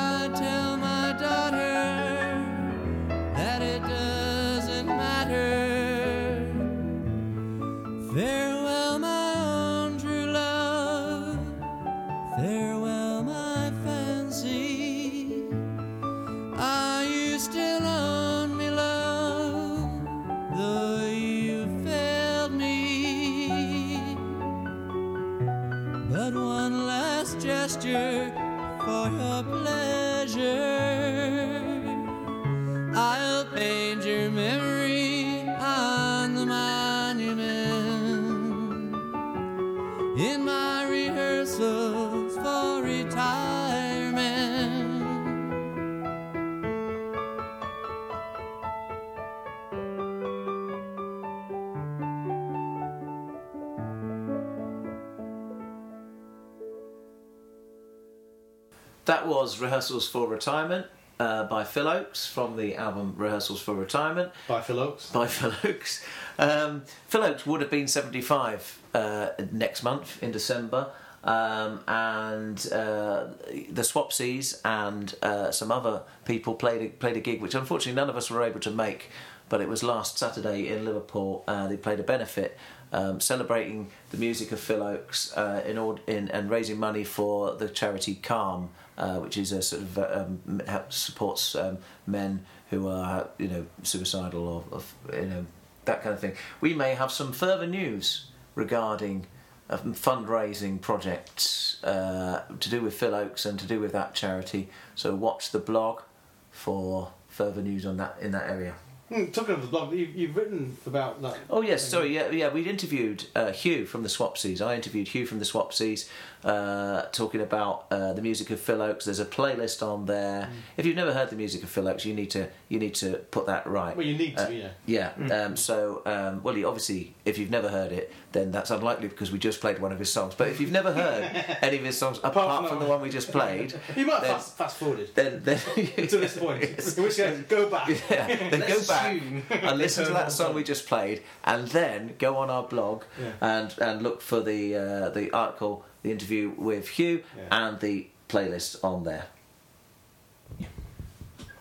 Rehearsals 59.79 60.09
for 60.09 60.27
Retirement 60.27 60.87
uh, 61.21 61.45
by 61.45 61.63
Phil 61.63 61.85
Ochs 61.85 62.29
from 62.29 62.57
the 62.57 62.75
album 62.75 63.15
Rehearsals 63.17 63.61
for 63.61 63.75
Retirement. 63.75 64.33
By 64.49 64.61
Phil 64.61 64.75
Ochs. 64.75 65.13
By 65.13 65.29
Phil 65.29 65.53
Ochs. 65.53 66.05
Um, 66.37 66.83
Phil 67.07 67.21
Ochs 67.21 67.47
would 67.47 67.61
have 67.61 67.71
been 67.71 67.87
75 67.87 68.83
uh, 68.93 69.29
next 69.53 69.85
month 69.85 70.21
in 70.21 70.33
December. 70.33 70.91
Um, 71.23 71.85
and 71.87 72.59
uh, 72.73 73.29
the 73.71 73.83
Swapsies 73.83 74.61
and 74.65 75.15
uh, 75.23 75.53
some 75.53 75.71
other 75.71 76.03
people 76.25 76.57
played 76.57 76.83
a, 76.83 76.89
played 76.89 77.17
a 77.17 77.21
gig, 77.21 77.41
which 77.41 77.55
unfortunately 77.55 77.95
none 77.95 78.11
of 78.11 78.17
us 78.17 78.33
were 78.33 78.43
able 78.43 78.59
to 78.59 78.73
make. 78.73 79.11
But 79.49 79.61
it 79.61 79.69
was 79.69 79.85
last 79.85 80.19
Saturday 80.19 80.67
in 80.67 80.85
Liverpool. 80.85 81.45
Uh, 81.47 81.69
they 81.69 81.77
played 81.77 82.01
a 82.01 82.03
benefit 82.03 82.59
um, 82.93 83.21
celebrating 83.21 83.91
the 84.11 84.17
music 84.17 84.51
of 84.51 84.59
Phil 84.59 84.81
Ochs 84.81 85.33
uh, 85.37 85.63
in, 85.65 85.79
in 86.13 86.29
and 86.31 86.51
raising 86.51 86.79
money 86.81 87.05
for 87.05 87.55
the 87.55 87.69
charity 87.69 88.17
Calm, 88.17 88.71
uh, 88.99 89.19
which 89.20 89.39
is 89.39 89.53
a 89.53 89.62
sort 89.62 89.83
of 89.83 89.99
um, 89.99 90.61
help- 90.66 90.93
supports 90.93 91.55
um, 91.55 91.79
men 92.07 92.45
who 92.70 92.89
are 92.89 93.29
you 93.39 93.49
know 93.49 93.66
suicidal 93.83 94.47
or, 94.47 94.65
or 94.70 95.16
you 95.16 95.27
know 95.27 95.47
that 95.87 96.03
kind 96.03 96.12
of 96.12 96.20
thing. 96.20 96.35
We 96.61 96.75
may 96.75 96.95
have 96.95 97.11
some 97.11 97.33
further 97.33 97.66
news 97.66 98.27
regarding 98.55 99.27
uh, 99.70 99.79
fundraising 99.79 100.81
projects 100.81 101.83
uh, 101.85 102.43
to 102.61 102.69
do 102.69 102.83
with 102.83 102.95
Phil 102.95 103.12
Ochs 103.12 103.47
and 103.47 103.59
to 103.59 103.66
do 103.66 103.81
with 103.81 103.93
that 103.93 104.15
charity. 104.15 104.69
So 104.95 105.15
watch 105.15 105.53
the 105.53 105.61
blog 105.61 106.03
for 106.51 107.12
further 107.29 107.62
news 107.62 107.87
on 107.87 107.97
that 107.99 108.16
in 108.20 108.33
that 108.33 108.51
area. 108.51 108.75
Hmm, 109.09 109.27
talking 109.27 109.55
of 109.55 109.62
the 109.62 109.69
blog, 109.69 109.95
you, 109.95 110.07
you've 110.15 110.37
written 110.37 110.77
about 110.87 111.23
that. 111.23 111.39
Oh 111.49 111.62
yes, 111.62 111.89
sorry, 111.89 112.15
yeah, 112.15 112.31
yeah. 112.31 112.53
We'd 112.53 112.66
interviewed 112.66 113.25
uh, 113.35 113.53
Hugh 113.53 113.87
from 113.87 114.03
the 114.03 114.11
Swapsies. 114.11 114.61
I 114.61 114.75
interviewed 114.75 115.09
Hugh 115.09 115.25
from 115.25 115.39
the 115.39 115.47
Swapsies, 115.47 116.11
uh, 116.44 117.02
talking 117.12 117.40
about 117.40 117.86
uh, 117.90 118.12
the 118.12 118.23
music 118.23 118.51
of 118.51 118.60
Phil 118.60 118.78
Ochs. 118.78 119.05
There's 119.05 119.19
a 119.20 119.24
playlist 119.24 119.82
on 119.86 120.06
there. 120.06 120.48
If 120.77 120.86
you've 120.86 120.97
never 120.97 121.12
heard 121.12 121.31
the 121.31 121.36
music 121.36 121.62
of 121.62 121.69
Phil 121.69 121.89
Oakes, 121.89 122.05
you 122.05 122.15
need 122.15 122.31
to 122.31 122.48
you 122.69 122.78
need 122.78 122.94
to 122.97 123.15
put 123.31 123.47
that 123.47 123.66
right. 123.66 123.97
Well, 123.97 124.06
you 124.06 124.16
need 124.16 124.36
to, 124.36 124.47
Uh, 124.47 124.51
yeah. 124.51 124.69
Yeah. 124.86 125.10
Mm. 125.19 125.47
Um, 125.47 125.56
so, 125.56 126.02
um, 126.06 126.43
well, 126.43 126.56
you- 126.56 126.69
obviously, 126.69 127.15
if 127.24 127.39
you've 127.39 127.51
never 127.51 127.69
heard 127.70 127.93
it, 127.93 128.12
then 128.32 128.51
that's 128.52 128.70
unlikely 128.70 129.09
because 129.09 129.32
we 129.32 129.39
just 129.39 129.60
played 129.60 129.78
one 129.81 129.90
of 129.90 129.98
his 129.98 130.12
songs. 130.12 130.35
But 130.35 130.48
if 130.48 130.60
you've 130.60 130.70
never 130.73 130.93
heard 130.93 131.24
any 131.62 131.78
of 131.78 131.85
his 131.85 131.97
songs 131.97 132.19
apart, 132.23 132.60
from 132.60 132.69
from 132.69 132.78
the 132.81 132.86
one 132.90 133.01
we 133.01 133.09
just 133.10 133.32
played, 133.32 133.73
You 133.97 134.06
might 134.06 134.20
then- 134.20 134.35
fast, 134.35 134.56
fast 134.56 134.77
forwarded 134.77 135.15
then 135.15 135.40
then 135.44 135.59
to 135.74 136.19
this 136.19 136.36
point. 136.36 136.62
In 136.62 137.02
which 137.05 137.16
case, 137.16 137.40
go 137.48 137.69
back. 137.70 137.89
yeah, 138.10 138.48
then 138.51 138.60
go 138.60 138.81
back 138.86 139.20
and 139.51 139.78
listen 139.78 140.05
to 140.06 140.12
that 140.12 140.31
song 140.32 140.55
we 140.55 140.62
just 140.62 140.86
played, 140.86 141.23
and 141.44 141.69
then 141.69 142.15
go 142.19 142.36
on 142.36 142.51
our 142.51 142.62
blog 142.65 143.02
Yeah. 143.20 143.32
and 143.40 143.74
and 143.81 144.02
look 144.02 144.20
for 144.20 144.40
the 144.40 144.77
uh, 144.77 145.09
the 145.10 145.31
article, 145.32 145.85
the 146.03 146.11
interview 146.12 146.53
with 146.57 146.89
Hugh, 146.91 147.23
and 147.51 147.81
the 147.81 148.09
playlist 148.29 148.83
on 148.85 149.05
there. 149.05 149.27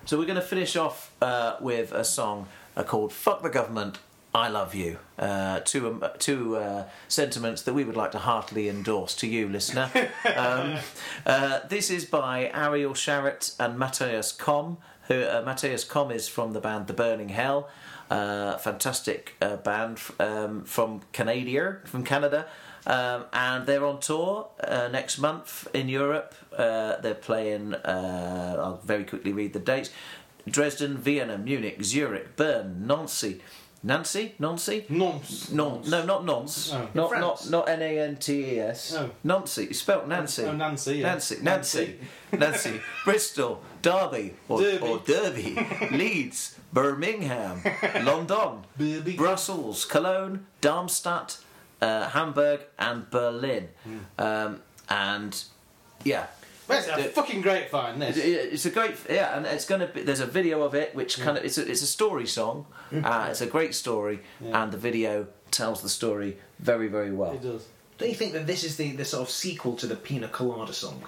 So 0.06 0.18
we're 0.18 0.26
going 0.26 0.36
to 0.36 0.42
finish 0.42 0.76
off 0.76 1.12
uh, 1.22 1.58
with 1.60 1.92
a 1.92 2.04
song 2.04 2.48
uh, 2.76 2.84
called 2.84 3.12
"Fuck 3.12 3.44
the 3.44 3.50
Government." 3.50 4.00
I 4.34 4.50
love 4.50 4.76
you. 4.76 5.00
Uh, 5.18 5.60
two 5.62 5.88
um, 5.88 6.06
two 6.20 6.56
uh, 6.58 6.86
sentiments 7.08 7.64
that 7.64 7.74
we 7.74 7.84
would 7.84 7.98
like 7.98 8.12
to 8.12 8.20
heartily 8.20 8.70
endorse 8.70 9.16
to 9.16 9.28
you, 9.28 9.50
listener. 9.50 9.90
um, 10.36 10.78
uh, 11.26 11.62
this 11.68 11.90
is 11.90 12.06
by 12.06 12.50
Ariel 12.54 12.94
Sharratt 12.94 13.56
and 13.60 13.78
Mathias 13.78 14.32
Kom. 14.32 14.78
Who 15.08 15.24
uh, 15.24 15.42
Mathias 15.46 15.84
Kom 15.84 16.12
is 16.12 16.28
from 16.28 16.54
the 16.54 16.60
band 16.60 16.88
The 16.88 16.94
Burning 16.94 17.30
Hell, 17.30 17.70
uh, 18.12 18.58
fantastic 18.58 19.36
uh, 19.42 19.56
band 19.56 19.98
f- 19.98 20.20
um, 20.20 20.64
from 20.66 21.02
Canada, 21.14 21.80
from 21.86 22.04
Canada. 22.04 22.46
Um, 22.88 23.26
and 23.34 23.66
they're 23.68 23.86
on 23.86 24.00
tour 24.00 24.48
uh, 24.64 24.88
next 24.90 25.18
month 25.20 25.68
in 25.74 25.90
Europe. 25.90 26.34
Uh, 26.58 26.96
they're 27.02 27.14
playing. 27.16 27.74
Uh, 27.76 28.56
I'll 28.58 28.82
very 28.84 29.04
quickly 29.04 29.34
read 29.34 29.52
the 29.52 29.60
dates: 29.60 29.90
Dresden, 30.50 30.98
Vienna, 30.98 31.38
Munich, 31.38 31.84
Zurich, 31.84 32.38
Bern, 32.38 32.88
Nancy. 32.88 33.42
Nancy? 33.84 34.34
Nancy? 34.40 34.86
Nonce. 34.90 35.52
Non, 35.52 35.82
no, 35.88 36.04
not 36.04 36.26
nonce. 36.26 36.74
Oh. 36.74 36.78
Not, 36.96 37.14
In 37.14 37.20
not 37.20 37.38
France. 37.38 37.50
not 37.52 37.70
N 37.70 37.82
A 37.82 38.00
N 38.00 38.16
T 38.18 38.56
E 38.56 38.60
S. 38.60 38.96
Oh. 38.98 39.12
Nancy. 39.24 39.66
It's 39.66 39.80
spelled 39.80 40.08
Nancy. 40.08 40.44
Oh, 40.46 40.52
Nancy, 40.54 40.96
yeah. 40.98 41.12
Nancy. 41.12 41.38
Nancy. 41.44 42.00
Nancy. 42.32 42.82
Bristol. 43.06 43.62
Derby. 43.84 44.34
Or 44.50 44.62
Derby. 44.62 44.88
Or 44.88 44.98
Derby. 45.00 45.68
Leeds. 45.92 46.58
Birmingham. 46.74 47.62
London. 48.02 48.66
Brussels. 49.16 49.86
Cologne. 49.86 50.48
Darmstadt. 50.60 51.38
Uh, 51.82 52.10
Hamburg. 52.10 52.62
And 52.80 53.10
Berlin. 53.10 53.70
Um, 54.18 54.62
and 54.90 55.44
yeah. 56.04 56.28
Well, 56.68 56.80
it's 56.80 56.88
a 56.90 56.96
The- 57.04 57.10
fucking 57.10 57.42
great 57.42 57.70
find, 57.70 58.02
this. 58.02 58.18
It's 58.18 58.66
a 58.66 58.70
great, 58.72 58.96
yeah, 59.10 59.38
and 59.38 59.46
it's 59.46 59.66
going 59.66 59.80
to 59.82 59.88
be. 59.88 60.02
There's 60.04 60.20
a 60.20 60.26
video 60.26 60.64
of 60.64 60.76
it, 60.76 60.94
which 60.96 61.18
kind 61.20 61.38
of 61.38 61.46
it's 61.46 61.58
a, 61.58 61.70
it's 61.70 61.82
a 61.82 61.88
story 61.88 62.28
song. 62.28 62.66
Uh, 62.92 63.28
it's 63.30 63.40
a 63.42 63.46
great 63.48 63.74
story, 63.74 64.20
Yeah. 64.42 64.64
and 64.64 64.72
the 64.74 64.78
video 64.78 65.28
tells 65.50 65.82
the 65.82 65.88
story 65.90 66.38
very, 66.60 66.90
very 66.90 67.12
well. 67.12 67.32
It 67.34 67.42
does. 67.42 67.66
Don't 67.98 68.10
you 68.10 68.16
think 68.16 68.34
that 68.34 68.46
this 68.48 68.64
is 68.66 68.76
the, 68.76 68.92
the 68.92 69.06
sort 69.06 69.24
of 69.24 69.30
sequel 69.30 69.76
to 69.78 69.88
the 69.88 69.96
Pina 69.96 70.28
Colada 70.28 70.74
song? 70.74 71.02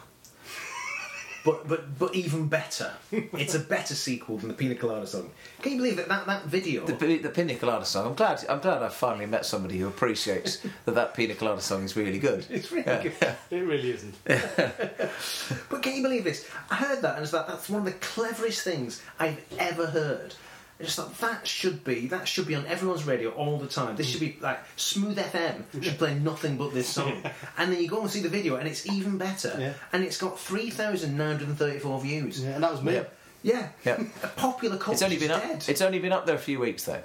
But 1.46 1.68
but 1.68 1.98
but 1.98 2.16
even 2.16 2.48
better. 2.48 2.92
It's 3.12 3.56
a 3.56 3.60
better 3.60 3.96
sequel 3.96 4.38
than 4.38 4.50
the 4.50 4.54
Pina 4.54 4.76
Colada 4.76 5.08
song. 5.08 5.30
Can 5.62 5.72
you 5.74 5.78
believe 5.78 5.96
that 5.98 6.08
that, 6.10 6.26
that 6.28 6.46
video? 6.46 6.86
The, 6.86 7.18
the 7.18 7.30
Pina 7.30 7.56
Colada 7.56 7.86
song. 7.86 8.08
I'm 8.08 8.14
glad. 8.16 8.44
I'm 8.50 8.60
glad 8.60 8.84
I 8.84 8.90
finally 8.90 9.26
met 9.26 9.46
somebody 9.46 9.78
who 9.78 9.88
appreciates 9.88 10.58
that 10.86 10.96
that 10.96 11.14
Pina 11.14 11.36
Colada 11.36 11.62
song 11.62 11.84
is 11.84 11.96
really 11.96 12.20
good. 12.20 12.46
It's 12.50 12.72
really 12.72 12.86
Yeah. 12.88 13.04
good. 13.04 13.14
It 13.52 13.62
really 13.62 13.92
isn't. 13.92 14.16
But 15.70 15.82
can 15.84 15.96
you 15.96 16.02
believe 16.04 16.24
this? 16.24 16.48
I 16.70 16.76
heard 16.76 17.02
that 17.02 17.16
and 17.16 17.24
it's 17.24 17.34
like 17.34 17.48
that's 17.48 17.70
one 17.70 17.80
of 17.80 17.86
the 17.86 18.00
cleverest 18.00 18.62
things 18.64 19.02
I've 19.20 19.44
ever 19.58 19.88
heard. 19.88 20.36
I 20.80 20.84
just 20.84 20.96
thought 20.96 21.18
that 21.20 21.46
should 21.46 21.84
be 21.84 22.08
that 22.08 22.28
should 22.28 22.48
be 22.48 22.56
on 22.56 22.66
everyone's 22.66 23.04
radio 23.06 23.32
all 23.32 23.58
the 23.58 23.68
time. 23.68 23.98
This 23.98 24.08
mm. 24.08 24.12
should 24.12 24.22
be 24.22 24.38
like 24.40 24.60
Smooth 24.78 25.18
FM 25.18 25.84
should 25.84 25.98
play 25.98 26.18
nothing 26.18 26.58
but 26.58 26.74
this 26.74 26.88
song. 26.88 27.22
And 27.58 27.74
then 27.74 27.82
you 27.82 27.90
go 27.90 28.02
and 28.02 28.10
see 28.10 28.22
the 28.22 28.30
video 28.30 28.56
and 28.56 28.68
it's 28.68 28.88
even 28.88 29.18
better. 29.18 29.56
Yeah. 29.60 29.74
And 29.92 30.04
it's 30.04 30.18
got 30.18 30.40
three 30.40 30.70
thousand 30.70 31.18
nine 31.18 31.32
hundred 31.32 31.50
and 31.50 31.58
thirty 31.58 31.80
four 31.80 32.00
views. 32.00 32.44
Yeah, 32.44 32.52
and 32.52 32.64
that 32.64 32.72
was 32.72 32.82
me. 32.82 32.94
Yeah. 32.94 33.04
Yeah. 33.44 33.70
Yeah. 33.86 34.04
A 34.24 34.28
popular 34.28 34.78
culture 34.78 34.94
It's 34.94 35.02
only 35.04 35.18
been 35.18 35.32
up. 35.32 35.42
dead. 35.42 35.66
It's 35.68 35.82
only 35.82 36.00
been 36.00 36.12
up 36.14 36.26
there 36.26 36.36
a 36.36 36.40
few 36.40 36.60
weeks 36.60 36.86
though. 36.86 37.02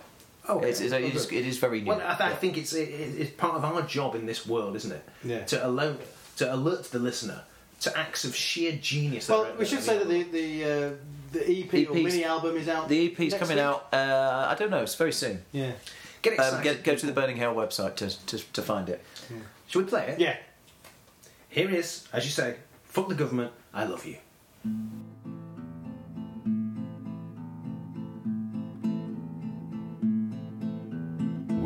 Oh, 0.46 0.60
It's, 0.60 0.80
it's, 0.80 0.92
it, 0.92 1.02
is, 1.02 1.32
it 1.32 1.46
is 1.46 1.58
very 1.58 1.80
new. 1.80 1.88
Well, 1.88 2.02
I, 2.04 2.14
th- 2.14 2.32
I 2.32 2.34
think 2.34 2.58
it's 2.58 2.74
it, 2.74 2.88
it- 2.88 3.20
it's 3.20 3.30
part 3.30 3.54
of 3.54 3.64
our 3.64 3.82
job 3.82 4.14
in 4.14 4.26
this 4.26 4.46
world, 4.46 4.76
isn't 4.76 4.92
it? 4.92 5.08
Yeah. 5.24 5.44
To 5.44 5.66
allow 5.66 5.96
to 6.36 6.54
alert 6.54 6.84
the 6.84 6.98
listener 6.98 7.42
to 7.84 7.96
acts 7.98 8.24
of 8.24 8.34
sheer 8.36 8.72
genius. 8.80 9.28
Well, 9.28 9.54
we 9.58 9.64
should 9.64 9.82
say 9.82 9.98
that 9.98 10.08
the 10.08 10.22
the, 10.24 10.64
uh, 10.64 10.90
the 11.32 11.62
EP 11.62 11.88
or 11.90 11.94
mini 11.94 12.24
album 12.24 12.56
is 12.56 12.68
out. 12.68 12.88
the 12.88 13.06
EP's 13.12 13.34
coming 13.34 13.56
week. 13.56 13.64
out. 13.64 13.88
Uh, 13.92 14.46
I 14.50 14.54
don't 14.54 14.70
know. 14.70 14.82
It's 14.82 14.94
very 14.94 15.12
soon. 15.12 15.42
Yeah. 15.52 15.72
Get 16.22 16.38
Um, 16.38 16.44
excited. 16.46 16.62
get, 16.64 16.84
go 16.84 16.94
to 16.96 17.06
the 17.06 17.12
Burning 17.12 17.36
Hell 17.36 17.54
website 17.54 17.96
to, 17.96 18.08
to, 18.26 18.38
to 18.52 18.62
find 18.62 18.88
it. 18.88 19.04
Should 19.68 19.84
we 19.84 19.88
play 19.90 20.06
it? 20.08 20.18
Yeah. 20.20 20.36
Here 21.48 21.68
it 21.68 21.74
is, 21.74 22.08
as 22.12 22.24
you 22.24 22.30
say. 22.30 22.56
Fuck 22.84 23.08
the 23.08 23.14
government. 23.14 23.52
I 23.74 23.84
love 23.84 24.06
you. 24.06 24.16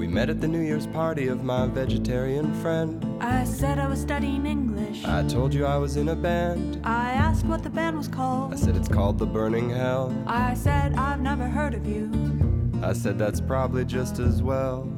We 0.09 0.15
met 0.15 0.31
at 0.31 0.41
the 0.41 0.49
New 0.49 0.63
Year's 0.63 0.87
party 0.87 1.29
of 1.29 1.45
my 1.45 1.67
vegetarian 1.67 2.55
friend. 2.63 3.05
I 3.21 3.45
said 3.45 3.79
I 3.79 3.87
was 3.87 4.01
studying 4.01 4.47
English. 4.47 5.05
I 5.05 5.23
told 5.25 5.53
you 5.53 5.67
I 5.67 5.77
was 5.77 5.99
in 5.99 6.09
a 6.09 6.17
band. 6.17 6.81
I 6.83 7.11
asked 7.11 7.45
what 7.45 7.63
the 7.63 7.69
band 7.69 7.99
was 7.99 8.09
called. 8.09 8.55
I 8.55 8.57
said 8.57 8.75
it's 8.75 8.89
called 8.89 9.19
The 9.19 9.27
Burning 9.27 9.69
Hell. 9.69 10.17
I 10.27 10.55
said 10.55 10.95
I've 10.95 11.21
never 11.21 11.47
heard 11.47 11.75
of 11.75 11.87
you. 11.87 12.11
I 12.83 12.95
said 12.95 13.19
that's 13.19 13.39
probably 13.39 13.85
just 13.85 14.19
as 14.19 14.43
well. 14.43 14.91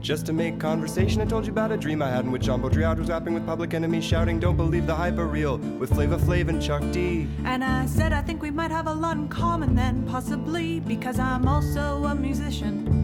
Just 0.00 0.26
to 0.26 0.32
make 0.32 0.58
conversation, 0.58 1.20
I 1.20 1.24
told 1.24 1.46
you 1.46 1.52
about 1.52 1.70
a 1.70 1.76
dream 1.76 2.02
I 2.02 2.10
had 2.10 2.24
in 2.24 2.32
which 2.32 2.42
John 2.42 2.60
Baudrillard 2.60 2.98
was 2.98 3.10
rapping 3.10 3.34
with 3.34 3.46
Public 3.46 3.74
Enemy, 3.74 4.00
shouting, 4.00 4.40
"Don't 4.40 4.56
believe 4.56 4.88
the 4.88 4.96
hype 4.96 5.18
are 5.18 5.28
real," 5.28 5.58
with 5.78 5.90
Flavor 5.90 6.16
Flav 6.16 6.48
and 6.48 6.60
Chuck 6.60 6.82
D. 6.90 7.28
And 7.44 7.62
I 7.62 7.86
said 7.86 8.12
I 8.12 8.22
think 8.22 8.42
we 8.42 8.50
might 8.50 8.72
have 8.72 8.88
a 8.88 8.92
lot 8.92 9.18
in 9.18 9.28
common 9.28 9.76
then, 9.76 10.02
possibly, 10.02 10.80
because 10.80 11.20
I'm 11.20 11.46
also 11.46 12.06
a 12.06 12.14
musician 12.16 12.99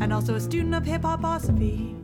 and 0.00 0.12
also 0.12 0.34
a 0.34 0.40
student 0.40 0.74
of 0.74 0.84
hip 0.84 1.02
hoposophy. 1.02 1.96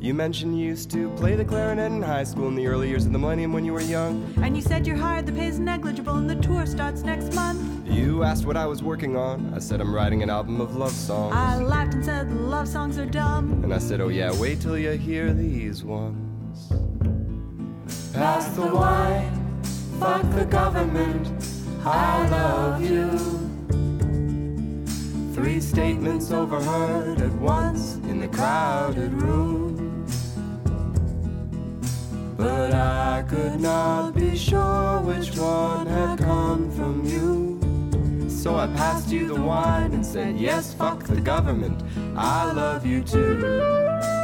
You 0.00 0.14
mentioned 0.14 0.58
you 0.58 0.66
used 0.66 0.90
to 0.90 1.10
play 1.10 1.36
the 1.36 1.44
clarinet 1.44 1.92
in 1.92 2.02
high 2.02 2.24
school 2.24 2.48
in 2.48 2.56
the 2.56 2.66
early 2.66 2.88
years 2.88 3.06
of 3.06 3.12
the 3.12 3.18
millennium 3.20 3.52
when 3.52 3.64
you 3.64 3.72
were 3.72 3.80
young. 3.80 4.34
And 4.42 4.56
you 4.56 4.62
said 4.62 4.84
you're 4.84 4.96
hired, 4.96 5.26
the 5.26 5.32
pay 5.32 5.46
is 5.46 5.60
negligible, 5.60 6.16
and 6.16 6.28
the 6.28 6.34
tour 6.34 6.66
starts 6.66 7.02
next 7.02 7.32
month. 7.34 7.86
You 7.86 8.24
asked 8.24 8.44
what 8.44 8.56
I 8.56 8.66
was 8.66 8.82
working 8.82 9.16
on. 9.16 9.54
I 9.54 9.60
said 9.60 9.80
I'm 9.80 9.94
writing 9.94 10.24
an 10.24 10.28
album 10.28 10.60
of 10.60 10.74
love 10.74 10.90
songs. 10.90 11.34
I 11.36 11.56
laughed 11.62 11.94
and 11.94 12.04
said 12.04 12.32
love 12.32 12.66
songs 12.66 12.98
are 12.98 13.06
dumb. 13.06 13.62
And 13.62 13.72
I 13.72 13.78
said, 13.78 14.00
oh 14.00 14.08
yeah, 14.08 14.32
wait 14.40 14.60
till 14.60 14.76
you 14.76 14.90
hear 14.90 15.32
these 15.32 15.84
ones. 15.84 16.72
Pass 18.12 18.48
the 18.56 18.66
wine, 18.74 19.62
fuck 20.00 20.28
the 20.34 20.46
government, 20.46 21.28
I 21.84 22.28
love 22.28 22.82
you. 22.82 23.41
Three 25.42 25.60
statements 25.60 26.30
overheard 26.30 27.20
at 27.20 27.32
once 27.32 27.96
in 28.08 28.20
the 28.20 28.28
crowded 28.28 29.12
room. 29.12 30.06
But 32.36 32.72
I 32.72 33.24
could 33.28 33.58
not 33.60 34.14
be 34.14 34.36
sure 34.36 35.00
which 35.00 35.36
one 35.36 35.88
had 35.88 36.20
come 36.20 36.70
from 36.70 37.04
you. 37.04 38.30
So 38.30 38.54
I 38.54 38.68
passed 38.68 39.08
you 39.10 39.26
the 39.26 39.40
wine 39.40 39.92
and 39.92 40.06
said, 40.06 40.36
Yes, 40.36 40.74
fuck 40.74 41.02
the 41.02 41.20
government. 41.20 41.82
I 42.16 42.52
love 42.52 42.86
you 42.86 43.02
too. 43.02 44.21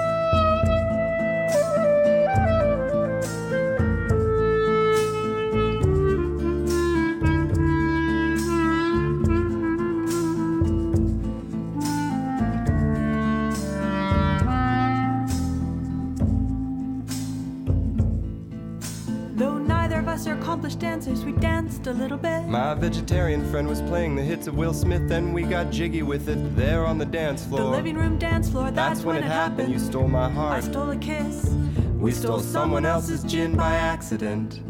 Accomplished 20.59 20.81
dancers, 20.81 21.25
we 21.25 21.31
danced 21.31 21.87
a 21.87 21.93
little 21.93 22.19
bit. 22.19 22.45
My 22.49 22.75
vegetarian 22.75 23.49
friend 23.49 23.69
was 23.69 23.81
playing 23.83 24.17
the 24.17 24.23
hits 24.23 24.49
of 24.49 24.57
Will 24.57 24.75
Smith, 24.75 25.09
and 25.13 25.33
we 25.33 25.45
got 25.45 25.71
jiggy 25.71 26.03
with 26.03 26.29
it 26.29 26.57
there 26.57 26.85
on 26.85 26.99
the 26.99 27.07
dance 27.07 27.45
floor. 27.47 27.61
The 27.61 27.67
living 27.69 27.97
room 27.97 28.19
dance 28.19 28.51
floor, 28.51 28.65
that's, 28.73 28.75
That's 28.75 29.05
when 29.05 29.19
it 29.19 29.23
happened. 29.23 29.73
You 29.73 29.79
stole 29.79 30.09
my 30.09 30.25
I 30.25 30.31
heart. 30.31 30.65
stole 30.65 30.91
a 30.91 30.97
kiss. 30.97 31.55
We 31.97 32.11
stole 32.11 32.41
someone 32.41 32.85
else's 32.85 33.23
gin 33.23 33.55
by 33.57 33.77
accident. 33.77 34.61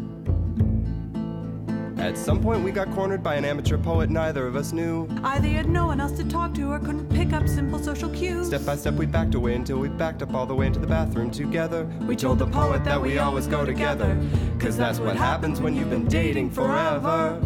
At 1.99 2.17
some 2.17 2.41
point, 2.41 2.63
we 2.63 2.71
got 2.71 2.89
cornered 2.91 3.21
by 3.21 3.35
an 3.35 3.43
amateur 3.43 3.77
poet 3.77 4.09
neither 4.09 4.47
of 4.47 4.55
us 4.55 4.71
knew. 4.71 5.05
Either 5.21 5.47
you 5.49 5.55
had 5.55 5.67
no 5.67 5.85
one 5.85 5.99
else 5.99 6.13
to 6.13 6.23
talk 6.23 6.53
to 6.53 6.71
or 6.71 6.79
couldn't 6.79 7.09
pick 7.09 7.33
up 7.33 7.45
simple 7.45 7.77
social 7.77 8.09
cues. 8.09 8.47
Step 8.47 8.65
by 8.65 8.77
step, 8.77 8.93
we 8.93 9.05
backed 9.05 9.35
away 9.35 9.53
until 9.53 9.79
we 9.79 9.89
backed 9.89 10.21
up 10.21 10.33
all 10.33 10.45
the 10.45 10.55
way 10.55 10.67
into 10.67 10.79
the 10.79 10.87
bathroom 10.87 11.29
together. 11.29 11.83
We 12.07 12.15
told 12.15 12.39
the 12.39 12.47
poet 12.47 12.85
that 12.85 13.01
we 13.01 13.19
always 13.19 13.47
go 13.47 13.65
together, 13.65 14.17
cause 14.59 14.77
that's 14.77 14.99
what 14.99 15.17
happens 15.17 15.59
when 15.59 15.75
you've 15.75 15.89
been 15.89 16.07
dating 16.07 16.51
forever. 16.51 17.37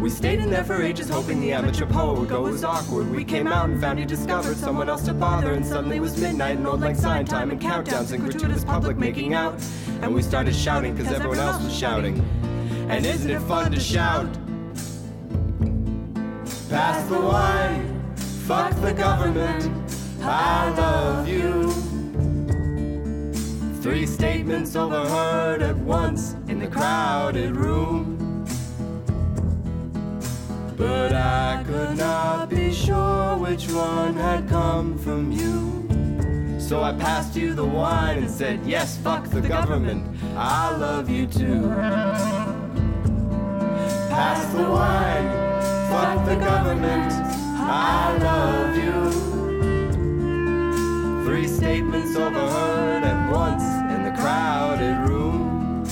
We 0.00 0.10
stayed 0.10 0.40
in 0.40 0.50
there 0.50 0.64
for 0.64 0.82
ages, 0.82 1.08
hoping 1.08 1.40
the 1.40 1.52
amateur 1.52 1.86
poet 1.86 2.18
would 2.18 2.28
go 2.28 2.46
as 2.46 2.64
awkward. 2.64 3.08
We 3.08 3.24
came 3.24 3.46
out 3.46 3.70
and 3.70 3.80
found 3.80 4.00
he 4.00 4.04
discovered 4.04 4.56
someone 4.56 4.88
else 4.88 5.02
to 5.04 5.14
bother, 5.14 5.52
and 5.52 5.64
suddenly 5.64 5.98
it 5.98 6.00
was 6.00 6.20
midnight 6.20 6.58
and 6.58 6.66
auld 6.66 6.80
lang 6.80 6.96
syne 6.96 7.24
time 7.24 7.52
and 7.52 7.60
countdowns 7.60 8.12
and 8.12 8.22
gratuitous 8.22 8.64
public 8.64 8.96
making 8.98 9.32
out. 9.32 9.62
And 10.02 10.12
we 10.12 10.22
started 10.22 10.54
shouting 10.56 10.96
cause 10.96 11.06
everyone 11.06 11.38
else 11.38 11.62
was 11.62 11.74
shouting. 11.74 12.22
And 12.88 13.06
isn't 13.06 13.30
it 13.30 13.40
fun 13.40 13.72
to 13.72 13.80
shout? 13.80 14.32
Pass 16.68 17.08
the 17.08 17.18
wine, 17.18 18.14
fuck 18.46 18.74
the 18.80 18.92
government, 18.92 19.70
I 20.20 20.70
love 20.70 21.26
you. 21.26 21.70
Three 23.80 24.06
statements 24.06 24.76
overheard 24.76 25.62
at 25.62 25.76
once 25.76 26.34
in 26.48 26.58
the 26.58 26.68
crowded 26.68 27.56
room. 27.56 28.44
But 30.76 31.12
I 31.12 31.64
could 31.66 31.96
not 31.96 32.50
be 32.50 32.72
sure 32.72 33.36
which 33.36 33.70
one 33.70 34.14
had 34.14 34.48
come 34.48 34.98
from 34.98 35.32
you. 35.32 36.60
So 36.60 36.82
I 36.82 36.92
passed 36.92 37.36
you 37.36 37.54
the 37.54 37.64
wine 37.64 38.18
and 38.18 38.30
said, 38.30 38.60
Yes, 38.66 38.96
fuck 38.96 39.28
the 39.28 39.40
government, 39.40 40.04
I 40.36 40.76
love 40.76 41.08
you 41.08 41.26
too. 41.26 41.70
Pass 44.14 44.46
the 44.54 44.62
wine, 44.62 45.28
fuck 45.90 46.24
the 46.24 46.36
government, 46.36 47.12
I 47.58 48.16
love 48.18 48.76
you. 48.76 49.10
Three 51.24 51.48
statements 51.48 52.14
overheard 52.14 53.02
at 53.02 53.32
once 53.32 53.64
in 53.92 54.04
the 54.04 54.12
crowded 54.12 55.08
room. 55.08 55.82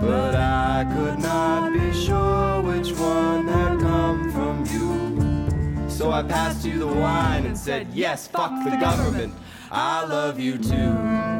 But 0.00 0.36
I 0.36 0.86
could 0.94 1.18
not 1.18 1.72
be 1.72 1.92
sure 1.92 2.62
which 2.62 2.92
one 2.92 3.48
had 3.48 3.80
come 3.80 4.30
from 4.30 4.64
you. 4.66 5.90
So 5.90 6.12
I 6.12 6.22
passed 6.22 6.64
you 6.64 6.78
the 6.78 6.86
wine 6.86 7.44
and 7.44 7.58
said, 7.58 7.88
Yes, 7.92 8.28
fuck 8.28 8.52
the 8.62 8.76
government, 8.76 9.34
I 9.72 10.04
love 10.04 10.38
you 10.38 10.58
too. 10.58 11.37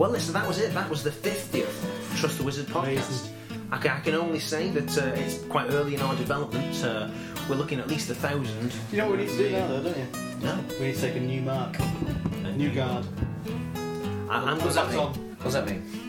Well, 0.00 0.08
listen, 0.08 0.32
that 0.32 0.48
was 0.48 0.58
it. 0.58 0.72
That 0.72 0.88
was 0.88 1.02
the 1.02 1.10
50th 1.10 2.16
Trust 2.18 2.38
the 2.38 2.42
Wizard 2.42 2.64
podcast. 2.68 3.28
I 3.70 3.76
can, 3.76 3.90
I 3.90 4.00
can 4.00 4.14
only 4.14 4.38
say 4.38 4.70
that 4.70 4.96
uh, 4.96 5.12
it's 5.20 5.44
quite 5.44 5.68
early 5.72 5.94
in 5.94 6.00
our 6.00 6.16
development. 6.16 6.82
Uh, 6.82 7.10
we're 7.50 7.56
looking 7.56 7.78
at 7.80 7.86
least 7.86 8.08
a 8.08 8.14
thousand. 8.14 8.72
You 8.90 8.96
know 8.96 9.10
what 9.10 9.18
we 9.18 9.24
need 9.26 9.32
to 9.32 9.36
do 9.36 9.50
now, 9.50 9.68
though, 9.68 9.82
don't 9.82 9.98
you? 9.98 10.06
No. 10.40 10.58
We 10.78 10.86
need 10.86 10.94
to 10.94 11.00
take 11.02 11.16
a 11.16 11.20
new 11.20 11.42
mark. 11.42 11.76
A 12.44 12.52
new 12.52 12.70
guard. 12.70 13.04
I, 14.30 14.36
I'm 14.38 14.58
What's 14.60 14.74
going 14.74 14.90
that 14.90 15.16
mean? 15.18 15.36
What's 15.42 15.52
that 15.52 15.66
mean? 15.66 15.99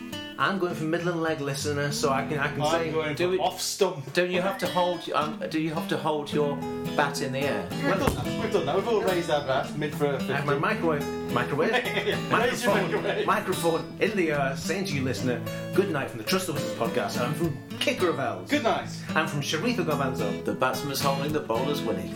I'm 0.42 0.58
going 0.58 0.74
for 0.74 0.82
middle 0.82 1.08
and 1.12 1.22
leg 1.22 1.40
listener, 1.40 1.92
so 1.92 2.10
I 2.10 2.26
can 2.26 2.38
I 2.40 2.48
can 2.48 2.62
I'm 2.62 2.70
say 2.72 2.90
going 2.90 3.14
Do 3.14 3.26
for 3.26 3.30
we- 3.30 3.38
off 3.38 3.60
stump. 3.60 4.12
Don't 4.12 4.30
you 4.32 4.42
have 4.42 4.58
to 4.58 4.66
hold? 4.66 5.08
Um, 5.14 5.40
do 5.48 5.60
you 5.60 5.72
have 5.72 5.86
to 5.88 5.96
hold 5.96 6.32
your 6.32 6.56
bat 6.96 7.22
in 7.22 7.30
the 7.32 7.38
air? 7.40 7.64
We've 7.70 7.82
done 7.98 8.14
that. 8.16 8.26
We've 8.42 8.52
done 8.52 8.66
that. 8.66 8.74
We've 8.76 8.88
all 8.88 9.02
raised 9.02 9.30
our 9.30 9.46
bat 9.46 9.78
mid 9.78 9.94
for 9.94 10.06
a 10.06 10.18
I 10.18 10.22
have 10.38 10.46
my 10.46 10.56
microwave 10.58 11.06
microwave 11.32 11.70
Raise 12.32 12.64
your 12.64 12.74
microphone 12.74 12.92
microwave. 12.92 13.26
microphone 13.26 13.96
in 14.00 14.16
the 14.16 14.32
air, 14.32 14.56
saying 14.56 14.86
to 14.86 14.94
you, 14.94 15.02
listener, 15.02 15.40
good 15.74 15.90
night 15.92 16.10
from 16.10 16.18
the 16.18 16.24
Trust 16.24 16.48
the 16.48 16.54
Wizards 16.54 16.74
podcast. 16.74 17.20
I'm 17.20 17.34
from 17.34 17.56
Kicker 17.78 18.08
of 18.10 18.18
Elves. 18.18 18.50
Good 18.50 18.64
night. 18.64 18.88
I'm 19.14 19.28
from 19.28 19.42
Sharifa 19.42 19.84
Govanzo. 19.86 20.44
The 20.44 20.54
batsman's 20.54 21.00
holding, 21.00 21.32
the 21.32 21.40
bowler's 21.40 21.80
winning. 21.82 22.12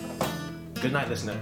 Good 0.83 0.93
night, 0.93 1.09
listener. 1.09 1.39